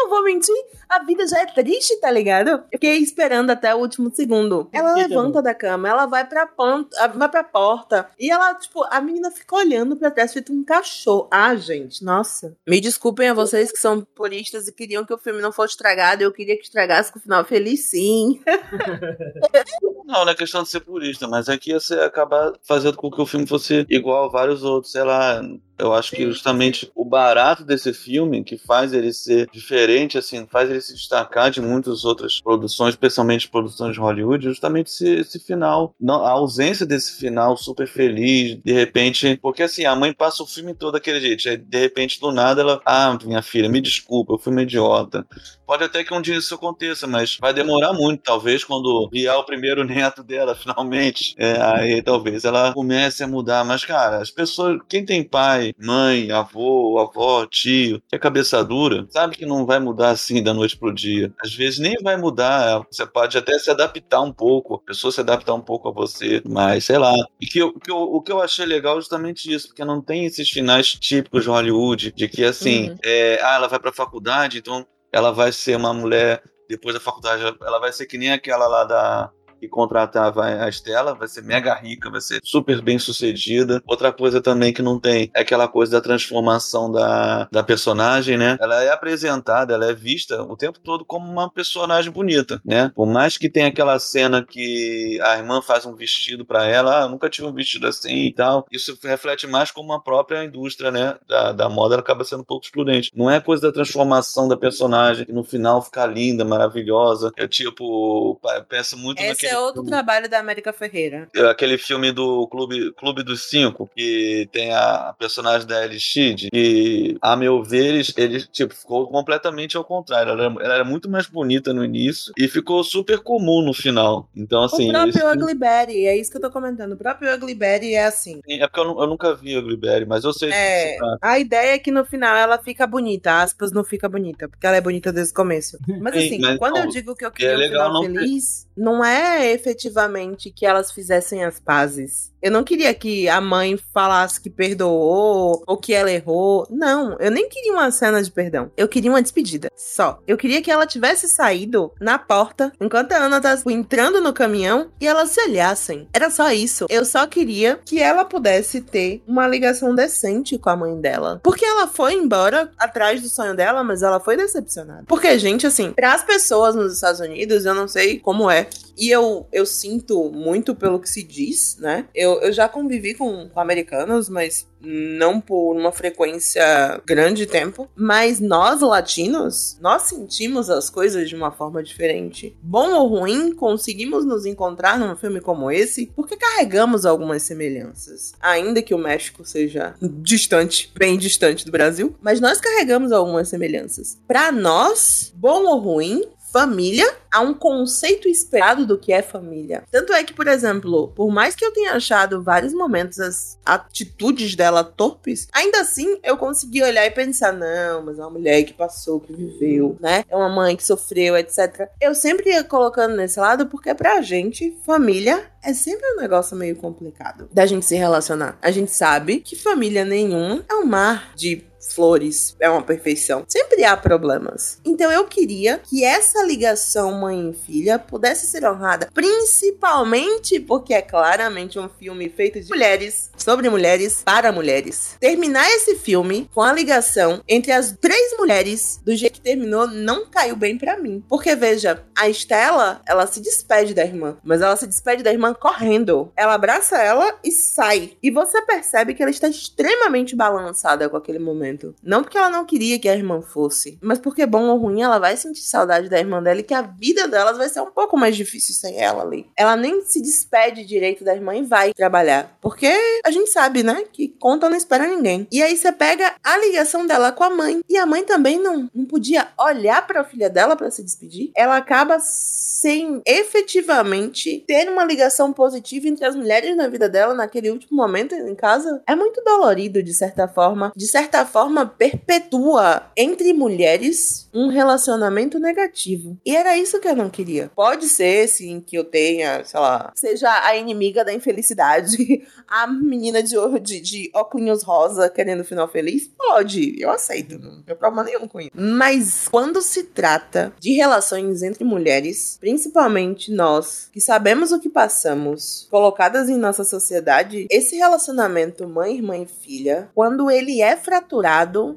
Não 0.07 0.15
vou 0.15 0.23
mentir, 0.23 0.55
a 0.87 1.03
vida 1.03 1.27
já 1.27 1.41
é 1.41 1.45
triste, 1.47 1.99
tá 1.99 2.09
ligado? 2.09 2.47
Eu 2.47 2.63
fiquei 2.71 2.95
esperando 2.99 3.49
até 3.49 3.75
o 3.75 3.79
último 3.79 4.09
segundo. 4.09 4.69
Ela 4.71 4.93
Que 4.93 5.01
levanta 5.01 5.41
da 5.41 5.53
cama, 5.53 5.89
ela 5.89 6.05
vai 6.05 6.25
pra, 6.25 6.47
ponta, 6.47 7.07
vai 7.09 7.27
pra 7.27 7.43
porta. 7.43 8.09
E 8.17 8.31
ela, 8.31 8.55
tipo, 8.55 8.85
a 8.89 9.01
menina 9.01 9.29
fica 9.29 9.53
olhando 9.57 9.97
pra 9.97 10.09
trás, 10.09 10.31
feito 10.31 10.53
um 10.53 10.63
cachorro. 10.63 11.27
Ah, 11.29 11.53
gente, 11.57 12.05
nossa. 12.05 12.55
Me 12.65 12.79
desculpem 12.79 13.27
a 13.27 13.33
vocês 13.33 13.69
que 13.69 13.79
são 13.79 14.01
puristas 14.01 14.69
e 14.69 14.71
queriam 14.71 15.05
que 15.05 15.13
o 15.13 15.17
filme 15.17 15.41
não 15.41 15.51
fosse 15.51 15.73
estragado. 15.73 16.23
Eu 16.23 16.31
queria 16.31 16.55
que 16.55 16.63
estragasse 16.63 17.11
com 17.11 17.19
o 17.19 17.21
final 17.21 17.43
feliz, 17.43 17.89
sim. 17.89 18.39
Não, 20.07 20.23
não 20.23 20.31
é 20.31 20.35
questão 20.35 20.63
de 20.63 20.69
ser 20.69 20.79
purista, 20.79 21.27
mas 21.27 21.49
é 21.49 21.57
que 21.57 21.71
ia 21.71 21.81
ser 21.81 21.99
acabar 21.99 22.53
fazendo 22.63 22.95
com 22.95 23.11
que 23.11 23.21
o 23.21 23.25
filme 23.25 23.45
fosse 23.45 23.85
igual 23.89 24.25
a 24.25 24.29
vários 24.29 24.63
outros, 24.63 24.93
sei 24.93 25.03
lá. 25.03 25.41
Eu 25.77 25.93
acho 25.93 26.15
que 26.15 26.23
justamente 26.23 26.89
o 26.95 27.03
barato 27.03 27.65
desse 27.65 27.93
filme, 27.93 28.41
que 28.41 28.57
faz 28.57 28.93
ele 28.93 29.11
ser 29.11 29.49
diferente, 29.51 29.96
assim, 30.17 30.45
faz 30.45 30.69
ele 30.69 30.81
se 30.81 30.93
destacar 30.93 31.49
de 31.49 31.61
muitas 31.61 32.05
outras 32.05 32.41
produções, 32.41 32.89
especialmente 32.89 33.49
produções 33.49 33.93
de 33.93 33.99
Hollywood, 33.99 34.45
justamente 34.45 34.87
esse, 34.87 35.07
esse 35.15 35.39
final. 35.39 35.95
Não, 35.99 36.25
a 36.25 36.31
ausência 36.31 36.85
desse 36.85 37.17
final 37.19 37.55
super 37.57 37.87
feliz, 37.87 38.59
de 38.63 38.73
repente. 38.73 39.37
Porque 39.41 39.63
assim, 39.63 39.85
a 39.85 39.95
mãe 39.95 40.13
passa 40.13 40.43
o 40.43 40.47
filme 40.47 40.73
todo 40.73 40.93
daquele 40.93 41.19
jeito. 41.19 41.47
Aí, 41.49 41.57
de 41.57 41.79
repente, 41.79 42.19
do 42.19 42.31
nada, 42.31 42.61
ela. 42.61 42.81
Ah, 42.85 43.17
minha 43.23 43.41
filha, 43.41 43.69
me 43.69 43.81
desculpa, 43.81 44.33
eu 44.33 44.37
fui 44.37 44.51
uma 44.51 44.61
idiota. 44.61 45.25
Pode 45.65 45.83
até 45.83 46.01
que 46.01 46.13
um 46.13 46.21
dia 46.21 46.37
isso 46.37 46.55
aconteça, 46.55 47.05
mas 47.05 47.37
vai 47.41 47.53
demorar 47.53 47.91
muito, 47.91 48.21
talvez, 48.23 48.63
quando 48.63 49.09
vier 49.11 49.35
o 49.35 49.43
primeiro 49.43 49.83
neto 49.85 50.23
dela, 50.23 50.55
finalmente. 50.55 51.35
É, 51.37 51.61
aí 51.61 52.01
talvez 52.01 52.45
ela 52.45 52.73
comece 52.73 53.23
a 53.23 53.27
mudar. 53.27 53.65
Mas, 53.65 53.83
cara, 53.83 54.21
as 54.21 54.31
pessoas, 54.31 54.79
quem 54.87 55.05
tem 55.05 55.23
pai, 55.23 55.73
mãe, 55.77 56.31
avô, 56.31 56.97
avó, 56.99 57.45
tio, 57.45 58.01
que 58.07 58.15
é 58.15 58.19
cabeça 58.19 58.63
dura, 58.63 59.05
sabe 59.09 59.35
que 59.35 59.45
não 59.45 59.65
vai 59.65 59.79
mudar 59.87 60.09
assim 60.09 60.41
da 60.43 60.53
noite 60.53 60.77
pro 60.77 60.93
dia. 60.93 61.33
Às 61.43 61.53
vezes 61.53 61.79
nem 61.79 61.95
vai 62.03 62.17
mudar. 62.17 62.81
Você 62.91 63.05
pode 63.05 63.37
até 63.37 63.57
se 63.57 63.69
adaptar 63.71 64.21
um 64.21 64.31
pouco, 64.31 64.75
a 64.75 64.79
pessoa 64.79 65.11
se 65.11 65.19
adaptar 65.21 65.53
um 65.53 65.61
pouco 65.61 65.89
a 65.89 65.91
você, 65.91 66.41
mas 66.45 66.85
sei 66.85 66.97
lá. 66.97 67.13
E 67.41 67.45
que, 67.45 67.59
eu- 67.59 67.73
que 67.79 67.89
eu- 67.91 67.97
o 67.97 68.21
que 68.21 68.31
eu 68.31 68.41
achei 68.41 68.65
legal 68.65 68.97
é 68.97 69.01
justamente 69.01 69.51
isso, 69.53 69.67
porque 69.67 69.83
não 69.85 70.01
tem 70.01 70.25
esses 70.25 70.49
finais 70.49 70.91
típicos 70.91 71.43
de 71.43 71.49
Hollywood, 71.49 72.11
de 72.15 72.27
que 72.27 72.43
assim, 72.43 72.89
Uhum. 72.89 72.95
é, 73.03 73.39
ah, 73.43 73.55
ela 73.55 73.67
vai 73.67 73.79
pra 73.79 73.91
faculdade, 73.93 74.57
então 74.59 74.85
ela 75.11 75.31
vai 75.31 75.51
ser 75.51 75.75
uma 75.77 75.93
mulher, 75.93 76.43
depois 76.69 76.93
da 76.93 76.99
faculdade, 76.99 77.41
ela 77.61 77.79
vai 77.79 77.91
ser 77.93 78.05
que 78.05 78.17
nem 78.17 78.31
aquela 78.31 78.67
lá 78.67 78.83
da. 78.83 79.31
Que 79.59 79.67
contratava 79.67 80.45
a 80.45 80.69
Estela, 80.69 81.15
vai 81.15 81.27
ser 81.27 81.43
mega 81.43 81.73
rica, 81.73 82.09
vai 82.09 82.21
ser 82.21 82.39
super 82.43 82.81
bem 82.81 82.99
sucedida. 82.99 83.81
Outra 83.85 84.11
coisa 84.11 84.41
também 84.41 84.73
que 84.73 84.81
não 84.81 84.99
tem 84.99 85.31
é 85.33 85.41
aquela 85.41 85.67
coisa 85.67 85.93
da 85.93 86.01
transformação 86.01 86.91
da, 86.91 87.47
da 87.51 87.63
personagem, 87.63 88.37
né? 88.37 88.57
Ela 88.59 88.83
é 88.83 88.89
apresentada, 88.89 89.73
ela 89.73 89.85
é 89.89 89.93
vista 89.93 90.41
o 90.43 90.55
tempo 90.55 90.79
todo 90.79 91.05
como 91.05 91.29
uma 91.29 91.49
personagem 91.49 92.11
bonita, 92.11 92.61
né? 92.63 92.91
Por 92.95 93.07
mais 93.07 93.37
que 93.37 93.49
tenha 93.49 93.67
aquela 93.67 93.97
cena 93.99 94.43
que 94.43 95.19
a 95.21 95.37
irmã 95.37 95.61
faz 95.61 95.85
um 95.85 95.95
vestido 95.95 96.45
pra 96.45 96.65
ela, 96.65 97.03
ah, 97.03 97.07
nunca 97.07 97.29
tive 97.29 97.47
um 97.47 97.53
vestido 97.53 97.87
assim 97.87 98.27
e 98.27 98.33
tal. 98.33 98.65
Isso 98.71 98.97
reflete 99.03 99.47
mais 99.47 99.71
como 99.71 99.93
a 99.93 100.01
própria 100.01 100.43
indústria, 100.43 100.91
né? 100.91 101.15
Da, 101.27 101.51
da 101.51 101.69
moda, 101.69 101.95
ela 101.95 102.01
acaba 102.01 102.23
sendo 102.23 102.41
um 102.41 102.45
pouco 102.45 102.65
excludente. 102.65 103.11
Não 103.15 103.29
é 103.29 103.39
coisa 103.39 103.67
da 103.67 103.73
transformação 103.73 104.47
da 104.47 104.57
personagem, 104.57 105.25
que 105.25 105.33
no 105.33 105.43
final 105.43 105.81
ficar 105.81 106.05
linda, 106.05 106.45
maravilhosa. 106.45 107.31
Eu, 107.35 107.47
tipo, 107.47 108.39
penso 108.69 108.97
muito 108.97 109.21
Essa 109.21 109.46
é 109.46 109.46
Esse 109.47 109.55
é 109.55 109.59
outro 109.59 109.75
filme- 109.81 109.89
trabalho 109.89 110.29
da 110.29 110.39
América 110.39 110.71
Ferreira. 110.73 111.27
É 111.35 111.41
Aquele 111.47 111.77
filme 111.77 112.11
do 112.11 112.47
Clube, 112.47 112.91
Clube 112.93 113.23
dos 113.23 113.49
Cinco, 113.49 113.89
que 113.95 114.47
tem 114.51 114.73
a 114.73 115.13
personagem 115.17 115.67
da 115.67 115.83
Ellie 115.85 115.99
Sheed, 115.99 116.49
que, 116.51 117.17
a 117.21 117.35
meu 117.35 117.63
ver, 117.63 117.85
eles, 117.85 118.13
eles, 118.17 118.47
tipo, 118.51 118.73
ficou 118.75 119.07
completamente 119.07 119.75
ao 119.77 119.83
contrário. 119.83 120.31
Ela, 120.31 120.43
era- 120.45 120.63
ela 120.65 120.73
era 120.75 120.83
muito 120.85 121.09
mais 121.09 121.25
bonita 121.27 121.73
no 121.73 121.83
início 121.83 122.33
e 122.37 122.47
ficou 122.47 122.83
super 122.83 123.19
comum 123.19 123.61
no 123.61 123.73
final. 123.73 124.29
Então, 124.35 124.63
assim. 124.63 124.89
o 124.89 124.91
próprio 124.91 125.13
filme- 125.13 125.43
Ugly 125.43 125.53
Betty, 125.55 126.05
é 126.05 126.17
isso 126.17 126.31
que 126.31 126.37
eu 126.37 126.41
tô 126.41 126.51
comentando. 126.51 126.93
O 126.93 126.97
próprio 126.97 127.33
Ugly 127.33 127.55
Betty 127.55 127.93
é 127.93 128.05
assim. 128.05 128.41
É 128.47 128.67
porque 128.67 128.79
eu, 128.79 128.99
eu 129.01 129.07
nunca 129.07 129.33
vi 129.35 129.57
Ugly 129.57 129.77
Betty, 129.77 130.05
mas 130.05 130.23
eu 130.23 130.33
sei 130.33 130.49
que 130.49 130.55
É, 130.55 130.97
trata. 130.97 131.17
a 131.21 131.39
ideia 131.39 131.73
é 131.75 131.79
que 131.79 131.91
no 131.91 132.05
final 132.05 132.35
ela 132.35 132.57
fica 132.57 132.85
bonita, 132.87 133.41
aspas, 133.41 133.71
não 133.71 133.83
fica 133.83 134.07
bonita, 134.09 134.47
porque 134.47 134.65
ela 134.65 134.75
é 134.77 134.81
bonita 134.81 135.11
desde 135.11 135.31
o 135.31 135.35
começo. 135.35 135.77
Mas 136.01 136.13
Sim, 136.15 136.25
assim, 136.27 136.39
mas 136.39 136.57
quando 136.57 136.75
não, 136.75 136.83
eu 136.83 136.89
digo 136.89 137.15
que 137.15 137.25
eu 137.25 137.31
queria 137.31 137.51
é 137.51 137.55
um 137.55 137.59
legal 137.59 137.87
final 137.87 137.93
não 138.03 138.13
ter- 138.13 138.19
feliz, 138.19 138.66
não 138.77 139.03
é 139.03 139.51
efetivamente 139.51 140.51
que 140.51 140.65
elas 140.65 140.91
fizessem 140.91 141.43
as 141.43 141.59
pazes. 141.59 142.31
Eu 142.41 142.51
não 142.51 142.63
queria 142.63 142.93
que 142.93 143.27
a 143.27 143.41
mãe 143.41 143.77
falasse 143.93 144.39
que 144.39 144.49
perdoou 144.49 145.63
ou 145.65 145.77
que 145.77 145.93
ela 145.93 146.11
errou. 146.11 146.67
Não, 146.69 147.17
eu 147.19 147.31
nem 147.31 147.49
queria 147.49 147.73
uma 147.73 147.89
cena 147.91 148.21
de 148.21 148.31
perdão. 148.31 148.71
Eu 148.77 148.87
queria 148.87 149.09
uma 149.09 149.21
despedida. 149.21 149.69
Só. 149.75 150.19
Eu 150.27 150.37
queria 150.37 150.61
que 150.61 150.71
ela 150.71 150.85
tivesse 150.85 151.27
saído 151.27 151.91
na 151.99 152.19
porta 152.19 152.71
enquanto 152.79 153.13
a 153.13 153.17
Ana 153.17 153.41
tá 153.41 153.57
entrando 153.67 154.21
no 154.21 154.31
caminhão 154.31 154.91
e 155.01 155.07
elas 155.07 155.31
se 155.31 155.41
olhassem. 155.41 156.07
Era 156.13 156.29
só 156.29 156.51
isso. 156.51 156.85
Eu 156.89 157.03
só 157.05 157.25
queria 157.25 157.79
que 157.83 157.99
ela 157.99 158.23
pudesse 158.23 158.81
ter 158.81 159.21
uma 159.27 159.47
ligação 159.47 159.95
decente 159.95 160.57
com 160.57 160.69
a 160.69 160.75
mãe 160.75 160.99
dela. 161.01 161.41
Porque 161.43 161.65
ela 161.65 161.87
foi 161.87 162.13
embora 162.13 162.71
atrás 162.77 163.21
do 163.21 163.29
sonho 163.29 163.55
dela, 163.55 163.83
mas 163.83 164.03
ela 164.03 164.19
foi 164.19 164.37
decepcionada. 164.37 165.03
Porque, 165.07 165.37
gente, 165.39 165.65
assim, 165.65 165.91
para 165.91 166.13
as 166.13 166.23
pessoas 166.23 166.75
nos 166.75 166.93
Estados 166.93 167.19
Unidos, 167.19 167.65
eu 167.65 167.73
não 167.73 167.87
sei 167.87 168.19
como 168.19 168.49
é. 168.49 168.66
E 168.97 169.11
eu, 169.11 169.47
eu 169.51 169.65
sinto 169.65 170.31
muito 170.31 170.73
pelo 170.73 170.99
que 170.99 171.07
se 171.07 171.21
diz, 171.21 171.77
né? 171.79 172.07
Eu, 172.15 172.41
eu 172.41 172.51
já 172.51 172.67
convivi 172.67 173.13
com, 173.13 173.47
com 173.47 173.59
americanos, 173.59 174.27
mas 174.27 174.67
não 174.81 175.39
por 175.39 175.75
uma 175.75 175.91
frequência 175.91 177.01
grande 177.05 177.45
de 177.45 177.45
tempo. 177.45 177.89
Mas 177.95 178.39
nós, 178.39 178.81
latinos, 178.81 179.77
nós 179.81 180.03
sentimos 180.03 180.69
as 180.69 180.89
coisas 180.89 181.29
de 181.29 181.35
uma 181.35 181.51
forma 181.51 181.83
diferente. 181.83 182.57
Bom 182.61 182.93
ou 182.93 183.07
ruim, 183.07 183.53
conseguimos 183.53 184.25
nos 184.25 184.45
encontrar 184.45 184.97
num 184.97 185.15
filme 185.15 185.41
como 185.41 185.71
esse 185.71 186.07
porque 186.15 186.35
carregamos 186.35 187.05
algumas 187.05 187.43
semelhanças. 187.43 188.33
Ainda 188.39 188.81
que 188.81 188.93
o 188.93 188.97
México 188.97 189.45
seja 189.45 189.95
distante, 190.01 190.91
bem 190.95 191.17
distante 191.17 191.65
do 191.65 191.71
Brasil, 191.71 192.15
mas 192.21 192.39
nós 192.39 192.59
carregamos 192.59 193.11
algumas 193.11 193.49
semelhanças. 193.49 194.17
Para 194.27 194.51
nós, 194.51 195.31
bom 195.35 195.65
ou 195.65 195.79
ruim, 195.79 196.23
família 196.51 197.07
há 197.31 197.41
um 197.41 197.53
conceito 197.53 198.27
esperado 198.27 198.85
do 198.85 198.97
que 198.97 199.11
é 199.11 199.21
família. 199.21 199.83
Tanto 199.91 200.13
é 200.13 200.23
que, 200.23 200.33
por 200.33 200.47
exemplo, 200.47 201.09
por 201.09 201.31
mais 201.31 201.55
que 201.55 201.63
eu 201.63 201.71
tenha 201.71 201.93
achado 201.93 202.41
vários 202.41 202.73
momentos 202.73 203.19
as 203.19 203.59
atitudes 203.65 204.55
dela 204.55 204.83
torpes, 204.83 205.47
ainda 205.53 205.81
assim 205.81 206.19
eu 206.23 206.37
consegui 206.37 206.81
olhar 206.83 207.05
e 207.05 207.11
pensar: 207.11 207.53
não, 207.53 208.03
mas 208.03 208.17
é 208.17 208.21
uma 208.21 208.31
mulher 208.31 208.63
que 208.63 208.73
passou, 208.73 209.19
que 209.19 209.33
viveu, 209.33 209.97
né? 209.99 210.23
É 210.29 210.35
uma 210.35 210.49
mãe 210.49 210.75
que 210.75 210.85
sofreu, 210.85 211.37
etc. 211.37 211.89
Eu 212.01 212.15
sempre 212.15 212.49
ia 212.49 212.63
colocando 212.63 213.15
nesse 213.15 213.39
lado 213.39 213.67
porque 213.67 213.93
pra 213.93 214.21
gente, 214.21 214.77
família 214.85 215.51
é 215.63 215.73
sempre 215.73 216.05
um 216.13 216.21
negócio 216.21 216.55
meio 216.55 216.75
complicado 216.75 217.49
da 217.51 217.65
gente 217.65 217.85
se 217.85 217.95
relacionar. 217.95 218.57
A 218.61 218.71
gente 218.71 218.91
sabe 218.91 219.39
que 219.39 219.55
família 219.55 220.05
nenhuma 220.05 220.63
é 220.69 220.75
um 220.75 220.85
mar 220.85 221.33
de 221.35 221.65
flores, 221.93 222.55
é 222.59 222.69
uma 222.69 222.81
perfeição. 222.81 223.43
Sempre 223.47 223.83
há 223.83 223.95
problemas. 223.95 224.79
Então 224.85 225.11
eu 225.11 225.25
queria 225.25 225.79
que 225.79 226.03
essa 226.03 226.43
ligação 226.43 227.11
mãe 227.11 227.49
e 227.49 227.53
filha 227.53 227.99
pudesse 227.99 228.47
ser 228.47 228.65
honrada, 228.65 229.09
principalmente 229.13 230.59
porque 230.59 230.93
é 230.93 231.01
claramente 231.01 231.79
um 231.79 231.89
filme 231.89 232.29
feito 232.29 232.59
de 232.59 232.69
mulheres, 232.69 233.31
sobre 233.37 233.69
mulheres, 233.69 234.21
para 234.23 234.51
mulheres. 234.51 235.15
Terminar 235.19 235.67
esse 235.71 235.95
filme 235.95 236.49
com 236.53 236.61
a 236.61 236.73
ligação 236.73 237.41
entre 237.47 237.71
as 237.71 237.95
três 237.99 238.35
mulheres 238.37 238.99
do 239.03 239.15
jeito 239.15 239.33
que 239.33 239.41
terminou 239.41 239.87
não 239.87 240.25
caiu 240.25 240.55
bem 240.55 240.77
pra 240.77 240.97
mim. 240.97 241.23
Porque 241.27 241.55
veja, 241.55 242.03
a 242.15 242.29
Estela, 242.29 243.01
ela 243.05 243.27
se 243.27 243.39
despede 243.39 243.93
da 243.93 244.03
irmã, 244.03 244.37
mas 244.43 244.61
ela 244.61 244.75
se 244.75 244.87
despede 244.87 245.23
da 245.23 245.31
irmã 245.31 245.53
correndo. 245.53 246.31
Ela 246.35 246.53
abraça 246.53 246.97
ela 246.97 247.37
e 247.43 247.51
sai. 247.51 248.17
E 248.21 248.31
você 248.31 248.61
percebe 248.61 249.13
que 249.13 249.21
ela 249.21 249.31
está 249.31 249.47
extremamente 249.47 250.35
balançada 250.35 251.09
com 251.09 251.17
aquele 251.17 251.39
momento. 251.39 251.76
Não 252.03 252.21
porque 252.21 252.37
ela 252.37 252.49
não 252.49 252.65
queria 252.65 252.99
que 252.99 253.09
a 253.09 253.15
irmã 253.15 253.41
fosse, 253.41 253.97
mas 254.01 254.19
porque, 254.19 254.45
bom 254.45 254.63
ou 254.69 254.77
ruim, 254.77 255.01
ela 255.01 255.19
vai 255.19 255.37
sentir 255.37 255.61
saudade 255.61 256.09
da 256.09 256.19
irmã 256.19 256.41
dela 256.41 256.59
e 256.59 256.63
que 256.63 256.73
a 256.73 256.81
vida 256.81 257.27
delas 257.27 257.57
vai 257.57 257.69
ser 257.69 257.81
um 257.81 257.91
pouco 257.91 258.17
mais 258.17 258.35
difícil 258.35 258.73
sem 258.75 258.99
ela 258.99 259.23
ali. 259.23 259.47
Ela 259.55 259.75
nem 259.75 260.01
se 260.01 260.21
despede 260.21 260.85
direito 260.85 261.23
da 261.23 261.35
irmã 261.35 261.55
e 261.55 261.63
vai 261.63 261.93
trabalhar. 261.93 262.57
Porque 262.61 262.91
a 263.25 263.31
gente 263.31 263.49
sabe, 263.49 263.83
né, 263.83 264.03
que 264.11 264.27
conta 264.27 264.69
não 264.69 264.77
espera 264.77 265.07
ninguém. 265.07 265.47
E 265.51 265.61
aí 265.61 265.75
você 265.75 265.91
pega 265.91 266.35
a 266.43 266.57
ligação 266.57 267.05
dela 267.05 267.31
com 267.31 267.43
a 267.43 267.49
mãe. 267.49 267.81
E 267.89 267.97
a 267.97 268.05
mãe 268.05 268.23
também 268.23 268.59
não, 268.59 268.89
não 268.93 269.05
podia 269.05 269.47
olhar 269.59 270.05
pra 270.05 270.23
filha 270.23 270.49
dela 270.49 270.75
pra 270.75 270.91
se 270.91 271.03
despedir. 271.03 271.51
Ela 271.55 271.77
acaba 271.77 272.19
sem 272.19 273.21
efetivamente 273.25 274.63
ter 274.67 274.89
uma 274.89 275.03
ligação 275.03 275.51
positiva 275.51 276.07
entre 276.07 276.25
as 276.25 276.35
mulheres 276.35 276.75
na 276.75 276.87
vida 276.87 277.09
dela 277.09 277.33
naquele 277.33 277.71
último 277.71 277.97
momento 277.97 278.35
em 278.35 278.55
casa. 278.55 279.01
É 279.07 279.15
muito 279.15 279.43
dolorido, 279.43 280.03
de 280.03 280.13
certa 280.13 280.47
forma. 280.47 280.91
De 280.95 281.07
certa 281.07 281.45
forma, 281.45 281.56
perpetua 281.85 283.11
entre 283.15 283.53
mulheres 283.53 284.47
um 284.53 284.67
relacionamento 284.67 285.59
negativo. 285.59 286.37
E 286.45 286.55
era 286.55 286.77
isso 286.77 286.99
que 286.99 287.07
eu 287.07 287.15
não 287.15 287.29
queria. 287.29 287.71
Pode 287.75 288.07
ser, 288.07 288.47
sim, 288.47 288.81
que 288.85 288.97
eu 288.97 289.03
tenha, 289.03 289.63
sei 289.63 289.79
lá, 289.79 290.11
seja 290.15 290.49
a 290.65 290.75
inimiga 290.75 291.23
da 291.23 291.33
infelicidade, 291.33 292.43
a 292.67 292.87
menina 292.87 293.41
de, 293.43 293.55
de, 293.81 293.99
de 293.99 294.31
óculos 294.33 294.83
rosa 294.83 295.29
querendo 295.29 295.61
o 295.61 295.65
final 295.65 295.87
feliz. 295.87 296.29
Pode, 296.37 296.99
eu 296.99 297.09
aceito. 297.11 297.59
Não 297.59 297.81
tem 297.83 297.95
problema 297.95 298.23
nenhum 298.23 298.47
com 298.47 298.59
isso. 298.59 298.71
Mas 298.73 299.47
quando 299.47 299.81
se 299.81 300.03
trata 300.03 300.73
de 300.79 300.93
relações 300.93 301.61
entre 301.61 301.83
mulheres, 301.83 302.57
principalmente 302.59 303.51
nós, 303.51 304.09
que 304.11 304.19
sabemos 304.19 304.71
o 304.71 304.79
que 304.79 304.89
passamos, 304.89 305.87
colocadas 305.89 306.49
em 306.49 306.57
nossa 306.57 306.83
sociedade, 306.83 307.67
esse 307.69 307.95
relacionamento 307.95 308.87
mãe, 308.87 309.15
irmã 309.15 309.37
e 309.37 309.45
filha, 309.45 310.09
quando 310.15 310.49
ele 310.49 310.81
é 310.81 310.95
fraturado, 310.95 311.46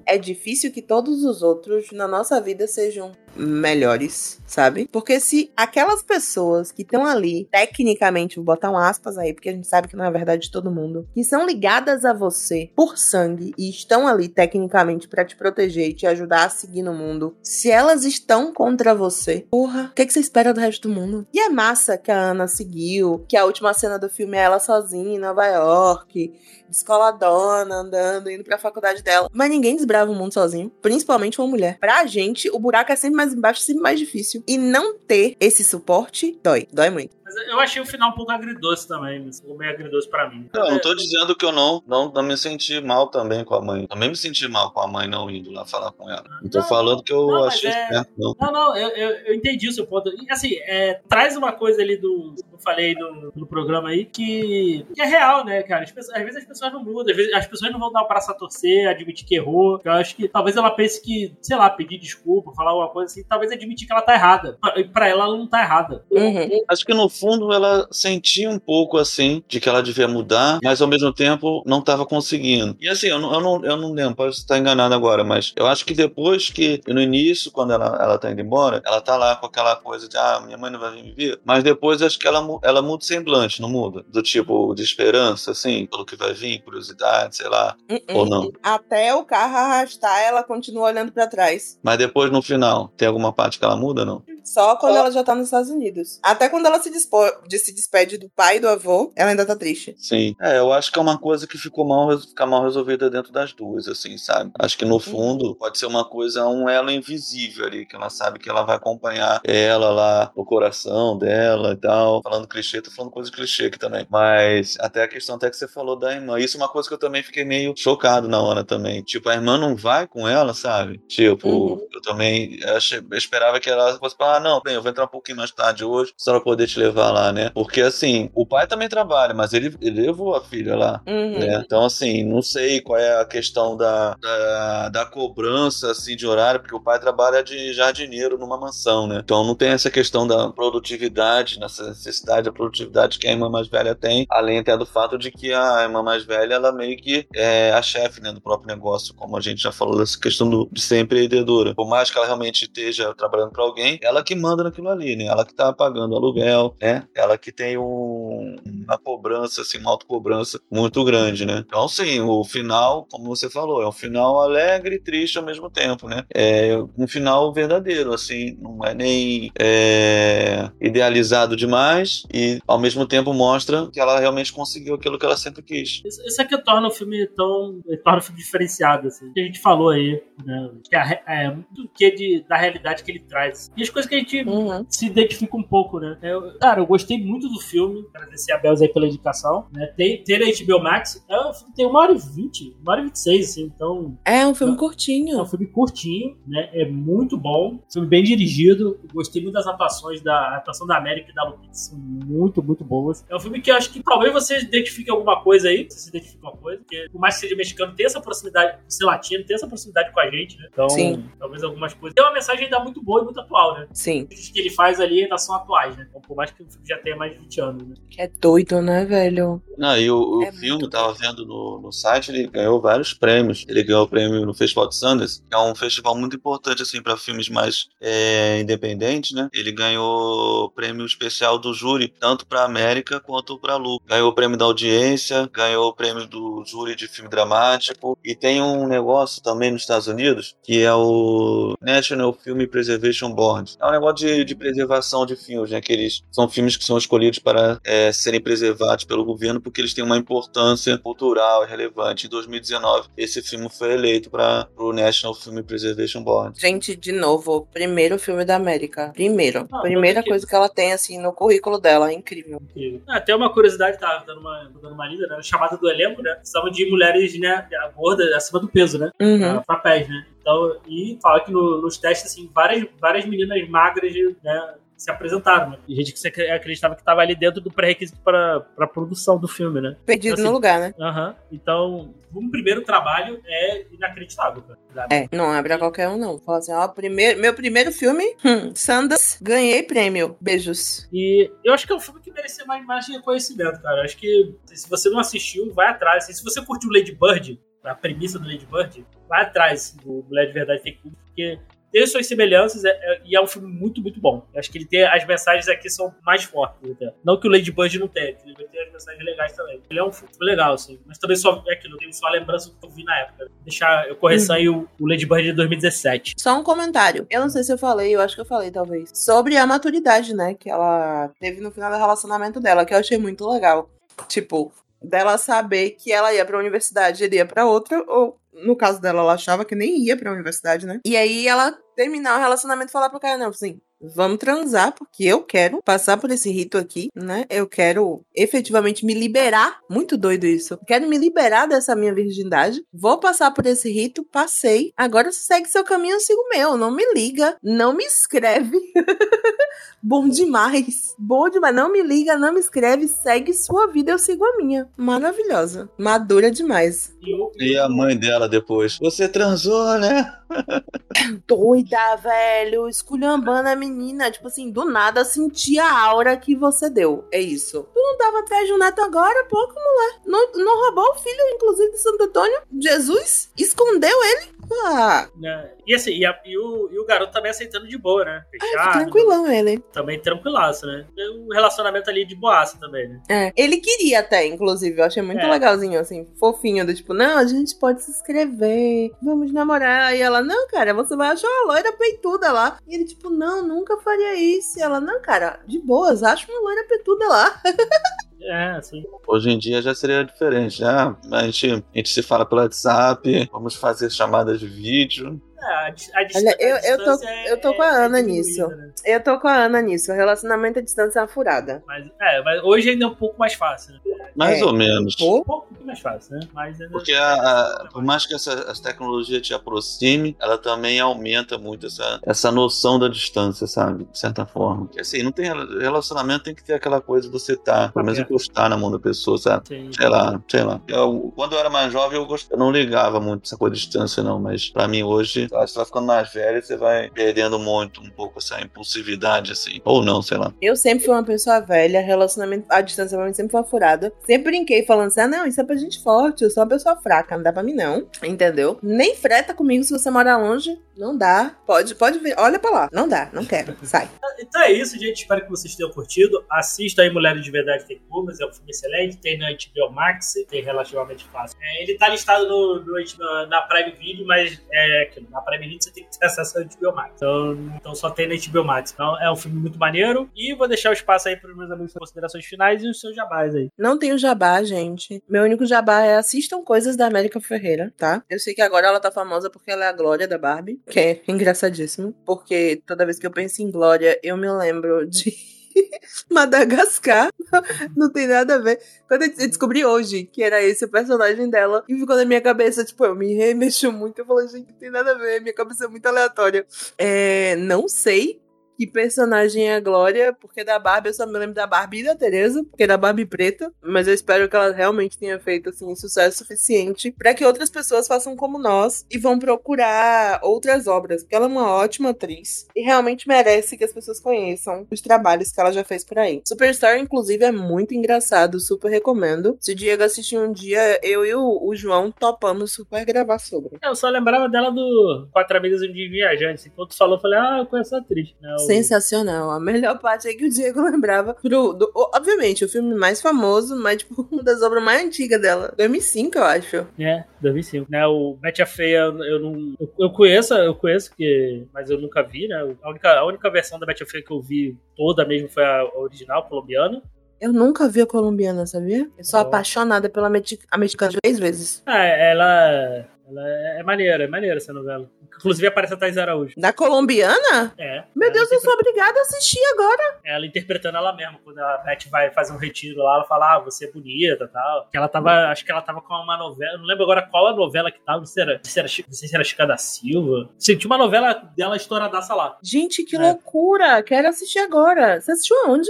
é 0.07 0.17
difícil 0.17 0.73
que 0.73 0.81
todos 0.81 1.25
os 1.25 1.43
outros 1.43 1.91
na 1.93 2.07
nossa 2.07 2.41
vida 2.41 2.67
sejam 2.67 3.13
melhores, 3.37 4.41
sabe? 4.47 4.89
Porque 4.91 5.21
se 5.21 5.51
aquelas 5.57 6.03
pessoas 6.03 6.73
que 6.73 6.83
estão 6.83 7.07
ali, 7.07 7.49
tecnicamente, 7.51 8.37
vou 8.37 8.45
botar 8.45 8.71
um 8.71 8.79
aspas 8.79 9.17
aí, 9.17 9.33
porque 9.33 9.49
a 9.49 9.53
gente 9.53 9.67
sabe 9.67 9.89
que 9.89 9.97
não 9.97 10.05
é 10.05 10.11
verdade 10.11 10.43
de 10.43 10.51
todo 10.51 10.71
mundo, 10.71 11.09
que 11.15 11.25
são 11.25 11.47
ligadas 11.47 12.05
a 12.05 12.13
você 12.13 12.71
por 12.75 12.99
sangue 12.99 13.55
e 13.57 13.71
estão 13.71 14.07
ali 14.07 14.29
tecnicamente 14.29 15.09
para 15.09 15.25
te 15.25 15.37
proteger 15.37 15.89
e 15.89 15.95
te 15.95 16.07
ajudar 16.07 16.45
a 16.45 16.51
seguir 16.51 16.83
no 16.83 16.95
mundo, 16.95 17.37
se 17.43 17.71
elas 17.71 18.05
estão 18.05 18.53
contra 18.53 18.95
você, 18.95 19.47
porra, 19.51 19.89
o 19.91 19.95
que, 19.95 20.07
que 20.07 20.13
você 20.13 20.21
espera 20.21 20.53
do 20.53 20.61
resto 20.61 20.89
do 20.89 20.95
mundo? 20.95 21.27
E 21.33 21.41
é 21.41 21.49
massa 21.49 21.97
que 21.97 22.11
a 22.11 22.31
Ana 22.31 22.49
seguiu, 22.49 23.25
que 23.29 23.37
a 23.37 23.45
última 23.45 23.73
cena 23.75 23.99
do 23.99 24.09
filme 24.09 24.37
é 24.37 24.41
ela 24.41 24.59
sozinha 24.59 25.17
em 25.17 25.19
Nova 25.19 25.47
York, 25.47 26.33
descoladona, 26.69 27.75
andando, 27.75 28.31
indo 28.31 28.45
pra 28.45 28.57
faculdade 28.57 29.03
dela. 29.03 29.29
Mas 29.33 29.51
ninguém 29.51 29.77
desbrava 29.77 30.11
o 30.11 30.15
mundo 30.15 30.33
sozinho, 30.33 30.71
principalmente 30.81 31.41
uma 31.41 31.49
mulher. 31.49 31.79
Pra 31.79 32.07
gente, 32.07 32.49
o 32.51 32.59
buraco 32.59 32.93
é 32.93 32.97
sempre 32.97 33.17
mais 33.21 33.35
embaixo, 33.35 33.61
sempre 33.61 33.83
mais 33.83 33.99
difícil. 33.99 34.43
E 34.47 34.57
não 34.57 34.99
ter 34.99 35.37
esse 35.39 35.63
suporte 35.63 36.39
dói, 36.43 36.67
dói 36.73 36.91
muito. 36.91 37.20
Mas 37.35 37.49
eu 37.49 37.61
achei 37.61 37.81
o 37.81 37.87
final 37.87 38.11
um 38.11 38.15
pouco 38.15 38.33
agridoce 38.33 38.89
também, 38.89 39.25
mas 39.25 39.41
ficou 39.41 39.57
meio 39.57 39.71
agridoce 39.71 40.09
pra 40.09 40.29
mim. 40.29 40.49
Não, 40.53 40.65
eu 40.67 40.73
não 40.73 40.81
tô 40.81 40.95
dizendo 40.95 41.35
que 41.37 41.45
eu 41.45 41.53
não, 41.53 41.83
não, 41.87 42.11
não 42.13 42.23
me 42.23 42.37
senti 42.37 42.81
mal 42.81 43.07
também 43.09 43.45
com 43.45 43.55
a 43.55 43.61
mãe. 43.61 43.87
Também 43.87 44.09
me 44.09 44.17
senti 44.17 44.49
mal 44.49 44.73
com 44.73 44.81
a 44.81 44.87
mãe 44.89 45.07
não 45.09 45.31
indo 45.31 45.51
lá 45.53 45.65
falar 45.65 45.93
com 45.93 46.11
ela. 46.11 46.25
Não 46.43 46.51
tô 46.51 46.59
Não, 46.59 46.65
falando 46.67 47.03
que 47.03 47.13
eu 47.13 47.27
não, 47.27 47.45
achei 47.45 47.71
é- 47.71 47.89
certo, 47.89 48.11
não. 48.19 48.35
Não, 48.41 48.53
não, 48.53 48.77
eu, 48.77 48.89
eu, 48.91 49.11
eu 49.27 49.35
entendi 49.35 49.69
o 49.69 49.73
seu 49.73 49.87
ponto. 49.87 50.11
E, 50.11 50.31
assim, 50.31 50.57
é, 50.65 51.01
traz 51.09 51.37
uma 51.37 51.53
coisa 51.53 51.81
ali 51.81 51.97
do. 51.97 52.35
Eu 52.53 52.59
falei 52.59 52.95
no, 52.95 53.33
no 53.35 53.47
programa 53.47 53.91
aí 53.91 54.05
que, 54.05 54.85
que 54.95 55.01
é 55.01 55.07
real, 55.07 55.45
né, 55.45 55.63
cara? 55.63 55.85
As 55.85 55.93
pessoas- 55.93 56.17
às 56.17 56.23
vezes 56.25 56.43
as 56.43 56.45
pessoas 56.49 56.73
não 56.73 56.83
mudam, 56.85 57.11
às 57.11 57.17
vezes 57.17 57.33
as 57.33 57.47
pessoas 57.47 57.73
não 57.73 57.79
vão 57.81 57.93
dar 57.93 58.03
o 58.03 58.09
braço 58.09 58.31
a 58.31 58.35
torcer, 58.35 58.89
admitir 58.89 59.25
que 59.27 59.35
errou. 59.37 59.81
Eu 59.85 59.93
acho 59.93 60.15
que 60.17 60.29
talvez 60.29 60.57
ela 60.57 60.71
pense 60.71 61.01
que, 61.03 61.35
sei 61.41 61.57
lá, 61.57 61.71
pedir 61.71 61.99
desculpa, 61.99 62.53
falar 62.55 62.71
alguma 62.73 62.89
coisa 62.91 63.11
assim, 63.13 63.25
talvez 63.25 63.51
admitir 63.53 63.87
que 63.87 63.93
ela 63.93 64.03
tá 64.03 64.15
errada. 64.15 64.59
Pra, 64.61 64.75
pra 64.93 65.09
ela, 65.09 65.25
ela 65.25 65.37
não 65.39 65.47
tá 65.49 65.61
errada. 65.63 66.05
Uhum. 66.11 66.49
Acho 66.69 66.85
que 66.85 66.93
no 66.95 67.09
fundo 67.21 67.53
ela 67.53 67.87
sentia 67.91 68.49
um 68.51 68.59
pouco 68.59 68.97
assim 68.99 69.43
de 69.49 69.61
que 69.61 69.69
ela 69.69 69.83
devia 69.83 70.09
mudar, 70.09 70.59
mas 70.63 70.81
ao 70.81 70.89
mesmo 70.89 71.13
tempo 71.13 71.63
não 71.67 71.79
estava 71.81 72.07
conseguindo. 72.07 72.77
E 72.81 72.89
assim, 72.89 73.09
eu 73.09 73.19
não, 73.19 73.33
eu 73.33 73.41
não, 73.41 73.65
eu 73.65 73.77
não 73.77 73.93
lembro, 73.93 74.17
pode 74.17 74.35
estar 74.35 74.59
enganado 74.59 74.95
agora, 74.95 75.23
mas 75.23 75.53
eu 75.57 75.67
acho 75.67 75.85
que 75.85 75.95
depois 75.95 76.51
que, 76.51 76.81
no 76.89 77.01
início, 77.01 77.51
quando 77.51 77.73
ela, 77.73 77.99
ela 78.01 78.19
tá 78.19 78.31
indo 78.31 78.41
embora, 78.41 78.83
ela 78.85 79.01
tá 79.01 79.17
lá 79.17 79.37
com 79.37 79.47
aquela 79.47 79.77
coisa 79.77 80.09
de, 80.09 80.17
ah, 80.17 80.41
minha 80.45 80.57
mãe 80.59 80.71
não 80.71 80.81
vai 80.81 80.93
vir 80.93 81.03
me 81.05 81.13
ver, 81.13 81.41
mas 81.45 81.63
depois 81.63 82.01
acho 82.03 82.19
que 82.19 82.27
ela, 82.27 82.45
ela 82.63 82.83
muda 82.83 83.03
o 83.03 83.07
semblante, 83.07 83.61
não 83.61 83.69
muda? 83.69 84.05
Do 84.09 84.23
tipo 84.23 84.75
de 84.75 84.83
esperança, 84.83 85.51
assim, 85.53 85.87
pelo 85.87 86.05
que 86.05 86.17
vai 86.17 86.33
vir, 86.33 86.63
curiosidade, 86.63 87.37
sei 87.37 87.49
lá, 87.49 87.77
Uhum. 87.91 87.99
ou 88.15 88.27
não. 88.27 88.51
Até 88.63 89.15
o 89.15 89.25
carro 89.25 89.57
arrastar, 89.57 90.19
ela 90.21 90.43
continua 90.43 90.85
olhando 90.89 91.13
pra 91.13 91.27
trás. 91.27 91.79
Mas 91.83 91.99
depois 91.99 92.31
no 92.31 92.41
final, 92.43 92.89
tem 92.97 93.09
alguma 93.09 93.33
parte 93.33 93.59
que 93.59 93.65
ela 93.65 93.77
muda, 93.77 94.05
não? 94.05 94.23
Só 94.53 94.75
quando 94.77 94.97
ela 94.97 95.11
já 95.13 95.23
tá 95.23 95.35
nos 95.35 95.45
Estados 95.45 95.71
Unidos. 95.71 96.19
Até 96.23 96.49
quando 96.49 96.67
ela 96.67 96.81
se, 96.81 96.91
dispo... 96.91 97.19
de 97.47 97.59
se 97.59 97.73
despede 97.73 98.19
do 98.19 98.29
pai 98.31 98.57
e 98.57 98.61
do 98.61 98.69
avô, 98.69 99.13
ela 99.15 99.31
ainda 99.31 99.47
tá 99.47 99.55
triste. 99.55 99.95
Sim. 99.97 100.35
É, 100.41 100.59
eu 100.59 100.73
acho 100.73 100.91
que 100.91 100.99
é 100.99 101.03
uma 101.03 101.19
coisa 101.19 101.47
que 101.47 101.57
ficou 101.57 101.87
mal, 101.87 102.19
fica 102.19 102.45
mal 102.47 102.65
resolvida 102.65 103.09
dentro 103.09 103.33
das 103.33 103.53
duas, 103.53 103.87
assim, 103.87 104.19
sabe? 104.19 104.51
Acho 104.59 104.77
que 104.77 104.85
no 104.85 104.99
fundo 104.99 105.55
pode 105.55 105.79
ser 105.79 105.87
uma 105.87 106.05
coisa, 106.05 106.47
um 106.49 106.69
elo 106.69 106.91
invisível 106.91 107.65
ali, 107.67 107.87
que 107.87 107.95
ela 107.95 108.11
sabe 108.11 108.39
que 108.41 108.51
ela 108.51 108.63
vai 108.63 108.75
acompanhar 108.77 109.41
ela 109.45 109.91
lá, 109.91 110.33
o 110.35 110.45
coração 110.45 111.17
dela 111.17 111.73
e 111.73 111.77
tal. 111.77 112.21
Falando 112.23 112.49
clichê, 112.49 112.83
tô 112.83 112.91
falando 112.91 113.13
coisa 113.13 113.31
clichê 113.31 113.67
aqui 113.67 113.79
também. 113.79 114.05
Mas 114.11 114.77
até 114.81 115.05
a 115.05 115.09
questão 115.09 115.37
até 115.37 115.49
que 115.49 115.57
você 115.57 115.69
falou 115.69 115.97
da 115.97 116.13
irmã. 116.13 116.39
Isso 116.41 116.57
é 116.57 116.61
uma 116.61 116.69
coisa 116.69 116.89
que 116.89 116.95
eu 116.95 116.99
também 116.99 117.23
fiquei 117.23 117.45
meio 117.45 117.73
chocado 117.77 118.27
na 118.27 118.41
hora 118.41 118.65
também. 118.65 119.03
Tipo, 119.03 119.29
a 119.29 119.35
irmã 119.35 119.57
não 119.57 119.77
vai 119.77 120.09
com 120.09 120.27
ela, 120.27 120.55
sabe? 120.55 120.99
Tipo, 121.09 121.49
Uhum. 121.49 121.87
eu 121.93 122.03
também 122.03 122.59
eu 122.61 123.17
esperava 123.17 123.61
que 123.61 123.69
ela 123.69 123.97
fosse 123.99 124.17
falar, 124.41 124.43
não, 124.43 124.61
bem, 124.61 124.75
eu 124.75 124.83
vou 124.83 124.91
entrar 124.91 125.05
um 125.05 125.09
pouquinho 125.09 125.37
mais 125.37 125.51
tarde 125.51 125.85
hoje, 125.85 126.13
só 126.17 126.33
pra 126.33 126.41
poder 126.41 126.67
te 126.67 126.79
levar 126.79 127.11
lá, 127.11 127.33
né? 127.33 127.51
Porque 127.51 127.81
assim, 127.81 128.31
o 128.35 128.47
pai 128.47 128.67
também 128.67 128.89
trabalha, 128.89 129.35
mas 129.35 129.53
ele, 129.53 129.77
ele 129.81 130.03
levou 130.03 130.35
a 130.35 130.41
filha 130.41 130.75
lá. 130.75 131.03
Uhum. 131.07 131.39
né? 131.39 131.63
Então, 131.65 131.85
assim, 131.85 132.25
não 132.25 132.43
sei 132.43 132.81
qual 132.81 132.99
é 132.99 133.21
a 133.21 133.25
questão 133.25 133.77
da, 133.77 134.15
da, 134.15 134.89
da 134.89 135.07
cobrança 135.07 135.91
assim, 135.91 136.17
de 136.17 136.27
horário, 136.27 136.61
porque 136.61 136.75
o 136.75 136.81
pai 136.81 136.99
trabalha 136.99 137.43
de 137.43 137.73
jardineiro 137.73 138.39
numa 138.39 138.59
mansão, 138.59 139.07
né? 139.07 139.21
Então 139.23 139.45
não 139.45 139.55
tem 139.55 139.71
essa 139.71 139.91
questão 139.91 140.27
da 140.27 140.51
produtividade, 140.51 141.59
nessa 141.61 141.89
necessidade 141.89 142.45
da 142.45 142.53
produtividade 142.53 143.19
que 143.19 143.27
a 143.27 143.33
irmã 143.33 143.49
mais 143.49 143.69
velha 143.69 143.95
tem, 143.95 144.27
além 144.31 144.59
até 144.59 144.77
do 144.77 144.87
fato 144.87 145.19
de 145.19 145.31
que 145.31 145.53
a 145.53 145.83
irmã 145.83 146.03
mais 146.03 146.25
velha, 146.25 146.55
ela 146.55 146.73
meio 146.73 146.97
que 146.97 147.27
é 147.35 147.73
a 147.73 147.83
chefe 147.83 148.21
né, 148.21 148.33
do 148.33 148.41
próprio 148.41 148.69
negócio, 148.69 149.15
como 149.15 149.37
a 149.37 149.41
gente 149.41 149.63
já 149.63 149.73
falou 149.73 149.99
dessa 149.99 150.19
questão 150.19 150.49
do, 150.49 150.69
de 150.73 150.81
ser 150.81 151.01
empreendedora. 151.01 151.75
Por 151.75 151.89
mais 151.89 152.11
que 152.11 152.17
ela 152.17 152.27
realmente 152.27 152.63
esteja 152.63 153.15
trabalhando 153.15 153.51
para 153.51 153.63
alguém, 153.63 153.99
ela 154.03 154.23
que 154.31 154.37
manda 154.37 154.63
naquilo 154.63 154.89
ali, 154.89 155.17
né? 155.17 155.25
Ela 155.25 155.45
que 155.45 155.53
tá 155.53 155.73
pagando 155.73 156.15
aluguel, 156.15 156.77
né? 156.81 157.03
Ela 157.17 157.37
que 157.37 157.51
tem 157.51 157.77
um, 157.77 158.55
uma 158.91 158.99
cobrança, 158.99 159.63
assim, 159.63 159.79
uma 159.79 159.91
autocobrança 159.91 160.61
muito 160.71 161.03
grande, 161.05 161.47
né? 161.47 161.63
Então, 161.67 161.87
sim, 161.89 162.21
o 162.21 162.45
final, 162.45 163.07
como 163.11 163.25
você 163.29 163.49
falou, 163.49 163.83
é 163.83 163.89
um 163.89 163.93
final 163.93 164.41
alegre 164.41 164.97
e 164.97 165.01
triste 165.01 165.39
ao 165.39 165.45
mesmo 165.45 165.71
tempo, 165.71 166.09
né? 166.09 166.25
É 166.35 166.77
um 166.99 167.07
final 167.07 167.53
verdadeiro, 167.53 168.13
assim, 168.13 168.57
não 168.61 168.85
é 168.85 168.95
nem 168.95 169.51
é, 169.59 170.71
idealizado 170.81 171.55
demais 171.57 172.25
e 172.33 172.59
ao 172.67 172.79
mesmo 172.79 173.07
tempo 173.07 173.33
mostra 173.33 173.89
que 173.93 174.01
ela 174.01 174.19
realmente 174.19 174.53
conseguiu 174.53 174.95
aquilo 174.95 175.19
que 175.19 175.25
ela 175.25 175.37
sempre 175.37 175.63
quis. 175.63 176.03
Isso, 176.05 176.23
isso 176.27 176.43
é 176.43 176.45
que 176.45 176.59
torna 176.59 176.89
o 176.89 176.91
filme 176.91 177.27
tão. 177.37 177.81
torna 178.05 178.19
o 178.19 178.23
filme 178.23 178.41
diferenciado, 178.41 179.09
assim. 179.09 179.33
Que 179.33 179.41
a 179.41 179.45
gente 179.45 179.61
falou 179.61 179.91
aí, 179.91 180.23
né? 180.45 180.71
Que 180.89 180.97
é, 180.97 181.03
re- 181.03 181.21
é 181.27 181.51
muito 181.51 181.89
que 181.95 182.11
de, 182.11 182.45
da 182.49 182.57
realidade 182.57 183.03
que 183.05 183.11
ele 183.11 183.21
traz. 183.21 183.71
E 183.77 183.83
as 183.83 183.91
coisas 183.91 184.09
que 184.09 184.15
a 184.15 184.19
gente 184.19 184.41
Uhum. 184.41 184.85
se 184.89 185.07
identifica 185.07 185.57
um 185.57 185.63
pouco, 185.63 185.99
né? 186.01 186.19
Eu- 186.23 186.59
cara, 186.59 186.81
eu 186.81 186.87
gostei 186.87 187.19
muito 187.23 187.49
do 187.49 187.61
filme. 187.61 188.05
Agradecer 188.15 188.53
a 188.53 188.59
Belza 188.59 188.80
aí 188.81 188.89
pela 188.89 189.07
indicação. 189.07 189.67
Né? 189.73 189.87
Tem, 189.97 190.23
ter 190.25 190.43
a 190.43 190.65
HBO 190.65 190.83
Max. 190.83 191.25
É 191.29 191.41
um 191.41 191.53
filme 191.55 191.75
tem 191.75 191.87
uma 191.87 192.01
hora 192.01 192.13
e 192.13 192.19
vinte, 192.19 192.77
uma 192.83 192.93
hora 192.93 193.01
e 193.01 193.05
vinte 193.05 193.15
e 193.17 193.19
seis, 193.19 193.51
assim. 193.51 193.65
Então, 193.75 194.19
É 194.25 194.47
um 194.47 194.55
filme 194.55 194.73
É 194.73 194.77
um 194.77 194.79
curtinho. 194.79 195.47
filme 195.47 195.67
curtinho, 195.67 196.37
né? 196.47 196.69
É 196.73 196.85
muito 196.89 197.37
bom. 197.37 197.81
Filme 197.93 198.09
bem 198.09 198.23
dirigido. 198.23 198.99
Gostei 199.13 199.43
muito 199.43 199.55
das 199.55 199.67
atuações 199.67 200.21
da 200.23 200.57
atuação 200.57 200.87
da 200.87 200.97
América 200.97 201.31
e 201.31 201.35
da 201.35 201.45
Lupita. 201.45 201.75
São 201.75 201.99
muito, 201.99 202.63
muito 202.63 202.85
boas. 202.85 203.25
É 203.29 203.37
um 203.37 203.41
filme 203.41 203.61
que 203.61 203.71
eu 203.71 203.77
acho 203.77 203.93
que 203.93 204.03
talvez 204.03 204.33
você 204.33 204.59
identifique 204.61 205.11
alguma 205.11 205.43
coisa 205.43 205.69
aí. 205.69 205.87
Se 205.91 206.01
você 206.01 206.09
identifica 206.11 206.47
alguma 206.47 206.63
coisa. 206.63 206.79
Porque 206.81 207.09
por 207.11 207.21
mais 207.21 207.35
que 207.35 207.41
seja 207.43 207.57
mexicano, 207.57 207.95
tem 207.95 208.07
essa 208.07 208.21
proximidade, 208.21 208.79
ser 208.89 209.05
latino, 209.05 209.45
tem 209.45 209.55
essa 209.55 209.67
proximidade 209.67 210.13
com 210.13 210.21
a 210.21 210.31
gente, 210.31 210.57
né? 210.59 210.69
Então, 210.73 210.89
Sim. 210.89 211.25
talvez 211.39 211.63
algumas 211.63 211.95
coisas. 211.95 212.15
Tem 212.15 212.25
uma 212.25 212.33
mensagem 212.33 212.65
ainda 212.65 212.81
muito 212.81 213.03
boa 213.03 213.21
e 213.23 213.25
muito 213.25 213.41
atual, 213.41 213.75
né? 213.79 213.87
Sim. 213.93 214.27
Os 214.31 214.49
que 214.51 214.59
ele 214.61 214.71
faz 214.71 215.01
ali 215.01 215.23
ainda 215.23 215.37
são 215.39 215.55
atuais, 215.55 215.97
né? 215.97 216.07
Então, 216.09 216.21
por 216.21 216.37
mais 216.37 216.51
que 216.51 216.63
o 216.63 216.67
filme 216.71 216.87
já 216.87 216.99
tenha 216.99 217.17
mais 217.17 217.33
de 217.33 217.39
20 217.41 217.61
anos, 217.61 217.87
né? 217.89 217.95
Que 218.11 218.23
é 218.23 218.29
doido, 218.41 218.70
né, 218.79 219.05
velho? 219.05 219.63
Ah, 219.83 219.99
e 219.99 220.11
o, 220.11 220.39
o 220.39 220.43
É 220.43 220.53
filme, 220.53 220.83
muito 220.83 220.91
tava 220.91 221.15
vendo 221.15 221.45
no, 221.47 221.81
no 221.81 221.91
site, 221.91 222.31
ele 222.31 222.47
ganhou 222.47 222.81
vários 222.81 223.15
prêmios. 223.15 223.65
Ele 223.67 223.83
ganhou 223.83 224.05
o 224.05 224.09
prêmio 224.09 224.45
no 224.45 224.53
Festival 224.55 224.89
de 224.89 224.97
Sundance, 224.97 225.41
que 225.49 225.55
é 225.55 225.59
um 225.59 225.75
festival 225.75 226.15
muito 226.15 226.37
importante, 226.37 226.83
assim, 226.83 227.03
para 227.03 227.17
filmes 227.17 227.49
mais 227.49 227.89
é, 228.01 228.61
independentes, 228.61 229.33
né? 229.33 229.49
Ele 229.55 229.73
ganhou 229.73 230.65
o 230.65 230.71
prêmio 230.71 231.07
especial 231.07 231.59
do 231.59 231.73
júri, 231.73 232.13
tanto 232.21 232.47
pra 232.47 232.65
América 232.65 233.21
quanto 233.21 233.59
pra 233.59 233.77
Lu. 233.77 233.99
Ganhou 234.07 234.29
o 234.31 234.35
prêmio 234.35 234.59
da 234.59 234.67
audiência, 234.67 235.49
ganhou 235.53 235.89
o 235.89 235.95
prêmio 235.95 236.27
do 236.27 236.63
júri 236.67 236.95
de 236.95 237.09
filme 237.09 237.31
dramático. 237.31 238.19
E 238.23 238.35
tem 238.35 238.61
um 238.61 238.87
negócio 238.87 239.43
também 239.43 239.71
nos 239.71 239.83
Estados 239.83 240.07
Unidos, 240.07 240.57
que 240.63 240.83
é 240.83 240.93
o 240.95 241.75
National 241.81 242.35
Film 242.35 242.67
Preservation 242.67 243.33
Board. 243.33 243.77
É 243.81 243.87
um 243.87 243.93
negócio 243.93 244.27
de, 244.27 244.45
de 244.45 244.55
preservação 244.55 245.25
de 245.25 245.37
filmes, 245.37 245.71
né? 245.71 245.81
Que 245.81 245.93
eles 245.95 246.23
são 246.31 246.49
filmes 246.49 246.77
que 246.77 246.85
são 246.85 246.99
escolhidos 246.99 247.39
para 247.39 247.81
é, 247.83 248.13
serem 248.13 248.41
preservados 248.41 248.60
pelo 249.07 249.25
governo 249.25 249.61
porque 249.61 249.81
eles 249.81 249.95
têm 249.95 250.05
uma 250.05 250.17
importância 250.17 250.97
cultural 250.99 251.65
e 251.65 251.67
relevante. 251.69 252.27
Em 252.27 252.31
2019, 252.31 253.09
esse 253.17 253.43
filme 253.43 253.69
foi 253.69 253.93
eleito 253.95 254.31
para 254.31 254.69
o 254.77 254.93
National 254.93 255.35
Film 255.35 255.63
Preservation 255.63 256.23
Board. 256.23 256.61
Gente, 256.61 256.95
de 256.97 257.13
novo, 257.13 257.67
primeiro 257.73 258.19
filme 258.19 258.45
da 258.45 258.57
América. 258.57 259.11
Primeiro. 259.15 259.67
Ah, 259.73 259.81
Primeira 259.81 260.23
coisa 260.23 260.47
que 260.47 260.55
ela 260.55 260.69
tem, 260.69 260.93
assim, 260.93 261.19
no 261.21 261.33
currículo 261.33 261.79
dela. 261.79 262.11
É 262.11 262.15
incrível. 262.15 262.61
Incrível. 262.71 263.03
Ah, 263.09 263.17
Até 263.17 263.35
uma 263.35 263.53
curiosidade, 263.53 263.99
tá 263.99 264.23
dando 264.27 264.41
uma, 264.41 264.71
dando 264.81 264.95
uma 264.95 265.07
lida, 265.07 265.27
né? 265.27 265.39
Chamada 265.43 265.77
do 265.77 265.89
elenco, 265.91 266.23
né? 266.23 266.39
Estavam 266.43 266.71
de 266.71 266.89
mulheres, 266.91 267.39
né? 267.39 267.67
Gordas, 267.97 268.33
acima 268.33 268.61
do 268.61 268.69
peso, 268.69 268.99
né? 268.99 269.11
Uhum. 269.21 269.39
Pra- 269.39 269.63
papéis, 269.77 270.09
né? 270.09 270.27
Então, 270.41 270.77
e 270.89 271.19
fala 271.23 271.41
que 271.41 271.53
no- 271.53 271.83
nos 271.83 271.99
testes, 271.99 272.31
assim, 272.33 272.51
várias, 272.55 272.87
várias 272.99 273.27
meninas 273.27 273.69
magras, 273.69 274.13
né? 274.43 274.75
Se 275.01 275.11
apresentaram, 275.11 275.71
né? 275.71 275.79
E 275.89 275.95
gente 275.95 276.13
que 276.13 276.19
você 276.19 276.29
acreditava 276.29 276.95
que 276.95 277.01
estava 277.01 277.23
ali 277.23 277.35
dentro 277.35 277.59
do 277.59 277.71
pré-requisito 277.71 278.21
para 278.21 278.67
a 278.79 278.87
produção 278.87 279.39
do 279.39 279.49
filme, 279.49 279.81
né? 279.81 279.97
Perdido 280.05 280.35
Assim, 280.35 280.43
no 280.43 280.53
lugar, 280.53 280.79
né? 280.79 280.93
Aham. 281.01 281.35
Então, 281.51 282.15
um 282.35 282.51
primeiro 282.51 282.83
trabalho 282.83 283.41
é 283.47 283.87
inacreditável, 283.91 284.63
cara. 284.63 285.09
É, 285.11 285.27
não 285.35 285.55
é 285.55 285.63
pra 285.63 285.79
qualquer 285.79 286.07
um, 286.07 286.19
não. 286.19 286.39
Fala 286.39 286.59
assim, 286.59 286.75
ó, 286.75 286.87
primeiro, 286.87 287.41
meu 287.41 287.55
primeiro 287.55 287.91
filme, 287.91 288.37
hum, 288.45 288.75
Sanders, 288.75 289.39
ganhei 289.41 289.83
prêmio. 289.83 290.37
Beijos. 290.39 291.09
E 291.11 291.51
eu 291.65 291.73
acho 291.73 291.87
que 291.87 291.95
é 291.95 291.97
um 291.97 292.01
filme 292.01 292.21
que 292.21 292.31
merecia 292.31 292.67
mais, 292.67 292.85
mais 292.85 293.09
reconhecimento, 293.09 293.81
cara. 293.81 294.01
Eu 294.01 294.05
acho 294.05 294.19
que 294.19 294.55
se 294.67 294.87
você 294.87 295.09
não 295.09 295.19
assistiu, 295.19 295.73
vai 295.73 295.89
atrás. 295.89 296.29
E 296.29 296.35
se 296.35 296.45
você 296.45 296.63
curtiu 296.63 296.91
Lady 296.93 297.17
Bird, 297.19 297.59
a 297.83 297.95
premissa 297.95 298.39
do 298.39 298.47
Lady 298.47 298.67
Bird, 298.71 299.07
vai 299.27 299.45
atrás 299.45 299.97
do 300.05 300.23
Mulher 300.29 300.49
de 300.49 300.53
Verdade 300.53 300.83
Tem 300.83 300.99
Culpa, 300.99 301.17
porque 301.25 301.59
tem 301.93 302.07
suas 302.07 302.27
semelhanças 302.27 302.85
é- 302.85 302.89
é- 302.91 303.21
e 303.25 303.37
é 303.37 303.41
um 303.41 303.47
filme 303.47 303.69
muito, 303.69 304.01
muito 304.01 304.21
bom. 304.21 304.47
Eu 304.53 304.61
acho 304.61 304.71
que 304.71 304.79
ele 304.79 304.85
tem 304.87 305.05
as 305.05 305.27
mensagens 305.27 305.69
aqui 305.69 305.89
são 305.91 306.15
mais 306.25 306.45
fortes. 306.45 306.91
Até. 306.91 307.13
Não 307.25 307.39
que 307.39 307.47
o 307.49 307.51
Lady 307.51 307.71
Bird 307.73 307.99
não 307.99 308.09
tenha, 308.09 308.33
que 308.35 308.49
ele 308.49 308.69
tem 308.69 308.83
as 308.83 308.93
mensagens 308.93 309.25
legais 309.25 309.53
também. 309.53 309.83
Ele 309.91 309.99
é 309.99 310.05
um 310.05 310.13
filme 310.13 310.33
legal, 310.41 310.75
assim. 310.75 310.99
Mas 311.07 311.19
também 311.19 311.37
só 311.37 311.63
é 311.69 311.73
aquilo, 311.75 311.95
eu 311.95 311.99
tenho 311.99 312.13
só 312.15 312.27
a 312.27 312.31
lembrança 312.31 312.71
do 312.71 312.77
que 312.77 312.87
eu 312.87 312.91
vi 312.91 313.05
na 313.05 313.19
época. 313.21 313.49
Deixar 313.63 314.09
eu 314.09 314.17
correção 314.17 314.57
aí 314.57 314.69
o, 314.69 314.89
o 314.99 315.09
Lady 315.09 315.27
Bird 315.27 315.45
de 315.45 315.53
2017. 315.53 316.35
Só 316.39 316.59
um 316.59 316.63
comentário. 316.63 317.27
Eu 317.31 317.41
não 317.41 317.49
sei 317.51 317.63
se 317.63 317.73
eu 317.73 317.79
falei, 317.79 318.15
eu 318.15 318.21
acho 318.21 318.35
que 318.35 318.41
eu 318.41 318.47
falei, 318.47 318.71
talvez. 318.71 319.11
Sobre 319.15 319.57
a 319.57 319.67
maturidade, 319.67 320.35
né? 320.35 320.55
Que 320.55 320.71
ela 320.71 321.31
teve 321.41 321.61
no 321.61 321.71
final 321.71 321.91
do 321.91 321.99
relacionamento 321.99 322.61
dela, 322.61 322.85
que 322.85 322.95
eu 322.95 322.99
achei 322.99 323.19
muito 323.19 323.49
legal. 323.49 323.91
Tipo, 324.29 324.73
dela 325.03 325.39
saber 325.39 325.91
que 325.91 326.13
ela 326.13 326.33
ia 326.33 326.45
pra 326.45 326.59
universidade, 326.59 327.25
ele 327.25 327.37
ia 327.37 327.47
pra 327.47 327.67
outra, 327.67 328.03
ou 328.07 328.39
no 328.65 328.77
caso 328.77 329.01
dela, 329.01 329.21
ela 329.21 329.35
achava 329.35 329.65
que 329.65 329.75
nem 329.75 330.05
ia 330.05 330.17
pra 330.17 330.33
universidade, 330.33 330.87
né? 330.87 331.01
E 331.05 331.17
aí 331.17 331.47
ela 331.47 331.73
terminar 331.97 332.37
o 332.37 332.41
relacionamento 332.41 332.91
e 332.91 332.93
falar 332.93 333.11
pro 333.11 333.21
cara, 333.21 333.39
não, 333.39 333.49
assim. 333.49 333.81
Vamos 334.03 334.39
transar, 334.39 334.95
porque 334.95 335.25
eu 335.25 335.43
quero 335.43 335.83
passar 335.83 336.17
por 336.17 336.31
esse 336.31 336.51
rito 336.51 336.79
aqui, 336.79 337.11
né? 337.15 337.45
Eu 337.51 337.67
quero 337.67 338.23
efetivamente 338.35 339.05
me 339.05 339.13
liberar. 339.13 339.81
Muito 339.91 340.17
doido 340.17 340.45
isso. 340.45 340.79
Quero 340.87 341.07
me 341.07 341.19
liberar 341.19 341.67
dessa 341.67 341.95
minha 341.95 342.15
virgindade. 342.15 342.83
Vou 342.93 343.19
passar 343.19 343.51
por 343.51 343.67
esse 343.67 343.91
rito, 343.93 344.25
passei. 344.25 344.93
Agora 344.97 345.31
segue 345.33 345.69
seu 345.69 345.85
caminho, 345.85 346.15
eu 346.15 346.21
sigo 346.21 346.41
o 346.41 346.49
meu. 346.49 346.79
Não 346.79 346.91
me 346.91 347.05
liga, 347.15 347.57
não 347.63 347.93
me 347.95 348.05
escreve. 348.05 348.79
Bom 350.03 350.29
demais. 350.29 351.15
Bom 351.19 351.51
demais. 351.51 351.75
Não 351.75 351.93
me 351.93 352.03
liga, 352.03 352.39
não 352.39 352.55
me 352.55 352.61
escreve, 352.61 353.07
segue 353.07 353.53
sua 353.53 353.87
vida, 353.87 354.13
eu 354.13 354.19
sigo 354.19 354.45
a 354.47 354.57
minha. 354.57 354.89
Maravilhosa. 354.97 355.91
Madura 355.99 356.51
demais. 356.51 357.15
E 357.23 357.73
E 357.73 357.77
a 357.77 357.87
mãe 357.87 358.17
dela 358.17 358.49
depois. 358.49 358.97
Você 358.99 359.29
transou, 359.29 359.99
né? 359.99 360.35
Doida, 361.47 362.17
velho. 362.17 362.89
Esculhambando 362.89 363.69
a 363.69 363.77
menina. 363.77 363.90
Tipo 364.31 364.49
assim, 364.49 364.71
do 364.71 364.85
nada 364.85 365.25
senti 365.25 365.79
a 365.79 365.99
aura 366.05 366.37
que 366.37 366.55
você 366.55 366.89
deu. 366.89 367.27
É 367.33 367.41
isso. 367.41 367.87
Tu 367.93 368.01
não 368.01 368.17
tava 368.17 368.41
atrás 368.41 368.67
de 368.67 368.73
um 368.73 368.79
neto 368.79 369.01
agora, 369.03 369.45
pouco, 369.45 369.75
mulher. 369.75 370.21
Não, 370.27 370.53
não 370.53 370.85
roubou 370.85 371.11
o 371.11 371.19
filho, 371.19 371.55
inclusive, 371.55 371.93
de 371.93 371.99
Santo 371.99 372.25
Antônio? 372.25 372.63
Jesus? 372.79 373.51
Escondeu 373.57 374.23
ele? 374.25 374.60
Ah, 374.85 375.29
né? 375.37 375.71
E 375.87 375.95
assim, 375.95 376.13
e, 376.13 376.25
a- 376.25 376.39
e 376.45 376.57
o, 376.57 376.89
e 376.93 376.99
o 376.99 377.05
garoto 377.05 377.33
também 377.33 377.51
aceitando 377.51 377.89
de 377.89 377.99
boa, 377.99 378.25
né? 378.25 378.43
ah, 378.45 378.49
Fechado. 378.61 378.93
tranquilão 379.01 379.51
ele. 379.51 379.79
Também 379.93 380.21
tranquilaço, 380.21 380.87
né? 380.87 381.07
E 381.17 381.31
Um 381.31 381.49
relacionamento 381.53 382.09
ali 382.09 382.25
de 382.25 382.35
boaça 382.37 382.79
também, 382.79 383.09
né? 383.09 383.21
É. 383.29 383.53
Ele 383.57 383.79
queria 383.79 384.21
até, 384.21 384.47
inclusive. 384.47 385.01
Eu 385.01 385.05
achei 385.05 385.23
muito 385.23 385.41
É. 385.41 385.51
legalzinho, 385.51 385.99
assim, 385.99 386.27
fofinho. 386.39 386.87
Do 386.87 386.95
tipo, 386.95 387.13
não, 387.13 387.39
a 387.39 387.45
gente 387.45 387.75
pode 387.77 388.03
se 388.03 388.11
inscrever, 388.11 389.11
vamos 389.23 389.53
namorar. 389.53 390.15
E 390.17 390.21
ela, 390.21 390.43
não, 390.43 390.69
cara, 390.69 390.95
você 390.95 391.17
vai 391.17 391.31
achar 391.31 391.49
uma 391.49 391.73
loira 391.73 391.93
peituda 391.93 392.53
lá. 392.53 392.79
E 392.87 392.95
ele, 392.95 393.05
tipo, 393.05 393.29
não, 393.31 393.67
nunca 393.67 393.97
faria 393.99 394.35
isso. 394.37 394.79
E 394.79 394.83
ela, 394.83 395.01
não, 395.01 395.21
cara, 395.21 395.61
de 395.67 395.79
boas, 395.79 396.23
acha 396.23 396.51
uma 396.51 396.61
loira 396.61 396.85
peituda 396.89 397.27
lá. 397.29 397.61
É, 398.43 398.71
assim. 398.73 399.03
Hoje 399.27 399.51
em 399.51 399.59
dia 399.59 399.83
já 399.83 399.95
seria 399.95 400.25
diferente, 400.25 400.83
né? 400.83 401.17
A 401.31 401.45
gente, 401.45 401.73
a 401.73 401.99
gente 401.99 402.09
se 402.09 402.23
fala 402.23 402.47
pelo 402.47 402.61
WhatsApp, 402.61 403.49
vamos 403.53 403.75
fazer 403.75 404.11
chamadas 404.11 404.61
de 404.61 404.67
vídeo. 404.67 405.41
É, 405.63 405.87
a, 405.87 405.91
dis- 405.91 406.11
a 406.15 406.19
Olha, 406.39 406.57
a 406.59 406.63
eu- 406.63 406.77
eu 406.77 406.83
tô- 406.99 407.05
distância 407.13 407.29
é- 407.29 407.53
eu 407.53 407.61
tô 407.61 407.75
com 407.75 407.83
a 407.83 407.87
é 407.87 408.05
Ana 408.07 408.23
diminuída, 408.23 408.49
nisso. 408.49 408.69
né? 408.69 408.91
Eu 409.05 409.23
tô 409.23 409.41
com 409.41 409.49
a 409.49 409.55
Ana 409.57 409.81
nisso. 409.83 410.13
O 410.13 410.15
relacionamento 410.15 410.79
à 410.79 410.83
distância 410.83 411.19
é 411.19 411.23
uma 411.23 411.29
furada. 411.29 411.83
Mas, 411.87 412.07
é, 412.21 412.43
mas 412.43 412.63
hoje 412.65 412.91
ainda 412.91 413.05
é 413.05 413.09
um 413.09 413.15
pouco 413.15 413.39
mais 413.39 413.55
fácil, 413.55 413.95
né? 413.95 414.01
Mais 414.37 414.61
É. 414.61 414.65
ou 414.65 414.73
menos. 414.73 415.15
Um 415.21 415.43
pouco 415.43 415.67
mais 415.85 415.99
fácil, 416.01 416.37
né? 416.37 416.49
Mas 416.53 416.81
ainda... 416.81 416.93
Porque 416.93 417.13
a, 417.13 417.35
a- 417.35 417.89
por 417.93 418.03
mais 418.03 418.25
que 418.27 418.35
essa, 418.35 418.53
essa 418.69 418.83
tecnologia 418.83 419.41
te 419.41 419.53
aproxime, 419.53 420.37
ela 420.41 420.57
também 420.57 421.01
aumenta 421.01 421.59
muito 421.59 421.87
essa, 421.87 422.21
essa 422.25 422.51
noção 422.53 422.99
da 422.99 423.09
distância, 423.09 423.67
sabe? 423.67 424.05
De 424.05 424.19
certa 424.19 424.47
forma. 424.47 424.87
Porque, 424.87 425.01
assim, 425.01 425.23
não 425.23 425.33
tem 425.33 425.47
rela- 425.47 425.81
relacionamento, 425.81 426.45
tem 426.45 426.55
que 426.55 426.63
ter 426.65 426.75
aquela 426.75 427.01
coisa 427.01 427.27
de 427.27 427.33
você 427.33 427.55
estar, 427.55 427.93
pelo 427.93 428.05
menos 428.05 428.19
É. 428.19 428.23
encostar 428.23 428.69
na 428.71 428.77
mão 428.77 428.91
da 428.91 428.99
pessoa, 428.99 429.37
sabe? 429.37 429.69
Sim. 429.69 429.91
Sei 429.93 430.09
lá, 430.09 430.41
sei 430.49 430.63
lá. 430.63 430.81
Eu- 430.89 431.33
quando 431.35 431.55
eu 431.55 431.59
era 431.59 431.69
mais 431.69 431.93
jovem, 431.93 432.17
eu, 432.19 432.25
gost... 432.27 432.49
eu 432.51 432.57
não 432.59 432.71
ligava 432.71 433.21
muito 433.21 433.43
essa 433.47 433.57
coisa 433.57 433.75
de 433.75 433.83
distância, 433.83 434.23
não. 434.23 434.39
Mas 434.39 434.71
pra 434.71 434.87
mim, 434.87 435.03
hoje, 435.03 435.49
acho 435.57 435.67
que 435.67 435.73
você 435.73 435.79
vai 435.79 435.87
ficando 435.87 436.07
mais 436.07 436.33
velho, 436.33 436.63
você 436.63 436.77
vai 436.77 437.11
perdendo 437.11 437.59
muito, 437.59 438.01
um 438.01 438.11
pouco 438.11 438.39
essa 438.39 438.61
impulsividade, 438.61 439.53
assim. 439.53 439.81
Ou 439.85 440.05
não, 440.05 440.23
sei 440.23 440.39
lá. 440.39 440.53
Eu 440.61 440.77
sempre 440.77 441.05
fui 441.05 441.15
uma 441.15 441.25
pessoa 441.25 441.61
velha, 441.61 442.01
relacionamento 442.01 442.67
à 442.69 442.81
distância 442.81 443.17
pra 443.17 443.27
mim 443.27 443.33
sempre 443.33 443.53
foi 443.53 443.65
furada. 443.65 444.13
Sempre 444.25 444.51
brinquei 444.51 444.85
falando 444.85 445.09
assim: 445.09 445.21
ah, 445.21 445.29
não, 445.29 445.47
isso 445.47 445.61
é 445.61 445.65
pra 445.65 445.77
gente 445.77 446.03
forte, 446.03 446.45
eu 446.45 446.51
sou 446.51 446.63
uma 446.63 446.69
pessoa 446.69 446.97
fraca, 446.97 447.37
não 447.37 447.43
dá 447.43 447.53
pra 447.53 447.63
mim 447.63 447.75
não. 447.75 448.07
Entendeu? 448.23 448.79
Nem 448.83 449.15
freta 449.15 449.55
comigo 449.55 449.85
se 449.85 449.93
você 449.93 450.11
mora 450.11 450.37
longe, 450.37 450.81
não 451.01 451.17
dá. 451.17 451.57
Pode, 451.67 451.95
pode 451.95 452.19
ver, 452.19 452.35
olha 452.39 452.59
pra 452.59 452.71
lá. 452.71 452.89
Não 452.93 453.09
dá, 453.09 453.29
não 453.33 453.45
quero, 453.45 453.75
sai. 453.83 454.09
Então 454.43 454.63
é 454.63 454.73
isso, 454.73 454.99
gente. 454.99 455.21
Espero 455.21 455.43
que 455.45 455.51
vocês 455.51 455.75
tenham 455.75 455.93
curtido. 455.93 456.43
Assista 456.51 457.03
aí 457.03 457.11
Mulheres 457.11 457.45
de 457.45 457.51
Verdade 457.51 457.85
Tem 457.87 457.99
Curvas. 458.09 458.41
É 458.41 458.47
um 458.47 458.51
filme 458.51 458.71
excelente. 458.71 459.19
Tem 459.19 459.37
na 459.37 459.49
HBO 459.51 459.93
Max. 459.93 460.33
Tem 460.49 460.63
relativamente 460.63 461.27
fácil. 461.27 461.59
É, 461.61 461.83
ele 461.83 461.99
tá 461.99 462.09
listado 462.09 462.49
no, 462.49 462.81
no- 462.83 462.95
na, 463.19 463.47
na 463.49 463.63
Prime 463.63 463.91
Video, 463.99 464.27
mas 464.27 464.59
é, 464.73 465.03
aquilo, 465.03 465.29
na 465.31 465.43
Prime 465.43 465.65
Video 465.65 465.83
você 465.83 465.91
tem 465.93 466.05
que 466.05 466.19
ter 466.19 466.25
acesso 466.25 466.59
ao 466.59 466.65
HBO 466.65 466.97
Max. 466.97 467.13
Então, 467.17 467.53
então 467.77 467.95
só 467.95 468.09
tem 468.09 468.27
na 468.27 468.35
HBO 468.35 468.65
Max. 468.65 468.93
Então 468.95 469.21
é 469.21 469.31
um 469.31 469.37
filme 469.37 469.61
muito 469.61 469.79
maneiro. 469.79 470.31
E 470.35 470.55
vou 470.55 470.67
deixar 470.67 470.89
o 470.89 470.95
espaço 470.95 471.29
aí 471.29 471.37
para 471.37 471.51
os 471.51 471.57
meus 471.59 471.71
amigos 471.71 471.93
considerações 471.93 472.47
finais 472.47 472.83
e 472.83 472.89
os 472.89 472.99
seus 472.99 473.15
jabás 473.15 473.55
aí. 473.55 473.69
Não 473.77 473.99
tenho 473.99 474.17
jabá, 474.17 474.63
gente. 474.63 475.23
Meu 475.29 475.43
único 475.45 475.67
jabá 475.67 476.01
é 476.01 476.17
assistam 476.17 476.63
coisas 476.65 476.97
da 476.97 477.07
América 477.07 477.39
Ferreira, 477.43 477.93
tá? 477.99 478.23
Eu 478.31 478.39
sei 478.39 478.55
que 478.55 478.63
agora 478.63 478.87
ela 478.87 479.01
tá 479.01 479.11
famosa 479.11 479.51
porque 479.51 479.71
ela 479.71 479.85
é 479.85 479.89
a 479.89 479.93
Glória 479.93 480.27
da 480.27 480.39
Barbie, 480.39 480.81
que 480.91 481.01
é 481.01 481.23
engraçadíssimo. 481.29 482.15
Porque 482.27 482.83
toda 482.87 483.05
vez 483.07 483.19
que 483.19 483.27
eu 483.27 483.31
penso 483.31 483.63
em 483.63 483.71
Glória, 483.71 484.19
eu 484.23 484.37
me 484.37 484.51
lembro 484.51 485.07
de. 485.07 485.35
Madagascar, 486.29 487.31
não 487.97 488.11
tem 488.11 488.27
nada 488.27 488.57
a 488.57 488.59
ver. 488.59 488.81
Quando 489.07 489.23
eu 489.23 489.37
descobri 489.37 489.85
hoje 489.85 490.25
que 490.25 490.43
era 490.43 490.61
esse 490.61 490.85
o 490.85 490.89
personagem 490.89 491.49
dela, 491.49 491.85
e 491.89 491.97
ficou 491.97 492.17
na 492.17 492.25
minha 492.25 492.41
cabeça, 492.41 492.85
tipo, 492.85 493.05
eu 493.05 493.15
me 493.15 493.35
remexo 493.35 493.91
muito. 493.93 494.19
Eu 494.19 494.27
falei, 494.27 494.49
gente, 494.49 494.73
não 494.73 494.79
tem 494.79 494.91
nada 494.91 495.13
a 495.13 495.19
ver, 495.19 495.41
minha 495.41 495.55
cabeça 495.55 495.85
é 495.85 495.89
muito 495.89 496.05
aleatória. 496.07 496.67
É, 496.99 497.55
não 497.57 497.89
sei 497.89 498.41
que 498.81 498.87
personagem 498.87 499.69
é 499.69 499.75
a 499.75 499.81
Glória, 499.81 500.33
porque 500.33 500.65
da 500.65 500.79
Barbie 500.79 501.11
eu 501.11 501.13
só 501.13 501.27
me 501.27 501.37
lembro 501.37 501.55
da 501.55 501.67
Barbie 501.67 502.01
e 502.01 502.05
da 502.05 502.17
Teresa, 502.17 502.65
porque 502.65 502.87
da 502.87 502.97
Barbie 502.97 503.27
preta, 503.27 503.71
mas 503.83 504.09
eu 504.09 504.15
espero 504.15 504.49
que 504.49 504.57
ela 504.57 504.73
realmente 504.73 505.19
tenha 505.19 505.39
feito 505.39 505.69
assim 505.69 505.95
sucesso 505.95 506.39
suficiente 506.39 507.11
para 507.11 507.35
que 507.35 507.45
outras 507.45 507.69
pessoas 507.69 508.09
façam 508.09 508.35
como 508.35 508.59
nós 508.59 509.05
e 509.11 509.19
vão 509.19 509.39
procurar 509.39 510.41
outras 510.43 510.87
obras, 510.87 511.23
porque 511.23 511.37
ela 511.37 511.45
é 511.45 511.49
uma 511.49 511.71
ótima 511.71 512.09
atriz 512.09 512.69
e 512.75 512.81
realmente 512.81 513.29
merece 513.29 513.77
que 513.77 513.85
as 513.85 513.93
pessoas 513.93 514.19
conheçam 514.19 514.87
os 514.91 515.03
trabalhos 515.03 515.53
que 515.53 515.61
ela 515.61 515.73
já 515.73 515.85
fez 515.85 516.03
por 516.03 516.19
aí. 516.19 516.41
Superstar 516.49 516.99
inclusive 516.99 517.45
é 517.45 517.53
muito 517.53 517.93
engraçado, 517.93 518.59
super 518.59 518.91
recomendo. 518.91 519.59
Se 519.61 519.73
o 519.73 519.77
Diego 519.77 520.05
assistir 520.05 520.39
um 520.39 520.51
dia, 520.51 520.99
eu 521.03 521.27
e 521.27 521.35
o, 521.35 521.75
João 521.75 522.11
topamos 522.11 522.73
super 522.73 523.05
gravar 523.05 523.39
sobre. 523.39 523.77
Eu 523.83 523.95
só 523.95 524.09
lembrava 524.09 524.49
dela 524.49 524.71
do 524.71 525.29
Quatro 525.31 525.59
Amigas 525.59 525.81
de 525.81 526.09
Viajantes. 526.09 526.65
Enquanto 526.65 526.97
falou, 526.97 527.17
eu 527.17 527.21
falei, 527.21 527.39
ah, 527.39 527.59
eu 527.59 527.67
conheço 527.67 527.95
a 527.95 527.99
atriz. 527.99 528.35
Né? 528.41 528.57
Sensacional. 528.75 529.51
A 529.51 529.61
melhor 529.61 529.99
parte 529.99 530.29
é 530.29 530.35
que 530.35 530.45
o 530.47 530.49
Diego 530.51 530.81
lembrava. 530.89 531.35
Pro, 531.35 531.73
do- 531.73 531.91
obviamente, 532.15 532.65
o 532.65 532.69
filme 532.69 532.95
mais 532.95 533.21
famoso, 533.21 533.77
mas 533.77 533.99
tipo, 533.99 534.27
uma 534.31 534.43
das 534.43 534.63
obras 534.63 534.83
mais 534.83 535.05
antigas 535.05 535.41
dela. 535.41 535.73
2005, 535.77 536.39
eu 536.39 536.45
acho. 536.45 536.87
É, 536.99 537.25
2005. 537.41 537.87
Né, 537.91 538.07
o 538.07 538.37
Betty 538.41 538.63
a 538.63 538.67
Feia, 538.67 538.99
eu 539.01 539.39
não. 539.41 539.75
Eu, 539.81 539.93
eu 539.99 540.11
conheço, 540.11 540.55
eu 540.55 540.75
conheço, 540.75 541.15
que, 541.17 541.67
mas 541.73 541.91
eu 541.91 542.01
nunca 542.01 542.23
vi, 542.23 542.47
né? 542.49 542.57
A 542.83 542.91
única, 542.91 543.11
a 543.13 543.27
única 543.27 543.51
versão 543.51 543.79
da 543.79 543.87
Betty 543.87 544.03
a 544.03 544.07
Feia 544.07 544.25
que 544.25 544.33
eu 544.33 544.41
vi 544.41 544.77
toda 544.97 545.25
mesmo 545.27 545.49
foi 545.49 545.65
a 545.65 545.85
original, 545.97 546.47
colombiana. 546.49 547.03
Eu 547.41 547.55
nunca 547.55 547.89
vi 547.89 548.03
a 548.03 548.07
colombiana, 548.07 548.67
sabia? 548.67 549.09
Eu 549.17 549.25
sou 549.25 549.41
Oh. 549.41 549.43
apaixonada 549.45 550.11
pela 550.11 550.29
mexicana 550.29 551.13
três 551.23 551.39
vezes. 551.39 551.83
Ah, 551.87 552.05
ela. 552.05 553.07
Ela 553.31 553.49
é 553.79 553.83
maneira, 553.83 554.25
é 554.25 554.27
maneira 554.27 554.57
essa 554.57 554.73
novela. 554.73 555.09
Inclusive 555.37 555.67
aparece 555.69 555.95
a 555.95 555.97
Thais 555.97 556.19
Araújo. 556.19 556.55
Da 556.57 556.73
colombiana? 556.73 557.73
É. 557.79 558.03
Meu 558.15 558.33
Deus, 558.33 558.51
eu 558.51 558.61
sou 558.61 558.73
obrigada 558.75 559.19
a 559.19 559.23
assistir 559.23 559.61
agora. 559.73 560.19
Ela 560.25 560.45
interpretando 560.47 560.97
ela 560.99 561.15
mesma. 561.15 561.39
Quando 561.45 561.59
a 561.61 561.79
Beth 561.79 562.11
vai 562.11 562.31
fazer 562.33 562.53
um 562.53 562.57
retiro 562.57 562.99
lá, 563.03 563.15
ela 563.17 563.25
fala, 563.25 563.55
ah, 563.55 563.59
você 563.61 563.87
é 563.87 563.91
bonita 563.93 564.45
e 564.45 564.49
tal. 564.49 564.89
Que 564.91 564.97
ela 564.97 565.09
tava. 565.09 565.31
Acho 565.49 565.65
que 565.65 565.71
ela 565.71 565.81
tava 565.83 566.01
com 566.03 566.13
uma 566.13 566.37
novela. 566.37 566.77
Não 566.79 566.85
lembro 566.85 567.05
agora 567.05 567.23
qual 567.23 567.47
a 567.47 567.55
novela 567.55 567.91
que 567.91 568.01
tava. 568.01 568.19
Não 568.19 568.27
sei 568.27 568.43
se 568.45 568.51
era, 568.51 568.61
se 568.65 568.79
era, 568.79 568.89
não 569.09 569.15
sei 569.15 569.29
se 569.29 569.35
era 569.35 569.45
Chica 569.45 569.67
da 569.67 569.77
Silva. 569.77 570.51
Tinha 570.59 570.79
uma 570.87 570.99
novela 570.99 571.33
dela 571.57 571.77
estouradaça 571.77 572.35
lá. 572.35 572.59
Gente, 572.63 573.05
que 573.05 573.17
É. 573.17 573.19
loucura. 573.21 574.03
Quero 574.03 574.29
assistir 574.29 574.59
agora. 574.59 575.21
Você 575.21 575.33
assistiu 575.33 575.57
aonde? 575.67 575.89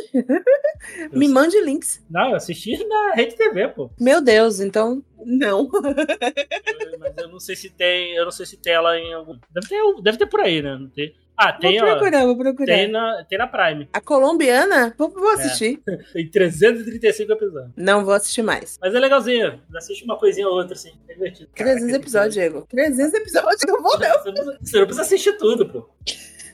Me 1.12 1.28
mande 1.28 1.61
links. 1.61 2.05
Não, 2.11 2.30
eu 2.30 2.36
assisti 2.36 2.84
na 2.86 3.12
Rede 3.14 3.34
TV, 3.36 3.68
pô. 3.68 3.91
Meu 4.01 4.20
Deus, 4.20 4.61
então, 4.61 5.03
não. 5.27 5.68
Eu- 5.73 6.99
Mas 6.99 7.16
eu 7.16 7.29
não 7.29 7.41
sei 7.41 7.57
se 7.57 7.71
tem. 7.71 8.14
Eu 8.14 8.25
não 8.25 8.31
sei 8.33 8.47
se 8.47 8.57
tem 8.57 8.73
ela 8.73 8.99
em 8.99 9.12
algum. 9.12 9.39
Deve 9.51 9.68
ter, 9.68 10.03
deve 10.03 10.18
ter 10.18 10.27
por 10.27 10.41
aí, 10.41 10.62
né? 10.62 10.77
Não 10.77 10.89
tem. 10.89 11.14
Ah, 11.43 11.55
tem, 11.55 11.79
vou 11.79 11.89
ó. 11.89 11.93
procurar, 11.93 12.25
vou 12.27 12.37
procurar. 12.37 12.75
Tem 12.75 12.87
na, 12.91 13.25
tem 13.25 13.39
na 13.39 13.47
Prime. 13.47 13.89
A 13.95 14.01
colombiana? 14.03 14.95
Vou, 14.99 15.09
vou 15.09 15.31
assistir. 15.31 15.81
Tem 16.12 16.29
335 16.31 17.33
episódios. 17.33 17.73
Não 17.75 18.05
vou 18.05 18.12
assistir 18.12 18.43
mais. 18.43 18.77
Mas 18.79 18.95
é 18.95 18.99
legalzinho. 18.99 19.59
Assiste 19.75 20.05
uma 20.05 20.18
coisinha 20.18 20.47
ou 20.47 20.55
outra, 20.57 20.75
assim. 20.75 20.93
É 21.09 21.14
divertido. 21.14 21.49
300 21.55 21.81
Caraca, 21.87 21.97
episódios, 22.03 22.35
Diego. 22.35 22.66
300 22.68 23.14
episódios, 23.14 23.62
eu 23.66 23.81
vou 23.83 23.99
não. 23.99 24.11
Você 24.18 24.29
não, 24.29 24.35
precisa, 24.35 24.59
você 24.62 24.79
não 24.81 24.85
precisa 24.87 25.03
assistir 25.03 25.33
tudo, 25.39 25.66
pô. 25.66 25.89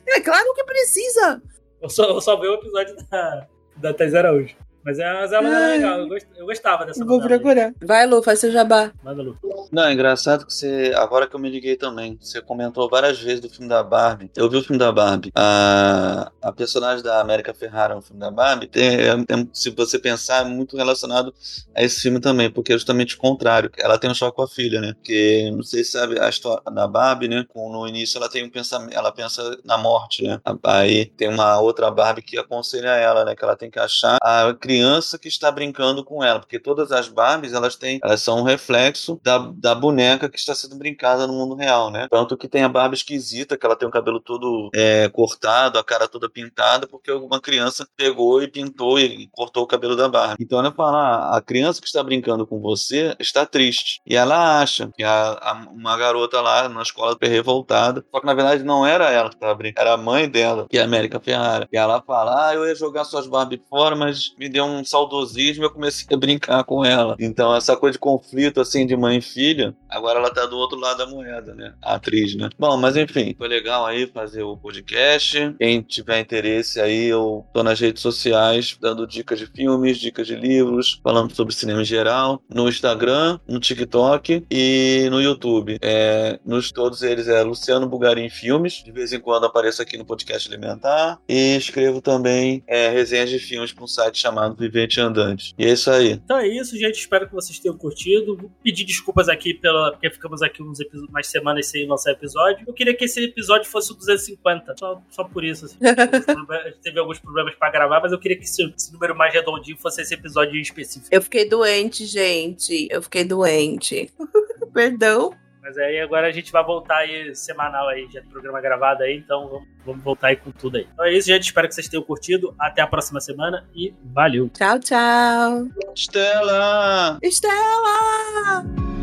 É 0.09 0.21
claro 0.21 0.55
que 0.55 0.63
precisa. 0.63 1.43
Eu 1.83 1.89
só, 1.89 2.05
eu 2.05 2.21
só 2.21 2.41
vi 2.41 2.47
o 2.47 2.55
episódio 2.55 2.95
da, 3.11 3.49
da 3.79 3.93
Thais 3.93 4.15
Araújo. 4.15 4.55
Mas 4.87 4.99
novela 4.99 5.49
Ai. 5.49 5.79
legal. 5.79 5.99
Eu, 5.99 6.09
gost- 6.09 6.27
eu 6.37 6.47
gostava 6.47 6.87
dessa 6.87 7.05
Vou 7.05 7.21
aí. 7.21 7.27
procurar. 7.27 7.73
Vai, 7.83 8.07
Lu, 8.07 8.23
faz 8.23 8.39
seu 8.39 8.53
jabá. 8.53 8.93
Manda, 9.03 9.21
Lu. 9.21 9.37
Não, 9.73 9.83
é 9.83 9.93
engraçado 9.93 10.47
que 10.47 10.53
você. 10.55 10.93
Agora 10.97 11.27
que 11.27 11.35
eu 11.35 11.41
me 11.41 11.51
liguei 11.51 11.75
também, 11.77 12.17
você 12.21 12.41
comentou 12.41 12.89
várias 12.89 13.19
vezes 13.21 13.41
do 13.41 13.49
filme 13.51 13.69
da 13.69 13.83
Barbie. 13.83 14.31
Eu 14.37 14.49
vi 14.49 14.59
o 14.59 14.63
filme 14.63 14.79
da 14.79 14.93
Barbie. 14.93 15.33
A, 15.35 16.31
a 16.41 16.53
personagem 16.53 17.03
da 17.03 17.21
América 17.21 17.53
Ferrara 17.53 17.97
no 17.97 18.01
filme 18.01 18.21
da 18.21 18.31
Barbie, 18.31 18.69
tem- 18.69 18.95
é- 18.95 19.09
é- 19.11 19.47
se 19.53 19.71
você 19.71 19.99
pensar, 19.99 20.43
é 20.43 20.49
muito 20.49 20.77
relacionado 20.77 21.35
a 21.75 21.83
esse 21.83 22.01
filme 22.03 22.21
também, 22.21 22.49
porque 22.49 22.73
é 22.73 22.77
justamente 22.79 23.17
o 23.17 23.19
contrário. 23.19 23.69
Ela 23.79 23.99
tem 23.99 24.09
um 24.09 24.15
choque 24.15 24.37
com 24.37 24.43
a 24.43 24.49
filha, 24.49 24.81
né? 24.81 24.93
Porque, 24.95 25.51
não 25.53 25.65
sei 25.65 25.83
se 25.83 25.91
sabe, 25.91 26.17
a 26.21 26.29
história 26.29 26.63
da 26.73 26.87
Barbie, 26.87 27.27
né? 27.27 27.45
No 27.57 27.89
início 27.89 28.19
ela 28.19 28.29
tem 28.29 28.45
um 28.45 28.51
pensamento, 28.51 28.97
ela 28.97 29.11
pensa 29.11 29.59
na 29.65 29.77
morte, 29.77 30.23
né? 30.23 30.41
Aí 30.63 31.07
tem 31.07 31.29
uma 31.29 31.59
outra 31.59 31.91
Barbie 31.91 32.23
que 32.23 32.39
aconselha 32.39 32.91
ela, 32.91 33.25
né? 33.25 33.35
Que 33.35 33.43
ela 33.43 33.57
tem 33.57 33.69
que 33.69 33.81
achar 33.81 34.17
a 34.23 34.55
criança 34.55 34.76
que 35.19 35.29
está 35.29 35.51
brincando 35.51 36.05
com 36.05 36.23
ela, 36.23 36.41
porque 36.41 36.59
todas 36.59 36.93
as 36.93 37.09
Barbies, 37.09 37.53
elas 37.53 37.77
têm, 37.77 37.99
elas 38.03 38.23
são 38.23 38.41
um 38.41 38.43
reflexo 38.43 39.21
da, 39.23 39.39
da 39.55 39.75
boneca 39.75 40.29
que 40.29 40.39
está 40.39 40.55
sendo 40.55 40.77
brincada 40.77 41.27
no 41.27 41.33
mundo 41.33 41.55
real, 41.55 41.91
né? 41.91 42.07
Tanto 42.11 42.37
que 42.37 42.49
tem 42.49 42.63
a 42.65 42.69
Barbie 42.69 42.97
esquisita, 42.97 43.57
que 43.57 43.65
ela 43.67 43.77
tem 43.77 43.89
o 43.89 43.91
cabelo 43.91 44.21
todo 44.21 44.71
é, 44.75 45.09
cortado, 45.09 45.79
a 45.79 45.85
cara 45.85 46.09
toda 46.09 46.29
pintada, 46.29 46.87
porque 46.87 47.11
uma 47.13 47.41
criança 47.41 47.87
pegou 47.97 48.43
e 48.43 48.49
pintou 48.49 48.99
e 48.99 49.29
cortou 49.33 49.63
o 49.65 49.67
cabelo 49.67 49.97
da 49.97 50.09
Barbie. 50.09 50.43
Então 50.45 50.59
ela 50.59 50.73
fala, 50.73 50.97
ah, 51.33 51.37
a 51.37 51.41
criança 51.43 51.81
que 51.81 51.87
está 51.87 52.03
brincando 52.03 52.47
com 52.47 52.61
você 52.61 53.15
está 53.19 53.45
triste. 53.47 54.01
E 54.07 54.17
ela 54.17 54.61
acha 54.61 54.91
que 54.97 55.03
a, 55.03 55.33
a- 55.41 55.67
uma 55.71 55.97
garota 55.97 56.41
lá 56.41 56.69
na 56.69 56.83
escola 56.83 57.13
super 57.13 57.29
revoltada, 57.29 58.05
só 58.13 58.21
que 58.21 58.27
na 58.27 58.35
verdade 58.35 58.63
não 58.63 58.85
era 58.87 59.11
ela 59.11 59.29
que 59.29 59.37
estava 59.37 59.55
brincando, 59.55 59.81
era 59.89 59.95
a 59.95 59.97
mãe 59.97 60.29
dela, 60.29 60.67
que 60.69 60.79
é 60.79 60.83
a 60.83 60.85
América 60.85 61.21
Ferrara. 61.21 61.69
E 61.73 61.77
ela 61.77 62.03
fala, 62.03 62.49
ah, 62.49 62.55
eu 62.55 62.67
ia 62.67 62.75
jogar 62.75 63.05
suas 63.05 63.27
Barbie 63.27 63.63
fora, 63.69 63.95
mas 63.97 64.35
me 64.39 64.49
deu 64.49 64.66
um 64.67 64.85
saudosismo 64.85 65.65
eu 65.65 65.71
comecei 65.71 66.07
a 66.13 66.17
brincar 66.17 66.65
com 66.65 66.85
ela. 66.85 67.17
Então, 67.19 67.55
essa 67.55 67.77
coisa 67.77 67.95
de 67.95 67.99
conflito, 67.99 68.61
assim, 68.61 68.87
de 68.87 68.97
mãe 68.97 69.19
e 69.19 69.23
filha, 69.23 69.75
agora 69.89 70.19
ela 70.19 70.31
tá 70.31 70.47
do 70.47 70.57
outro 70.57 70.79
lado 70.79 70.99
da 70.99 71.07
moeda, 71.07 71.55
né? 71.55 71.75
A 71.83 71.95
atriz, 71.95 72.35
né? 72.35 72.49
Bom, 72.59 72.77
mas 72.77 72.97
enfim, 72.97 73.35
foi 73.37 73.49
legal 73.49 73.87
aí 73.87 74.07
fazer 74.07 74.43
o 74.43 74.57
podcast. 74.57 75.55
Quem 75.59 75.83
tiver 75.83 76.21
interesse 76.21 76.81
aí, 76.81 77.07
eu 77.07 77.45
tô 77.53 77.63
nas 77.63 77.81
redes 77.81 78.03
sociais 78.03 78.77
dando 78.81 79.07
dicas 79.07 79.39
de 79.39 79.47
filmes, 79.47 79.99
dicas 79.99 80.27
de 80.27 80.37
livros, 80.37 81.01
falando 81.03 81.35
sobre 81.35 81.55
cinema 81.55 81.83
em 81.83 81.85
geral, 81.85 82.43
no 82.53 82.69
Instagram, 82.69 83.39
no 83.49 83.61
TikTok 83.61 84.47
e 84.51 85.09
no 85.11 85.21
YouTube. 85.21 85.79
É, 85.81 86.39
nos 86.45 86.71
todos 86.73 87.03
eles 87.03 87.29
é 87.29 87.43
Luciano 87.43 87.89
Bugarim 87.89 88.29
Filmes. 88.29 88.83
De 88.85 88.93
vez 88.93 89.13
em 89.13 89.21
quando 89.21 89.47
apareço 89.47 89.83
aqui 89.83 89.97
no 89.97 90.05
podcast 90.05 90.49
Alimentar. 90.49 91.19
E 91.29 91.57
escrevo 91.57 92.01
também 92.01 92.63
é, 92.67 92.89
resenhas 92.89 93.31
de 93.31 93.39
filmes 93.39 93.73
para 93.73 93.85
um 93.85 93.89
site 93.89 94.19
chamado 94.19 94.46
Vivente 94.55 95.01
Andante. 95.01 95.55
E 95.59 95.65
é 95.65 95.73
isso 95.73 95.91
aí. 95.91 96.13
Então 96.13 96.39
é 96.39 96.47
isso, 96.49 96.77
gente. 96.77 96.99
Espero 96.99 97.27
que 97.27 97.35
vocês 97.35 97.59
tenham 97.59 97.77
curtido. 97.77 98.37
Vou 98.37 98.51
pedir 98.63 98.85
desculpas 98.85 99.29
aqui 99.29 99.55
pela, 99.55 99.93
porque 99.93 100.11
ficamos 100.11 100.43
aqui 100.43 100.63
uns 100.63 100.81
episódios, 100.81 101.11
mais 101.11 101.27
semanas 101.27 101.67
sem 101.67 101.87
lançar 101.87 102.13
episódio. 102.13 102.65
Eu 102.67 102.73
queria 102.73 102.95
que 102.95 103.05
esse 103.05 103.25
episódio 103.25 103.69
fosse 103.71 103.93
o 103.93 103.95
250. 103.95 104.75
Só, 104.79 105.03
só 105.11 105.25
por 105.25 105.45
isso. 105.45 105.67
Assim. 105.67 105.79
a 105.83 106.69
gente 106.69 106.79
teve 106.83 106.99
alguns 106.99 107.19
problemas 107.19 107.55
para 107.55 107.71
gravar, 107.71 108.01
mas 108.01 108.13
eu 108.13 108.19
queria 108.19 108.37
que 108.37 108.45
esse, 108.45 108.63
esse, 108.77 108.93
número 108.93 109.17
mais 109.17 109.33
redondinho 109.33 109.77
fosse 109.77 110.03
esse 110.03 110.15
episódio 110.15 110.61
específico. 110.61 111.09
Eu 111.11 111.23
fiquei 111.23 111.49
doente, 111.49 112.05
gente. 112.07 112.89
Eu 112.91 113.03
fiquei 113.03 113.25
doente. 113.25 114.11
Perdão. 114.73 115.35
Mas 115.67 115.77
aí 115.79 115.99
agora 115.99 116.29
a 116.29 116.31
gente 116.31 116.53
vai 116.53 116.63
voltar 116.63 116.99
aí 116.99 117.35
semanal 117.35 117.89
aí, 117.89 118.07
já 118.13 118.21
tem 118.21 118.31
programa 118.31 118.61
gravado 118.61 119.03
aí, 119.03 119.17
então 119.17 119.49
vamos, 119.49 119.69
vamos 119.85 120.05
voltar 120.05 120.29
aí 120.29 120.37
com 120.37 120.53
tudo 120.53 120.77
aí. 120.77 120.87
Então 120.93 121.05
é 121.05 121.13
isso, 121.13 121.27
gente. 121.27 121.43
Espero 121.43 121.67
que 121.67 121.75
vocês 121.75 121.89
tenham 121.89 122.05
curtido. 122.05 122.55
Até 122.57 122.83
a 122.83 122.87
próxima 122.87 123.21
semana 123.21 123.67
e 123.75 123.93
valeu. 124.05 124.49
Tchau, 124.51 124.79
tchau. 124.79 125.67
Estela! 125.93 127.19
Estela! 127.21 128.96